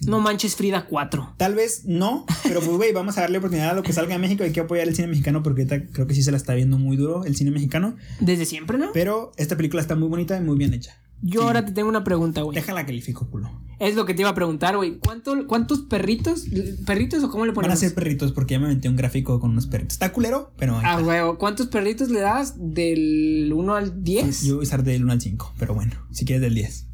No 0.07 0.21
manches 0.21 0.55
Frida 0.57 0.87
4. 0.87 1.35
Tal 1.37 1.55
vez 1.55 1.83
no, 1.85 2.25
pero 2.45 2.61
pues, 2.61 2.77
güey, 2.77 2.93
vamos 2.93 3.19
a 3.19 3.23
darle 3.23 3.39
oportunidad 3.39 3.71
a 3.71 3.75
lo 3.75 3.83
que 3.83 3.93
salga 3.93 4.13
de 4.15 4.19
México. 4.21 4.45
Hay 4.45 4.53
que 4.53 4.61
apoyar 4.61 4.87
el 4.87 4.95
cine 4.95 5.09
mexicano 5.09 5.43
porque 5.43 5.63
ahorita 5.63 5.91
creo 5.93 6.07
que 6.07 6.15
sí 6.15 6.23
se 6.23 6.31
la 6.31 6.37
está 6.37 6.55
viendo 6.55 6.79
muy 6.79 6.97
duro 6.97 7.25
el 7.25 7.35
cine 7.37 7.51
mexicano. 7.51 7.97
Desde 8.21 8.45
siempre, 8.47 8.79
¿no? 8.79 8.91
Pero 8.93 9.33
esta 9.37 9.57
película 9.57 9.83
está 9.83 9.97
muy 9.97 10.09
bonita 10.09 10.37
y 10.37 10.41
muy 10.41 10.57
bien 10.57 10.73
hecha. 10.75 10.97
Yo 11.21 11.41
Sí. 11.41 11.47
ahora 11.49 11.65
te 11.65 11.73
tengo 11.73 11.89
una 11.89 12.05
pregunta, 12.05 12.43
güey. 12.43 12.55
Déjala 12.55 12.87
califico, 12.87 13.29
culo. 13.29 13.51
Es 13.81 13.97
lo 13.97 14.07
que 14.07 14.15
te 14.15 14.23
iba 14.23 14.31
a 14.31 14.35
preguntar, 14.37 14.77
güey. 14.77 14.99
¿Cuánto, 14.99 15.49
¿Cuántos 15.49 15.81
perritos? 15.81 16.45
¿Perritos 16.87 17.25
o 17.25 17.31
cómo 17.31 17.45
le 17.45 17.51
Van 17.51 17.57
ponemos? 17.57 17.77
a 17.77 17.81
ser 17.81 17.93
perritos 17.93 18.31
porque 18.31 18.55
ya 18.55 18.61
me 18.61 18.69
metí 18.69 18.87
un 18.87 18.95
gráfico 18.95 19.41
con 19.41 19.51
unos 19.51 19.67
perritos. 19.67 19.95
Está 19.95 20.13
culero, 20.13 20.53
pero. 20.59 20.81
Ah, 20.85 21.01
güey. 21.01 21.19
¿Cuántos 21.39 21.67
perritos 21.67 22.09
le 22.11 22.21
das 22.21 22.55
del 22.57 23.53
1 23.53 23.75
al 23.75 24.05
10? 24.05 24.43
Yo 24.45 24.55
voy 24.57 24.63
a 24.63 24.69
usar 24.69 24.85
del 24.85 25.03
1 25.03 25.13
al 25.13 25.21
5, 25.21 25.55
pero 25.59 25.75
bueno, 25.75 25.93
si 26.13 26.25
quieres 26.25 26.43
del 26.43 26.55
10. 26.55 26.87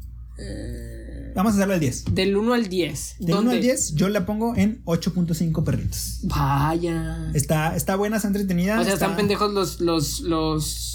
Vamos 1.35 1.51
a 1.53 1.55
hacerlo 1.55 1.73
del 1.73 1.81
10. 1.81 2.05
Del 2.15 2.35
1 2.37 2.53
al 2.53 2.69
10. 2.69 3.15
Del 3.19 3.35
1 3.35 3.51
al 3.51 3.61
10, 3.61 3.95
yo 3.95 4.07
la 4.09 4.25
pongo 4.25 4.55
en 4.55 4.81
8.5 4.85 5.63
perritos. 5.63 6.19
Vaya. 6.23 7.29
Está, 7.33 7.75
está 7.75 7.95
buena, 7.97 8.15
está 8.17 8.29
entretenida. 8.29 8.79
O 8.79 8.83
sea, 8.83 8.93
está- 8.93 9.05
están 9.05 9.17
pendejos 9.17 9.51
los, 9.53 9.81
los, 9.81 10.21
los. 10.21 10.91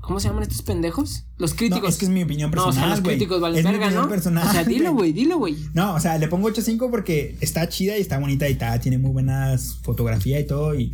¿Cómo 0.00 0.18
se 0.20 0.28
llaman 0.28 0.44
estos 0.44 0.62
pendejos? 0.62 1.26
Los 1.36 1.52
críticos. 1.52 1.82
No, 1.82 1.88
es 1.90 1.98
que 1.98 2.06
es 2.06 2.10
mi 2.10 2.22
opinión 2.22 2.50
No, 2.50 2.54
personal. 2.64 2.78
o 2.78 2.80
sea, 2.86 2.96
los 2.96 3.00
críticos 3.06 3.42
valen 3.42 3.58
Es 3.58 3.64
mi 3.66 3.72
verga, 3.72 3.86
opinión 3.88 4.04
¿no? 4.04 4.08
personal, 4.08 4.48
o 4.48 4.50
sea, 4.52 4.64
dilo, 4.64 4.94
güey, 4.94 5.12
dilo, 5.12 5.36
güey. 5.36 5.54
No, 5.74 5.94
o 5.94 6.00
sea, 6.00 6.16
le 6.16 6.28
pongo 6.28 6.48
8.5 6.48 6.90
porque 6.90 7.36
está 7.42 7.68
chida 7.68 7.98
y 7.98 8.00
está 8.00 8.18
bonita 8.18 8.48
y 8.48 8.52
está, 8.52 8.80
tiene 8.80 8.96
muy 8.96 9.10
buenas 9.10 9.76
fotografía 9.82 10.40
y 10.40 10.46
todo. 10.46 10.74
Y, 10.74 10.90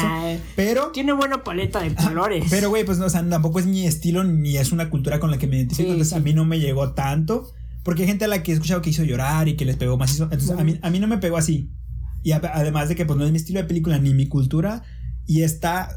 pero, 0.56 0.90
Tiene 0.90 1.12
buena 1.12 1.44
paleta 1.44 1.80
de 1.80 1.94
colores. 1.94 2.46
pero, 2.50 2.68
güey, 2.70 2.84
pues 2.84 2.98
no, 2.98 3.06
o 3.06 3.10
sea, 3.10 3.26
tampoco 3.28 3.60
es 3.60 3.66
mi 3.66 3.86
estilo 3.86 4.24
ni 4.24 4.56
es 4.56 4.72
una 4.72 4.90
cultura 4.90 5.20
con 5.20 5.30
la 5.30 5.38
que 5.38 5.46
me 5.46 5.58
identifico. 5.58 5.86
Sí, 5.86 5.92
entonces 5.92 6.08
sí. 6.08 6.14
a 6.16 6.18
mí 6.18 6.34
no 6.34 6.44
me 6.44 6.58
llegó 6.58 6.92
tanto. 6.92 7.52
Porque 7.86 8.02
hay 8.02 8.08
gente 8.08 8.26
a 8.26 8.28
la 8.28 8.42
que 8.42 8.50
he 8.50 8.54
escuchado 8.54 8.82
que 8.82 8.90
hizo 8.90 9.02
llorar 9.04 9.48
y 9.48 9.56
que 9.56 9.64
les 9.64 9.76
pegó 9.76 9.96
más. 9.96 10.18
Entonces 10.20 10.50
a 10.50 10.62
mí, 10.62 10.78
a 10.82 10.90
mí 10.90 10.98
no 11.00 11.06
me 11.06 11.16
pegó 11.16 11.38
así. 11.38 11.70
Y 12.22 12.32
a- 12.32 12.42
además 12.52 12.88
de 12.90 12.96
que 12.96 13.06
pues 13.06 13.16
no 13.18 13.24
es 13.24 13.30
mi 13.30 13.38
estilo 13.38 13.60
de 13.60 13.64
película 13.66 13.98
ni 13.98 14.12
mi 14.12 14.26
cultura. 14.26 14.82
Y 15.24 15.42
está 15.42 15.88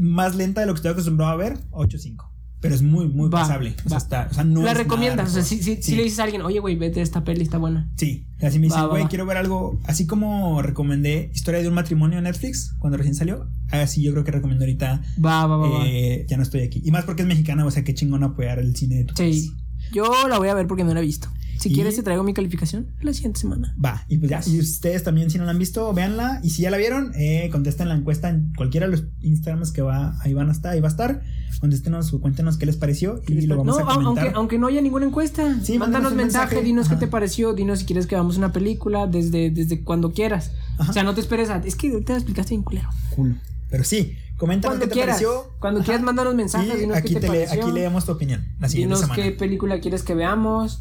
más 0.00 0.36
lenta 0.36 0.60
de 0.60 0.66
lo 0.68 0.74
que 0.74 0.78
estoy 0.78 0.92
acostumbrado 0.92 1.32
a 1.32 1.36
ver, 1.36 1.58
8.5. 1.70 2.26
Pero 2.60 2.74
es 2.74 2.82
muy, 2.82 3.08
muy 3.08 3.30
Va, 3.30 3.40
pasable. 3.40 3.74
O 3.86 3.88
sea, 3.88 3.92
va. 3.92 3.96
está, 3.96 4.28
o 4.30 4.34
sea, 4.34 4.44
no 4.44 4.60
la 4.62 4.74
recomiendas. 4.74 5.30
O 5.30 5.32
sea, 5.32 5.42
si, 5.42 5.62
si, 5.62 5.76
si 5.76 5.82
Sí. 5.82 5.96
le 5.96 6.02
dices 6.04 6.18
a 6.20 6.24
alguien, 6.24 6.42
oye, 6.42 6.58
güey, 6.58 6.76
vete, 6.76 7.00
esta 7.00 7.24
peli 7.24 7.40
está 7.40 7.56
buena. 7.56 7.90
Sí, 7.96 8.26
así 8.42 8.58
me 8.58 8.68
Va, 8.68 8.74
dicen, 8.74 8.82
va, 8.84 8.88
güey, 8.90 9.02
va. 9.04 9.08
quiero 9.08 9.24
ver 9.24 9.38
algo, 9.38 9.80
así 9.86 10.06
como 10.06 10.60
recomendé 10.60 11.30
Historia 11.34 11.62
de 11.62 11.68
un 11.68 11.74
matrimonio 11.74 12.18
en 12.18 12.24
Netflix 12.24 12.74
cuando 12.78 12.98
recién 12.98 13.14
salió, 13.14 13.48
así 13.70 14.02
yo 14.02 14.12
creo 14.12 14.24
que 14.24 14.30
recomiendo 14.32 14.64
ahorita 14.66 15.00
Va, 15.24 15.46
va, 15.46 15.56
va, 15.56 15.68
va. 15.70 15.86
eh, 15.86 16.26
Ya 16.28 16.36
no 16.36 16.42
estoy 16.42 16.60
aquí. 16.60 16.82
Y 16.84 16.90
más 16.90 17.06
porque 17.06 17.22
es 17.22 17.28
mexicana, 17.28 17.64
o 17.64 17.70
sea, 17.70 17.82
qué 17.82 17.94
chingón 17.94 18.22
apoyar 18.24 18.58
el 18.58 18.76
cine 18.76 18.96
de 18.96 19.04
tu 19.04 19.14
país. 19.14 19.50
Yo 19.92 20.28
la 20.28 20.38
voy 20.38 20.48
a 20.48 20.54
ver 20.54 20.66
porque 20.66 20.84
no 20.84 20.94
la 20.94 21.00
he 21.00 21.04
visto. 21.04 21.28
Si 21.58 21.68
Y- 21.68 21.74
quieres, 21.74 21.94
te 21.94 22.02
traigo 22.02 22.22
mi 22.22 22.32
calificación 22.32 22.86
la 23.02 23.12
siguiente 23.12 23.38
semana. 23.40 23.76
Va, 23.84 24.04
y 24.08 24.16
pues 24.16 24.30
ya, 24.30 24.40
y 24.46 24.58
ustedes 24.60 25.04
también 25.04 25.28
si 25.30 25.36
no 25.36 25.44
la 25.44 25.50
han 25.50 25.58
visto, 25.58 25.92
véanla, 25.92 26.40
y 26.42 26.50
si 26.50 26.62
ya 26.62 26.70
la 26.70 26.78
vieron, 26.78 27.12
eh, 27.16 27.50
contesten 27.52 27.88
la 27.88 27.94
encuesta 27.96 28.30
en 28.30 28.50
cualquiera 28.56 28.86
de 28.86 28.92
los 28.92 29.04
Instagrams 29.20 29.70
que 29.70 29.82
va, 29.82 30.16
ahí 30.22 30.32
van 30.32 30.48
a 30.48 30.52
estar, 30.52 30.72
ahí 30.72 30.80
va 30.80 30.88
a 30.88 30.90
estar, 30.90 31.20
contéstenos 31.60 32.14
o 32.14 32.20
cuéntenos 32.22 32.56
qué 32.56 32.64
les 32.64 32.78
pareció 32.78 33.20
y 33.28 33.42
lo 33.42 33.58
vamos 33.58 33.76
no, 33.76 33.82
a 33.82 33.94
comentar. 33.94 34.24
aunque, 34.24 34.36
aunque 34.38 34.58
no 34.58 34.68
haya 34.68 34.80
ninguna 34.80 35.04
encuesta, 35.04 35.60
Sí, 35.62 35.78
mándanos 35.78 36.14
mensaje, 36.14 36.46
mensaje. 36.54 36.62
dinos 36.64 36.86
Ajá. 36.86 36.94
qué 36.98 37.04
te 37.04 37.10
pareció, 37.10 37.52
dinos 37.52 37.80
si 37.80 37.84
quieres 37.84 38.06
que 38.06 38.14
hagamos 38.14 38.38
una 38.38 38.52
película 38.52 39.06
desde, 39.06 39.50
desde 39.50 39.82
cuando 39.82 40.12
quieras. 40.12 40.52
Ajá. 40.78 40.90
O 40.90 40.94
sea, 40.94 41.02
no 41.02 41.12
te 41.14 41.20
esperes 41.20 41.50
a. 41.50 41.58
Es 41.58 41.76
que 41.76 41.90
te 42.00 42.12
lo 42.12 42.16
explicaste 42.18 42.54
bien 42.54 42.62
culero. 42.62 42.88
Cool. 43.14 43.38
Pero 43.68 43.84
sí, 43.84 44.14
coméntanos 44.40 44.78
Cuando 44.78 44.84
qué 44.86 44.88
te 44.88 44.94
quieras. 44.94 45.16
pareció. 45.22 45.52
Cuando 45.60 45.82
quieras, 45.84 46.02
mándanos 46.02 46.34
mensajes, 46.34 46.82
Y 46.82 46.90
aquí, 46.92 47.14
qué 47.14 47.20
te, 47.20 47.26
te 47.28 47.32
le- 47.32 47.44
aquí 47.48 47.70
leemos 47.72 48.04
tu 48.06 48.12
opinión 48.12 48.48
la 48.58 48.68
siguiente 48.68 48.94
dinos 48.96 49.00
semana. 49.00 49.22
qué 49.22 49.30
película 49.30 49.78
quieres 49.80 50.02
que 50.02 50.14
veamos. 50.14 50.80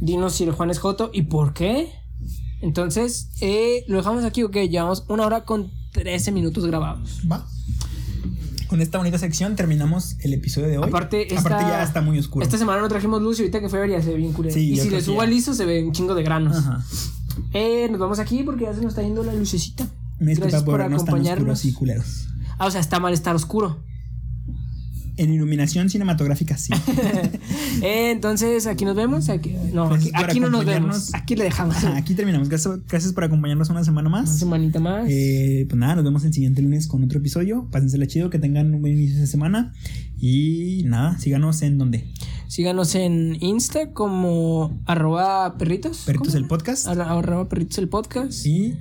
Dinos 0.00 0.34
si 0.34 0.44
el 0.44 0.50
Juan 0.52 0.68
es 0.70 0.78
Joto 0.78 1.10
y 1.14 1.22
por 1.22 1.54
qué. 1.54 1.90
Entonces, 2.60 3.28
eh, 3.40 3.84
lo 3.88 3.96
dejamos 3.98 4.24
aquí, 4.24 4.42
ok. 4.42 4.56
Llevamos 4.68 5.04
una 5.08 5.24
hora 5.24 5.44
con 5.44 5.70
13 5.92 6.32
minutos 6.32 6.66
grabados. 6.66 7.20
Va. 7.30 7.46
Con 8.68 8.80
esta 8.80 8.98
bonita 8.98 9.16
sección 9.18 9.54
terminamos 9.54 10.16
el 10.20 10.34
episodio 10.34 10.66
de 10.66 10.78
hoy. 10.78 10.88
Aparte, 10.88 11.22
esta- 11.32 11.40
Aparte 11.40 11.64
ya 11.64 11.82
está 11.84 12.00
muy 12.02 12.18
oscuro. 12.18 12.44
Esta 12.44 12.58
semana 12.58 12.80
no 12.80 12.88
trajimos 12.88 13.22
luz 13.22 13.38
y 13.38 13.42
ahorita 13.42 13.60
que 13.60 13.68
fue 13.68 13.78
ver 13.80 13.90
ya 13.90 14.02
se 14.02 14.08
ve 14.10 14.16
bien 14.16 14.32
culero. 14.32 14.52
Sí, 14.54 14.72
y 14.72 14.76
si 14.78 14.90
le 14.90 15.00
subo 15.00 15.20
al 15.20 15.30
liso 15.30 15.54
se 15.54 15.64
ve 15.64 15.84
un 15.84 15.92
chingo 15.92 16.14
de 16.16 16.22
granos. 16.24 16.56
Ajá. 16.56 16.84
Eh, 17.52 17.86
nos 17.90 18.00
vamos 18.00 18.18
aquí 18.18 18.42
porque 18.42 18.64
ya 18.64 18.74
se 18.74 18.80
nos 18.80 18.88
está 18.90 19.02
yendo 19.02 19.22
la 19.22 19.34
lucecita. 19.34 19.84
Disculpa 20.18 20.40
Gracias 20.48 20.62
por 20.62 20.72
por 20.72 20.80
tan 20.80 20.94
acompañarnos. 20.94 21.62
culeros. 21.74 22.25
Ah, 22.58 22.66
o 22.66 22.70
sea, 22.70 22.80
está 22.80 23.00
mal 23.00 23.12
estar 23.12 23.34
oscuro. 23.34 23.82
En 25.18 25.32
iluminación 25.32 25.88
cinematográfica, 25.88 26.58
sí. 26.58 26.72
Eh, 27.82 28.10
entonces, 28.10 28.66
aquí 28.66 28.84
nos 28.86 28.96
vemos. 28.96 29.28
Aquí, 29.28 29.54
no, 29.72 29.88
Gracias 29.90 30.12
aquí, 30.14 30.40
no 30.40 30.48
nos 30.48 30.64
vemos. 30.64 31.14
Aquí 31.14 31.36
le 31.36 31.44
dejamos. 31.44 31.76
Ajá, 31.76 31.94
aquí 31.96 32.14
terminamos. 32.14 32.48
Gracias, 32.48 32.78
gracias 32.86 33.12
por 33.12 33.24
acompañarnos 33.24 33.68
una 33.68 33.84
semana 33.84 34.08
Una 34.08 34.22
más. 34.22 34.38
semanita 34.38 34.80
más. 34.80 35.06
Eh, 35.10 35.66
pues 35.68 35.78
nada, 35.78 35.96
nos 35.96 36.04
vemos 36.04 36.24
el 36.24 36.32
siguiente 36.32 36.62
lunes 36.62 36.86
con 36.86 37.04
otro 37.04 37.18
episodio. 37.18 37.68
Pásensela 37.70 38.06
chido, 38.06 38.30
que 38.30 38.38
tengan 38.38 38.74
un 38.74 38.80
buen 38.80 38.94
inicio 38.94 39.20
de 39.20 39.26
semana. 39.26 39.74
Y 40.18 40.82
nada, 40.86 41.18
síganos 41.18 41.60
en 41.62 41.76
donde. 41.76 42.06
Síganos 42.48 42.94
en 42.94 43.36
Insta 43.42 43.92
como 43.92 44.78
arroba 44.86 45.56
perritos. 45.58 46.02
Perritos 46.06 46.28
¿Cómo? 46.32 46.38
el 46.44 46.48
podcast. 46.48 46.86
Arroba 46.86 47.48
perritos 47.48 47.76
el 47.78 47.88
podcast. 47.88 48.46
Y 48.46 48.78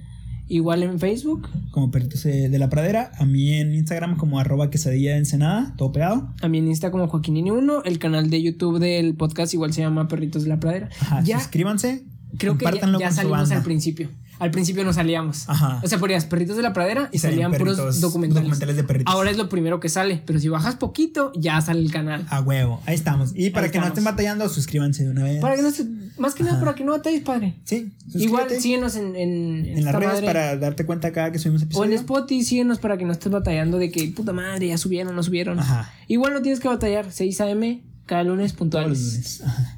Igual 0.48 0.84
en 0.84 1.00
Facebook. 1.00 1.50
como 1.72 1.92
Perritos 1.92 2.26
eh, 2.26 2.50
de 2.50 2.60
la 2.60 2.70
Pradera. 2.70 3.12
A 3.18 3.26
mí 3.26 3.54
en 3.54 3.74
Instagram 3.74 4.18
como 4.18 4.40
arroba 4.40 4.70
quesadilla 4.70 5.18
ensenada, 5.18 5.74
todo 5.78 5.92
pegado. 5.92 6.34
A 6.42 6.48
mí 6.48 6.60
en 6.60 6.68
Insta 6.68 6.92
como 6.92 7.10
Joaquinini1. 7.10 7.82
El 7.86 8.00
canal 8.00 8.30
de 8.30 8.42
YouTube 8.42 8.80
del 8.80 9.16
podcast 9.16 9.54
igual 9.54 9.74
se 9.74 9.82
llama 9.82 10.08
Perritos 10.08 10.44
de 10.44 10.50
la 10.50 10.60
Pradera. 10.60 10.90
Ajá, 11.02 11.22
ya 11.24 11.40
suscríbanse. 11.40 12.06
Creo 12.38 12.57
que 12.57 12.66
ya, 12.66 12.98
ya 12.99 13.12
salimos 13.12 13.52
al 13.52 13.64
principio. 13.64 14.10
Al 14.38 14.52
principio 14.52 14.84
no 14.84 14.91
salíamos. 14.91 15.48
Ajá. 15.48 15.80
O 15.82 15.88
sea, 15.88 15.98
ponías 15.98 16.26
Perritos 16.26 16.57
de 16.57 16.62
la 16.64 16.74
Pradera 16.74 17.07
y, 17.14 17.20
salían 17.20 17.53
puros 17.53 17.78
documentales. 18.02 18.44
documentales 18.44 18.76
de 18.76 18.84
perritos. 18.84 19.14
Ahora 19.14 19.32
es 19.32 19.38
lo 19.38 19.48
primero 19.48 19.80
que 19.80 19.88
sale. 19.88 20.22
Pero 20.26 20.40
si 20.41 20.49
bajas 20.49 20.76
poquito, 20.76 21.32
ya 21.38 21.62
sale 21.62 21.80
el 21.80 21.90
canal. 21.90 22.26
A 22.30 22.41
huevo, 22.41 22.82
ahí 22.86 22.95
estamos. 22.95 23.32
Y 23.34 23.52
para 23.52 23.68
Ahí 23.68 23.72
que 23.72 23.80
no 23.80 23.88
estén 23.88 24.03
batallando, 24.03 24.49
suscríbanse 24.49 25.06
de 25.06 25.12
una 25.12 25.24
vez. 25.24 25.40
Para 25.40 25.56
que 25.56 25.62
no 25.62 25.72
se- 25.72 25.88
más 26.18 26.36
que 26.36 26.44
nada 26.44 26.60
para 26.60 26.76
que 26.76 26.84
no 26.84 26.91
batalles, 26.91 27.22
padre. 27.22 27.56
Sí, 27.64 27.94
Igual 28.14 28.49
síguenos 28.60 28.98
en, 28.98 29.16
en, 29.16 29.66
en 29.68 29.86
las 29.86 29.95
redes 29.95 30.07
madre. 30.16 30.26
para 30.26 30.57
darte 30.57 30.86
cuenta 30.86 31.14
cada 31.14 31.32
que 31.32 31.40
subimos 31.40 31.64
O 31.74 31.86
en. 31.86 31.94
Spotify, 31.94 32.44
síguenos 32.44 32.80
para 32.80 32.98
que 32.98 33.06
no 33.06 33.14
estés 33.14 33.32
batallando 33.32 33.78
de 33.78 33.90
que 33.90 34.06
puta 34.10 34.34
madre, 34.34 34.68
ya 34.68 34.78
subieron, 34.78 35.16
no 35.16 35.24
subieron. 35.24 35.60
Ajá. 35.60 35.94
Igual 36.10 36.34
no 36.34 36.41
tienes 36.41 36.60
que 36.60 36.68
batallar, 36.68 37.06
6 37.10 37.40
a.m. 37.40 37.82
cada 38.06 38.24
lunes 38.26 38.52
Todos 38.52 38.57
puntuales. 38.60 38.90
los 38.99 39.12
lunes. 39.14 39.41
Ajá. 39.45 39.74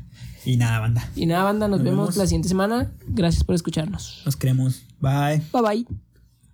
Y 0.48 0.56
nada, 0.56 0.80
banda. 0.80 1.10
Y 1.16 1.26
nada, 1.26 1.44
banda, 1.44 1.68
nos, 1.68 1.80
Nos 1.80 1.84
vemos 1.86 2.06
vemos. 2.08 2.18
la 2.18 2.26
siguiente 2.26 2.48
semana. 2.48 2.90
Gracias 3.08 3.44
por 3.44 3.54
escucharnos. 3.54 4.22
Los 4.26 4.38
queremos. 4.38 4.84
Bye. 5.02 5.42
Bye 5.52 5.62
bye. 5.62 6.07